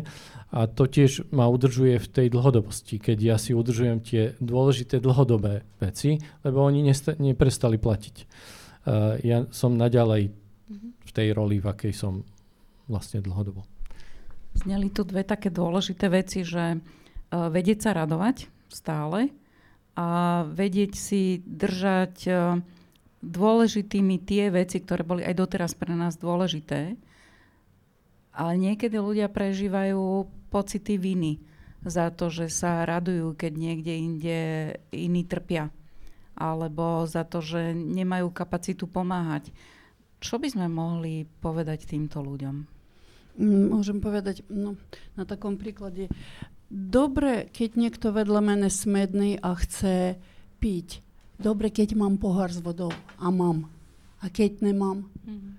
A 0.54 0.60
to 0.70 0.88
tiež 0.88 1.28
ma 1.34 1.50
udržuje 1.50 2.00
v 2.00 2.08
tej 2.08 2.28
dlhodobosti, 2.32 3.04
keď 3.04 3.18
ja 3.20 3.36
si 3.36 3.52
udržujem 3.52 4.00
tie 4.00 4.38
dôležité 4.40 5.04
dlhodobé 5.04 5.68
veci, 5.82 6.24
lebo 6.46 6.64
oni 6.64 6.88
nesta- 6.88 7.20
neprestali 7.20 7.76
platiť. 7.76 8.16
Uh, 8.84 9.20
ja 9.20 9.44
som 9.52 9.76
naďalej 9.76 10.32
v 11.04 11.12
tej 11.12 11.28
roli, 11.36 11.60
v 11.60 11.68
akej 11.68 11.92
som 11.92 12.24
vlastne 12.88 13.20
dlhodobo. 13.20 13.68
Zneli 14.56 14.94
tu 14.94 15.04
dve 15.04 15.26
také 15.26 15.50
dôležité 15.50 16.08
veci, 16.08 16.46
že 16.46 16.78
uh, 16.78 17.03
vedieť 17.34 17.90
sa 17.90 17.92
radovať 17.98 18.46
stále 18.70 19.34
a 19.98 20.42
vedieť 20.50 20.94
si 20.94 21.42
držať 21.46 22.16
uh, 22.30 22.62
dôležitými 23.24 24.20
tie 24.20 24.52
veci, 24.52 24.84
ktoré 24.84 25.08
boli 25.08 25.24
aj 25.24 25.40
doteraz 25.40 25.72
pre 25.74 25.96
nás 25.96 26.20
dôležité. 26.20 27.00
Ale 28.36 28.52
niekedy 28.60 29.00
ľudia 29.00 29.32
prežívajú 29.32 30.28
pocity 30.52 31.00
viny 31.00 31.40
za 31.88 32.12
to, 32.12 32.28
že 32.28 32.52
sa 32.52 32.84
radujú, 32.84 33.38
keď 33.38 33.52
niekde 33.56 33.94
inde 33.96 34.40
iní 34.92 35.24
trpia. 35.24 35.72
Alebo 36.34 37.06
za 37.06 37.24
to, 37.24 37.40
že 37.40 37.78
nemajú 37.78 38.34
kapacitu 38.34 38.90
pomáhať. 38.90 39.54
Čo 40.18 40.42
by 40.42 40.48
sme 40.50 40.68
mohli 40.68 41.30
povedať 41.40 41.86
týmto 41.86 42.26
ľuďom? 42.26 42.56
Mm, 43.34 43.66
môžem 43.70 43.98
povedať 44.02 44.42
no, 44.50 44.78
na 45.14 45.24
takom 45.26 45.58
príklade. 45.58 46.10
Dobre, 46.72 47.50
keď 47.54 47.70
niekto 47.78 48.10
vedľa 48.10 48.42
mene 48.42 48.70
smedný 48.70 49.38
a 49.42 49.54
chce 49.58 50.18
piť. 50.58 51.04
Dobre, 51.38 51.70
keď 51.70 51.98
mám 52.00 52.16
pohár 52.18 52.50
s 52.50 52.64
vodou 52.64 52.94
a 53.20 53.28
mám. 53.30 53.68
A 54.24 54.32
keď 54.32 54.64
nemám. 54.64 55.06
Mm-hmm. 55.28 55.54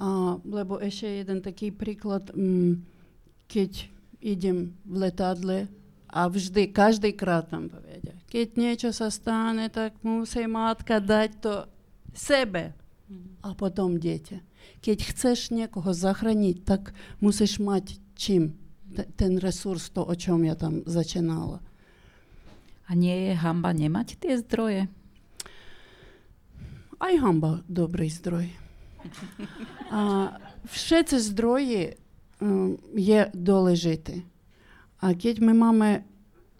A, 0.00 0.08
lebo 0.46 0.78
ešte 0.78 1.26
jeden 1.26 1.42
taký 1.42 1.74
príklad, 1.74 2.30
mm, 2.32 2.80
keď 3.50 3.90
idem 4.22 4.78
v 4.86 4.94
letadle 5.08 5.58
a 6.08 6.30
vždy, 6.30 6.70
každý 6.70 7.12
krát 7.12 7.50
tam 7.50 7.66
povedia. 7.68 8.14
Keď 8.30 8.46
niečo 8.54 8.90
sa 8.94 9.10
stane, 9.10 9.66
tak 9.68 9.98
musí 10.06 10.46
matka 10.46 11.02
dať 11.02 11.30
to 11.42 11.54
sebe 12.14 12.72
a 13.42 13.48
potom 13.58 13.98
dieťa. 13.98 14.38
Keď 14.80 14.98
chceš 15.10 15.50
niekoho 15.50 15.90
zachrániť, 15.90 16.56
tak 16.62 16.94
musíš 17.18 17.58
mať 17.58 17.98
čím 18.14 18.59
ten 19.16 19.38
resurs, 19.38 19.90
to, 19.90 20.02
o 20.02 20.14
čom 20.14 20.42
ja 20.44 20.58
tam 20.58 20.82
začínala. 20.86 21.62
A 22.90 22.98
nie 22.98 23.30
je 23.30 23.34
hamba 23.38 23.70
nemať 23.70 24.18
tie 24.18 24.34
zdroje? 24.42 24.90
Aj 27.00 27.14
hamba 27.22 27.62
dobrý 27.70 28.10
zdroj. 28.10 28.50
A 29.94 30.34
všetci 30.68 31.16
zdroje 31.32 31.96
um, 32.42 32.76
je 32.92 33.30
dôležité. 33.32 34.26
A 35.00 35.16
keď 35.16 35.40
my 35.40 35.54
máme 35.56 35.90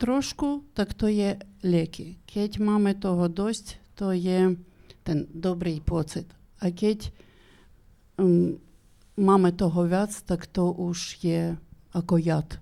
trošku, 0.01 0.65
tak 0.73 0.97
to 0.97 1.13
je 1.13 1.37
lieky. 1.61 2.17
Keď 2.25 2.63
máme 2.63 2.97
toho 2.97 3.29
dosť, 3.29 3.77
to 3.99 4.17
je 4.17 4.57
ten 5.05 5.29
dobrý 5.29 5.85
pocit. 5.85 6.31
A 6.65 6.73
keď 6.73 7.13
um, 8.17 8.57
máme 9.21 9.53
toho 9.53 9.85
viac, 9.85 10.15
tak 10.25 10.49
to 10.49 10.73
už 10.73 11.21
je 11.21 11.61
ako 11.95 12.21
jad. 12.21 12.59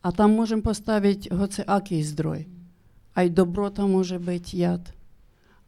A 0.00 0.14
tam 0.14 0.38
môžem 0.38 0.62
postaviť 0.62 1.34
hoci 1.34 1.60
aký 1.66 2.00
zdroj. 2.00 2.46
Aj 3.18 3.26
dobrota 3.26 3.82
môže 3.84 4.16
byť 4.22 4.46
jad, 4.54 4.84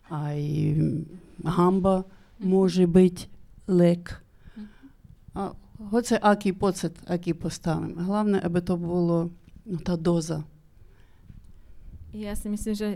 aj 0.06 0.38
hamba 1.42 2.06
môže 2.38 2.86
byť 2.86 3.16
lek. 3.66 4.22
A 5.34 5.54
hoci 5.90 6.14
aký 6.18 6.54
pocit, 6.54 6.94
aký 7.10 7.34
postavím. 7.34 7.98
Hlavne, 7.98 8.38
aby 8.38 8.60
to 8.62 8.78
bolo 8.78 9.34
no, 9.66 9.78
tá 9.82 9.98
doza. 9.98 10.46
Ja 12.10 12.34
si 12.34 12.50
myslím, 12.50 12.74
že 12.74 12.88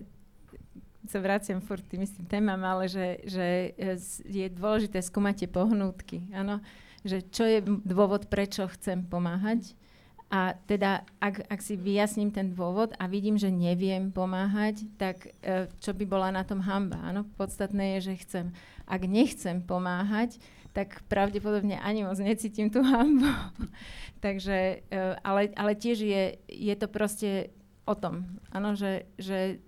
sa 1.05 1.21
vraciam 1.21 1.61
furt 1.61 1.85
tým 1.87 2.03
istým 2.03 2.27
témam, 2.27 2.61
ale 2.65 2.89
že, 2.89 3.21
že 3.29 3.77
je 4.25 4.47
dôležité 4.49 5.05
skúmať 5.05 5.45
tie 5.45 5.49
pohnútky. 5.49 6.27
Áno? 6.33 6.65
Že 7.05 7.19
čo 7.29 7.45
je 7.45 7.59
dôvod, 7.85 8.27
prečo 8.33 8.65
chcem 8.73 9.05
pomáhať. 9.05 9.77
A 10.33 10.57
teda, 10.67 11.05
ak, 11.21 11.47
ak 11.47 11.61
si 11.63 11.79
vyjasním 11.79 12.35
ten 12.35 12.51
dôvod 12.57 12.97
a 12.99 13.07
vidím, 13.07 13.39
že 13.39 13.55
neviem 13.55 14.11
pomáhať, 14.11 14.83
tak 14.99 15.31
e, 15.45 15.71
čo 15.79 15.95
by 15.95 16.05
bola 16.09 16.35
na 16.35 16.43
tom 16.43 16.65
hamba? 16.65 16.99
Áno? 17.05 17.29
Podstatné 17.39 18.01
je, 18.01 18.11
že 18.11 18.15
chcem. 18.25 18.47
Ak 18.89 19.07
nechcem 19.07 19.63
pomáhať, 19.63 20.43
tak 20.75 21.07
pravdepodobne 21.07 21.79
ani 21.79 22.03
moc 22.03 22.19
necítim 22.19 22.67
tú 22.67 22.83
hambu. 22.83 23.31
Takže, 24.25 24.83
e, 24.83 24.99
ale, 25.23 25.55
ale 25.55 25.73
tiež 25.79 26.03
je, 26.03 26.41
je 26.51 26.75
to 26.75 26.91
proste 26.91 27.55
o 27.85 27.95
tom, 27.95 28.41
áno, 28.49 28.73
že, 28.73 29.05
že 29.21 29.61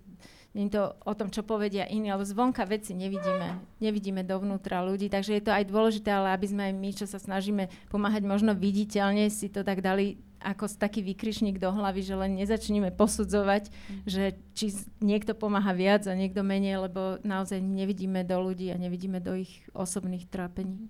nie 0.56 0.72
je 0.72 0.80
to 0.80 0.96
o 1.04 1.12
tom, 1.12 1.28
čo 1.28 1.44
povedia 1.44 1.84
iní, 1.84 2.08
alebo 2.08 2.24
zvonka 2.24 2.64
veci 2.64 2.96
nevidíme, 2.96 3.76
nevidíme 3.76 4.24
dovnútra 4.24 4.80
ľudí, 4.80 5.12
takže 5.12 5.36
je 5.36 5.44
to 5.44 5.52
aj 5.52 5.68
dôležité, 5.68 6.08
ale 6.08 6.32
aby 6.32 6.46
sme 6.48 6.62
aj 6.72 6.74
my, 6.80 6.90
čo 6.96 7.04
sa 7.04 7.20
snažíme 7.20 7.68
pomáhať 7.92 8.24
možno 8.24 8.56
viditeľne, 8.56 9.28
si 9.28 9.52
to 9.52 9.60
tak 9.60 9.84
dali 9.84 10.16
ako 10.40 10.64
taký 10.80 11.04
vykrišník 11.04 11.60
do 11.60 11.68
hlavy, 11.68 12.00
že 12.00 12.14
len 12.16 12.40
nezačneme 12.40 12.88
posudzovať, 12.94 13.68
mm. 13.68 14.00
že 14.08 14.24
či 14.56 14.72
niekto 15.04 15.36
pomáha 15.36 15.76
viac 15.76 16.08
a 16.08 16.16
niekto 16.16 16.40
menej, 16.40 16.88
lebo 16.88 17.20
naozaj 17.20 17.60
nevidíme 17.60 18.24
do 18.24 18.40
ľudí 18.40 18.72
a 18.72 18.80
nevidíme 18.80 19.20
do 19.20 19.36
ich 19.36 19.60
osobných 19.76 20.24
trápení. 20.30 20.88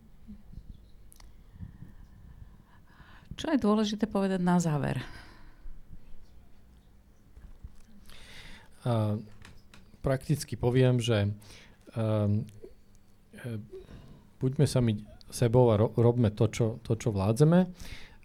Čo 3.37 3.53
je 3.53 3.59
dôležité 3.61 4.09
povedať 4.09 4.41
na 4.41 4.57
záver? 4.57 5.05
Uh, 8.87 9.19
prakticky 10.07 10.55
poviem, 10.55 11.03
že 11.03 11.35
uh, 11.99 12.31
buďme 14.39 14.67
sami 14.71 15.03
sebou 15.27 15.75
a 15.75 15.83
ro- 15.83 15.95
robme 15.99 16.31
to, 16.31 16.47
čo, 16.47 16.67
to, 16.87 16.95
čo 16.95 17.11
vládzeme. 17.11 17.67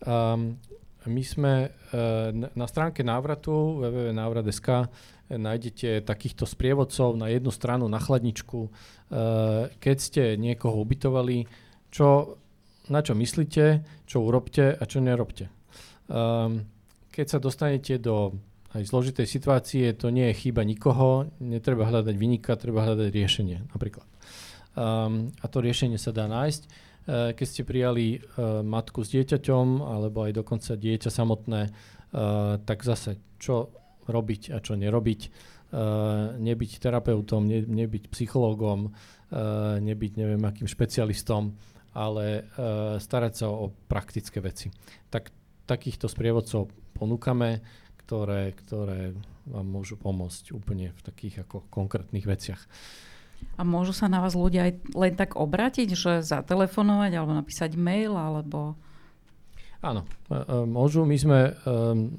Um, 0.06 0.62
my 1.10 1.24
sme 1.26 1.54
uh, 1.66 2.30
na 2.34 2.68
stránke 2.70 3.02
návratu 3.02 3.82
www.návrat.sk 3.82 4.86
nájdete 5.32 6.04
takýchto 6.04 6.44
sprievodcov 6.46 7.16
na 7.16 7.32
jednu 7.34 7.50
stranu 7.50 7.90
na 7.90 7.98
chladničku. 7.98 8.60
Uh, 8.68 9.72
keď 9.82 9.98
ste 9.98 10.24
niekoho 10.38 10.78
ubytovali, 10.86 11.50
čo 11.90 12.38
na 12.92 13.00
čo 13.00 13.16
myslíte, 13.16 13.82
čo 14.04 14.20
urobte 14.20 14.76
a 14.76 14.84
čo 14.84 15.00
nerobte. 15.00 15.48
Um, 16.12 16.68
keď 17.08 17.38
sa 17.38 17.40
dostanete 17.40 17.96
do 17.96 18.36
aj 18.72 18.88
zložitej 18.88 19.28
situácie, 19.28 19.92
to 19.92 20.08
nie 20.08 20.32
je 20.32 20.48
chyba 20.48 20.64
nikoho, 20.64 21.28
netreba 21.44 21.88
hľadať 21.92 22.16
vynika, 22.16 22.56
treba 22.56 22.88
hľadať 22.88 23.10
riešenie 23.12 23.58
napríklad. 23.76 24.08
Um, 24.72 25.36
a 25.44 25.46
to 25.52 25.60
riešenie 25.60 26.00
sa 26.00 26.16
dá 26.16 26.32
nájsť. 26.32 26.62
Uh, 26.64 27.36
keď 27.36 27.48
ste 27.48 27.68
prijali 27.68 28.20
uh, 28.20 28.64
matku 28.64 29.04
s 29.04 29.12
dieťaťom, 29.12 29.84
alebo 29.84 30.24
aj 30.24 30.40
dokonca 30.40 30.80
dieťa 30.80 31.12
samotné, 31.12 31.62
uh, 31.68 32.56
tak 32.64 32.88
zase 32.88 33.20
čo 33.36 33.76
robiť 34.08 34.56
a 34.56 34.64
čo 34.64 34.80
nerobiť. 34.80 35.22
Uh, 35.72 36.36
nebyť 36.40 36.72
terapeutom, 36.84 37.48
ne, 37.48 37.64
nebyť 37.64 38.12
psychológom, 38.12 38.92
uh, 38.92 39.80
nebyť 39.80 40.12
neviem 40.20 40.44
akým 40.44 40.68
špecialistom, 40.68 41.56
ale 41.92 42.48
uh, 42.56 43.00
starať 43.00 43.34
sa 43.36 43.52
o 43.52 43.68
praktické 43.68 44.44
veci. 44.44 44.72
Tak 45.12 45.32
takýchto 45.68 46.12
sprievodcov 46.12 46.72
ponúkame, 46.96 47.64
ktoré, 48.04 48.54
ktoré 48.54 49.14
vám 49.46 49.68
môžu 49.68 49.98
pomôcť 49.98 50.54
úplne 50.54 50.94
v 50.94 51.02
takých 51.02 51.46
ako 51.48 51.66
konkrétnych 51.70 52.26
veciach. 52.26 52.62
A 53.58 53.66
môžu 53.66 53.94
sa 53.94 54.06
na 54.06 54.22
vás 54.22 54.38
ľudia 54.38 54.70
aj 54.70 54.74
len 54.94 55.14
tak 55.18 55.34
obrátiť, 55.34 55.98
že 55.98 56.22
zatelefonovať 56.22 57.12
alebo 57.18 57.34
napísať 57.34 57.74
mail, 57.74 58.14
alebo... 58.14 58.78
Áno, 59.82 60.06
e, 60.30 60.38
e, 60.38 60.62
môžu. 60.70 61.10
My 61.10 61.18
sme 61.18 61.40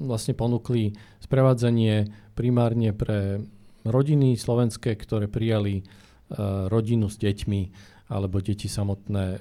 vlastne 0.03 0.35
ponúkli 0.35 0.99
sprevádzanie 1.23 2.11
primárne 2.35 2.91
pre 2.91 3.39
rodiny 3.87 4.35
slovenské, 4.35 4.99
ktoré 4.99 5.31
prijali 5.31 5.87
rodinu 6.67 7.07
s 7.07 7.15
deťmi 7.19 7.61
alebo 8.13 8.43
deti 8.43 8.67
samotné 8.67 9.25
e, 9.25 9.37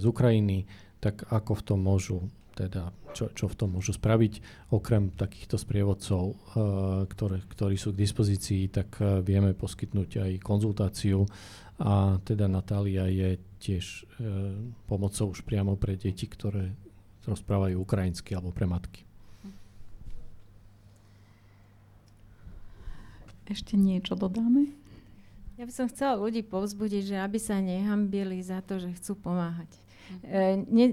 z 0.00 0.04
Ukrajiny, 0.04 0.66
tak 0.98 1.28
ako 1.28 1.52
v 1.60 1.62
tom 1.62 1.80
môžu 1.84 2.26
teda 2.56 2.88
čo, 3.12 3.28
čo 3.36 3.52
v 3.52 3.58
tom 3.60 3.76
môžu 3.76 3.92
spraviť. 3.92 4.40
Okrem 4.72 5.12
takýchto 5.12 5.60
sprievodcov, 5.60 6.24
uh, 6.32 7.04
ktoré, 7.04 7.44
ktorí 7.44 7.76
sú 7.76 7.92
k 7.92 8.00
dispozícii, 8.00 8.72
tak 8.72 8.96
uh, 9.04 9.20
vieme 9.20 9.52
poskytnúť 9.52 10.10
aj 10.24 10.32
konzultáciu 10.40 11.28
a 11.76 12.16
teda 12.24 12.48
Natália 12.48 13.04
je 13.12 13.36
tiež 13.60 13.84
uh, 13.84 14.56
pomocou 14.88 15.36
už 15.36 15.44
priamo 15.44 15.76
pre 15.76 16.00
deti, 16.00 16.24
ktoré 16.24 16.72
rozprávajú 17.28 17.76
ukrajinsky 17.76 18.32
alebo 18.32 18.56
pre 18.56 18.64
matky. 18.64 19.04
Ešte 23.46 23.78
niečo 23.78 24.18
dodáme? 24.18 24.74
Ja 25.56 25.64
by 25.64 25.72
som 25.72 25.86
chcela 25.88 26.18
ľudí 26.18 26.42
povzbudiť, 26.42 27.14
že 27.14 27.16
aby 27.16 27.38
sa 27.38 27.62
nehambili 27.62 28.42
za 28.42 28.58
to, 28.60 28.82
že 28.82 28.92
chcú 28.98 29.16
pomáhať. 29.16 29.70
E, 30.26 30.62
ne, 30.66 30.86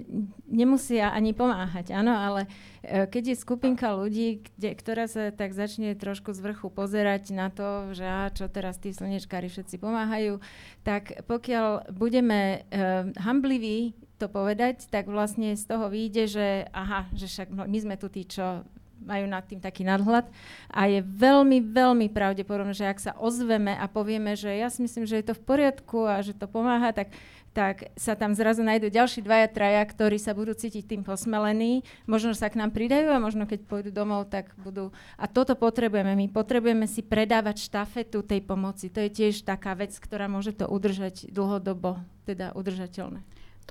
nemusia 0.50 1.14
ani 1.14 1.34
pomáhať, 1.34 1.94
áno, 1.94 2.14
ale 2.14 2.50
e, 2.82 3.06
keď 3.06 3.34
je 3.34 3.42
skupinka 3.42 3.94
ľudí, 3.94 4.46
kde, 4.58 4.70
ktorá 4.74 5.06
sa 5.06 5.30
tak 5.30 5.54
začne 5.54 5.94
trošku 5.94 6.34
z 6.34 6.40
vrchu 6.42 6.70
pozerať 6.74 7.34
na 7.34 7.54
to, 7.54 7.94
že 7.94 8.06
á, 8.06 8.30
čo 8.34 8.50
teraz 8.50 8.82
tí 8.82 8.94
slnečkári 8.94 9.50
všetci 9.50 9.78
pomáhajú, 9.78 10.42
tak 10.82 11.26
pokiaľ 11.30 11.94
budeme 11.94 12.66
e, 12.70 13.10
hambliví 13.22 13.94
to 14.22 14.30
povedať, 14.30 14.88
tak 14.88 15.10
vlastne 15.10 15.58
z 15.58 15.64
toho 15.66 15.90
vyjde, 15.90 16.24
že 16.30 16.48
aha, 16.72 17.10
že 17.12 17.28
však 17.28 17.50
my 17.54 17.78
sme 17.82 17.96
tu 18.00 18.08
tí, 18.08 18.24
čo 18.24 18.64
majú 19.04 19.26
nad 19.28 19.44
tým 19.44 19.60
taký 19.60 19.84
nadhľad. 19.84 20.32
A 20.72 20.88
je 20.88 21.04
veľmi, 21.04 21.60
veľmi 21.60 22.08
pravdepodobné, 22.08 22.72
že 22.72 22.88
ak 22.88 23.00
sa 23.04 23.12
ozveme 23.20 23.76
a 23.76 23.86
povieme, 23.92 24.34
že 24.40 24.56
ja 24.56 24.72
si 24.72 24.80
myslím, 24.82 25.04
že 25.04 25.20
je 25.20 25.28
to 25.28 25.36
v 25.36 25.44
poriadku 25.44 26.08
a 26.08 26.24
že 26.24 26.34
to 26.34 26.48
pomáha, 26.48 26.96
tak 26.96 27.12
tak 27.54 27.94
sa 27.94 28.18
tam 28.18 28.34
zrazu 28.34 28.66
nájdú 28.66 28.90
ďalší 28.90 29.22
dvaja, 29.22 29.48
traja, 29.48 29.86
ktorí 29.86 30.18
sa 30.18 30.34
budú 30.34 30.58
cítiť 30.58 30.90
tým 30.90 31.02
posmelení. 31.06 31.86
Možno 32.10 32.34
sa 32.34 32.50
k 32.50 32.58
nám 32.58 32.74
pridajú 32.74 33.14
a 33.14 33.22
možno 33.22 33.46
keď 33.46 33.70
pôjdu 33.70 33.94
domov, 33.94 34.34
tak 34.34 34.58
budú... 34.58 34.90
A 35.22 35.30
toto 35.30 35.54
potrebujeme. 35.54 36.18
My 36.18 36.28
potrebujeme 36.34 36.90
si 36.90 37.06
predávať 37.06 37.62
štafetu 37.70 38.26
tej 38.26 38.42
pomoci. 38.42 38.90
To 38.90 39.06
je 39.06 39.14
tiež 39.14 39.46
taká 39.46 39.78
vec, 39.78 39.94
ktorá 39.94 40.26
môže 40.26 40.58
to 40.58 40.66
udržať 40.66 41.30
dlhodobo, 41.30 42.02
teda 42.26 42.58
udržateľné. 42.58 43.22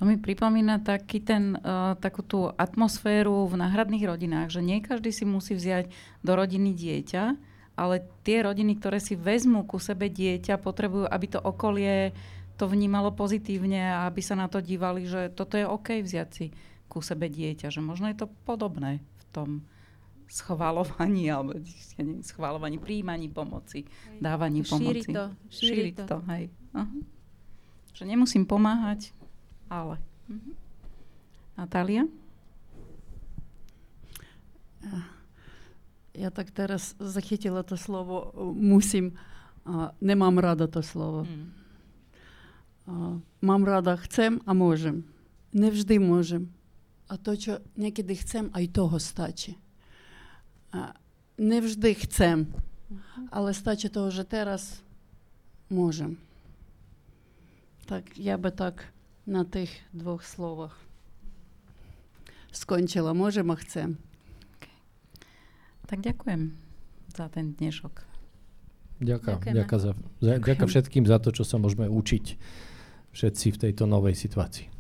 To 0.01 0.09
mi 0.09 0.17
pripomína 0.17 0.81
taký 0.81 1.21
ten, 1.21 1.59
uh, 1.61 1.99
takú 2.01 2.25
tú 2.25 2.49
atmosféru 2.57 3.45
v 3.45 3.61
náhradných 3.61 4.09
rodinách, 4.09 4.49
že 4.49 4.65
nie 4.65 4.81
každý 4.81 5.13
si 5.13 5.29
musí 5.29 5.53
vziať 5.53 5.93
do 6.25 6.33
rodiny 6.33 6.73
dieťa, 6.73 7.25
ale 7.77 8.05
tie 8.25 8.41
rodiny, 8.41 8.81
ktoré 8.81 9.01
si 9.01 9.17
vezmú 9.17 9.65
ku 9.69 9.77
sebe 9.77 10.09
dieťa, 10.09 10.61
potrebujú, 10.61 11.09
aby 11.09 11.27
to 11.29 11.41
okolie 11.45 12.17
to 12.57 12.69
vnímalo 12.69 13.13
pozitívne 13.13 13.81
a 13.81 14.07
aby 14.09 14.21
sa 14.21 14.37
na 14.37 14.47
to 14.47 14.61
dívali, 14.61 15.09
že 15.09 15.33
toto 15.33 15.57
je 15.57 15.65
OK 15.67 16.03
vziať 16.05 16.29
si 16.31 16.47
ku 16.87 17.01
sebe 17.01 17.33
dieťa, 17.33 17.73
že 17.73 17.81
možno 17.81 18.13
je 18.13 18.17
to 18.21 18.29
podobné 18.45 19.01
v 19.01 19.25
tom 19.33 19.49
schvalovaní 20.29 21.29
alebo 21.33 21.57
schvalovaní, 22.25 22.81
príjmaní 22.81 23.29
pomoci, 23.29 23.85
dávaní 24.21 24.65
šíri 24.65 24.73
pomoci. 24.73 25.09
To, 25.13 25.25
šíri, 25.49 25.77
šíri 25.77 25.93
to. 25.93 26.05
to. 26.09 26.19
Hej. 26.29 26.45
Aha. 26.73 26.99
Že 27.93 28.03
nemusím 28.09 28.45
pomáhať, 28.49 29.13
ale. 29.69 30.01
Mhm. 30.29 30.53
Natália? 31.53 32.09
Ja 36.13 36.29
tak 36.33 36.51
teraz 36.51 36.97
zachytila 36.97 37.63
to 37.63 37.77
slovo 37.77 38.33
musím. 38.57 39.17
A 39.63 39.95
nemám 40.03 40.43
rada 40.43 40.67
to 40.67 40.83
slovo. 40.83 41.23
Mm. 41.23 41.62
A, 42.87 43.19
mám 43.41 43.63
rada 43.63 43.95
chcem 44.01 44.43
a 44.47 44.53
môžem. 44.53 45.07
Nevždy 45.53 46.01
môžem. 46.03 46.51
A 47.07 47.21
to, 47.21 47.37
čo 47.37 47.53
niekedy 47.77 48.17
chcem, 48.17 48.49
aj 48.57 48.73
toho 48.73 48.97
stačí. 48.97 49.61
A 50.73 50.97
nevždy 51.37 51.93
chcem, 52.09 52.49
uh-huh. 52.49 53.29
ale 53.29 53.53
stačí 53.53 53.93
toho, 53.93 54.09
že 54.09 54.25
teraz 54.25 54.81
môžem. 55.69 56.17
Tak 57.85 58.17
ja 58.17 58.41
by 58.41 58.49
tak 58.49 58.89
na 59.29 59.45
tých 59.45 59.71
dvoch 59.93 60.25
slovoch 60.25 60.73
skončila. 62.53 63.13
Môžem 63.13 63.49
a 63.53 63.57
chcem. 63.61 64.01
Okay. 64.57 64.77
Tak 65.89 65.99
ďakujem 66.01 66.57
za 67.13 67.29
ten 67.29 67.53
dnešok. 67.57 68.09
Ďakujem. 69.03 69.53
Ďakujem 69.53 69.81
za, 69.83 69.93
za, 70.23 70.33
ďakujem 70.39 70.71
všetkým 70.71 71.05
za 71.05 71.19
to, 71.19 71.35
čo 71.35 71.43
sa 71.43 71.59
môžeme 71.59 71.91
učiť 71.91 72.25
všetci 73.13 73.47
v 73.55 73.61
tejto 73.69 73.85
novej 73.85 74.17
situácii. 74.17 74.73